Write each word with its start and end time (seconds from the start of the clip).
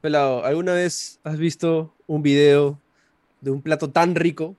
Pelado, 0.00 0.44
¿alguna 0.44 0.72
vez 0.72 1.20
has 1.22 1.36
visto 1.36 1.94
un 2.06 2.22
video 2.22 2.80
de 3.42 3.50
un 3.50 3.60
plato 3.60 3.90
tan 3.90 4.14
rico, 4.14 4.56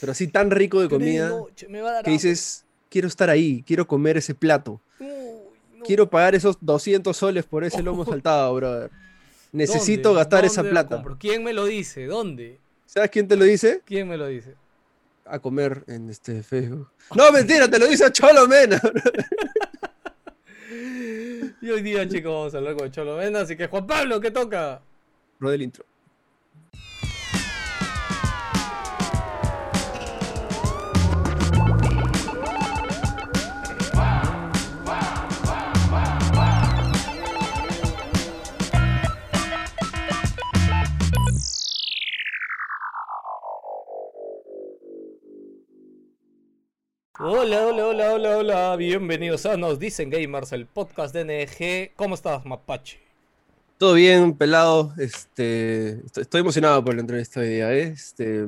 pero 0.00 0.12
así 0.12 0.28
tan 0.28 0.50
rico 0.50 0.80
de 0.80 0.88
comida, 0.88 1.30
que 2.04 2.10
dices, 2.10 2.64
quiero 2.88 3.06
estar 3.06 3.28
ahí, 3.28 3.62
quiero 3.66 3.86
comer 3.86 4.16
ese 4.16 4.34
plato, 4.34 4.80
quiero 5.84 6.08
pagar 6.08 6.34
esos 6.34 6.56
200 6.60 7.14
soles 7.14 7.44
por 7.44 7.64
ese 7.64 7.82
lomo 7.82 8.04
saltado, 8.06 8.54
brother. 8.54 8.90
Necesito 9.52 10.14
gastar 10.14 10.44
esa 10.44 10.62
plata. 10.62 11.02
¿Quién 11.18 11.44
me 11.44 11.52
lo 11.52 11.66
dice? 11.66 12.06
¿Dónde? 12.06 12.58
¿Sabes 12.86 13.10
quién 13.10 13.28
te 13.28 13.36
lo 13.36 13.44
dice? 13.44 13.82
¿Quién 13.84 14.08
me 14.08 14.16
lo 14.16 14.26
dice? 14.26 14.54
A 15.26 15.38
comer 15.38 15.84
en 15.86 16.08
este 16.08 16.42
Facebook. 16.42 16.88
No, 17.14 17.30
mentira, 17.30 17.68
te 17.68 17.78
lo 17.78 17.86
dice 17.86 18.10
Cholo 18.10 18.48
Mena. 18.48 18.80
y 21.60 21.70
hoy 21.70 21.82
día, 21.82 22.08
chicos, 22.08 22.32
vamos 22.32 22.54
a 22.54 22.58
hablar 22.58 22.76
con 22.76 22.90
Cholo 22.90 23.16
Mena, 23.16 23.40
así 23.40 23.56
que 23.56 23.66
Juan 23.66 23.86
Pablo, 23.86 24.20
¿qué 24.20 24.30
toca? 24.30 24.80
Rode 25.40 25.56
el 25.56 25.62
intro. 25.62 25.84
Hola, 47.30 47.66
hola, 47.66 47.86
hola, 47.88 48.14
hola, 48.14 48.36
hola, 48.38 48.76
bienvenidos 48.76 49.44
a 49.44 49.58
Nos 49.58 49.78
Dicen 49.78 50.08
Gamers, 50.08 50.50
el 50.52 50.64
podcast 50.64 51.14
de 51.14 51.24
NG. 51.26 51.94
¿Cómo 51.94 52.14
estás, 52.14 52.46
Mapache? 52.46 52.98
Todo 53.76 53.92
bien, 53.92 54.32
pelado. 54.32 54.94
Este, 54.96 56.00
estoy 56.16 56.40
emocionado 56.40 56.82
por 56.82 56.94
la 56.94 57.02
entrevista 57.02 57.40
hoy 57.40 57.48
día. 57.50 57.70
¿eh? 57.74 57.82
Este, 57.82 58.46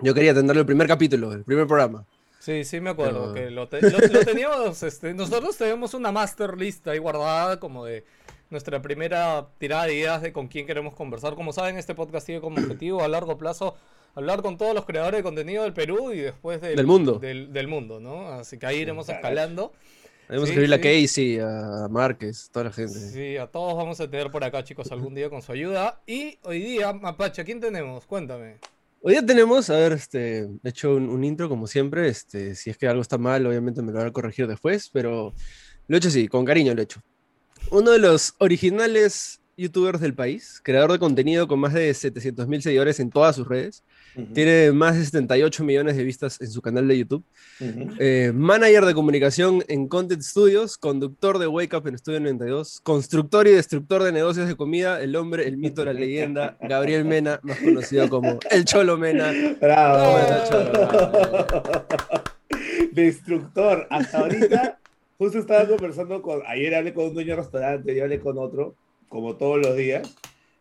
yo 0.00 0.12
quería 0.12 0.32
atenderlo 0.32 0.60
el 0.60 0.66
primer 0.66 0.86
capítulo, 0.86 1.32
el 1.32 1.44
primer 1.44 1.66
programa. 1.66 2.04
Sí, 2.40 2.66
sí, 2.66 2.78
me 2.78 2.90
acuerdo 2.90 3.32
que 3.32 3.50
lo, 3.50 3.68
teníamos. 3.68 4.82
Este, 4.82 5.14
nosotros 5.14 5.56
tenemos 5.56 5.94
una 5.94 6.12
master 6.12 6.58
list 6.58 6.86
ahí 6.86 6.98
guardada, 6.98 7.58
como 7.58 7.86
de 7.86 8.04
nuestra 8.50 8.82
primera 8.82 9.46
tirada 9.56 9.86
de 9.86 9.94
ideas 9.94 10.20
de 10.20 10.30
con 10.30 10.48
quién 10.48 10.66
queremos 10.66 10.92
conversar. 10.92 11.36
Como 11.36 11.54
saben, 11.54 11.78
este 11.78 11.94
podcast 11.94 12.26
tiene 12.26 12.42
como 12.42 12.58
objetivo 12.58 13.02
a 13.02 13.08
largo 13.08 13.38
plazo 13.38 13.76
hablar 14.14 14.42
con 14.42 14.56
todos 14.56 14.74
los 14.74 14.84
creadores 14.84 15.18
de 15.18 15.22
contenido 15.22 15.64
del 15.64 15.72
Perú 15.72 16.12
y 16.12 16.18
después 16.18 16.60
del, 16.60 16.86
mundo. 16.86 17.18
Del, 17.18 17.68
mundo, 17.68 18.00
¿no? 18.00 18.28
Así 18.28 18.58
que 18.58 18.66
ahí 18.66 18.78
iremos 18.78 19.08
escalando. 19.08 19.72
Vamos 20.28 20.44
a 20.44 20.46
escribirle 20.46 20.76
a 20.76 20.80
Casey, 20.80 21.38
a 21.38 21.86
Márquez, 21.90 22.48
toda 22.50 22.64
la 22.64 22.72
gente. 22.72 22.94
Sí, 22.94 23.36
a 23.36 23.46
todos 23.46 23.76
vamos 23.76 24.00
a 24.00 24.08
tener 24.08 24.30
por 24.30 24.42
acá, 24.42 24.64
chicos, 24.64 24.90
algún 24.90 25.14
día 25.14 25.28
con 25.28 25.42
su 25.42 25.52
ayuda. 25.52 26.00
Y 26.06 26.38
hoy 26.42 26.60
día, 26.60 26.92
Mapache, 26.94 27.44
quién 27.44 27.60
tenemos? 27.60 28.06
Cuéntame. 28.06 28.56
Hoy 29.02 29.12
día 29.12 29.26
tenemos, 29.26 29.68
a 29.68 29.76
ver, 29.76 29.92
este, 29.92 30.48
he 30.64 30.68
hecho 30.68 30.94
un, 30.94 31.22
intro 31.24 31.50
como 31.50 31.66
siempre. 31.66 32.08
Este, 32.08 32.54
si 32.54 32.70
es 32.70 32.78
que 32.78 32.88
algo 32.88 33.02
está 33.02 33.18
mal, 33.18 33.46
obviamente 33.46 33.82
me 33.82 33.92
lo 33.92 33.98
van 33.98 34.06
a 34.06 34.12
corregir 34.12 34.46
después, 34.46 34.88
pero 34.90 35.34
lo 35.88 35.96
he 35.96 35.98
hecho 35.98 36.08
así, 36.08 36.26
con 36.26 36.46
cariño 36.46 36.74
lo 36.74 36.80
he 36.80 36.84
hecho. 36.84 37.02
Uno 37.70 37.90
de 37.90 37.98
los 37.98 38.34
originales 38.38 39.40
youtubers 39.58 40.00
del 40.00 40.14
país, 40.14 40.60
creador 40.62 40.92
de 40.92 40.98
contenido 40.98 41.46
con 41.46 41.60
más 41.60 41.74
de 41.74 41.92
700 41.92 42.48
mil 42.48 42.62
seguidores 42.62 42.98
en 42.98 43.10
todas 43.10 43.36
sus 43.36 43.46
redes. 43.46 43.84
Tiene 44.32 44.70
más 44.72 44.96
de 44.96 45.04
78 45.04 45.64
millones 45.64 45.96
de 45.96 46.04
vistas 46.04 46.40
en 46.40 46.50
su 46.50 46.62
canal 46.62 46.86
de 46.86 46.98
YouTube. 46.98 47.24
Eh, 47.98 48.30
manager 48.34 48.84
de 48.84 48.94
comunicación 48.94 49.64
en 49.66 49.88
Content 49.88 50.22
Studios, 50.22 50.78
conductor 50.78 51.38
de 51.38 51.48
Wake 51.48 51.76
Up 51.76 51.88
en 51.88 51.98
Studio 51.98 52.20
92, 52.20 52.80
constructor 52.82 53.48
y 53.48 53.52
destructor 53.52 54.04
de 54.04 54.12
negocios 54.12 54.46
de 54.46 54.56
comida, 54.56 55.00
el 55.02 55.16
hombre, 55.16 55.48
el 55.48 55.56
mito, 55.56 55.84
la 55.84 55.92
leyenda, 55.92 56.56
Gabriel 56.60 57.04
Mena, 57.04 57.40
más 57.42 57.58
conocido 57.58 58.08
como 58.08 58.38
el 58.50 58.64
Cholo 58.64 58.96
Mena. 58.96 59.32
Bravo. 59.60 60.16
Destructor. 62.92 63.88
Hasta 63.90 64.18
ahorita, 64.18 64.78
justo 65.18 65.38
estaba 65.38 65.66
conversando 65.66 66.22
con, 66.22 66.40
ayer 66.46 66.74
hablé 66.74 66.94
con 66.94 67.06
un 67.06 67.14
dueño 67.14 67.30
de 67.30 67.42
restaurante, 67.42 67.92
y 67.92 67.98
hablé 67.98 68.20
con 68.20 68.38
otro, 68.38 68.76
como 69.08 69.34
todos 69.34 69.58
los 69.58 69.76
días, 69.76 70.14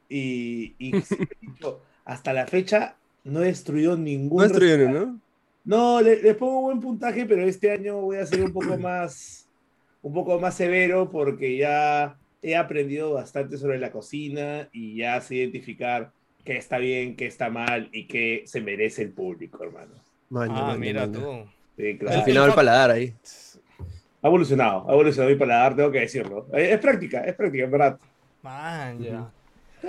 y, 0.09 0.73
y 0.79 0.91
hasta 2.05 2.33
la 2.33 2.47
fecha 2.47 2.95
no 3.23 3.41
he 3.41 3.45
destruido 3.47 3.97
ningún. 3.97 4.37
No 4.37 4.43
destruyeron, 4.43 4.93
¿no? 4.93 5.19
No, 5.65 6.01
les 6.01 6.35
pongo 6.35 6.61
buen 6.61 6.79
puntaje, 6.79 7.25
pero 7.25 7.43
este 7.43 7.71
año 7.71 8.01
voy 8.01 8.17
a 8.17 8.25
ser 8.25 8.43
un 8.43 8.51
poco 8.51 8.77
más, 8.77 9.47
un 10.01 10.13
poco 10.13 10.39
más 10.39 10.55
severo 10.55 11.09
porque 11.09 11.55
ya 11.55 12.17
he 12.41 12.57
aprendido 12.57 13.13
bastante 13.13 13.57
sobre 13.57 13.79
la 13.79 13.89
cocina 13.89 14.67
y 14.73 14.97
ya 14.97 15.21
sé 15.21 15.35
identificar 15.35 16.11
qué 16.43 16.57
está 16.57 16.77
bien, 16.77 17.15
qué 17.15 17.27
está 17.27 17.49
mal 17.49 17.87
y 17.93 18.07
qué 18.07 18.43
se 18.45 18.59
merece 18.59 19.03
el 19.03 19.11
público, 19.11 19.63
hermano. 19.63 19.93
ah, 20.51 20.75
mira 20.77 21.09
tú. 21.09 21.45
Sí, 21.77 21.97
claro. 21.97 22.17
Al 22.17 22.25
final 22.25 22.49
el 22.49 22.55
paladar 22.55 22.91
ahí. 22.91 23.13
Ha 24.21 24.27
evolucionado, 24.27 24.89
ha 24.89 24.93
evolucionado 24.93 25.33
mi 25.33 25.39
paladar, 25.39 25.75
tengo 25.75 25.91
que 25.91 25.99
decirlo. 26.01 26.47
Es, 26.53 26.77
práctica, 26.79 27.21
es 27.21 27.35
práctica, 27.35 27.63
en 27.63 27.71
verdad. 27.71 27.99
Man, 28.41 28.99
ya. 28.99 29.31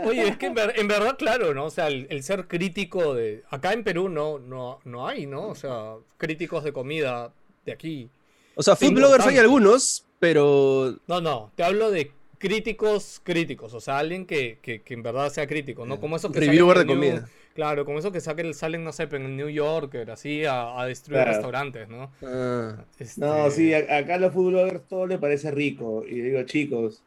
Oye, 0.02 0.28
es 0.28 0.36
que 0.36 0.46
en, 0.46 0.54
verdad, 0.54 1.16
claro, 1.16 1.54
¿no? 1.54 1.66
O 1.66 1.70
sea, 1.70 1.88
el, 1.88 2.22
ser 2.22 2.46
crítico 2.48 3.14
de... 3.14 3.42
Acá 3.50 3.72
en 3.72 3.84
Perú 3.84 4.08
no, 4.08 4.38
no, 4.38 4.80
no 4.84 5.06
hay, 5.06 5.26
¿no? 5.26 5.48
O 5.48 5.54
sea, 5.54 5.94
críticos 6.16 6.64
de 6.64 6.72
comida 6.72 7.32
de 7.64 7.72
aquí. 7.72 8.10
O 8.56 8.62
sea, 8.62 8.76
food 8.76 8.92
bloggers 8.92 9.26
hay 9.26 9.38
algunos, 9.38 10.04
pero... 10.18 10.96
No, 11.06 11.20
no, 11.20 11.52
te 11.54 11.62
hablo 11.62 11.90
de 11.90 12.10
críticos 12.38 13.20
críticos, 13.22 13.72
o 13.72 13.80
sea, 13.80 13.98
alguien 13.98 14.26
que, 14.26 14.58
que, 14.60 14.82
en 14.88 15.02
verdad 15.02 15.30
sea 15.30 15.46
crítico, 15.46 15.86
¿no? 15.86 15.98
Como 15.98 16.16
eso 16.16 16.30
que 16.30 16.40
Reviewer 16.40 16.78
de 16.78 16.86
comida. 16.86 17.28
Claro, 17.54 17.84
como 17.84 18.00
eso 18.00 18.10
que 18.10 18.20
salen, 18.20 18.84
no 18.84 18.92
sé, 18.92 19.08
en 19.12 19.36
New 19.36 19.48
York, 19.48 19.94
así, 20.12 20.44
a, 20.44 20.78
a 20.78 20.86
destruir 20.86 21.22
restaurantes, 21.22 21.88
¿no? 21.88 22.10
Ah. 22.22 22.84
Este 22.98 23.20
no, 23.20 23.48
sí, 23.50 23.72
acá 23.72 24.16
a 24.16 24.18
los 24.18 24.32
food 24.32 24.50
bloggers 24.50 24.88
todo 24.88 25.06
le 25.06 25.18
parece 25.18 25.52
rico. 25.52 26.04
Y 26.04 26.20
digo, 26.20 26.42
chicos, 26.42 27.04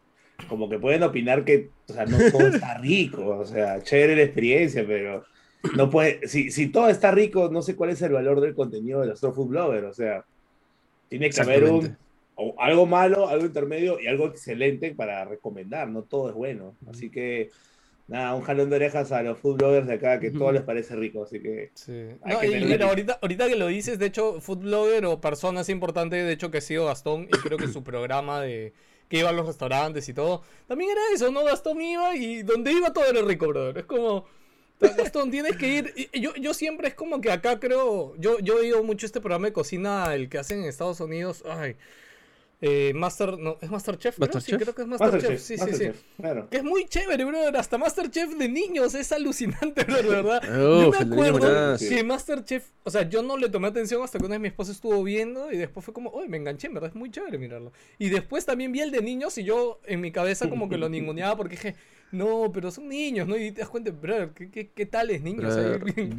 como 0.48 0.70
que 0.70 0.80
pueden 0.80 1.04
opinar 1.04 1.44
que, 1.44 1.70
o 1.90 1.94
sea, 1.94 2.06
no 2.06 2.18
todo 2.32 2.48
está 2.48 2.78
rico, 2.80 3.26
o 3.26 3.46
sea, 3.46 3.82
chévere 3.82 4.16
la 4.16 4.24
experiencia, 4.24 4.86
pero 4.86 5.24
no 5.76 5.90
puede, 5.90 6.28
si, 6.28 6.52
si 6.52 6.68
todo 6.68 6.90
está 6.90 7.12
rico, 7.12 7.50
no 7.52 7.62
sé 7.62 7.76
cuál 7.76 7.90
es 7.90 8.02
el 8.02 8.14
valor 8.14 8.42
del 8.42 8.56
contenido 8.56 9.02
de 9.02 9.08
los 9.08 9.20
food 9.20 9.48
bloggers, 9.48 9.88
o 9.88 9.94
sea, 9.94 10.26
tiene 11.10 11.30
que 11.30 11.42
haber 11.42 11.64
un, 11.66 11.98
algo 12.60 12.86
malo, 12.86 13.28
algo 13.28 13.46
intermedio 13.46 14.00
y 14.00 14.08
algo 14.08 14.28
excelente 14.28 14.94
para 14.94 15.26
recomendar, 15.26 15.90
no 15.90 16.04
todo 16.04 16.30
es 16.30 16.36
bueno, 16.36 16.76
así 16.88 17.10
que 17.10 17.50
nada, 18.08 18.36
un 18.36 18.42
jalón 18.42 18.70
de 18.70 18.78
orejas 18.78 19.12
a 19.12 19.22
los 19.24 19.38
food 19.40 19.58
bloggers 19.58 19.88
de 19.88 19.96
acá 19.96 20.20
que 20.20 20.32
todo 20.32 20.52
les 20.52 20.62
parece 20.62 20.96
rico, 20.96 21.24
así 21.24 21.42
que. 21.42 21.72
Sí. 21.74 22.10
ahorita, 22.24 23.20
ahorita 23.22 23.48
que 23.48 23.56
lo 23.56 23.68
dices, 23.68 24.00
de 24.00 24.06
hecho, 24.06 24.40
food 24.40 24.60
blogger 24.60 25.06
o 25.06 25.20
personas 25.20 25.70
importantes, 25.70 26.26
de 26.26 26.32
hecho, 26.32 26.52
que 26.52 26.60
ha 26.60 26.62
sido 26.62 26.86
Gastón, 26.86 27.24
y 27.24 27.38
creo 27.38 27.58
que 27.58 27.68
su 27.68 27.84
programa 27.84 28.42
de 28.42 28.74
que 29.10 29.20
iba 29.20 29.30
a 29.30 29.34
los 29.34 29.46
restaurantes 29.46 30.08
y 30.10 30.14
todo. 30.14 30.44
También 30.68 30.92
era 30.92 31.02
eso, 31.14 31.32
¿no? 31.32 31.44
Gastón 31.44 31.82
iba 31.82 32.16
y 32.16 32.44
donde 32.44 32.72
iba 32.72 32.92
todo 32.94 33.06
era 33.06 33.22
rico, 33.22 33.48
brother. 33.48 33.78
Es 33.78 33.86
como, 33.86 34.26
Gastón, 34.80 35.32
tienes 35.32 35.58
que 35.58 35.68
ir. 35.68 36.10
Yo, 36.14 36.36
yo 36.36 36.54
siempre 36.54 36.90
es 36.90 36.94
como 36.94 37.22
que 37.22 37.32
acá 37.32 37.60
creo, 37.60 38.16
yo, 38.18 38.40
yo 38.40 38.58
he 38.58 38.62
oído 38.62 38.84
mucho 38.84 39.06
este 39.06 39.20
programa 39.20 39.48
de 39.48 39.54
cocina, 39.54 40.14
el 40.14 40.30
que 40.30 40.38
hacen 40.38 40.60
en 40.60 40.66
Estados 40.66 41.00
Unidos. 41.00 41.44
Ay, 41.50 41.78
eh, 42.60 42.92
Master, 42.96 43.38
no, 43.38 43.58
¿es 43.62 43.70
Masterchef? 43.70 44.18
¿Masterchef? 44.18 44.58
Sí, 44.58 44.64
creo 44.64 44.74
que 44.74 44.82
es 44.82 44.88
Masterchef. 44.88 45.40
sí, 45.40 45.58
sí, 45.58 45.74
sí. 45.74 45.92
Claro. 46.18 46.50
Que 46.50 46.58
es 46.58 46.64
muy 46.64 46.86
chévere, 46.86 47.24
brother. 47.24 47.56
Hasta 47.58 47.78
Masterchef 47.78 48.36
de 48.36 48.50
niños 48.50 48.96
es 48.96 49.12
alucinante, 49.12 49.84
¿verdad? 49.84 50.42
yo 50.44 50.90
me 50.90 50.98
acuerdo 50.98 51.78
que 51.78 52.04
Masterchef, 52.04 52.66
o 52.84 52.90
sea, 52.90 53.08
yo 53.08 53.22
no 53.22 53.38
le 53.38 53.50
tomé 53.50 53.68
atención 53.68 54.02
hasta 54.04 54.18
que 54.18 54.26
una 54.26 54.36
vez 54.36 54.42
mi 54.42 54.48
esposa 54.48 54.72
estuvo 54.72 55.04
viendo 55.04 55.52
y 55.52 55.58
después 55.58 55.86
fue 55.86 55.94
como, 55.94 56.10
uy, 56.12 56.28
me 56.28 56.38
enganché, 56.38 56.70
¿verdad? 56.70 56.90
Es 56.90 56.96
muy 56.96 57.12
chévere 57.12 57.38
mirarlo. 57.38 57.72
Y 58.00 58.10
después 58.10 58.46
también 58.46 58.72
vi 58.72 58.82
el 58.82 58.92
de 58.92 59.02
niños 59.02 59.38
y 59.38 59.44
yo 59.44 59.80
en 59.86 60.02
mi 60.02 60.12
cabeza 60.12 60.50
como 60.50 60.68
que 60.68 60.78
lo 60.78 60.90
ninguneaba 60.90 61.38
porque 61.38 61.56
dije, 61.56 61.76
no, 62.12 62.52
pero 62.54 62.72
son 62.72 62.88
niños, 62.88 63.28
¿no? 63.28 63.38
Y 63.38 63.52
te 63.52 63.62
das 63.62 63.70
cuenta, 63.70 63.92
bro, 63.92 64.34
¿qué, 64.34 64.50
qué, 64.50 64.70
qué 64.74 64.86
tales 64.86 65.22
niños? 65.22 65.58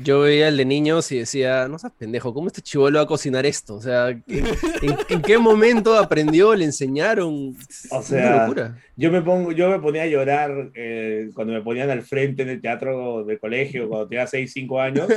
yo 0.03 0.21
veía 0.21 0.49
el 0.49 0.57
de 0.59 0.65
niños 0.67 1.11
y 1.13 1.19
decía, 1.19 1.67
no 1.67 1.79
seas 1.79 1.93
pendejo, 1.99 2.35
¿cómo 2.35 2.49
este 2.49 2.61
chivolo 2.61 2.99
va 2.99 3.05
a 3.05 3.07
cocinar 3.07 3.47
esto? 3.47 3.77
O 3.77 3.81
sea, 3.81 4.11
¿en, 4.11 5.23
qué 5.23 5.39
momento 5.39 5.97
aprendió, 5.97 6.55
le 6.55 6.67
enseñaron? 6.67 7.57
O 7.91 8.03
sea, 8.03 8.51
yo 8.97 9.11
me 9.11 9.23
pongo, 9.23 9.53
yo 9.53 9.71
me 9.71 9.79
ponía 9.79 10.03
a 10.03 10.07
llorar 10.07 10.71
eh, 10.75 11.31
cuando 11.35 11.55
me 11.55 11.63
ponían 11.63 11.89
al 11.89 12.03
frente 12.03 12.43
en 12.43 12.51
el 12.51 12.61
teatro 12.61 13.25
del 13.25 13.39
colegio, 13.39 13.89
cuando 13.89 14.09
tenía 14.09 14.27
6, 14.27 14.53
5 14.53 14.81
años, 14.81 15.09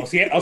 o 0.00 0.06
7, 0.06 0.30
o 0.32 0.38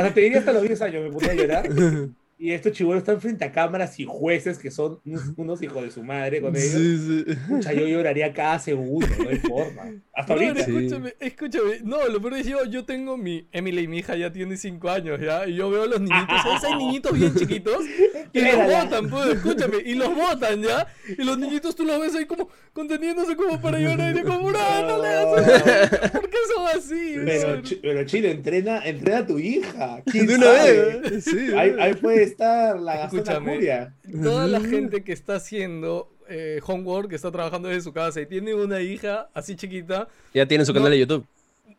hasta 0.00 0.14
te 0.14 0.20
diría 0.20 0.38
hasta 0.38 0.52
los 0.52 0.62
10 0.62 0.82
años 0.82 1.02
me 1.02 1.10
ponía 1.10 1.32
a 1.32 1.34
llorar. 1.34 1.68
Y 2.40 2.52
estos 2.52 2.70
chibolos 2.70 3.00
están 3.00 3.20
frente 3.20 3.44
a 3.44 3.50
cámaras 3.50 3.98
y 3.98 4.04
jueces 4.04 4.58
que 4.58 4.70
son 4.70 5.00
unos, 5.36 5.60
hijos 5.60 5.82
de 5.82 5.90
su 5.90 6.04
madre 6.04 6.40
con 6.40 6.54
ellos. 6.54 6.70
Sí, 6.70 7.24
sí. 7.26 7.34
Pucha, 7.48 7.72
yo 7.72 7.84
lloraría 7.84 8.32
cada 8.32 8.60
segundo, 8.60 9.08
no 9.18 9.28
hay 9.28 9.38
forma. 9.38 9.92
Hasta 10.14 10.34
ahorita. 10.34 10.60
Escúchame, 10.60 11.14
escúchame. 11.18 11.80
No, 11.82 12.06
lo 12.06 12.20
peor 12.20 12.34
es 12.34 12.46
yo, 12.46 12.64
yo 12.66 12.84
tengo 12.84 13.16
mi. 13.16 13.48
Emily, 13.50 13.88
mi 13.88 13.98
hija, 13.98 14.14
ya 14.14 14.30
tiene 14.30 14.56
5 14.56 14.88
años, 14.88 15.20
¿ya? 15.20 15.48
Y 15.48 15.56
yo 15.56 15.68
veo 15.68 15.82
a 15.82 15.86
los 15.86 16.00
niñitos. 16.00 16.42
¿sabes? 16.42 16.62
Hay 16.62 16.76
niñitos 16.76 17.18
bien 17.18 17.34
chiquitos. 17.34 17.84
Y 18.32 18.40
los 18.40 18.56
botan, 18.56 19.10
pues, 19.10 19.26
escúchame. 19.30 19.78
Y 19.84 19.94
los 19.94 20.14
botan, 20.14 20.62
¿ya? 20.62 20.86
Y 21.08 21.24
los 21.24 21.38
niñitos 21.38 21.74
tú 21.74 21.84
los 21.84 22.00
ves 22.00 22.14
ahí 22.14 22.26
como 22.26 22.48
conteniéndose 22.72 23.34
como 23.34 23.60
para 23.60 23.80
llorar. 23.80 24.16
Y 24.16 24.22
como, 24.22 24.52
no, 24.52 24.82
no 24.86 25.02
le 25.02 25.08
hagas 25.08 26.10
¿Por 26.12 26.30
qué 26.30 26.36
son 26.54 26.66
así? 26.76 27.16
Pero, 27.24 27.62
pero 27.82 28.04
Chile, 28.04 28.30
entrena, 28.30 28.84
entrena 28.84 29.18
a 29.18 29.26
tu 29.26 29.40
hija. 29.40 30.02
¿Quién 30.06 30.26
de 30.28 30.36
una 30.36 30.50
vez. 30.52 31.24
Sí, 31.24 31.52
ahí, 31.56 31.74
ahí 31.80 31.94
puede 31.94 32.27
estar 32.28 32.80
la 32.80 33.04
Escúchame, 33.04 33.90
toda 34.22 34.46
la 34.46 34.60
gente 34.60 35.02
que 35.04 35.12
está 35.12 35.36
haciendo 35.36 36.10
eh, 36.28 36.60
homework, 36.66 37.08
que 37.08 37.16
está 37.16 37.30
trabajando 37.30 37.68
desde 37.68 37.82
su 37.82 37.92
casa 37.92 38.20
y 38.20 38.26
tiene 38.26 38.54
una 38.54 38.80
hija 38.80 39.28
así 39.34 39.56
chiquita. 39.56 40.08
Ya 40.34 40.46
tiene 40.46 40.64
su 40.64 40.72
canal 40.72 40.90
de 40.90 40.98
YouTube. 40.98 41.26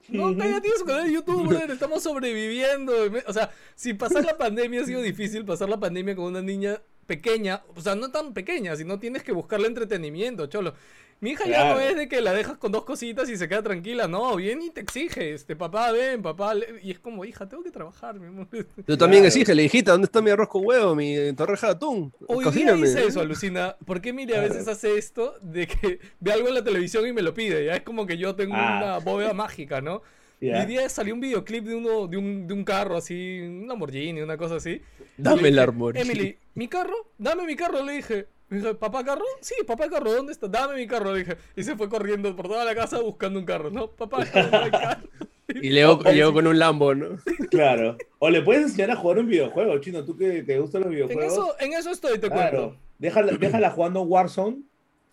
No, 0.09 0.31
ya 0.31 0.61
tiene 0.61 0.77
su 0.77 0.85
canal 0.85 1.05
de 1.05 1.13
YouTube, 1.13 1.47
brother. 1.47 1.71
Estamos 1.71 2.03
sobreviviendo. 2.03 2.93
O 3.27 3.33
sea, 3.33 3.51
si 3.75 3.93
pasar 3.93 4.25
la 4.25 4.37
pandemia 4.37 4.81
ha 4.81 4.85
sido 4.85 5.01
difícil, 5.01 5.45
pasar 5.45 5.69
la 5.69 5.79
pandemia 5.79 6.15
con 6.15 6.25
una 6.25 6.41
niña 6.41 6.81
pequeña, 7.05 7.63
o 7.75 7.81
sea, 7.81 7.95
no 7.95 8.11
tan 8.11 8.33
pequeña, 8.33 8.75
sino 8.75 8.99
tienes 8.99 9.23
que 9.23 9.31
buscarle 9.31 9.67
entretenimiento, 9.67 10.45
cholo. 10.47 10.75
Mi 11.21 11.31
hija 11.31 11.45
ya 11.47 11.73
no 11.73 11.79
es 11.81 11.97
de 11.97 12.07
que 12.07 12.21
la 12.21 12.31
dejas 12.31 12.57
con 12.57 12.71
dos 12.71 12.85
cositas 12.85 13.29
y 13.29 13.35
se 13.35 13.49
queda 13.49 13.61
tranquila, 13.61 14.07
no, 14.07 14.37
viene 14.37 14.65
y 14.65 14.69
te 14.69 14.79
exige, 14.79 15.33
este, 15.33 15.53
papá, 15.53 15.91
ven, 15.91 16.21
papá, 16.21 16.53
y 16.81 16.91
es 16.91 16.99
como, 16.99 17.25
hija, 17.25 17.49
tengo 17.49 17.61
que 17.61 17.71
trabajar, 17.71 18.17
mi 18.17 18.27
amor. 18.27 18.47
Tú 18.85 18.97
también 18.97 19.25
exige, 19.25 19.53
le 19.53 19.65
hijita, 19.65 19.91
¿dónde 19.91 20.05
está 20.05 20.21
mi 20.21 20.29
arroz 20.29 20.47
con 20.47 20.65
huevo, 20.65 20.95
mi 20.95 21.33
torreja 21.33 21.67
de 21.67 21.73
atún? 21.73 22.13
Hoy 22.25 22.45
Cocíname. 22.45 22.87
día 22.87 23.01
eso, 23.03 23.19
alucina, 23.19 23.75
¿por 23.85 23.99
qué 23.99 24.13
Miri 24.13 24.33
a 24.33 24.41
veces 24.41 24.67
hace 24.69 24.97
esto 24.97 25.35
de 25.41 25.67
que 25.67 25.99
ve 26.21 26.31
algo 26.31 26.47
en 26.47 26.53
la 26.53 26.63
televisión 26.63 27.05
y 27.05 27.11
me 27.11 27.21
lo 27.21 27.33
pide? 27.33 27.65
Ya 27.65 27.75
es 27.75 27.81
como 27.81 28.05
que 28.05 28.17
yo 28.17 28.35
tengo 28.35 28.55
ah. 28.55 28.77
una 28.77 28.97
bóveda 28.99 29.33
mágica, 29.33 29.81
¿no? 29.81 30.01
Y 30.41 30.51
Hoy 30.51 30.65
día 30.67 30.87
salió 30.87 31.13
un 31.13 31.19
videoclip 31.19 31.65
de 31.65 31.75
uno, 31.75 32.07
de 32.07 32.15
un, 32.15 32.47
de 32.47 32.53
un 32.53 32.63
carro 32.63 32.95
así, 32.95 33.41
un 33.41 33.67
Lamborghini, 33.67 34.21
una 34.21 34.37
cosa 34.37 34.55
así. 34.55 34.81
Dame 35.17 35.49
el 35.49 35.57
Lamborghini. 35.57 36.09
Emily, 36.09 36.37
¿mi 36.53 36.69
carro? 36.69 37.11
Dame 37.17 37.45
mi 37.45 37.57
carro, 37.57 37.83
le 37.83 37.91
dije. 37.91 38.27
Me 38.49 38.57
dije, 38.57 38.73
¿papá 38.75 39.03
carro? 39.03 39.23
Sí, 39.41 39.53
papá 39.65 39.89
carro, 39.89 40.11
¿dónde 40.11 40.33
está? 40.33 40.47
Dame 40.47 40.75
mi 40.75 40.87
carro, 40.87 41.13
le 41.13 41.19
dije. 41.19 41.37
Y 41.55 41.63
se 41.63 41.75
fue 41.75 41.87
corriendo 41.87 42.35
por 42.35 42.47
toda 42.47 42.65
la 42.65 42.73
casa 42.73 42.99
buscando 42.99 43.39
un 43.39 43.45
carro. 43.45 43.69
No, 43.69 43.91
papá, 43.91 44.25
carro, 44.33 44.71
carro. 44.71 45.07
Y 45.49 45.69
llegó, 45.69 46.01
llegó, 46.03 46.33
con 46.33 46.47
un 46.47 46.59
Lambo, 46.59 46.93
¿no? 46.95 47.17
Claro. 47.49 47.97
O 48.19 48.29
le 48.29 48.41
puedes 48.41 48.63
enseñar 48.63 48.91
a 48.91 48.95
jugar 48.95 49.19
un 49.19 49.27
videojuego, 49.27 49.77
chino. 49.79 50.03
¿Tú 50.03 50.15
que 50.15 50.43
te 50.43 50.59
gustan 50.59 50.81
los 50.81 50.91
videojuegos? 50.91 51.23
En 51.23 51.31
eso, 51.31 51.55
en 51.59 51.73
eso 51.73 51.91
estoy, 51.91 52.19
te 52.19 52.29
cuento. 52.29 52.75
Déjala, 52.97 53.33
déjala 53.33 53.71
jugando 53.71 54.01
Warzone. 54.01 54.57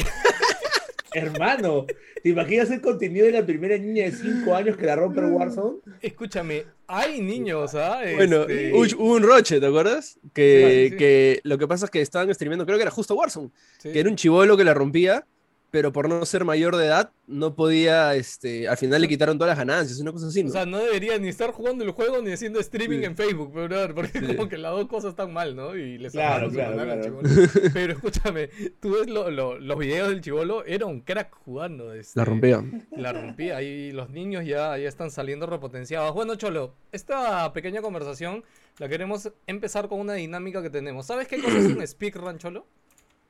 Hermano, 1.13 1.87
¿te 2.23 2.29
imaginas 2.29 2.71
el 2.71 2.81
contenido 2.81 3.27
de 3.27 3.33
la 3.33 3.45
primera 3.45 3.77
niña 3.77 4.05
de 4.05 4.13
5 4.13 4.55
años 4.55 4.77
que 4.77 4.87
la 4.87 4.97
rompe 4.97 5.21
el 5.21 5.27
Warzone? 5.27 5.79
Escúchame, 6.01 6.65
hay 6.87 7.21
niños, 7.21 7.75
¿ah? 7.75 8.01
Bueno, 8.15 8.43
este... 8.43 8.73
hubo 8.73 9.15
un 9.15 9.23
roche, 9.23 9.61
¿te 9.61 9.67
acuerdas? 9.67 10.19
Que, 10.33 10.95
que 10.99 11.41
lo 11.45 11.59
que 11.59 11.67
pasa 11.67 11.87
es 11.87 11.91
que 11.91 12.01
estaban 12.01 12.33
streameando, 12.35 12.67
creo 12.67 12.79
que 12.79 12.83
era 12.83 12.91
justo 12.91 13.15
Warzone, 13.15 13.51
que 13.83 13.99
era 13.99 14.09
un 14.09 14.17
chivolo 14.17 14.57
que 14.57 14.65
la 14.65 14.75
rompía 14.75 15.27
pero 15.71 15.93
por 15.93 16.09
no 16.09 16.25
ser 16.27 16.45
mayor 16.45 16.77
de 16.77 16.87
edad 16.87 17.13
no 17.27 17.55
podía, 17.55 18.15
este, 18.17 18.69
al 18.69 18.77
final 18.77 19.01
le 19.01 19.09
quitaron 19.09 19.39
todas 19.39 19.51
las 19.51 19.59
ganancias, 19.59 20.01
una 20.01 20.13
cosa 20.13 20.27
así. 20.27 20.43
¿no? 20.43 20.49
O 20.49 20.53
sea, 20.53 20.67
no 20.67 20.79
debería 20.79 21.17
ni 21.19 21.29
estar 21.29 21.53
jugando 21.53 21.85
el 21.85 21.93
juego 21.93 22.21
ni 22.21 22.33
haciendo 22.33 22.59
streaming 22.59 23.03
en 23.05 23.17
Facebook, 23.17 23.53
porque 23.95 24.27
como 24.27 24.49
que 24.49 24.59
las 24.59 24.73
dos 24.73 24.89
cosas 24.89 25.11
están 25.11 25.33
mal, 25.33 25.55
¿no? 25.55 25.77
Y 25.77 25.99
les 25.99 26.13
claro, 26.13 26.51
claro, 26.51 26.75
claro. 26.75 27.21
Pero 27.73 27.93
escúchame, 27.93 28.51
tú 28.81 28.93
ves 28.93 29.09
los 29.09 29.79
videos 29.79 30.09
del 30.09 30.21
chivolo, 30.21 30.65
era 30.65 30.87
un 30.87 31.01
crack 31.01 31.33
jugando. 31.45 31.95
Este, 31.95 32.19
la 32.19 32.25
rompía. 32.25 32.65
La 32.97 33.13
rompía, 33.13 33.63
y 33.63 33.93
los 33.93 34.11
niños 34.11 34.45
ya, 34.45 34.77
ya 34.77 34.89
están 34.89 35.11
saliendo 35.11 35.47
repotenciados. 35.47 36.13
Bueno, 36.15 36.35
Cholo, 36.35 36.75
esta 36.91 37.53
pequeña 37.53 37.81
conversación 37.81 38.45
la 38.79 38.89
queremos 38.89 39.31
empezar 39.47 39.89
con 39.89 40.01
una 40.01 40.15
dinámica 40.15 40.63
que 40.63 40.71
tenemos. 40.71 41.07
¿Sabes 41.07 41.29
qué 41.29 41.41
cosa 41.41 41.59
es 41.59 41.67
un 41.67 41.81
speedrun, 41.87 42.39
Cholo? 42.39 42.67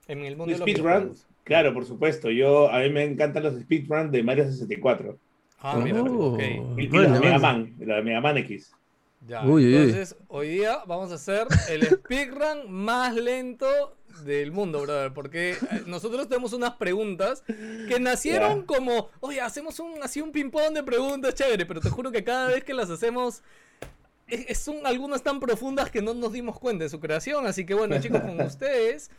En 0.09 0.25
el 0.25 0.37
mundo 0.37 0.53
de 0.53 0.59
los 0.59 0.69
speedrun, 0.69 1.15
claro, 1.45 1.73
por 1.75 1.85
supuesto. 1.85 2.31
Yo, 2.31 2.71
a 2.71 2.81
mí 2.81 2.91
me 2.91 3.05
encantan 3.05 3.43
los 3.43 3.55
speedruns 3.61 4.11
de 4.13 4.23
Mario 4.23 4.45
64. 4.45 5.19
Ah, 5.61 5.79
mira, 5.83 6.03
oh, 6.03 6.35
ok. 6.35 6.41
Y, 6.77 6.89
la 6.89 7.03
de 7.03 7.21
Mega 7.21 7.39
Man, 7.39 7.75
la 7.79 7.97
de 7.97 8.03
Mega 8.03 8.21
Man 8.21 8.39
X. 8.39 8.73
Ya, 9.29 9.43
entonces 9.43 10.17
hoy 10.29 10.49
día 10.49 10.79
vamos 10.87 11.13
a 11.13 11.17
hacer 11.17 11.47
el 11.69 11.85
speedrun 11.87 12.73
más 12.73 13.15
lento 13.15 13.67
del 14.25 14.51
mundo, 14.51 14.81
brother, 14.81 15.13
porque 15.13 15.51
eh, 15.51 15.57
nosotros 15.87 16.27
tenemos 16.27 16.55
unas 16.55 16.73
preguntas 16.77 17.45
que 17.47 18.01
nacieron 18.01 18.65
como, 18.65 19.11
oye, 19.21 19.43
hacemos 19.43 19.79
un 19.79 20.03
así 20.03 20.23
un 20.23 20.33
ping-pong 20.33 20.73
de 20.73 20.83
preguntas 20.83 21.35
chévere, 21.35 21.67
pero 21.67 21.81
te 21.81 21.91
juro 21.91 22.11
que 22.11 22.25
cada 22.25 22.49
vez 22.49 22.65
que 22.65 22.73
las 22.73 22.89
hacemos 22.89 23.43
son 24.55 24.87
algunas 24.87 25.23
tan 25.23 25.39
profundas 25.39 25.91
que 25.91 26.01
no 26.01 26.15
nos 26.15 26.33
dimos 26.33 26.59
cuenta 26.59 26.85
de 26.85 26.91
su 26.91 26.99
creación, 26.99 27.47
así 27.47 27.67
que 27.67 27.75
bueno, 27.75 28.01
chicos, 28.01 28.21
con 28.21 28.41
ustedes 28.47 29.11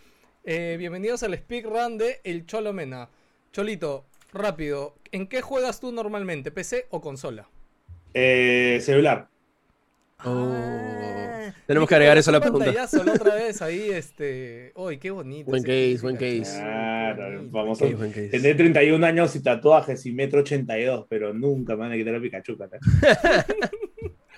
eh, 0.43 0.75
bienvenidos 0.77 1.23
al 1.23 1.37
speedrun 1.37 1.97
de 1.97 2.19
El 2.23 2.45
Cholo 2.45 2.73
Mena. 2.73 3.09
Cholito, 3.51 4.05
rápido, 4.33 4.95
¿en 5.11 5.27
qué 5.27 5.41
juegas 5.41 5.79
tú 5.79 5.91
normalmente? 5.91 6.51
¿PC 6.51 6.87
o 6.89 7.01
consola? 7.01 7.49
Eh, 8.13 8.79
celular. 8.81 9.27
Oh. 10.23 10.71
Tenemos 11.65 11.87
que 11.87 11.95
agregar 11.95 12.17
eso 12.17 12.31
a 12.31 12.33
la 12.33 12.41
pregunta. 12.41 12.71
Ya 12.71 12.87
solo 12.87 13.13
otra 13.13 13.35
vez 13.35 13.61
ahí, 13.61 13.89
este. 13.93 14.71
Uy, 14.75 14.97
qué 14.97 15.11
bonito. 15.11 15.49
Buen 15.49 15.63
case, 15.63 15.99
buen 16.01 16.15
case. 16.15 16.59
Claro, 16.59 17.43
vamos 17.49 17.81
a 17.81 17.85
tener 17.85 18.57
31 18.57 19.05
años 19.05 19.35
y 19.35 19.41
tatuajes 19.41 20.05
y 20.05 20.11
metro 20.11 20.41
82, 20.41 21.05
pero 21.09 21.33
nunca 21.33 21.73
me 21.75 21.81
van 21.81 21.91
a 21.93 21.95
quitar 21.95 22.15
el 22.15 22.21
Pikachu, 22.21 22.57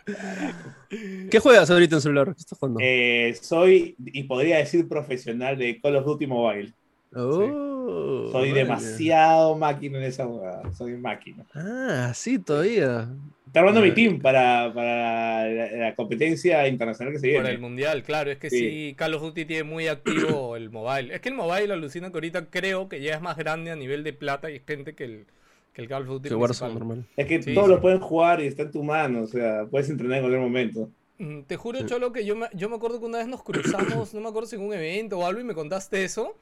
¿Qué 1.31 1.39
juegas 1.39 1.69
ahorita 1.69 1.95
en 1.95 2.01
celular? 2.01 2.33
¿Qué 2.33 2.41
estás 2.41 2.57
jugando? 2.57 2.79
Eh, 2.81 3.35
soy, 3.41 3.95
y 4.05 4.23
podría 4.23 4.57
decir 4.57 4.87
profesional 4.87 5.57
de 5.57 5.79
Call 5.81 5.95
of 5.95 6.05
Duty 6.05 6.27
Mobile. 6.27 6.73
Oh, 7.15 8.29
soy 8.31 8.51
demasiado 8.51 9.55
máquina 9.55 9.99
en 9.99 10.05
esa 10.05 10.25
jugada. 10.25 10.71
Soy 10.73 10.93
máquina. 10.93 11.45
Ah, 11.53 12.11
sí, 12.15 12.39
todavía. 12.39 13.07
Está 13.45 13.59
armando 13.59 13.81
mi 13.81 13.91
team 13.91 14.19
para, 14.19 14.73
para 14.73 15.47
la, 15.47 15.95
competencia 15.95 16.67
internacional 16.67 17.13
que 17.13 17.19
se 17.19 17.27
viene. 17.27 17.41
Para 17.43 17.53
el 17.53 17.59
mundial, 17.59 18.01
claro. 18.01 18.31
Es 18.31 18.39
que 18.39 18.49
sí. 18.49 18.95
Call 18.97 19.13
of 19.13 19.21
Duty 19.21 19.45
tiene 19.45 19.63
muy 19.63 19.87
activo 19.87 20.55
el 20.55 20.71
mobile. 20.71 21.13
Es 21.13 21.21
que 21.21 21.29
el 21.29 21.35
mobile 21.35 21.71
alucina 21.71 22.09
que 22.09 22.17
ahorita 22.17 22.47
creo 22.47 22.89
que 22.89 22.99
ya 22.99 23.13
es 23.13 23.21
más 23.21 23.37
grande 23.37 23.69
a 23.69 23.75
nivel 23.75 24.03
de 24.03 24.13
plata 24.13 24.49
y 24.49 24.59
gente 24.59 24.95
que 24.95 25.03
el, 25.03 25.25
que 25.73 25.81
el 25.81 25.87
Call 25.87 26.03
of 26.03 26.21
Duty 26.21 26.29
normal. 26.29 27.05
Es 27.17 27.25
que 27.25 27.39
todos 27.39 27.67
lo 27.67 27.81
pueden 27.81 27.99
jugar 27.99 28.41
y 28.41 28.47
está 28.47 28.63
en 28.63 28.71
tu 28.71 28.83
mano, 28.83 29.23
o 29.23 29.27
sea, 29.27 29.65
puedes 29.65 29.89
entrenar 29.89 30.17
en 30.17 30.23
cualquier 30.23 30.41
momento. 30.41 30.89
Mm, 31.17 31.41
te 31.41 31.57
juro, 31.57 31.85
Cholo, 31.85 32.11
que 32.11 32.25
yo 32.25 32.35
me, 32.35 32.47
yo 32.53 32.69
me 32.69 32.75
acuerdo 32.75 32.99
que 32.99 33.05
una 33.05 33.17
vez 33.19 33.27
nos 33.27 33.43
cruzamos, 33.43 34.13
no 34.13 34.21
me 34.21 34.29
acuerdo 34.29 34.47
si 34.47 34.55
en 34.55 34.61
un 34.61 34.73
evento 34.73 35.19
o 35.19 35.25
algo, 35.25 35.41
y 35.41 35.43
me 35.43 35.53
contaste 35.53 36.03
eso. 36.03 36.35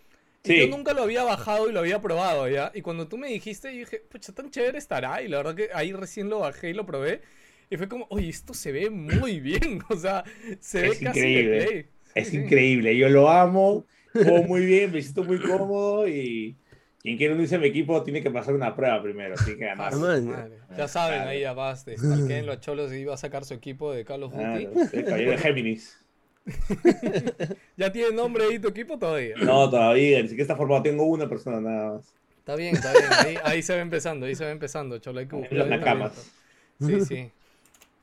Sí. 0.44 0.58
yo 0.58 0.76
nunca 0.76 0.94
lo 0.94 1.04
había 1.04 1.24
bajado 1.24 1.70
y 1.70 1.72
lo 1.72 1.80
había 1.80 2.02
probado 2.02 2.50
ya. 2.50 2.72
Y 2.74 2.82
cuando 2.82 3.08
tú 3.08 3.18
me 3.18 3.28
dijiste, 3.28 3.72
yo 3.74 3.80
dije, 3.80 4.00
pucha, 4.10 4.34
tan 4.34 4.50
chévere 4.50 4.80
estará. 4.80 5.22
Y 5.22 5.28
la 5.28 5.38
verdad 5.38 5.56
que 5.56 5.70
ahí 5.72 5.94
recién 5.94 6.30
lo 6.30 6.40
bajé 6.40 6.72
y 6.72 6.74
lo 6.74 6.84
probé. 6.84 7.22
Y 7.70 7.78
fue 7.78 7.88
como, 7.88 8.08
oye, 8.10 8.30
esto 8.30 8.56
se 8.56 8.72
ve 8.72 8.90
muy 8.90 9.40
bien. 9.40 9.82
O 9.90 9.96
sea, 9.96 10.24
se 10.60 10.88
es 10.88 11.00
ve 11.00 11.10
increíble. 11.10 11.90
casi 12.14 12.28
Es 12.28 12.34
increíble. 12.34 12.98
Yo 12.98 13.08
lo 13.10 13.30
amo. 13.30 13.86
Juego 14.14 14.44
muy 14.44 14.66
bien, 14.66 14.92
me 14.92 15.02
siento 15.02 15.24
muy 15.24 15.40
cómodo 15.40 16.08
y 16.08 16.58
quien 17.02 17.18
quiere 17.18 17.34
unirse 17.34 17.56
a 17.56 17.60
mi 17.60 17.68
equipo 17.68 18.04
tiene 18.04 18.22
que 18.22 18.30
pasar 18.30 18.54
una 18.54 18.76
prueba 18.76 19.02
primero, 19.02 19.36
tiene 19.36 19.60
que 19.60 19.66
ganar. 19.66 19.94
ya 20.78 20.88
saben, 20.88 21.22
ahí 21.22 21.42
ya 21.42 21.54
baste. 21.54 21.96
en 21.96 22.46
los 22.46 22.60
cholos 22.60 22.94
iba 22.94 23.14
a 23.14 23.18
sacar 23.18 23.44
su 23.44 23.54
equipo 23.54 23.92
de 23.92 24.06
Call 24.06 24.24
of 24.24 24.34
Duty. 24.34 24.68
de 24.68 25.38
Géminis. 25.38 25.98
¿Ya 27.78 27.92
tiene 27.92 28.16
nombre 28.16 28.46
ahí 28.46 28.60
tu 28.60 28.68
equipo 28.68 28.98
todavía? 28.98 29.36
No, 29.38 29.70
todavía, 29.70 30.22
ni 30.22 30.28
siquiera 30.28 30.44
está 30.44 30.56
formado, 30.56 30.84
tengo 30.84 31.06
una 31.06 31.28
persona 31.30 31.60
nada 31.62 31.94
más. 31.94 32.14
Está 32.40 32.56
bien, 32.56 32.76
está 32.76 32.92
bien, 32.92 33.40
ahí, 33.44 33.62
se 33.62 33.76
va 33.76 33.82
empezando, 33.82 34.26
ahí 34.26 34.36
se 34.36 34.44
va 34.44 34.52
empezando, 34.52 34.98
Cholo. 34.98 35.20
Hay 35.20 35.28
que 35.28 35.48
Las 35.52 36.32
Sí, 36.80 37.06
sí. 37.06 37.32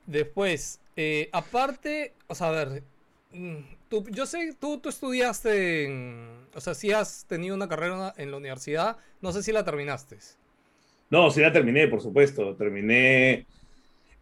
Después, 0.06 0.80
eh, 0.96 1.28
aparte, 1.32 2.14
o 2.28 2.34
sea, 2.34 2.48
a 2.48 2.52
ver, 2.52 2.82
mm, 3.32 3.58
tú, 3.88 4.04
yo 4.10 4.26
sé, 4.26 4.54
tú, 4.58 4.78
tú 4.78 4.88
estudiaste 4.88 5.84
en, 5.84 6.28
o 6.54 6.60
sea, 6.60 6.74
si 6.74 6.92
has 6.92 7.24
tenido 7.26 7.54
una 7.54 7.68
carrera 7.68 8.12
en 8.16 8.30
la 8.30 8.36
universidad, 8.36 8.96
no 9.20 9.32
sé 9.32 9.42
si 9.42 9.52
la 9.52 9.64
terminaste. 9.64 10.18
No, 11.10 11.30
sí 11.30 11.40
la 11.40 11.52
terminé, 11.52 11.88
por 11.88 12.00
supuesto. 12.00 12.54
Terminé 12.54 13.46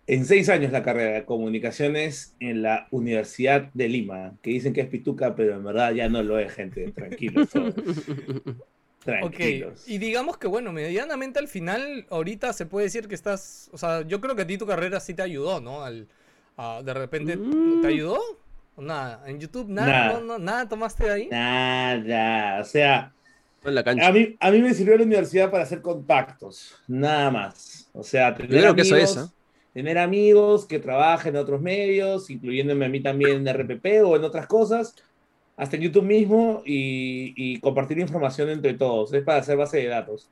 en 0.07 0.25
seis 0.25 0.49
años 0.49 0.71
la 0.71 0.83
carrera 0.83 1.15
de 1.15 1.25
comunicaciones 1.25 2.35
en 2.39 2.63
la 2.63 2.87
Universidad 2.91 3.73
de 3.75 3.89
Lima, 3.89 4.35
que 4.43 4.51
dicen 4.51 4.73
que 4.73 4.83
es 4.83 4.89
pituca, 4.89 5.35
pero 5.35 5.55
en 5.55 5.65
verdad 5.65 5.93
ya 5.93 6.09
no 6.09 6.23
lo 6.23 6.39
es, 6.39 6.53
gente. 6.53 6.93
Tranquilos. 6.93 7.49
Tranquilos. 9.05 9.83
Ok, 9.83 9.89
y 9.89 9.99
digamos 9.99 10.37
que 10.37 10.49
bueno, 10.49 10.73
medianamente 10.73 11.39
al 11.39 11.49
final, 11.49 12.07
ahorita 12.11 12.53
se 12.53 12.67
puede 12.67 12.87
decir 12.87 13.07
que 13.09 13.15
estás, 13.15 13.71
o 13.73 13.79
sea, 13.79 14.03
yo 14.03 14.21
creo 14.21 14.35
que 14.35 14.43
a 14.43 14.47
ti 14.47 14.59
tu 14.59 14.67
carrera 14.67 15.01
sí 15.01 15.15
te 15.15 15.23
ayudó, 15.23 15.61
¿no? 15.61 15.85
Al, 15.85 16.09
de 16.85 16.95
repente, 16.95 17.37
¿te 17.37 17.39
mm. 17.39 17.87
ayudó? 17.87 18.21
Nada, 18.77 19.23
en 19.27 19.41
YouTube 19.41 19.69
nada, 19.69 20.21
nada, 20.21 20.39
nada 20.39 20.69
tomaste 20.69 21.09
ahí. 21.11 21.29
Nada, 21.31 22.61
o 22.61 22.65
sea, 22.65 23.13
En 23.65 23.75
la 23.75 23.83
cancha. 23.83 24.07
a 24.07 24.13
mí, 24.13 24.37
a 24.39 24.51
mí 24.51 24.61
me 24.61 24.75
sirvió 24.75 24.97
la 24.99 25.05
universidad 25.05 25.51
para 25.51 25.63
hacer 25.65 25.81
contactos, 25.81 26.77
nada 26.87 27.31
más. 27.31 27.89
O 27.93 28.03
sea, 28.03 28.35
tener 28.35 28.51
Yo 28.53 28.59
creo 28.61 28.75
que 28.75 28.83
eso 28.83 28.95
amigos, 28.95 29.17
es, 29.17 29.25
¿eh? 29.25 29.31
tener 29.73 29.99
amigos 29.99 30.67
que 30.67 30.79
trabajen 30.79 31.35
en 31.37 31.41
otros 31.43 31.61
medios, 31.61 32.29
incluyéndome 32.31 32.87
a 32.87 32.89
mí 32.89 33.01
también 33.03 33.47
en 33.47 33.55
RPP 33.55 34.05
o 34.05 34.17
en 34.17 34.25
otras 34.25 34.47
cosas, 34.47 34.95
hasta 35.57 35.77
en 35.77 35.83
YouTube 35.83 36.05
mismo 36.05 36.63
y, 36.67 37.33
y 37.37 37.61
compartir 37.61 37.99
información 37.99 38.51
entre 38.51 38.75
todos. 38.75 39.13
Es 39.15 39.25
para 39.25 39.39
hacer 39.39 39.57
base 39.57 39.79
de 39.79 39.87
datos. 39.89 40.29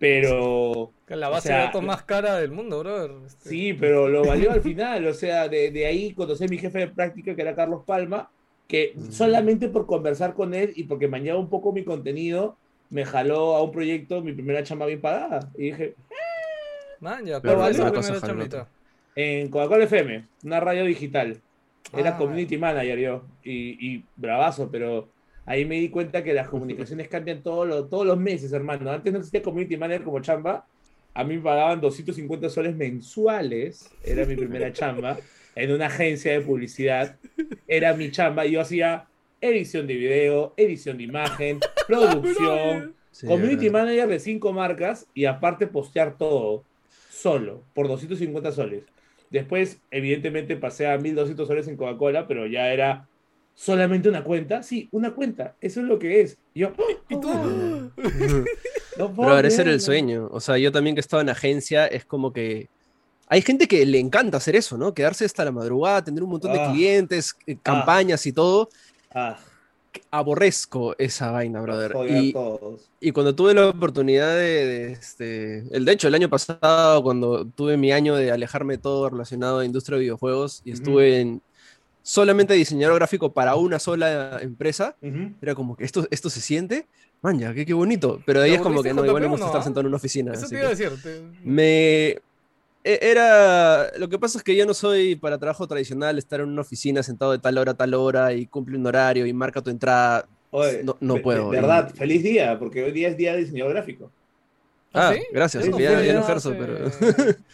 Pero 0.00 0.90
la 1.08 1.28
base 1.28 1.48
O 1.48 1.50
sea, 1.50 1.56
de 1.58 1.64
datos 1.66 1.82
más 1.82 2.02
cara 2.02 2.36
del 2.36 2.50
mundo, 2.50 2.78
brother. 2.80 3.12
Este, 3.26 3.48
Sí, 3.50 3.74
pero 3.74 4.08
lo 4.08 4.24
valió 4.24 4.50
al 4.50 4.62
final. 4.62 5.06
O 5.06 5.14
sea, 5.14 5.46
de, 5.48 5.70
de 5.70 5.86
ahí 5.86 6.12
conocí 6.14 6.44
a 6.44 6.48
mi 6.48 6.58
jefe 6.58 6.78
de 6.80 6.88
práctica, 6.88 7.36
que 7.36 7.42
era 7.42 7.54
Carlos 7.54 7.82
Palma, 7.86 8.30
que 8.66 8.92
Mm. 8.96 9.10
solamente 9.12 9.68
por 9.68 9.86
conversar 9.86 10.34
con 10.34 10.54
él 10.54 10.72
y 10.74 10.84
porque 10.84 11.06
mañaba 11.06 11.38
un 11.38 11.50
poco 11.50 11.72
mi 11.72 11.84
contenido, 11.84 12.56
me 12.88 13.04
jaló 13.04 13.54
a 13.56 13.62
un 13.62 13.70
proyecto, 13.72 14.22
mi 14.22 14.32
primera 14.32 14.62
chamba 14.64 14.86
bien 14.86 15.00
pagada. 15.00 15.50
Y 15.56 15.64
dije, 15.70 15.94
Man, 17.00 17.24
ya, 17.24 17.40
Pero 17.40 17.54
¿cuál 17.54 17.58
vale 17.58 17.72
es 17.72 17.78
la 17.78 17.92
primera 17.92 18.20
chambita? 18.20 18.68
en 19.16 19.48
Coca-Cola 19.48 19.84
FM, 19.84 20.26
una 20.44 20.60
radio 20.60 20.84
digital. 20.84 21.38
Era 21.96 22.10
Ah. 22.10 22.16
community 22.18 22.56
manager 22.58 22.98
yo. 22.98 23.22
Y, 23.42 23.94
y 23.94 24.04
bravazo, 24.16 24.70
pero 24.70 25.08
ahí 25.46 25.64
me 25.64 25.76
di 25.76 25.88
cuenta 25.88 26.22
que 26.22 26.32
las 26.32 26.48
comunicaciones 26.48 27.08
cambian 27.08 27.42
todos 27.42 27.66
los, 27.66 27.88
todos 27.88 28.06
los 28.06 28.18
meses, 28.18 28.52
hermano. 28.52 28.90
Antes 28.90 29.12
no 29.12 29.18
existía 29.18 29.42
community 29.42 29.76
manager 29.76 30.04
como 30.04 30.20
chamba. 30.20 30.66
A 31.14 31.24
mí 31.24 31.36
me 31.36 31.42
pagaban 31.42 31.80
250 31.80 32.48
soles 32.48 32.76
mensuales. 32.76 33.90
Era 34.04 34.24
mi 34.26 34.36
primera 34.36 34.72
chamba. 34.72 35.18
En 35.54 35.72
una 35.72 35.86
agencia 35.86 36.32
de 36.32 36.40
publicidad. 36.40 37.16
Era 37.66 37.94
mi 37.94 38.10
chamba. 38.10 38.46
Y 38.46 38.52
yo 38.52 38.60
hacía 38.60 39.06
edición 39.40 39.86
de 39.86 39.94
video, 39.94 40.54
edición 40.56 40.98
de 40.98 41.04
imagen, 41.04 41.58
producción. 41.88 42.94
Sí, 43.10 43.26
Community 43.26 43.68
verdad. 43.68 43.86
manager 43.86 44.08
de 44.08 44.20
cinco 44.20 44.52
marcas 44.52 45.06
y 45.14 45.24
aparte 45.24 45.66
postear 45.66 46.16
todo 46.16 46.64
solo 47.10 47.64
por 47.74 47.88
250 47.88 48.52
soles. 48.52 48.84
Después, 49.30 49.80
evidentemente, 49.90 50.56
pasé 50.56 50.86
a 50.86 50.96
1200 50.98 51.46
soles 51.46 51.68
en 51.68 51.76
Coca-Cola, 51.76 52.26
pero 52.26 52.46
ya 52.46 52.72
era 52.72 53.08
solamente 53.60 54.08
una 54.08 54.24
cuenta. 54.24 54.62
Sí, 54.62 54.88
una 54.90 55.14
cuenta. 55.14 55.54
Eso 55.60 55.80
es 55.80 55.86
lo 55.86 55.98
que 55.98 56.22
es. 56.22 56.38
Y 56.54 56.60
yo, 56.60 56.72
¿Y 57.08 57.20
tú? 57.20 57.28
no 58.98 59.12
puedo 59.14 59.36
Pero 59.36 59.48
ese 59.48 59.62
era 59.62 59.70
el 59.70 59.80
sueño. 59.80 60.28
O 60.32 60.40
sea, 60.40 60.56
yo 60.56 60.72
también 60.72 60.96
que 60.96 61.00
estaba 61.00 61.22
en 61.22 61.28
agencia, 61.28 61.86
es 61.86 62.04
como 62.04 62.32
que. 62.32 62.68
Hay 63.28 63.42
gente 63.42 63.68
que 63.68 63.84
le 63.86 63.98
encanta 64.00 64.38
hacer 64.38 64.56
eso, 64.56 64.76
¿no? 64.76 64.92
Quedarse 64.94 65.24
hasta 65.24 65.44
la 65.44 65.52
madrugada, 65.52 66.02
tener 66.02 66.22
un 66.22 66.30
montón 66.30 66.52
de 66.52 66.58
Ah. 66.58 66.72
clientes, 66.72 67.36
eh, 67.46 67.56
campañas 67.62 68.26
y 68.26 68.32
todo. 68.32 68.70
Ah, 69.12 69.38
Aborrezco 70.10 70.94
esa 70.98 71.30
vaina, 71.30 71.60
brother. 71.60 71.92
Y, 72.08 72.34
y 73.00 73.12
cuando 73.12 73.34
tuve 73.34 73.54
la 73.54 73.68
oportunidad 73.68 74.34
de, 74.36 74.66
de, 74.66 74.92
este. 74.92 75.76
El, 75.76 75.84
de 75.84 75.92
hecho, 75.92 76.08
el 76.08 76.14
año 76.14 76.30
pasado, 76.30 77.02
cuando 77.02 77.44
tuve 77.44 77.76
mi 77.76 77.92
año 77.92 78.16
de 78.16 78.32
alejarme 78.32 78.74
de 78.76 78.82
todo 78.82 79.10
relacionado 79.10 79.58
a 79.58 79.64
industria 79.64 79.96
de 79.96 80.02
videojuegos 80.02 80.62
y 80.64 80.72
estuve 80.72 81.20
en 81.20 81.42
solamente 82.10 82.54
diseñador 82.54 82.96
gráfico 82.96 83.32
para 83.32 83.54
una 83.54 83.78
sola 83.78 84.38
empresa, 84.42 84.96
Ujú. 85.00 85.32
era 85.40 85.54
como 85.54 85.76
que 85.76 85.84
esto, 85.84 86.08
esto 86.10 86.28
se 86.28 86.40
siente. 86.40 86.86
Man, 87.22 87.38
ya, 87.38 87.54
qué, 87.54 87.64
qué 87.64 87.72
bonito. 87.74 88.20
Pero 88.26 88.40
de 88.40 88.46
ahí 88.46 88.50
¿Te 88.52 88.56
es 88.56 88.62
como 88.62 88.82
que 88.82 88.92
no, 88.92 89.04
igual 89.06 89.22
me 89.22 89.28
gusta 89.28 89.46
estar 89.46 89.60
ah? 89.60 89.64
sentado 89.64 89.82
en 89.82 89.86
una 89.88 89.96
oficina. 89.98 90.32
Eso 90.32 90.48
te 90.48 90.56
iba 90.56 90.66
a 90.66 90.70
decir. 90.70 90.90
te- 91.02 91.20
me 91.44 92.08
e- 92.82 92.98
era 93.02 93.92
lo 93.98 94.08
que 94.08 94.18
pasa 94.18 94.38
es 94.38 94.44
que 94.44 94.56
yo 94.56 94.66
no 94.66 94.74
soy 94.74 95.14
para 95.14 95.38
trabajo 95.38 95.68
tradicional 95.68 96.18
estar 96.18 96.40
en 96.40 96.48
una 96.48 96.62
oficina 96.62 97.02
sentado 97.04 97.30
de 97.32 97.38
tal 97.38 97.58
hora 97.58 97.72
a 97.72 97.76
tal 97.76 97.94
hora 97.94 98.32
y 98.32 98.46
cumple 98.46 98.76
un 98.76 98.86
horario 98.86 99.24
y 99.26 99.32
marca 99.32 99.60
tu 99.62 99.70
entrada 99.70 100.26
Oye, 100.50 100.82
No- 100.82 100.96
no 101.00 101.22
puedo, 101.22 101.50
De 101.50 101.60
verdad, 101.60 101.92
y- 101.94 101.96
feliz 101.96 102.22
día, 102.24 102.58
porque 102.58 102.82
hoy 102.82 102.90
día 102.90 103.08
es 103.08 103.16
día 103.16 103.34
de 103.34 103.40
diseñador 103.44 103.74
gráfico. 103.74 104.10
ah, 104.94 105.12
¿sí? 105.14 105.22
gracias 105.32 105.64
Sí, 105.64 105.70
no 105.70 105.78
ya, 105.78 106.02
ya 106.02 106.14
no 106.14 106.20
ejerzo 106.22 106.48
hace- 106.50 106.58
pero 106.58 106.90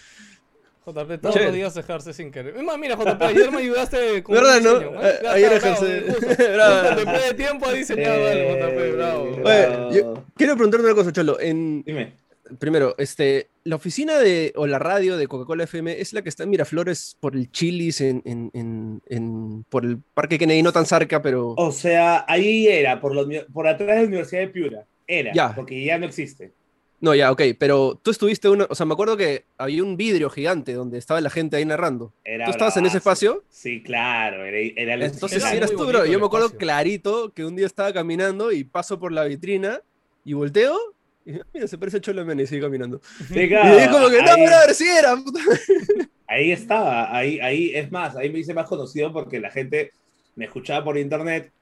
JP, 0.87 1.19
todos 1.21 1.35
Chévere. 1.35 1.45
los 1.51 1.55
días 1.55 1.77
ejerce 1.77 2.13
sin 2.13 2.31
querer. 2.31 2.57
Es 2.57 2.63
más, 2.63 2.79
mira, 2.79 2.95
JP, 2.97 3.21
ayer 3.23 3.51
me 3.51 3.59
ayudaste 3.59 4.23
con 4.23 4.35
verdad 4.37 4.61
no 4.61 4.75
diseño, 4.79 5.03
¿eh? 5.03 5.13
A- 5.27 5.33
ayer 5.33 5.61
justo 5.61 5.85
después 6.97 7.29
de 7.29 7.35
tiempo 7.35 7.67
ha 7.67 7.73
diseñado 7.73 8.27
algo, 8.29 8.57
JP, 8.57 8.93
bravo. 8.97 9.27
Eh, 9.27 9.31
Oye, 9.45 9.67
bravo. 9.67 9.93
yo- 9.93 10.25
quiero 10.37 10.55
preguntarte 10.55 10.87
una 10.87 10.95
cosa 10.95 11.13
cholo 11.13 11.41
en 11.41 11.83
Dime. 11.83 12.13
primero 12.59 12.95
este 12.99 13.49
la 13.65 13.75
oficina 13.77 14.19
de 14.21 14.53
o 14.55 14.67
la 14.69 14.79
radio 14.79 15.17
de 15.17 15.27
Coca-Cola 15.27 15.65
FM 15.65 16.01
es 16.01 16.13
la 16.13 16.23
que 16.23 16.29
está 16.29 16.45
en 16.45 16.51
Miraflores 16.51 17.17
por 17.19 17.35
el 17.35 17.51
Chili's 17.51 18.01
en, 18.01 18.23
en, 18.25 18.51
en- 18.55 19.03
en- 19.09 19.65
por 19.69 19.85
el 19.85 19.99
Parque 20.15 20.39
Kennedy 20.39 20.63
no 20.63 20.73
tan 20.73 20.87
cerca 20.87 21.21
pero 21.21 21.55
O 21.57 21.73
sea, 21.73 22.25
ahí 22.29 22.69
era, 22.69 23.01
por, 23.01 23.19
atrás 23.67 23.89
de 23.89 24.03
la 24.03 24.03
Universidad 24.07 24.43
de 24.43 24.49
Piura. 24.49 24.85
Era, 25.09 25.33
Ya. 25.35 25.53
porque 25.55 25.85
ya 25.85 25.99
no 25.99 26.07
existe. 26.07 26.53
No, 27.01 27.15
ya, 27.15 27.31
ok, 27.31 27.43
pero 27.59 28.01
tú 28.03 28.11
estuviste 28.11 28.49
uno, 28.49 28.67
o 28.71 28.75
sea, 28.75 28.87
me 28.87 28.95
acuerdo 28.95 29.17
que 29.17 29.45
había 29.59 29.83
un 29.83 29.97
vidrio 29.97 30.31
gigante 30.31 30.73
donde 30.73 30.99
estaba 30.99 31.21
la 31.21 31.31
gente 31.31 31.57
ahí 31.57 31.65
narrando. 31.65 32.13
Era 32.25 32.47
¿Tú 32.47 32.51
estabas 32.53 32.77
en 32.79 32.87
ese 32.87 32.99
espacio? 32.99 33.45
Sí, 33.51 33.83
claro, 33.83 34.45
era, 34.45 34.59
era 34.77 35.05
Entonces, 35.05 35.43
Era 35.43 35.51
si 35.51 35.57
eras 35.59 35.71
tú, 35.73 35.87
bro. 35.87 36.07
Yo 36.07 36.19
me 36.19 36.27
acuerdo 36.27 36.47
espacio. 36.47 36.59
clarito 36.59 37.33
que 37.35 37.45
un 37.45 37.55
día 37.57 37.67
estaba 37.67 37.93
caminando 37.93 38.51
y 38.51 38.65
paso 38.65 38.99
por 38.99 39.13
la 39.13 39.25
vitrina 39.25 39.81
y 40.25 40.33
volteo 40.33 40.79
y 41.27 41.33
mira, 41.53 41.67
se 41.67 41.77
parece 41.77 41.97
a 41.97 42.01
Cholo 42.01 42.23
y 42.41 42.47
sigue 42.47 42.61
caminando. 42.63 43.01
Sí, 43.29 43.41
Y 43.41 43.49
claro, 43.49 43.77
es 43.79 43.89
como 43.89 44.09
que, 44.09 44.23
no, 44.23 44.31
ahí, 44.33 44.47
brother, 44.47 44.75
sí 44.75 44.87
era. 44.89 45.17
puta". 45.17 45.41
ahí 46.29 46.53
estaba, 46.53 47.15
ahí, 47.15 47.41
ahí, 47.41 47.73
es 47.75 47.91
más, 47.91 48.15
ahí 48.17 48.31
me 48.31 48.39
hice 48.39 48.55
más 48.55 48.69
conocido 48.69 49.13
porque 49.13 49.41
la 49.41 49.51
gente 49.51 49.91
me 50.37 50.45
escuchaba 50.45 50.85
por 50.85 50.97
internet 50.97 51.53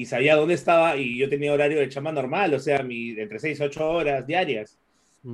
y 0.00 0.06
sabía 0.06 0.36
dónde 0.36 0.54
estaba 0.54 0.96
y 0.96 1.16
yo 1.18 1.28
tenía 1.28 1.52
horario 1.52 1.78
de 1.80 1.88
chamba 1.88 2.12
normal, 2.12 2.54
o 2.54 2.58
sea, 2.60 2.82
mi, 2.82 3.10
entre 3.10 3.38
6 3.38 3.60
y 3.60 3.62
8 3.62 3.90
horas 3.90 4.26
diarias. 4.26 4.76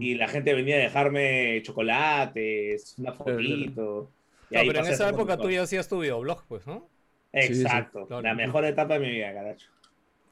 Y 0.01 0.15
la 0.17 0.27
gente 0.27 0.53
venía 0.53 0.75
a 0.77 0.79
dejarme 0.81 1.63
chocolates, 1.63 2.95
una 2.99 3.13
Claro, 3.15 3.33
fotito. 3.39 4.11
y 4.51 4.55
No, 4.55 4.61
ahí 4.61 4.67
pero 4.69 4.81
en 4.85 4.93
esa 4.93 5.09
época 5.09 5.37
tú 5.37 5.49
ya 5.51 5.63
hacías 5.63 5.89
tu 5.89 6.01
videoblog, 6.01 6.45
pues, 6.49 6.67
¿no? 6.67 6.89
Exacto, 7.33 8.07
claro. 8.07 8.23
la 8.23 8.35
mejor 8.35 8.65
etapa 8.65 8.95
de 8.95 9.01
mi 9.01 9.11
vida, 9.13 9.33
caracho. 9.33 9.69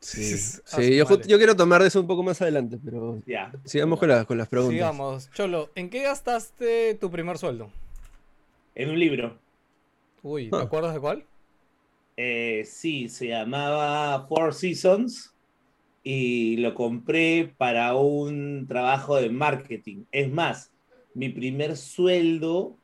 Sí, 0.00 0.34
Ah, 0.72 0.76
sí 0.82 0.96
yo, 0.96 1.04
vale. 1.04 1.16
ju- 1.22 1.26
yo 1.26 1.38
quiero 1.38 1.54
tomar 1.56 1.82
de 1.82 1.88
eso 1.88 2.00
un 2.00 2.06
poco 2.06 2.22
más 2.22 2.42
adelante, 2.42 2.78
pero 2.84 3.22
Ya. 3.26 3.52
sigamos 3.64 3.98
con, 4.00 4.08
la- 4.08 4.24
con 4.24 4.36
las 4.38 4.48
preguntas. 4.48 4.74
Sigamos. 4.74 5.30
Cholo, 5.32 5.70
¿en 5.76 5.88
qué 5.88 6.02
gastaste 6.02 6.94
tu 6.96 7.10
primer 7.10 7.38
sueldo? 7.38 7.70
En 8.74 8.90
un 8.90 8.98
libro. 8.98 9.38
Uy, 10.22 10.50
¿te 10.50 10.56
Ah. 10.56 10.62
acuerdas 10.62 10.94
de 10.94 11.00
cuál? 11.00 11.24
Eh, 12.16 12.62
sí, 12.64 13.09
se 13.09 13.28
llamaba 13.28 14.26
Four 14.28 14.54
Seasons 14.54 15.35
y 16.02 16.56
lo 16.59 16.75
compré 16.75 17.52
para 17.56 17.94
un 17.94 18.66
trabajo 18.68 19.16
de 19.16 19.30
marketing. 19.30 20.04
Es 20.12 20.30
más, 20.30 20.73
mi 21.14 21.28
primer 21.28 21.76
sueldo... 21.76 22.76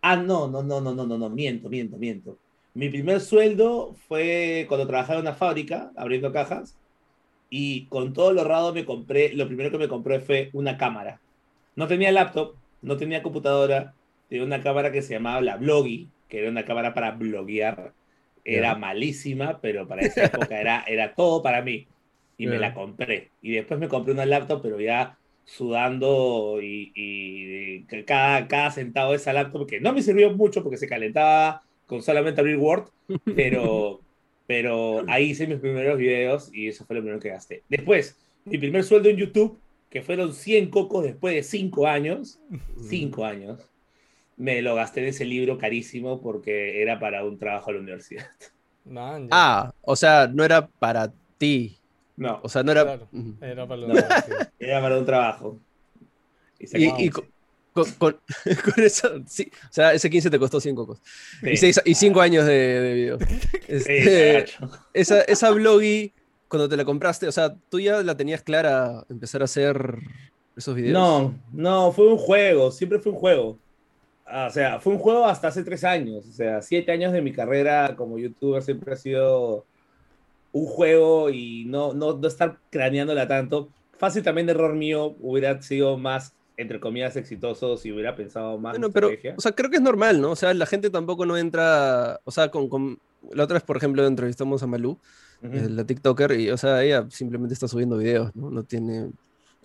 Ah, 0.00 0.16
no, 0.16 0.48
no, 0.48 0.62
no, 0.62 0.80
no, 0.80 0.94
no, 0.94 1.06
no, 1.06 1.18
no, 1.18 1.30
miento, 1.30 1.68
miento, 1.68 1.96
miento. 1.96 2.38
Mi 2.74 2.88
primer 2.88 3.20
sueldo 3.20 3.94
fue 4.08 4.66
cuando 4.68 4.86
trabajaba 4.86 5.18
en 5.18 5.26
una 5.26 5.34
fábrica, 5.34 5.92
abriendo 5.96 6.32
cajas, 6.32 6.76
y 7.48 7.86
con 7.86 8.12
todo 8.12 8.32
lo 8.32 8.42
ahorrado 8.42 8.74
me 8.74 8.84
compré, 8.84 9.32
lo 9.34 9.46
primero 9.46 9.70
que 9.70 9.78
me 9.78 9.88
compré 9.88 10.20
fue 10.20 10.50
una 10.52 10.76
cámara. 10.76 11.20
No 11.74 11.86
tenía 11.86 12.12
laptop, 12.12 12.54
no 12.82 12.96
tenía 12.96 13.22
computadora, 13.22 13.94
tenía 14.28 14.44
una 14.44 14.62
cámara 14.62 14.92
que 14.92 15.02
se 15.02 15.14
llamaba 15.14 15.40
la 15.40 15.56
Bloggy, 15.56 16.08
que 16.28 16.40
era 16.40 16.50
una 16.50 16.64
cámara 16.64 16.92
para 16.94 17.12
bloguear. 17.12 17.92
Era 18.46 18.74
Ya. 18.74 18.76
malísima, 18.76 19.60
pero 19.60 19.86
para 19.88 20.04
esa 20.04 20.24
época 20.24 20.60
era, 20.60 20.84
era 20.86 21.14
todo 21.14 21.42
para 21.42 21.62
mí. 21.62 21.90
Y 22.36 22.46
me 22.46 22.58
Ya. 22.58 22.60
la 22.60 22.74
compré. 22.74 23.32
Y 23.40 23.52
después 23.52 23.80
me 23.80 23.88
compré 23.88 24.12
una 24.12 24.26
laptop, 24.26 24.62
pero 24.62 24.80
ya 24.80 25.18
sudando 25.44 26.58
y, 26.62 26.92
y 26.94 27.86
cada, 28.04 28.46
cada 28.48 28.70
centavo 28.70 29.12
de 29.12 29.16
esa 29.18 29.32
laptop, 29.32 29.66
que 29.68 29.80
no 29.80 29.92
me 29.92 30.02
sirvió 30.02 30.32
mucho 30.34 30.62
porque 30.62 30.76
se 30.76 30.88
calentaba 30.88 31.62
con 31.86 32.02
solamente 32.02 32.40
abrir 32.40 32.56
Word, 32.58 32.90
pero, 33.32 34.04
pero 34.46 35.04
ahí 35.08 35.30
hice 35.30 35.46
mis 35.46 35.60
primeros 35.60 35.98
videos 35.98 36.50
y 36.52 36.68
eso 36.68 36.84
fue 36.86 36.96
lo 36.96 37.02
primero 37.02 37.20
que 37.20 37.30
gasté. 37.30 37.64
Después, 37.68 38.20
mi 38.44 38.58
primer 38.58 38.84
sueldo 38.84 39.08
en 39.08 39.16
YouTube, 39.16 39.62
que 39.88 40.02
fueron 40.02 40.34
100 40.34 40.70
cocos 40.70 41.04
después 41.04 41.34
de 41.34 41.42
5 41.42 41.86
años, 41.86 42.42
5 42.74 43.24
años, 43.24 43.70
me 44.36 44.60
lo 44.62 44.74
gasté 44.74 45.00
en 45.00 45.06
ese 45.08 45.24
libro 45.24 45.58
carísimo 45.58 46.20
porque 46.20 46.82
era 46.82 46.98
para 47.00 47.24
un 47.24 47.38
trabajo 47.38 47.70
a 47.70 47.74
la 47.74 47.80
universidad. 47.80 48.26
Man. 48.84 49.28
Ah, 49.32 49.72
o 49.82 49.96
sea, 49.96 50.28
no 50.32 50.44
era 50.44 50.66
para 50.66 51.12
ti. 51.38 51.76
No, 52.16 52.40
O 52.42 52.48
sea, 52.48 52.62
no 52.62 52.72
era. 52.72 52.84
Claro. 52.84 53.08
Era 53.42 53.66
para 53.66 53.80
No. 53.86 53.94
era 54.58 54.80
para 54.80 54.98
un 54.98 55.04
trabajo. 55.04 55.58
Y 56.58 56.66
se 56.66 56.78
Y, 56.80 57.10
con, 57.10 57.24
con- 57.98 58.16
eso, 58.76 59.08
sí. 59.26 59.50
O 59.64 59.72
sea, 59.72 59.92
ese 59.92 60.08
15 60.08 60.30
te 60.30 60.38
costó 60.38 60.60
100 60.60 60.74
cocos. 60.76 60.98
Sí. 61.42 61.50
Y, 61.50 61.56
seis, 61.58 61.80
y 61.84 61.94
cinco 61.94 62.20
años 62.22 62.46
de, 62.46 62.52
de 62.80 62.94
video. 62.94 63.18
Este, 63.68 64.46
esa, 64.94 65.22
esa 65.22 65.50
bloggy, 65.50 66.12
cuando 66.46 66.68
te 66.68 66.76
la 66.76 66.84
compraste, 66.84 67.26
o 67.26 67.32
sea, 67.32 67.52
tú 67.68 67.80
ya 67.80 68.00
la 68.02 68.16
tenías 68.16 68.40
clara 68.42 69.04
empezar 69.10 69.42
a 69.42 69.46
hacer 69.46 69.98
esos 70.56 70.74
videos. 70.76 70.92
No, 70.92 71.34
no, 71.52 71.90
fue 71.92 72.06
un 72.06 72.16
juego, 72.16 72.70
siempre 72.70 73.00
fue 73.00 73.10
un 73.12 73.18
juego. 73.18 73.58
O 74.28 74.50
sea, 74.50 74.80
fue 74.80 74.92
un 74.92 74.98
juego 74.98 75.26
hasta 75.26 75.48
hace 75.48 75.62
tres 75.62 75.84
años. 75.84 76.26
O 76.28 76.32
sea, 76.32 76.62
siete 76.62 76.92
años 76.92 77.12
de 77.12 77.22
mi 77.22 77.32
carrera 77.32 77.94
como 77.96 78.18
youtuber 78.18 78.62
siempre 78.62 78.92
ha 78.92 78.96
sido 78.96 79.64
un 80.52 80.66
juego 80.66 81.30
y 81.30 81.64
no, 81.66 81.92
no, 81.92 82.16
no 82.16 82.28
estar 82.28 82.58
craneándola 82.70 83.28
tanto. 83.28 83.68
Fácil 83.98 84.22
también 84.22 84.46
de 84.46 84.52
error 84.52 84.74
mío 84.74 85.14
hubiera 85.20 85.60
sido 85.62 85.96
más, 85.96 86.34
entre 86.56 86.80
comillas, 86.80 87.16
exitoso 87.16 87.76
si 87.76 87.92
hubiera 87.92 88.16
pensado 88.16 88.58
más 88.58 88.72
bueno, 88.72 88.90
pero, 88.90 89.10
o 89.36 89.40
sea, 89.40 89.52
creo 89.52 89.70
que 89.70 89.76
es 89.76 89.82
normal, 89.82 90.20
¿no? 90.20 90.30
O 90.32 90.36
sea, 90.36 90.52
la 90.54 90.66
gente 90.66 90.90
tampoco 90.90 91.24
no 91.26 91.36
entra, 91.36 92.20
o 92.24 92.30
sea, 92.30 92.50
con, 92.50 92.68
con... 92.68 92.98
la 93.32 93.44
otra 93.44 93.54
vez, 93.54 93.62
por 93.62 93.76
ejemplo, 93.76 94.06
entrevistamos 94.06 94.62
a 94.62 94.66
Malú, 94.66 94.98
uh 95.42 95.46
-huh. 95.46 95.68
la 95.68 95.84
TikToker, 95.84 96.32
y, 96.32 96.50
o 96.50 96.56
sea, 96.56 96.82
ella 96.82 97.06
simplemente 97.10 97.54
está 97.54 97.68
subiendo 97.68 97.96
videos, 97.98 98.34
¿no? 98.34 98.50
No 98.50 98.62
tiene, 98.64 99.10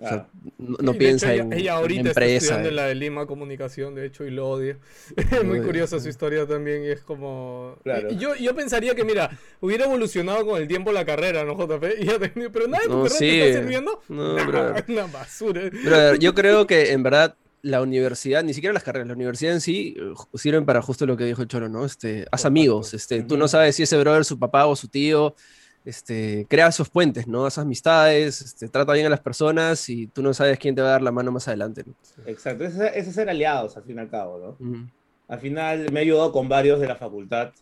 o 0.01 0.07
sea, 0.07 0.27
no, 0.57 0.77
no 0.81 0.93
piensa 0.93 1.33
hecho, 1.33 1.43
en, 1.43 1.53
ella, 1.53 1.61
ella 1.61 1.73
ahorita 1.75 2.01
en 2.01 2.07
empresa. 2.07 2.33
Está 2.33 2.37
estudiando 2.45 2.69
en 2.69 2.75
la 2.75 2.85
de 2.87 2.95
Lima 2.95 3.25
Comunicación, 3.27 3.93
de 3.95 4.05
hecho, 4.07 4.25
y 4.25 4.31
lo 4.31 4.49
odia. 4.49 4.77
Es 5.31 5.43
muy 5.43 5.61
curiosa 5.61 5.99
su 5.99 6.09
historia 6.09 6.47
también, 6.47 6.83
y 6.83 6.87
es 6.87 7.01
como... 7.01 7.77
Claro. 7.83 8.11
Y 8.11 8.17
yo, 8.17 8.35
yo 8.35 8.55
pensaría 8.55 8.95
que, 8.95 9.03
mira, 9.03 9.29
hubiera 9.59 9.85
evolucionado 9.85 10.45
con 10.45 10.61
el 10.61 10.67
tiempo 10.67 10.91
la 10.91 11.05
carrera, 11.05 11.43
¿no, 11.45 11.55
JP? 11.55 11.83
Y 11.99 12.05
ya 12.05 12.19
tenido... 12.19 12.51
Pero 12.51 12.67
nada 12.67 12.83
de 12.83 12.89
tu 12.89 12.95
No, 12.95 13.03
carrera 13.03 13.17
sí. 13.19 13.25
te 13.25 13.49
está 13.49 13.61
sirviendo. 13.61 14.01
No, 14.09 14.33
Nah, 14.35 14.45
brother. 14.45 14.85
una 14.87 15.05
basura. 15.07 15.61
Brother, 15.69 16.19
yo 16.19 16.33
creo 16.33 16.65
que 16.65 16.91
en 16.91 17.03
verdad 17.03 17.35
la 17.61 17.81
universidad, 17.81 18.43
ni 18.43 18.53
siquiera 18.53 18.73
las 18.73 18.83
carreras, 18.83 19.07
la 19.07 19.13
universidad 19.13 19.53
en 19.53 19.61
sí 19.61 19.95
eh, 19.97 20.13
sirven 20.33 20.65
para 20.65 20.81
justo 20.81 21.05
lo 21.05 21.15
que 21.15 21.25
dijo 21.25 21.43
el 21.43 21.47
Cholo, 21.47 21.69
¿no? 21.69 21.85
Este, 21.85 22.25
haz 22.31 22.45
amigos, 22.45 22.93
este, 22.95 23.21
tú 23.21 23.37
no 23.37 23.47
sabes 23.47 23.75
si 23.75 23.83
ese 23.83 23.99
brother 23.99 24.25
su 24.25 24.39
papá 24.39 24.65
o 24.65 24.75
su 24.75 24.87
tío, 24.87 25.35
este, 25.85 26.45
crea 26.49 26.67
esos 26.67 26.89
puentes, 26.89 27.27
¿no? 27.27 27.47
Esas 27.47 27.63
amistades, 27.65 28.41
este, 28.41 28.69
trata 28.69 28.93
bien 28.93 29.05
a 29.07 29.09
las 29.09 29.21
personas 29.21 29.87
y 29.89 30.07
tú 30.07 30.21
no 30.21 30.33
sabes 30.33 30.59
quién 30.59 30.75
te 30.75 30.81
va 30.81 30.89
a 30.89 30.91
dar 30.91 31.01
la 31.01 31.11
mano 31.11 31.31
más 31.31 31.47
adelante, 31.47 31.83
¿no? 31.85 31.95
Exacto, 32.25 32.65
ese 32.65 32.97
es, 32.99 33.13
ser 33.13 33.29
aliados 33.29 33.77
al 33.77 33.83
fin 33.83 33.97
y 33.97 33.99
al 34.01 34.09
cabo, 34.09 34.57
¿no? 34.59 34.81
Al 35.27 35.39
final 35.39 35.91
me 35.91 36.01
he 36.01 36.03
ayudado 36.03 36.31
con 36.31 36.49
varios 36.49 36.79
de 36.79 36.87
la 36.87 36.95
facultad 36.95 37.53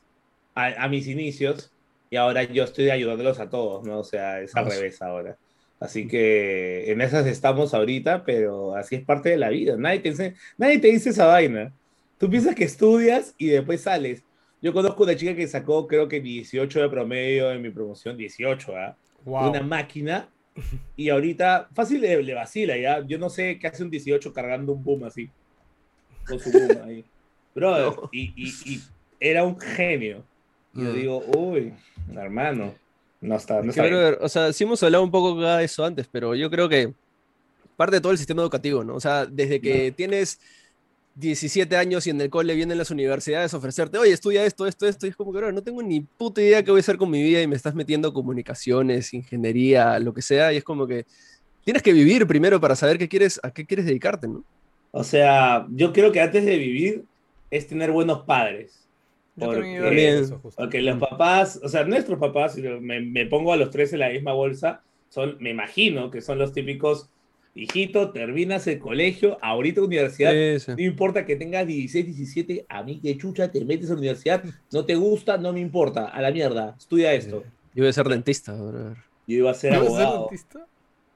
a, 0.56 0.84
a 0.86 0.90
mis 0.90 1.08
inicios 1.08 1.72
y 2.10 2.18
ahora 2.18 2.44
yo 2.44 2.64
estoy 2.64 2.90
ayudándolos 2.90 3.40
a 3.40 3.50
todos, 3.50 3.86
¿no? 3.86 4.00
O 4.00 4.04
sea, 4.04 4.42
es 4.42 4.56
al 4.56 4.66
Ah, 4.66 4.70
revés 4.70 5.02
ahora. 5.02 5.38
Así 5.80 6.08
que 6.08 6.92
en 6.92 7.02
esas 7.02 7.26
estamos 7.28 7.74
ahorita, 7.74 8.26
pero 8.26 8.76
así 8.76 8.96
es 8.96 9.06
parte 9.06 9.30
de 9.30 9.38
la 9.38 9.50
vida. 9.50 9.76
Nadie 9.78 10.00
te, 10.00 10.12
ense- 10.12 10.36
nadie 10.58 10.80
te 10.80 10.88
dice 10.88 11.12
esa 11.12 11.26
vaina. 11.28 11.74
Tú 12.18 12.30
piensas 12.30 12.56
que 12.56 12.66
estudias 12.66 13.34
y 13.38 13.48
después 13.48 13.82
sales. 13.84 14.26
Yo 14.62 14.74
conozco 14.74 15.04
una 15.04 15.16
chica 15.16 15.36
que 15.36 15.48
sacó 15.48 15.88
creo 15.88 16.08
que 16.08 16.20
18 16.20 16.82
de 16.82 16.90
promedio 16.90 17.52
en 17.52 17.62
mi 17.62 17.70
promoción, 17.70 18.18
18, 18.18 18.76
¿ah? 18.76 18.96
Wow. 19.26 19.50
Una 19.50 19.62
máquina. 19.62 20.30
Y 20.98 21.10
ahorita 21.10 21.70
fácil 21.74 22.02
le, 22.02 22.22
le 22.22 22.34
vacila, 22.34 22.76
¿ya? 22.78 23.00
Yo 23.06 23.18
no 23.18 23.30
sé 23.30 23.58
qué 23.60 23.68
hace 23.68 23.84
un 23.84 23.90
18 23.90 24.34
cargando 24.34 24.74
un 24.74 24.84
boom 24.84 25.06
así. 25.06 25.30
Con 26.28 26.40
su 26.40 26.52
boom 26.52 26.82
ahí. 26.86 27.06
Brother, 27.56 27.86
No. 27.96 28.10
y, 28.12 28.34
y- 28.36 28.74
y 28.74 28.82
era 29.20 29.44
un 29.44 29.60
genio. 29.60 30.24
Y 30.74 30.84
yo 30.84 30.90
Mm. 30.92 30.96
digo, 30.96 31.24
uy, 31.38 31.74
hermano, 32.16 32.76
no 33.22 33.36
está, 33.36 33.62
no 33.62 33.70
está 33.72 33.84
brother, 33.86 34.18
o 34.22 34.30
sea, 34.30 34.54
sí 34.54 34.64
hemos 34.66 34.82
hablado 34.84 35.04
un 35.04 35.12
poco 35.12 35.40
de 35.42 35.64
eso 35.64 35.84
antes, 35.84 36.08
pero 36.12 36.36
yo 36.36 36.50
creo 36.50 36.70
que 36.70 36.94
parte 37.76 37.96
de 37.98 38.02
todo 38.02 38.12
el 38.12 38.18
sistema 38.18 38.42
educativo, 38.44 38.84
¿no? 38.84 38.96
O 38.96 39.00
sea, 39.00 39.26
desde 39.26 39.60
que 39.60 39.92
tienes 39.92 40.40
17 41.20 41.76
años 41.76 42.08
y 42.08 42.12
en 42.12 42.22
el 42.22 42.30
cole 42.30 42.56
vienen 42.56 42.78
las 42.78 42.92
universidades 42.92 43.54
a 43.54 43.58
ofrecerte, 43.58 43.98
oye, 43.98 44.14
estudia 44.14 44.46
esto, 44.46 44.66
esto, 44.66 44.88
esto, 44.88 45.06
y 45.06 45.10
es 45.10 45.16
como 45.16 45.32
que, 45.32 45.40
bro, 45.40 45.52
no 45.52 45.62
tengo 45.62 45.84
ni 45.84 46.00
puta 46.02 46.42
idea 46.42 46.64
qué 46.64 46.72
voy 46.72 46.80
a 46.80 46.82
hacer 46.82 46.98
con 46.98 47.10
mi 47.10 47.22
vida 47.22 47.42
y 47.42 47.48
me 47.48 47.56
estás 47.56 47.76
metiendo 47.76 48.14
comunicaciones, 48.14 49.14
ingeniería, 49.14 50.00
lo 50.00 50.14
que 50.14 50.22
sea, 50.22 50.54
y 50.54 50.58
es 50.58 50.64
como 50.64 50.88
que 50.88 51.06
tienes 51.66 51.84
que 51.84 51.94
vivir 51.94 52.26
primero 52.26 52.60
para 52.62 52.76
saber 52.76 52.98
qué 52.98 53.10
quieres, 53.10 53.40
a 53.44 53.52
qué 53.52 53.66
quieres 53.66 53.86
dedicarte, 53.86 54.28
¿no? 54.28 54.44
O 54.92 55.04
sea, 55.04 55.68
yo 55.72 55.94
creo 55.94 56.12
que 56.12 56.22
antes 56.22 56.46
de 56.46 56.58
vivir 56.58 57.04
es 57.52 57.68
tener 57.68 57.92
buenos 57.92 58.22
padres. 58.22 58.88
Porque- 59.38 60.20
eso. 60.20 60.42
Porque 60.56 60.82
los 60.82 60.98
papás, 60.98 61.60
o 61.64 61.70
sea, 61.70 61.84
nuestros 61.84 62.20
papás, 62.20 62.56
si 62.56 62.62
me, 62.62 63.02
me 63.02 63.26
pongo 63.26 63.54
a 63.54 63.58
los 63.58 63.70
tres 63.70 63.94
en 63.94 64.00
la 64.00 64.10
misma 64.10 64.34
bolsa, 64.34 64.82
son, 65.10 65.38
me 65.40 65.50
imagino 65.50 66.12
que 66.12 66.22
son 66.22 66.40
los 66.40 66.54
típicos, 66.54 67.10
hijito, 67.56 68.12
terminas 68.12 68.68
el 68.68 68.80
colegio, 68.80 69.38
ahorita 69.42 69.82
universidad, 69.82 70.32
Sí, 70.32 70.60
sí. 70.60 70.72
no 70.72 70.82
importa 70.82 71.26
que 71.26 71.36
tengas 71.36 71.66
16, 71.68 72.06
17, 72.06 72.66
a 72.70 72.84
mí 72.84 73.00
que 73.00 73.18
chucha, 73.18 73.52
te 73.52 73.64
metes 73.66 73.90
a 73.90 73.94
la 73.94 74.00
universidad, 74.00 74.44
no 74.72 74.86
te 74.86 74.96
gusta, 74.96 75.38
no 75.38 75.52
me 75.54 75.60
importa, 75.60 76.06
a 76.08 76.22
la 76.22 76.32
mierda, 76.32 76.76
estudia 76.78 77.14
esto. 77.14 77.44
Yo 77.76 77.84
voy 77.84 77.88
a 77.90 77.94
ser 77.94 78.08
dentista, 78.08 78.54
brother. 78.54 78.98
Yo 79.28 79.38
iba 79.38 79.52
a 79.52 79.54
ser 79.54 79.74
¿Ibas 79.74 79.82
a 79.88 79.90
ser 79.90 80.02
abogado. 80.06 80.28
dentista? 80.30 80.66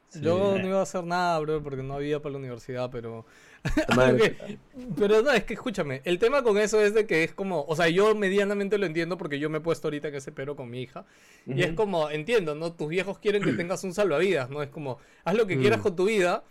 Sí. 0.09 0.19
Yo 0.21 0.57
no 0.59 0.67
iba 0.67 0.79
a 0.79 0.83
hacer 0.83 1.03
nada, 1.03 1.39
bro, 1.39 1.63
porque 1.63 1.81
no 1.81 1.95
había 1.95 2.21
para 2.21 2.33
la 2.33 2.39
universidad, 2.39 2.89
pero... 2.91 3.25
Pero 4.97 5.21
no, 5.21 5.31
es 5.31 5.43
que 5.45 5.53
escúchame, 5.53 6.01
el 6.03 6.19
tema 6.19 6.43
con 6.43 6.57
eso 6.57 6.81
es 6.81 6.93
de 6.93 7.05
que 7.05 7.23
es 7.23 7.33
como, 7.33 7.63
o 7.67 7.75
sea, 7.75 7.87
yo 7.89 8.13
medianamente 8.15 8.77
lo 8.77 8.85
entiendo 8.85 9.17
porque 9.17 9.39
yo 9.39 9.49
me 9.49 9.59
he 9.59 9.61
puesto 9.61 9.87
ahorita 9.87 10.09
en 10.09 10.15
ese 10.15 10.31
pero 10.31 10.55
con 10.55 10.69
mi 10.69 10.81
hija. 10.81 11.05
Y 11.45 11.61
es 11.63 11.73
como, 11.73 12.09
entiendo, 12.09 12.55
¿no? 12.55 12.73
Tus 12.73 12.89
viejos 12.89 13.19
quieren 13.19 13.43
que 13.43 13.53
tengas 13.53 13.83
un 13.83 13.93
salvavidas, 13.93 14.49
¿no? 14.49 14.61
Es 14.63 14.69
como, 14.69 14.97
haz 15.23 15.35
lo 15.35 15.47
que 15.47 15.57
quieras 15.59 15.79
Mm. 15.79 15.83
con 15.83 15.95
tu 15.95 16.05
vida, 16.05 16.43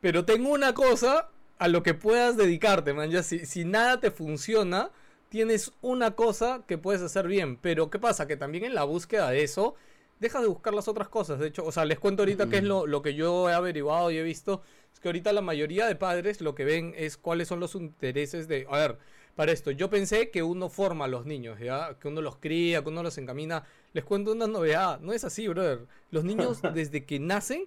pero 0.00 0.24
ten 0.24 0.44
una 0.46 0.74
cosa 0.74 1.28
a 1.58 1.68
lo 1.68 1.82
que 1.82 1.94
puedas 1.94 2.36
dedicarte, 2.36 2.92
man. 2.92 3.10
Ya 3.10 3.22
si, 3.22 3.46
si 3.46 3.64
nada 3.64 3.98
te 4.00 4.10
funciona, 4.10 4.90
tienes 5.28 5.72
una 5.80 6.12
cosa 6.12 6.62
que 6.66 6.78
puedes 6.78 7.02
hacer 7.02 7.26
bien. 7.26 7.56
Pero 7.56 7.90
¿qué 7.90 7.98
pasa? 7.98 8.26
Que 8.26 8.36
también 8.36 8.64
en 8.64 8.74
la 8.74 8.84
búsqueda 8.84 9.30
de 9.30 9.42
eso, 9.42 9.74
dejas 10.20 10.42
de 10.42 10.48
buscar 10.48 10.74
las 10.74 10.88
otras 10.88 11.08
cosas. 11.08 11.38
De 11.38 11.48
hecho, 11.48 11.64
o 11.64 11.72
sea, 11.72 11.84
les 11.84 11.98
cuento 11.98 12.22
ahorita 12.22 12.48
qué 12.48 12.58
es 12.58 12.64
lo, 12.64 12.86
lo 12.86 13.02
que 13.02 13.14
yo 13.14 13.48
he 13.50 13.52
averiguado 13.52 14.10
y 14.10 14.18
he 14.18 14.22
visto. 14.22 14.62
Es 14.92 15.00
que 15.00 15.08
ahorita 15.08 15.32
la 15.32 15.42
mayoría 15.42 15.86
de 15.86 15.94
padres 15.96 16.40
lo 16.40 16.54
que 16.54 16.64
ven 16.64 16.94
es 16.96 17.16
cuáles 17.16 17.48
son 17.48 17.60
los 17.60 17.74
intereses 17.74 18.48
de... 18.48 18.66
A 18.70 18.78
ver, 18.78 18.98
para 19.36 19.52
esto, 19.52 19.70
yo 19.70 19.88
pensé 19.88 20.30
que 20.30 20.42
uno 20.42 20.68
forma 20.68 21.04
a 21.04 21.08
los 21.08 21.24
niños, 21.24 21.60
¿ya? 21.60 21.96
Que 22.00 22.08
uno 22.08 22.20
los 22.20 22.36
cría, 22.38 22.82
que 22.82 22.88
uno 22.88 23.04
los 23.04 23.16
encamina. 23.18 23.62
Les 23.92 24.02
cuento 24.04 24.32
una 24.32 24.48
novedad. 24.48 24.98
No 25.00 25.12
es 25.12 25.22
así, 25.22 25.46
brother. 25.46 25.86
Los 26.10 26.24
niños, 26.24 26.58
desde 26.74 27.04
que 27.06 27.20
nacen, 27.20 27.64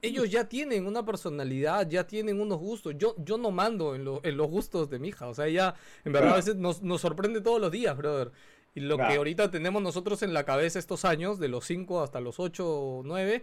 ellos 0.00 0.30
ya 0.30 0.48
tienen 0.48 0.86
una 0.86 1.04
personalidad, 1.04 1.88
ya 1.88 2.06
tienen 2.06 2.40
unos 2.40 2.58
gustos. 2.58 2.94
Yo, 2.96 3.16
yo 3.18 3.36
no 3.36 3.50
mando 3.50 3.96
en, 3.96 4.04
lo- 4.04 4.20
en 4.22 4.36
los 4.36 4.46
gustos 4.48 4.88
de 4.90 5.00
mi 5.00 5.08
hija. 5.08 5.26
O 5.26 5.34
sea, 5.34 5.48
ella, 5.48 5.74
en 6.04 6.12
verdad, 6.12 6.34
a 6.34 6.36
veces 6.36 6.54
nos, 6.54 6.82
nos 6.82 7.00
sorprende 7.00 7.40
todos 7.40 7.60
los 7.60 7.72
días, 7.72 7.96
brother. 7.96 8.30
Y 8.76 8.80
lo 8.80 8.96
que 8.96 9.02
ahorita 9.16 9.50
tenemos 9.50 9.82
nosotros 9.82 10.22
en 10.22 10.32
la 10.32 10.44
cabeza 10.44 10.78
estos 10.78 11.04
años, 11.04 11.40
de 11.40 11.48
los 11.48 11.64
5 11.64 12.00
hasta 12.00 12.20
los 12.20 12.38
8 12.38 12.64
o 12.64 13.02
9, 13.04 13.42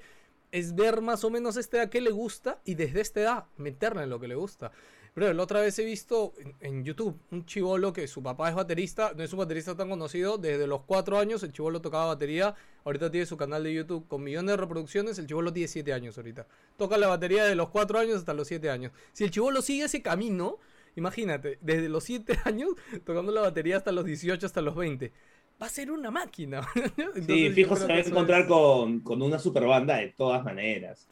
es 0.51 0.75
ver 0.75 1.01
más 1.01 1.23
o 1.23 1.29
menos 1.29 1.57
a 1.57 1.59
esta 1.59 1.77
edad 1.77 1.89
qué 1.89 2.01
le 2.01 2.11
gusta 2.11 2.61
y 2.65 2.75
desde 2.75 3.01
esta 3.01 3.21
edad 3.21 3.45
meterla 3.57 4.03
en 4.03 4.09
lo 4.09 4.19
que 4.19 4.27
le 4.27 4.35
gusta. 4.35 4.71
Pero 5.15 5.31
la 5.31 5.43
otra 5.43 5.61
vez 5.61 5.79
he 5.79 5.85
visto 5.85 6.33
en, 6.39 6.55
en 6.59 6.83
YouTube 6.83 7.17
un 7.31 7.45
chivolo 7.45 7.93
que 7.93 8.05
su 8.05 8.21
papá 8.21 8.49
es 8.49 8.55
baterista, 8.55 9.13
no 9.15 9.23
es 9.23 9.31
un 9.31 9.39
baterista 9.39 9.73
tan 9.73 9.89
conocido, 9.89 10.37
desde 10.37 10.67
los 10.67 10.81
4 10.81 11.17
años 11.17 11.41
el 11.43 11.53
chivolo 11.53 11.79
tocaba 11.79 12.07
batería, 12.07 12.53
ahorita 12.83 13.09
tiene 13.09 13.25
su 13.25 13.37
canal 13.37 13.63
de 13.63 13.73
YouTube 13.73 14.09
con 14.09 14.21
millones 14.21 14.51
de 14.51 14.57
reproducciones, 14.57 15.17
el 15.17 15.25
chivolo 15.25 15.53
tiene 15.53 15.69
7 15.69 15.93
años 15.93 16.17
ahorita. 16.17 16.47
Toca 16.77 16.97
la 16.97 17.07
batería 17.07 17.45
de 17.45 17.55
los 17.55 17.69
4 17.69 17.97
años 17.97 18.17
hasta 18.17 18.33
los 18.33 18.45
7 18.49 18.69
años. 18.69 18.91
Si 19.13 19.23
el 19.23 19.31
chivolo 19.31 19.61
sigue 19.61 19.85
ese 19.85 20.01
camino, 20.01 20.59
imagínate, 20.97 21.59
desde 21.61 21.87
los 21.87 22.03
7 22.03 22.39
años 22.43 22.71
tocando 23.05 23.31
la 23.31 23.39
batería 23.39 23.77
hasta 23.77 23.93
los 23.93 24.03
18, 24.03 24.45
hasta 24.45 24.61
los 24.61 24.75
20. 24.75 25.13
Va 25.61 25.67
a 25.67 25.69
ser 25.69 25.89
una 25.91 26.11
máquina. 26.11 26.61
Entonces, 26.75 27.25
Sí, 27.25 27.49
fijo 27.51 27.75
se 27.75 27.87
va 27.87 27.93
a 27.95 27.99
encontrar 27.99 28.41
es- 28.41 28.47
con, 28.47 28.99
con 29.01 29.21
una 29.21 29.39
super 29.39 29.63
banda 29.65 29.97
de 29.97 30.09
todas 30.09 30.43
maneras. 30.43 31.07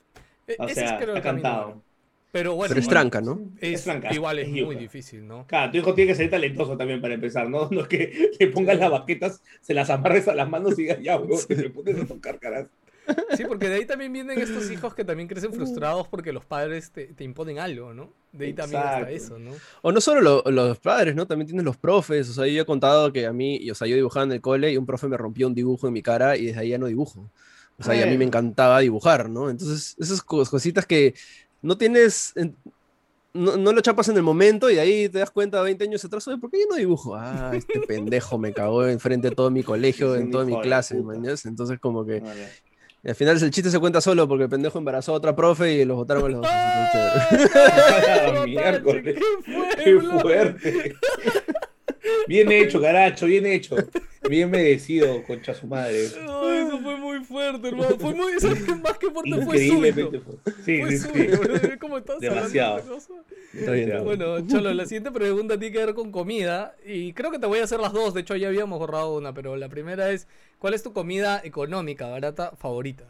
e- 0.48 0.56
O 0.60 0.66
ese 0.66 0.76
sea, 0.76 0.86
es 0.86 0.92
creo 1.04 1.16
está 1.16 1.22
cantado. 1.22 1.82
Pero 2.32 2.56
bueno, 2.56 2.70
Pero 2.70 2.80
es 2.82 2.88
tranca, 2.90 3.22
¿no? 3.22 3.40
es- 3.58 3.74
Es 3.74 3.84
tranca, 3.84 4.14
igual 4.14 4.40
es 4.40 4.48
es 4.48 4.52
muy 4.52 4.60
yuca. 4.60 4.80
difícil, 4.80 5.28
¿no? 5.28 5.46
Claro, 5.48 5.72
tu 5.72 5.78
hijo 5.78 5.94
tiene 5.94 6.12
que 6.12 6.16
ser 6.16 6.30
talentoso 6.30 6.76
también 6.76 7.00
para 7.00 7.14
empezar, 7.14 7.50
¿no? 7.50 7.70
No 7.72 7.82
es 7.82 7.88
que 7.88 8.32
le 8.40 8.48
pongas 8.48 8.80
las 8.80 8.92
baquetas, 8.92 9.42
se 9.62 9.74
las 9.74 9.90
amarres 9.90 10.28
a 10.28 10.36
las 10.36 10.50
manos 10.50 10.74
y 10.78 10.84
digas, 10.84 11.00
ya, 11.02 11.18
bro, 11.18 11.38
te 11.48 11.56
le 11.56 11.70
pones 11.70 12.00
a 12.02 12.06
tocar, 12.06 12.40
caras. 12.40 12.68
Sí, 13.38 13.46
porque 13.46 13.68
de 13.68 13.76
ahí 13.76 13.86
también 13.86 14.14
vienen 14.14 14.40
estos 14.40 14.70
hijos 14.72 14.94
que 14.94 15.04
también 15.04 15.28
crecen 15.28 15.54
frustrados 15.54 16.08
porque 16.08 16.32
los 16.32 16.46
padres 16.46 16.92
te, 16.92 17.08
te 17.14 17.24
imponen 17.24 17.60
algo, 17.60 17.94
¿no? 17.94 18.14
De 18.32 18.46
ahí 18.46 18.54
también 18.54 18.82
está 18.82 19.10
Exacto. 19.10 19.16
eso, 19.16 19.40
¿no? 19.40 19.52
O 19.82 19.92
no 19.92 20.00
solo 20.02 20.22
lo- 20.22 20.52
los 20.52 20.80
padres, 20.80 21.16
¿no? 21.16 21.26
También 21.28 21.48
tienes 21.48 21.66
los 21.66 21.78
profes. 21.78 22.30
O 22.30 22.34
sea, 22.34 22.48
yo 22.48 22.62
he 22.62 22.66
contado 22.66 23.12
que 23.12 23.26
a 23.26 23.34
mí, 23.34 23.58
y, 23.58 23.72
o 23.72 23.76
sea, 23.76 23.88
yo 23.88 23.96
dibujaba 23.96 24.26
en 24.26 24.32
el 24.34 24.42
cole 24.42 24.72
y 24.72 24.78
un 24.78 24.86
profe 24.86 25.08
me 25.08 25.18
rompió 25.18 25.48
un 25.48 25.56
dibujo 25.56 25.88
en 25.88 25.94
mi 25.94 26.02
cara 26.02 26.38
y 26.38 26.46
desde 26.48 26.60
ahí 26.62 26.70
ya 26.70 26.78
no 26.78 26.86
dibujo. 26.88 27.30
O 27.78 27.84
sea, 27.84 27.96
y 27.96 28.02
a 28.02 28.06
mí 28.06 28.12
me 28.12 28.18
Bueno. 28.18 28.30
encantaba 28.30 28.80
dibujar, 28.80 29.30
¿no? 29.30 29.50
Entonces, 29.50 29.96
esas 30.00 30.24
cos- 30.26 30.50
cositas 30.50 30.86
que 30.86 31.16
no 31.62 31.78
tienes, 31.78 32.32
en- 32.36 32.56
no, 33.34 33.58
no 33.58 33.74
lo 33.74 33.82
chapas 33.82 34.08
en 34.10 34.18
el 34.18 34.22
momento 34.24 34.70
y 34.70 34.76
de 34.76 34.82
ahí 34.82 35.10
te 35.10 35.18
das 35.20 35.32
cuenta 35.32 35.60
20 35.64 35.84
años 35.86 36.06
atrás, 36.06 36.28
oye, 36.28 36.38
¿por 36.38 36.52
qué 36.52 36.60
yo 36.60 36.68
no 36.70 36.76
dibujo? 36.76 37.16
Ah, 37.16 37.52
este 37.58 37.80
pendejo 37.82 38.38
me 38.38 38.54
cagó 38.54 38.86
enfrente 38.88 39.30
de 39.30 39.36
todo 39.36 39.50
mi 39.50 39.64
colegio, 39.64 40.16
en 40.16 40.30
toda 40.30 40.46
mi 40.46 40.60
clase. 40.62 40.98
Entonces, 41.46 41.80
como 41.80 42.06
que 42.06 42.20
Vale. 42.20 42.48
Y 43.04 43.10
al 43.10 43.16
final 43.16 43.42
el 43.42 43.52
chiste 43.52 43.70
se 43.70 43.80
cuenta 43.80 44.00
solo 44.00 44.28
porque 44.28 44.46
el 44.46 44.50
pendejo 44.50 44.78
embarazó 44.78 45.12
a 45.14 45.16
otra 45.16 45.36
profe 45.36 45.74
y 45.74 45.86
los 45.86 45.98
botaron 45.98 46.24
a 46.24 46.30
los 46.30 46.42
dos. 46.42 46.50
¡Ah! 46.50 48.44
¿Qué 48.46 48.82
fue, 48.82 49.84
¡Qué 49.84 49.94
bro? 49.96 50.20
fuerte! 50.22 50.96
Bien 52.28 52.52
hecho, 52.52 52.82
caracho, 52.82 53.26
bien 53.26 53.46
hecho. 53.46 53.76
Bien 54.30 54.50
merecido, 54.50 55.24
concha 55.24 55.54
su 55.54 55.68
madre. 55.68 56.08
No, 56.26 56.52
eso 56.52 56.80
fue 56.80 56.98
muy 56.98 57.24
fuerte, 57.24 57.68
hermano. 57.68 57.98
Fue 57.98 58.14
muy. 58.14 58.40
¿sabes 58.40 58.64
qué? 58.64 58.76
Más 58.84 58.98
que 58.98 59.10
fuerte 59.10 59.42
fue 59.46 59.68
súbito. 59.68 60.12
Sí, 60.64 60.80
Fue 60.80 60.92
sí, 60.92 60.98
súbito, 60.98 61.36
sí. 61.36 61.40
bro. 61.40 61.80
¿Cómo 61.80 61.98
estás 61.98 62.16
hablando 62.18 62.50
de 62.50 62.54
Demasiado. 63.54 64.04
Bueno, 64.04 64.48
Cholo, 64.48 64.74
la 64.74 64.86
siguiente 64.86 65.12
pregunta 65.12 65.58
tiene 65.60 65.74
que 65.74 65.86
ver 65.86 65.94
con 65.94 66.12
comida. 66.12 66.76
Y 66.86 67.14
creo 67.14 67.32
que 67.32 67.40
te 67.40 67.48
voy 67.48 67.60
a 67.60 67.64
hacer 67.66 67.80
las 67.80 67.94
dos. 67.94 68.14
De 68.14 68.22
hecho, 68.22 68.36
ya 68.36 68.48
habíamos 68.48 68.80
borrado 68.80 69.16
una, 69.16 69.34
pero 69.34 69.56
la 69.56 69.70
primera 69.70 70.12
es: 70.12 70.28
¿Cuál 70.60 70.74
es 70.74 70.84
tu 70.84 70.94
comida 70.94 71.42
económica, 71.44 72.08
barata, 72.08 72.52
favorita? 72.58 73.06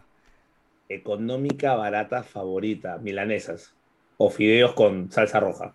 Económica, 0.90 1.76
barata, 1.76 2.24
favorita. 2.24 2.98
Milanesas. 2.98 3.74
O 4.18 4.30
fideos 4.30 4.74
con 4.74 5.12
salsa 5.12 5.40
roja. 5.40 5.74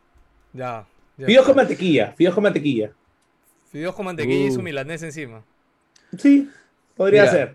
Ya. 0.53 0.87
fideos 1.17 1.47
con 1.47 1.57
mantequilla. 1.57 2.13
Fideos 2.13 2.35
con 2.35 2.45
mantequilla. 2.45 2.93
Fideos 3.71 3.95
con 3.95 4.07
mantequilla 4.07 4.47
y 4.47 4.51
su 4.51 4.61
uh. 4.61 4.63
milanesa 4.63 5.07
encima. 5.07 5.45
Sí, 6.17 6.49
podría 6.97 7.27
ser. 7.31 7.55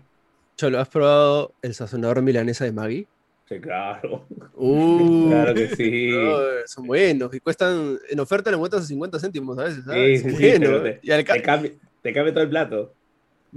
Cholo, 0.56 0.78
¿has 0.78 0.88
probado 0.88 1.52
el 1.62 1.74
sazonador 1.74 2.22
milanesa 2.22 2.64
de 2.64 2.72
Maggie? 2.72 3.06
Sí, 3.48 3.60
claro. 3.60 4.26
Uh, 4.54 5.28
claro 5.28 5.54
que 5.54 5.68
sí. 5.74 6.10
son 6.66 6.86
buenos 6.86 7.34
y 7.34 7.40
cuestan 7.40 7.98
en 8.08 8.20
oferta 8.20 8.50
le 8.50 8.56
encuentras 8.56 8.84
a 8.84 8.86
50 8.86 9.18
céntimos 9.18 9.58
a 9.58 9.64
veces. 9.64 9.84
¿sabes? 9.84 10.22
Sí, 10.22 10.30
sí, 10.30 10.36
sí 10.36 10.40
te, 10.40 11.00
y 11.02 11.10
al 11.10 11.24
te, 11.24 11.42
cambia, 11.42 11.72
te, 12.00 12.12
cambia, 12.12 12.32
todo 12.32 12.44
el 12.44 12.50
plato. 12.50 12.94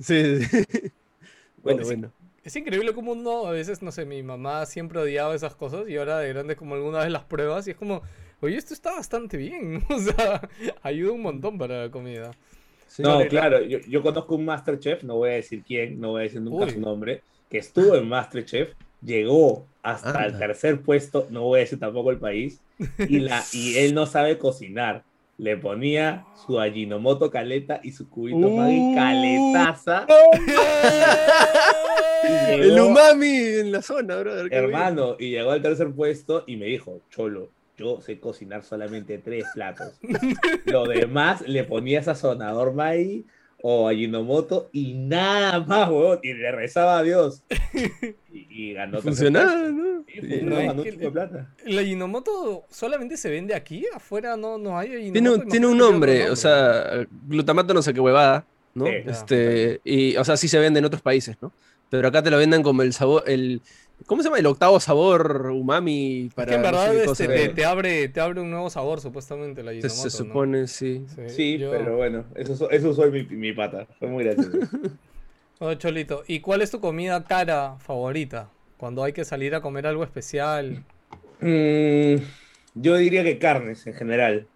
Sí, 0.02 0.44
sí. 0.44 0.92
bueno, 1.64 1.86
bueno. 1.86 2.12
Es 2.44 2.56
increíble 2.56 2.94
como 2.94 3.12
uno, 3.12 3.46
a 3.46 3.52
veces, 3.52 3.82
no 3.82 3.92
sé, 3.92 4.06
mi 4.06 4.24
mamá 4.24 4.66
siempre 4.66 5.00
odiaba 5.00 5.36
esas 5.36 5.56
cosas 5.56 5.88
y 5.90 5.98
ahora 5.98 6.20
de 6.20 6.30
grande 6.30 6.56
como 6.56 6.76
alguna 6.76 7.00
vez 7.00 7.12
las 7.12 7.26
pruebas 7.26 7.68
y 7.68 7.72
es 7.72 7.78
como, 7.78 8.02
oye, 8.42 8.58
esto 8.58 8.74
está 8.74 8.96
bastante 8.96 9.38
bien. 9.38 9.84
O 9.90 10.00
sea, 10.00 10.48
ayuda 10.84 11.12
un 11.14 11.22
montón 11.22 11.58
para 11.58 11.84
la 11.84 11.92
comida. 11.92 12.32
no, 13.00 13.26
claro, 13.28 13.62
yo, 13.62 13.80
yo, 13.80 14.02
conozco 14.02 14.36
un 14.36 14.46
Masterchef, 14.46 15.04
no 15.04 15.16
voy 15.16 15.30
a 15.30 15.34
decir 15.34 15.64
quién, 15.66 16.00
no 16.00 16.12
voy 16.12 16.22
a 16.22 16.24
decir 16.24 16.42
nunca 16.42 16.70
su 16.72 16.80
nombre, 16.80 17.22
que 17.50 17.58
estuvo 17.60 17.96
en 17.96 18.08
Masterchef 18.08 18.74
llegó 19.02 19.66
hasta 19.84 20.26
el 20.26 20.38
tercer 20.38 20.82
puesto, 20.82 21.28
no 21.30 21.44
voy 21.44 21.60
a 21.60 21.62
decir 21.62 21.80
tampoco 21.80 22.12
el 22.12 22.18
país, 22.18 22.60
y, 22.98 23.20
la, 23.20 23.44
y 23.54 23.78
él 23.78 23.94
no 23.94 24.06
sabe 24.06 24.38
cocinar. 24.38 25.04
Le 25.40 25.56
ponía 25.56 26.26
su 26.48 26.60
Ajinomoto 26.60 27.30
caleta 27.30 27.80
y 27.84 27.92
su 27.92 28.10
cubito 28.10 28.40
uh, 28.40 28.96
caletaza. 28.96 30.08
el 32.50 32.80
umami 32.80 33.36
en 33.60 33.72
la 33.72 33.84
zona, 33.84 34.16
brother. 34.16 34.52
Hermano, 34.52 35.16
y 35.20 35.30
llegó 35.30 35.52
al 35.52 35.62
tercer 35.62 35.92
puesto 35.92 36.44
y 36.48 36.58
me 36.58 36.66
dijo, 36.66 37.02
Cholo, 37.12 37.52
yo 37.78 38.02
sé 38.02 38.20
cocinar 38.20 38.64
solamente 38.64 39.20
tres 39.20 39.46
platos. 39.54 40.00
Lo 40.66 40.86
demás 40.86 41.42
le 41.48 41.64
ponía 41.64 42.02
sazonador 42.02 42.74
Maggi 42.74 43.26
o 43.62 43.88
Ajinomoto 43.88 44.70
y 44.72 44.94
nada 44.94 45.60
más, 45.60 45.90
weón. 45.90 46.20
Y 46.24 46.34
le 46.34 46.52
rezaba 46.52 47.00
a 47.00 47.04
Dios. 47.04 47.44
Y, 48.32 48.74
ganó 48.74 49.02
Funcionaba, 49.02 49.70
¿no? 49.70 50.04
ganó 50.42 50.84
el, 50.84 51.12
plata. 51.12 51.54
¿El 51.66 51.78
Ajinomoto 51.78 52.66
solamente 52.70 53.18
se 53.18 53.30
vende 53.30 53.54
aquí? 53.54 53.86
¿Afuera 53.94 54.36
no, 54.36 54.58
no 54.58 54.78
hay 54.78 54.90
Ajinomoto? 54.90 55.14
Tiene, 55.14 55.30
un, 55.30 55.48
tiene 55.48 55.68
un 55.68 55.78
nombre, 55.78 56.30
o 56.30 56.36
sea, 56.36 57.06
glutamato 57.28 57.74
no 57.74 57.82
sé 57.82 57.94
qué 57.94 58.00
huevada, 58.00 58.46
¿no? 58.74 58.88
este, 58.88 59.82
y, 59.84 60.16
o 60.18 60.24
sea, 60.24 60.38
sí 60.38 60.48
se 60.48 60.60
vende 60.60 60.80
en 60.80 60.86
otros 60.86 61.02
países, 61.02 61.38
¿no? 61.42 61.52
Pero 61.90 62.08
acá 62.08 62.22
te 62.22 62.32
lo 62.32 62.38
venden 62.38 62.64
como 62.64 62.82
el 62.82 62.94
sabor, 62.94 63.24
el, 63.28 63.62
¿Cómo 64.06 64.22
se 64.22 64.28
llama? 64.28 64.40
El 64.40 64.46
octavo 64.46 64.80
sabor 64.80 65.48
umami 65.52 66.30
para. 66.36 66.50
que 66.50 66.56
en 66.56 66.62
verdad 66.62 66.96
este, 66.96 67.50
te, 67.50 67.66
abre, 67.66 68.08
te 68.10 68.22
abre 68.22 68.42
un 68.42 68.52
nuevo 68.52 68.70
sabor, 68.70 69.02
supuestamente, 69.02 69.64
la 69.64 69.72
Se, 69.82 69.90
se 69.90 70.10
supone, 70.10 70.68
sí. 70.68 71.06
Sí, 71.28 71.58
pero 71.60 71.98
bueno, 71.98 72.26
eso, 72.36 72.70
eso 72.70 72.94
soy 72.94 73.12
mi, 73.12 73.24
mi 73.36 73.54
pata. 73.54 73.88
Fue 74.00 74.08
muy 74.08 74.24
gracioso. 74.24 74.60
oh, 75.60 75.74
Cholito, 75.74 76.24
¿y 76.28 76.40
cuál 76.42 76.62
es 76.62 76.72
tu 76.72 76.80
comida 76.80 77.24
cara 77.24 77.78
favorita? 77.80 78.50
Cuando 78.78 79.04
hay 79.04 79.14
que 79.14 79.26
salir 79.26 79.56
a 79.56 79.62
comer 79.62 79.88
algo 79.88 80.04
especial. 80.04 80.84
Mm, 81.42 82.16
yo 82.76 82.96
diría 82.98 83.24
que 83.24 83.40
carnes 83.40 83.88
en 83.88 83.96
general. 83.96 84.48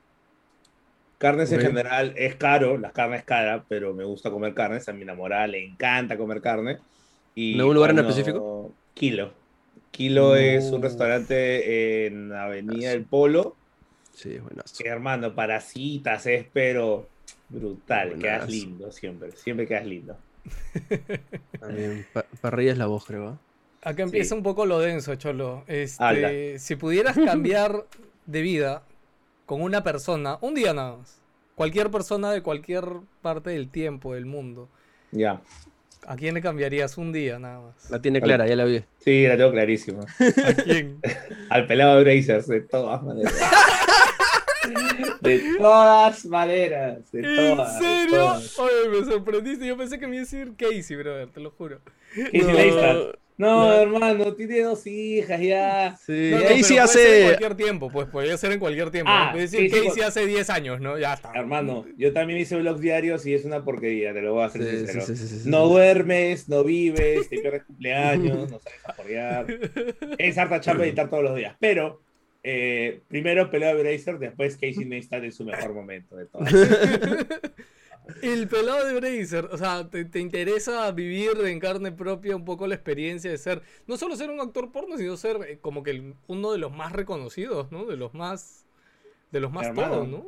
Carnes 1.18 1.52
en 1.52 1.62
general 1.62 2.14
es 2.16 2.36
caro, 2.36 2.78
la 2.78 2.92
carne 2.92 3.18
es 3.18 3.24
cara, 3.24 3.64
pero 3.68 3.94
me 3.94 4.04
gusta 4.04 4.32
comer 4.32 4.54
carnes. 4.54 4.88
A 4.88 4.94
mi 4.94 5.02
enamorada 5.02 5.48
le 5.48 5.64
encanta 5.64 6.18
comer 6.18 6.42
carne. 6.42 6.78
Y 7.36 7.54
¿En 7.56 7.60
algún 7.60 7.76
lugar 7.76 7.92
en 7.92 8.00
específico? 8.00 8.74
Kilo. 8.94 9.34
Kilo 9.92 10.36
es 10.36 10.72
un 10.72 10.82
restaurante 10.82 12.06
en 12.08 12.32
Avenida 12.32 12.92
del 12.92 13.04
Polo. 13.04 13.56
Sí, 14.14 14.38
bueno. 14.40 14.64
hermano, 14.84 15.34
para 15.34 15.62
citas 15.62 16.26
es 16.26 16.46
pero 16.52 17.08
brutal. 17.50 18.18
Quedas 18.18 18.50
lindo 18.50 18.92
siempre. 18.92 19.32
Siempre 19.34 19.68
quedas 19.68 19.86
lindo. 19.86 20.18
También, 21.60 22.06
parrilla 22.42 22.72
es 22.72 22.78
la 22.78 22.88
voz, 22.88 23.06
creo. 23.06 23.38
Acá 23.84 24.04
empieza 24.04 24.36
un 24.36 24.44
poco 24.44 24.66
lo 24.66 24.80
denso, 24.80 25.16
Cholo. 25.16 25.64
Este, 25.68 26.60
si 26.60 26.76
pudieras 26.76 27.18
cambiar 27.18 27.86
de 28.26 28.42
vida 28.42 28.84
con 29.46 29.62
una 29.62 29.84
persona, 29.84 30.38
un 30.42 30.54
día 30.54 30.74
nada 30.74 30.98
más, 30.98 31.20
cualquier 31.56 31.90
persona 31.90 32.32
de 32.32 32.44
cualquier 32.44 32.86
parte 33.22 33.50
del 33.52 33.70
tiempo, 33.70 34.14
del 34.14 34.26
mundo. 34.26 34.70
Ya. 35.12 35.42
¿A 36.08 36.16
quién 36.16 36.34
le 36.34 36.42
cambiarías 36.42 36.98
un 36.98 37.12
día 37.12 37.38
nada 37.38 37.62
más? 37.62 37.90
La 37.92 38.02
tiene 38.02 38.22
clara, 38.22 38.48
ya 38.48 38.56
la 38.56 38.66
vi. 38.66 38.84
Sí, 39.00 39.28
la 39.28 39.38
tengo 39.38 39.52
clarísima. 39.52 40.02
¿A 40.02 40.54
quién? 40.54 41.00
Al 41.50 41.68
pelado 41.68 41.98
de 41.98 42.04
Brazers, 42.04 42.48
de 42.48 42.62
todas 42.62 43.04
maneras. 43.04 43.34
De 45.22 45.40
todas 45.58 46.26
maneras. 46.26 47.12
De 47.12 47.22
todas, 47.22 47.76
¿En 47.76 47.82
serio? 47.84 48.34
Oye, 48.58 49.00
me 49.00 49.06
sorprendiste. 49.06 49.68
Yo 49.68 49.78
pensé 49.78 50.00
que 50.00 50.08
me 50.08 50.16
iba 50.16 50.24
a 50.24 50.26
decir 50.26 50.54
Casey, 50.58 50.98
brother, 50.98 51.30
te 51.30 51.40
lo 51.40 51.52
juro. 51.52 51.80
Casey 52.16 52.72
no. 52.72 53.12
No, 53.42 53.74
hermano, 53.74 54.36
tiene 54.36 54.62
dos 54.62 54.86
hijas 54.86 55.42
ya. 55.42 55.98
Sí, 56.06 56.30
no, 56.32 56.48
ahí 56.48 56.64
sí 56.64 56.78
hace. 56.78 57.22
en 57.22 57.26
cualquier 57.30 57.56
tiempo, 57.56 57.90
pues 57.90 58.08
podría 58.08 58.38
ser 58.38 58.52
en 58.52 58.60
cualquier 58.60 58.92
tiempo. 58.92 59.12
Ah, 59.12 59.34
decir 59.36 59.72
que 59.72 59.90
sí, 59.90 60.02
hace 60.02 60.28
10 60.28 60.48
años, 60.52 60.80
¿no? 60.80 61.00
Ya 61.00 61.14
está. 61.14 61.32
Hermano, 61.34 61.88
yo 61.98 62.14
también 62.14 62.40
hice 62.40 62.56
blogs 62.58 62.82
diarios 62.82 63.26
y 63.26 63.34
es 63.34 63.44
una 63.44 63.64
porquería, 63.64 64.14
te 64.14 64.22
lo 64.22 64.36
voy 64.36 64.44
a 64.44 64.46
hacer 64.46 64.86
sincero. 64.86 65.04
no 65.46 65.66
duermes, 65.66 66.50
no 66.50 66.64
vives, 66.64 67.30
te 67.30 67.38
pierdes 67.42 67.64
cumpleaños, 67.64 68.52
no 68.52 68.60
sabes 68.60 68.80
apoyar. 68.86 69.48
Es 70.20 70.38
harta 70.38 70.62
chamba 70.62 70.86
editar 70.86 71.10
todos 71.10 71.24
los 71.24 71.36
días. 71.36 71.56
Pero 71.60 72.00
eh, 72.44 73.02
primero 73.08 73.50
pelea 73.50 73.74
de 73.74 73.82
Bracer, 73.82 74.20
después 74.20 74.54
Casey 74.54 74.86
Neistat 74.86 75.24
en 75.24 75.32
su 75.32 75.46
mejor 75.46 75.74
momento 75.74 76.16
de 76.16 76.28
todo. 76.28 76.44
El 78.22 78.48
pelado 78.48 78.86
de 78.86 78.94
Bracer, 79.00 79.50
o 79.52 79.58
sea, 79.58 79.90
te, 79.90 80.20
interesa 80.20 80.92
vivir 80.92 81.32
en 81.46 81.60
carne 81.60 81.92
propia 81.92 82.36
un 82.36 82.46
poco 82.46 82.68
la 82.68 82.76
experiencia 82.76 83.30
de 83.30 83.38
ser, 83.38 83.62
no 83.88 83.98
solo 83.98 84.16
ser 84.16 84.30
un 84.30 84.40
actor 84.40 84.72
porno, 84.72 84.98
sino 84.98 85.18
ser 85.18 85.38
eh, 85.48 85.58
como 85.62 85.84
que 85.84 86.14
uno 86.28 86.52
de 86.52 86.58
los 86.58 86.72
más 86.72 86.92
reconocidos, 86.92 87.72
¿no? 87.72 87.86
De 87.86 87.98
los 87.98 88.14
más, 88.14 88.66
de 89.32 89.40
los 89.40 89.52
más 89.52 89.74
todos, 89.74 90.08
¿no? 90.08 90.26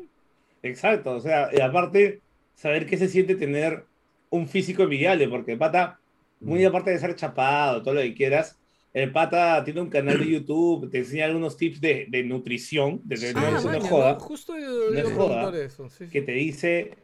Exacto, 0.61 1.11
o 1.11 1.19
sea, 1.19 1.49
y 1.51 1.59
aparte, 1.59 2.21
saber 2.55 2.85
qué 2.85 2.97
se 2.97 3.09
siente 3.09 3.35
tener 3.35 3.85
un 4.29 4.47
físico 4.47 4.83
envidiable, 4.83 5.27
porque 5.27 5.57
pata, 5.57 5.99
muy 6.39 6.63
mm. 6.63 6.67
aparte 6.67 6.91
de 6.91 6.99
ser 6.99 7.15
chapado, 7.15 7.83
todo 7.83 7.93
lo 7.93 8.01
que 8.01 8.13
quieras, 8.13 8.57
el 8.93 9.11
pata 9.11 9.63
tiene 9.63 9.81
un 9.81 9.89
canal 9.89 10.19
de 10.19 10.29
YouTube, 10.29 10.89
te 10.89 10.99
enseña 10.99 11.25
algunos 11.25 11.57
tips 11.57 11.81
de, 11.81 12.05
de 12.09 12.23
nutrición, 12.23 13.01
de, 13.03 13.33
ah, 13.35 13.59
no, 13.63 13.81
joda, 13.81 14.15
justo 14.19 14.55
no 14.55 15.09
joda, 15.09 15.63
eso, 15.63 15.87
que 16.11 16.21
te 16.21 16.31
dice 16.33 17.02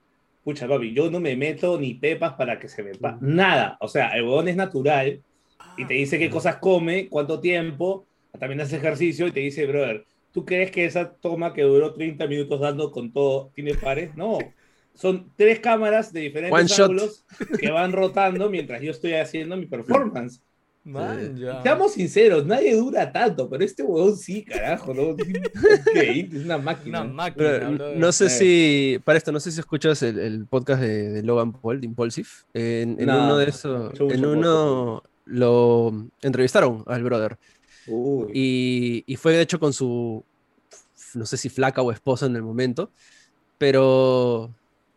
escucha, 0.49 0.67
papi, 0.67 0.93
yo 0.93 1.09
no 1.11 1.19
me 1.19 1.35
meto 1.35 1.79
ni 1.79 1.93
pepas 1.93 2.33
para 2.33 2.59
que 2.59 2.67
se 2.67 2.83
me... 2.83 2.91
Nada. 3.21 3.77
O 3.81 3.87
sea, 3.87 4.09
el 4.09 4.23
huevón 4.23 4.47
es 4.47 4.55
natural 4.55 5.21
y 5.77 5.85
te 5.85 5.93
dice 5.93 6.17
qué 6.17 6.25
ah. 6.25 6.31
cosas 6.31 6.55
come, 6.57 7.07
cuánto 7.09 7.39
tiempo, 7.39 8.05
también 8.37 8.61
hace 8.61 8.77
ejercicio 8.77 9.27
y 9.27 9.31
te 9.31 9.39
dice, 9.39 9.65
brother, 9.65 10.05
¿tú 10.31 10.45
crees 10.45 10.71
que 10.71 10.85
esa 10.85 11.13
toma 11.13 11.53
que 11.53 11.63
duró 11.63 11.93
30 11.93 12.27
minutos 12.27 12.59
dando 12.59 12.91
con 12.91 13.11
todo 13.11 13.51
tiene 13.53 13.75
pares? 13.75 14.15
No. 14.15 14.39
Son 14.93 15.31
tres 15.35 15.59
cámaras 15.59 16.11
de 16.11 16.21
diferentes 16.21 16.79
ángulos 16.79 17.25
que 17.59 17.71
van 17.71 17.91
rotando 17.91 18.49
mientras 18.49 18.81
yo 18.81 18.91
estoy 18.91 19.13
haciendo 19.13 19.55
mi 19.55 19.65
performance. 19.65 20.41
Seamos 20.83 21.93
sinceros, 21.93 22.45
nadie 22.45 22.75
dura 22.75 23.11
tanto, 23.11 23.49
pero 23.49 23.63
este 23.63 23.83
huevón 23.83 24.15
sí, 24.15 24.43
carajo, 24.43 24.93
¿no? 24.93 25.15
es 25.95 26.45
una 26.45 26.57
máquina. 26.57 27.03
no 27.03 28.11
sé 28.11 28.29
si, 28.29 28.99
para 29.03 29.17
esto, 29.17 29.31
no 29.31 29.39
sé 29.39 29.51
si 29.51 29.59
escuchas 29.59 30.01
el, 30.01 30.45
podcast 30.47 30.81
de, 30.81 31.21
Logan 31.21 31.53
Paul, 31.53 31.81
de 31.81 31.85
Impulsive. 31.85 32.27
En, 32.53 32.97
uno 33.01 33.37
de 33.37 33.49
esos, 33.49 33.99
en 33.99 34.25
uno 34.25 35.03
lo 35.25 35.93
entrevistaron 36.21 36.83
al 36.87 37.03
brother. 37.03 37.37
Y, 38.33 39.03
y 39.05 39.15
fue 39.15 39.33
de 39.33 39.41
hecho 39.41 39.59
con 39.59 39.73
su, 39.73 40.23
no 41.13 41.25
sé 41.25 41.37
si 41.37 41.49
flaca 41.49 41.81
o 41.81 41.91
esposa 41.91 42.25
en 42.25 42.35
el 42.35 42.43
momento, 42.43 42.91
pero 43.57 44.53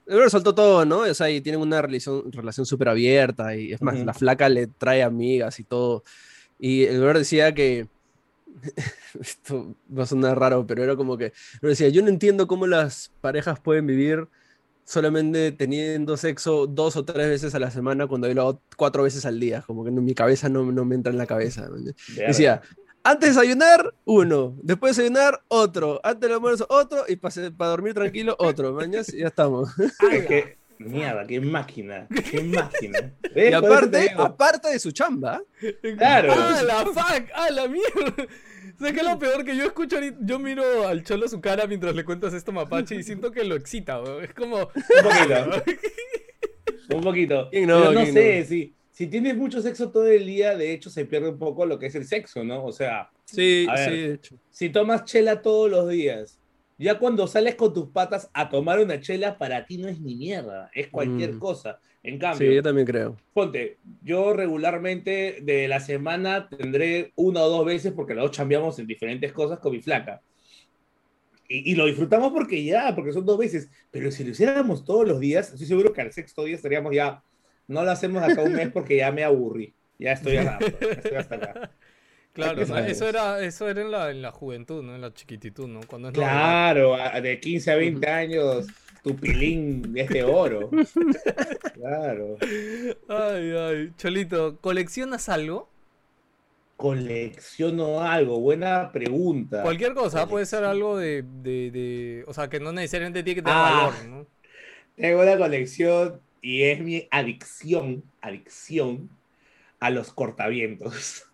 el 0.06 0.30
soltó 0.30 0.54
todo, 0.54 0.84
¿no? 0.84 1.00
O 1.00 1.14
sea, 1.14 1.30
y 1.30 1.40
tienen 1.40 1.60
una 1.60 1.82
relación, 1.82 2.30
relación 2.32 2.66
súper 2.66 2.88
abierta. 2.88 3.54
Y 3.56 3.72
es 3.72 3.82
más, 3.82 3.98
la 3.98 4.14
flaca 4.14 4.48
le 4.48 4.66
trae 4.66 5.02
amigas 5.02 5.60
y 5.60 5.64
todo. 5.64 6.04
Y 6.58 6.84
el 6.84 6.98
brother 6.98 7.18
decía 7.18 7.54
que. 7.54 7.88
Esto 9.20 9.74
va 9.96 10.04
a 10.04 10.06
sonar 10.06 10.38
raro, 10.38 10.66
pero 10.66 10.82
era 10.84 10.96
como 10.96 11.16
que. 11.16 11.32
decía, 11.60 11.88
yo 11.88 12.02
no 12.02 12.08
entiendo 12.08 12.46
cómo 12.46 12.66
las 12.66 13.10
parejas 13.20 13.60
pueden 13.60 13.86
vivir 13.86 14.28
solamente 14.84 15.52
teniendo 15.52 16.16
sexo 16.16 16.66
dos 16.66 16.96
o 16.96 17.04
tres 17.04 17.28
veces 17.28 17.54
a 17.54 17.58
la 17.58 17.70
semana 17.70 18.08
cuando 18.08 18.26
yo 18.28 18.34
lo 18.34 18.42
hago 18.42 18.60
cuatro 18.76 19.04
veces 19.04 19.24
al 19.24 19.38
día. 19.38 19.62
Como 19.62 19.84
que 19.84 19.90
en 19.90 20.04
mi 20.04 20.14
cabeza 20.14 20.48
no, 20.48 20.70
no 20.70 20.84
me 20.84 20.94
entra 20.94 21.12
en 21.12 21.18
la 21.18 21.26
cabeza. 21.26 21.68
Decía, 22.16 22.62
Antes 23.04 23.34
de 23.34 23.40
desayunar, 23.40 23.94
uno. 24.04 24.56
Después 24.62 24.96
de 24.96 25.02
desayunar, 25.02 25.42
otro. 25.48 26.00
Antes 26.04 26.20
del 26.20 26.32
almuerzo, 26.32 26.66
otro. 26.68 27.04
Y 27.08 27.16
para, 27.16 27.50
para 27.50 27.70
dormir 27.70 27.94
tranquilo, 27.94 28.36
otro. 28.38 28.72
Mañana 28.72 29.04
ya 29.12 29.26
estamos. 29.26 29.70
Es 30.12 30.26
que, 30.26 30.58
mierda, 30.78 31.26
qué 31.26 31.40
máquina. 31.40 32.06
Qué 32.30 32.42
máquina. 32.42 33.12
Y 33.34 33.52
aparte, 33.52 34.12
aparte 34.16 34.68
de 34.68 34.78
su 34.78 34.92
chamba. 34.92 35.42
Claro. 35.98 36.32
¡Ah, 36.36 36.62
la 36.64 36.86
fuck! 36.86 37.28
¡Ah, 37.34 37.50
la 37.50 37.66
mierda! 37.66 38.26
¿Sabes 38.78 38.94
qué 38.94 39.00
es 39.00 39.06
lo 39.06 39.18
peor 39.18 39.44
que 39.44 39.56
yo 39.56 39.64
escucho 39.64 39.96
ahorita? 39.96 40.18
Yo 40.22 40.38
miro 40.38 40.86
al 40.86 41.04
cholo 41.04 41.28
su 41.28 41.40
cara 41.40 41.66
mientras 41.66 41.94
le 41.94 42.04
cuentas 42.04 42.32
esto 42.34 42.52
mapache 42.52 42.94
y 42.94 43.02
siento 43.02 43.30
que 43.30 43.44
lo 43.44 43.54
excita, 43.54 44.00
weón. 44.00 44.24
Es 44.24 44.34
como. 44.34 44.58
Un 44.58 45.02
poquito. 45.02 45.62
Un 46.96 47.00
poquito. 47.00 47.48
¿Quién 47.50 47.68
no? 47.68 47.78
Pero 47.78 47.92
no 47.92 48.00
¿Quién 48.00 48.12
sé, 48.12 48.44
si, 48.44 48.74
si 49.02 49.08
tienes 49.08 49.36
mucho 49.36 49.60
sexo 49.60 49.90
todo 49.90 50.06
el 50.06 50.24
día, 50.26 50.56
de 50.56 50.72
hecho 50.72 50.88
se 50.88 51.04
pierde 51.04 51.30
un 51.30 51.38
poco 51.38 51.66
lo 51.66 51.76
que 51.76 51.86
es 51.86 51.94
el 51.96 52.06
sexo, 52.06 52.44
¿no? 52.44 52.64
O 52.64 52.70
sea, 52.72 53.10
Sí, 53.24 53.66
ver. 53.66 53.78
sí, 53.78 53.90
de 53.90 54.14
hecho. 54.14 54.36
si 54.48 54.70
tomas 54.70 55.04
chela 55.04 55.42
todos 55.42 55.68
los 55.68 55.88
días, 55.88 56.40
ya 56.78 56.98
cuando 57.00 57.26
sales 57.26 57.56
con 57.56 57.72
tus 57.74 57.88
patas 57.90 58.30
a 58.32 58.48
tomar 58.48 58.78
una 58.78 59.00
chela, 59.00 59.38
para 59.38 59.66
ti 59.66 59.78
no 59.78 59.88
es 59.88 60.00
ni 60.00 60.14
mierda, 60.14 60.70
es 60.72 60.88
cualquier 60.88 61.34
Mm. 61.34 61.38
cosa. 61.40 61.80
En 62.04 62.14
Sí, 62.14 62.18
cambio, 62.20 62.52
yo 62.52 62.62
también 62.62 62.86
creo. 62.86 63.16
ponte, 63.32 63.78
yo 64.02 64.34
regularmente 64.34 65.38
de 65.42 65.66
la 65.66 65.80
semana 65.80 66.48
tendré 66.48 67.12
una 67.16 67.42
o 67.42 67.48
dos 67.48 67.64
veces, 67.66 67.92
porque 67.92 68.14
los 68.14 68.22
dos 68.26 68.36
chambeamos 68.36 68.78
en 68.78 68.86
diferentes 68.86 69.32
cosas 69.32 69.58
con 69.58 69.72
mi 69.72 69.80
flaca. 69.82 70.22
Y, 71.48 71.72
y 71.72 71.74
lo 71.74 71.86
disfrutamos 71.86 72.32
porque 72.32 72.62
ya, 72.64 72.94
porque 72.94 73.12
son 73.12 73.26
dos 73.26 73.38
veces. 73.38 73.68
Pero 73.90 74.10
si 74.12 74.24
lo 74.24 74.30
hiciéramos 74.30 74.84
todos 74.84 75.06
los 75.08 75.18
días, 75.20 75.50
estoy 75.52 75.66
seguro 75.66 75.92
que 75.92 76.00
al 76.02 76.12
sexto 76.12 76.44
día 76.44 76.54
estaríamos 76.56 76.94
ya. 76.94 77.22
No 77.72 77.82
lo 77.84 77.90
hacemos 77.90 78.22
acá 78.22 78.42
un 78.42 78.52
mes 78.52 78.68
porque 78.72 78.96
ya 78.98 79.10
me 79.10 79.24
aburrí. 79.24 79.74
Ya 79.98 80.12
estoy, 80.12 80.34
ya 80.34 80.58
estoy 80.60 81.14
hasta 81.16 81.34
acá. 81.36 81.70
Claro, 82.32 82.62
eso 82.62 83.08
era, 83.08 83.40
eso 83.44 83.68
era 83.68 83.82
en 83.82 83.90
la, 83.90 84.10
en 84.10 84.22
la 84.22 84.32
juventud, 84.32 84.82
¿no? 84.82 84.94
En 84.94 85.00
la 85.02 85.12
chiquititud, 85.12 85.68
¿no? 85.68 85.80
Cuando 85.86 86.08
es. 86.08 86.14
Claro, 86.14 86.96
de 87.20 87.38
15 87.38 87.70
a 87.72 87.76
20 87.76 88.06
años, 88.08 88.66
tu 89.04 89.14
pilín 89.16 89.92
es 89.96 90.08
de 90.08 90.24
oro. 90.24 90.70
Claro. 91.74 92.36
Ay, 93.08 93.50
ay. 93.58 93.92
Cholito, 93.96 94.56
¿coleccionas 94.60 95.28
algo? 95.28 95.68
Colecciono 96.76 98.00
algo, 98.02 98.40
buena 98.40 98.90
pregunta. 98.92 99.62
Cualquier 99.62 99.94
cosa, 99.94 100.26
puede 100.28 100.46
ser 100.46 100.64
algo 100.64 100.96
de, 100.96 101.22
de, 101.42 101.70
de- 101.70 102.24
O 102.26 102.34
sea, 102.34 102.48
que 102.48 102.60
no 102.60 102.72
necesariamente 102.72 103.22
tiene 103.22 103.36
que 103.36 103.42
tener 103.42 103.56
Ah. 103.58 103.90
valor, 103.92 104.04
¿no? 104.08 104.26
Tengo 104.96 105.22
una 105.22 105.36
colección 105.36 106.20
y 106.42 106.64
es 106.64 106.80
mi 106.80 107.08
adicción, 107.10 108.02
adicción 108.20 109.08
a 109.80 109.88
los 109.90 110.12
cortavientos. 110.12 111.24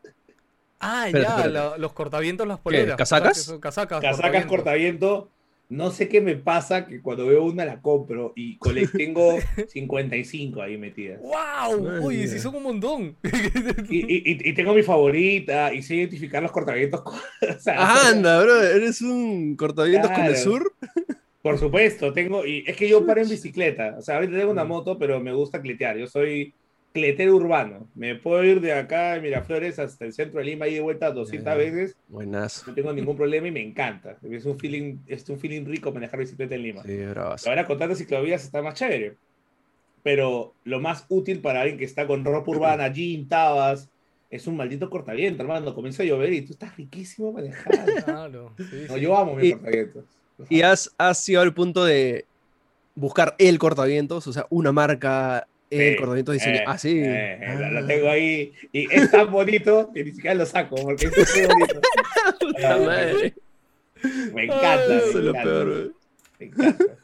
Ah, 0.81 1.07
Espérate, 1.07 1.29
ya, 1.29 1.37
espérate. 1.47 1.71
la- 1.71 1.79
los 1.79 1.93
cortavientos, 1.93 2.47
las 2.47 2.61
poleras. 2.61 2.97
¿Casacas? 2.97 3.53
Casacas. 3.61 4.01
Casacas 4.01 4.17
cortavientos. 4.47 4.51
cortaviento. 4.51 5.31
No 5.71 5.91
sé 5.91 6.09
qué 6.09 6.23
me 6.23 6.35
pasa 6.35 6.87
que 6.87 7.03
cuando 7.03 7.27
veo 7.27 7.43
una 7.45 7.67
la 7.67 7.83
compro 7.83 8.33
y 8.37 8.59
tengo 8.97 9.37
55 9.69 10.63
ahí 10.63 10.79
metidas. 10.79 11.21
¡Wow! 11.21 12.09
Mía. 12.09 12.27
sí 12.27 12.39
son 12.39 12.55
un 12.55 12.63
montón. 12.63 13.17
Y, 13.91 13.99
y- 13.99 14.23
y- 14.49 14.55
tengo 14.55 14.73
mi 14.73 14.83
favorita 14.83 15.75
y 15.75 15.83
sé 15.83 15.97
identificar 15.97 16.43
los 16.43 16.53
cortavientos. 16.53 17.03
con- 17.03 17.19
o 17.57 17.61
sea, 17.61 18.07
anda, 18.09 18.41
bro, 18.43 18.63
eres 18.63 19.03
un 19.03 19.57
cortavientos 19.57 20.11
con 20.11 20.25
el 20.25 20.37
sur. 20.39 20.73
Por 21.49 21.59
supuesto, 21.59 22.13
tengo, 22.13 22.45
y 22.45 22.63
es 22.67 22.77
que 22.77 22.89
yo 22.89 23.07
paro 23.07 23.23
en 23.23 23.29
bicicleta, 23.29 23.97
o 23.99 24.03
sea, 24.03 24.17
ahorita 24.17 24.37
tengo 24.37 24.51
una 24.53 24.65
Mm. 24.65 24.69
moto, 24.69 24.99
pero 24.99 25.19
me 25.21 25.33
gusta 25.33 25.63
cletear, 25.63 25.97
yo 25.97 26.07
soy 26.07 26.53
cletero 26.93 27.37
urbano, 27.37 27.87
me 27.95 28.17
puedo 28.17 28.43
ir 28.45 28.61
de 28.61 28.73
acá 28.73 29.15
de 29.15 29.21
Miraflores 29.21 29.79
hasta 29.79 30.05
el 30.05 30.13
centro 30.13 30.41
de 30.41 30.47
Lima 30.47 30.69
y 30.69 30.75
de 30.75 30.81
vuelta 30.81 31.11
200 31.11 31.53
Ya. 31.53 31.57
veces, 31.57 31.97
Buenazo. 32.09 32.65
no 32.67 32.75
tengo 32.75 32.93
ningún 32.93 33.17
problema 33.17 33.47
y 33.49 33.51
me 33.51 33.63
encanta, 33.63 34.17
es 34.23 34.45
un 34.47 34.59
feeling, 34.59 34.97
es 35.07 35.29
un 35.29 35.39
feeling 35.39 35.65
rico 35.65 35.91
manejar 35.93 36.19
bicicleta 36.21 36.55
en 36.55 36.63
Lima. 36.63 36.83
Sí. 36.83 36.99
Ahora 37.49 37.67
con 37.67 37.79
tantas 37.79 37.99
ciclovías 37.99 38.45
está 38.45 38.61
más 38.63 38.75
chévere, 38.75 39.15
pero 40.03 40.55
lo 40.65 40.81
más 40.81 41.05
útil 41.09 41.41
para 41.41 41.61
alguien 41.63 41.79
que 41.79 41.85
está 41.85 42.07
con 42.07 42.25
ropa 42.25 42.51
urbana, 42.51 42.89
jean, 42.93 43.29
tabas, 43.29 43.89
es 44.31 44.47
un 44.47 44.57
maldito 44.57 44.91
cortaviento, 44.91 45.43
hermano, 45.43 45.75
comienza 45.75 46.03
a 46.03 46.07
llover 46.07 46.33
y 46.33 46.43
tú 46.43 46.53
estás 46.53 46.77
riquísimo 46.77 47.33
manejando. 47.33 47.93
Claro, 48.05 48.53
sí, 48.59 48.85
No, 48.89 48.95
sí. 48.97 49.01
yo 49.01 49.17
amo 49.17 49.35
mi 49.35 49.47
Y- 49.49 49.53
cortavientos. 49.53 50.05
¿Y 50.49 50.63
has, 50.63 50.95
has 50.99 51.25
llegado 51.27 51.45
al 51.45 51.55
punto 51.55 51.85
de 51.85 52.27
buscar 52.95 53.35
el 53.39 53.59
cortavientos? 53.59 54.27
O 54.27 54.33
sea, 54.33 54.47
una 54.51 54.73
marca, 54.73 55.47
el 55.71 55.91
Sí, 55.93 55.97
cortavientos 55.97 56.33
diseñado. 56.35 56.61
eh, 56.61 56.65
ah, 56.67 56.79
sí. 56.79 56.99
eh, 56.99 57.39
eh, 57.43 57.57
lo- 57.59 57.71
lo 57.73 57.79
Ah, 57.81 57.87
tengo 57.87 58.09
ahí 58.09 58.53
y 58.73 58.93
es 58.93 59.11
tan 59.11 59.31
bonito 59.31 59.91
que 59.93 60.05
ni 60.05 60.13
siquiera 60.13 60.35
lo 60.35 60.47
saco 60.47 60.77
porque 60.77 61.07
es 61.07 61.17
muy 61.17 61.47
bonito. 61.55 61.81
puta 62.41 62.77
madre. 62.79 63.35
Me 64.33 64.45
encanta. 64.45 64.71
Ay, 64.77 64.87
me 64.89 64.97
Eso 64.99 65.19
es 65.19 65.25
lo 65.25 65.33
peor. 65.33 65.95
Me 66.39 66.47
encanta. 66.47 66.97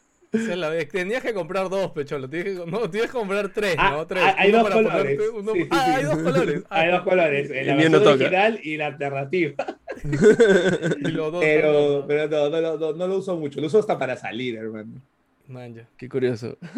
La. 0.57 0.85
Tenías 0.87 1.23
que 1.23 1.33
comprar 1.33 1.69
dos, 1.69 1.91
Pecholo. 1.93 2.29
Tienes 2.29 2.59
que, 2.61 2.67
no, 2.67 2.91
tienes 2.91 3.11
que 3.11 3.17
comprar 3.17 3.49
tres, 3.51 3.77
Ah, 3.79 3.91
¿no? 3.93 4.07
Tres. 4.07 4.23
hay- 4.37 4.51
dos 4.53 4.63
para 4.63 4.75
colores. 4.75 5.17
ponerte, 5.17 5.29
uno- 5.29 5.53
Sí, 5.53 5.63
sí, 5.63 5.69
ah, 5.71 5.85
sí. 5.87 5.91
hay 5.97 6.05
dos 6.05 6.17
colores. 6.19 6.63
Ah, 6.71 6.81
Hay 6.81 6.91
dos 6.91 7.03
colores, 7.03 7.49
la 7.51 7.57
El 7.83 7.93
no 7.93 7.99
original 8.11 8.61
y 8.63 8.77
la 8.77 8.87
alternativa. 8.87 9.55
Y 10.05 11.09
los 11.13 11.33
dos. 11.33 11.41
Pero, 11.45 12.01
¿no? 12.01 12.07
pero 12.07 12.29
no, 12.29 12.51
no, 12.51 12.61
no, 12.61 12.77
no, 12.79 12.93
no 12.93 13.07
lo 13.07 13.19
uso 13.19 13.37
mucho, 13.37 13.61
lo 13.61 13.67
uso 13.69 13.79
hasta 13.79 13.99
para 13.99 14.17
salir, 14.17 14.57
hermano. 14.57 15.01
Man, 15.49 15.75
ya. 15.75 15.87
Qué 15.97 16.09
curioso. 16.09 16.57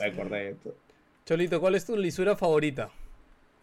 Me 0.00 0.06
acordé 0.06 0.36
de 0.44 0.50
esto. 0.50 0.74
Cholito, 1.26 1.60
¿cuál 1.60 1.74
es 1.74 1.84
tu 1.86 1.96
lisura 1.96 2.36
favorita? 2.36 2.90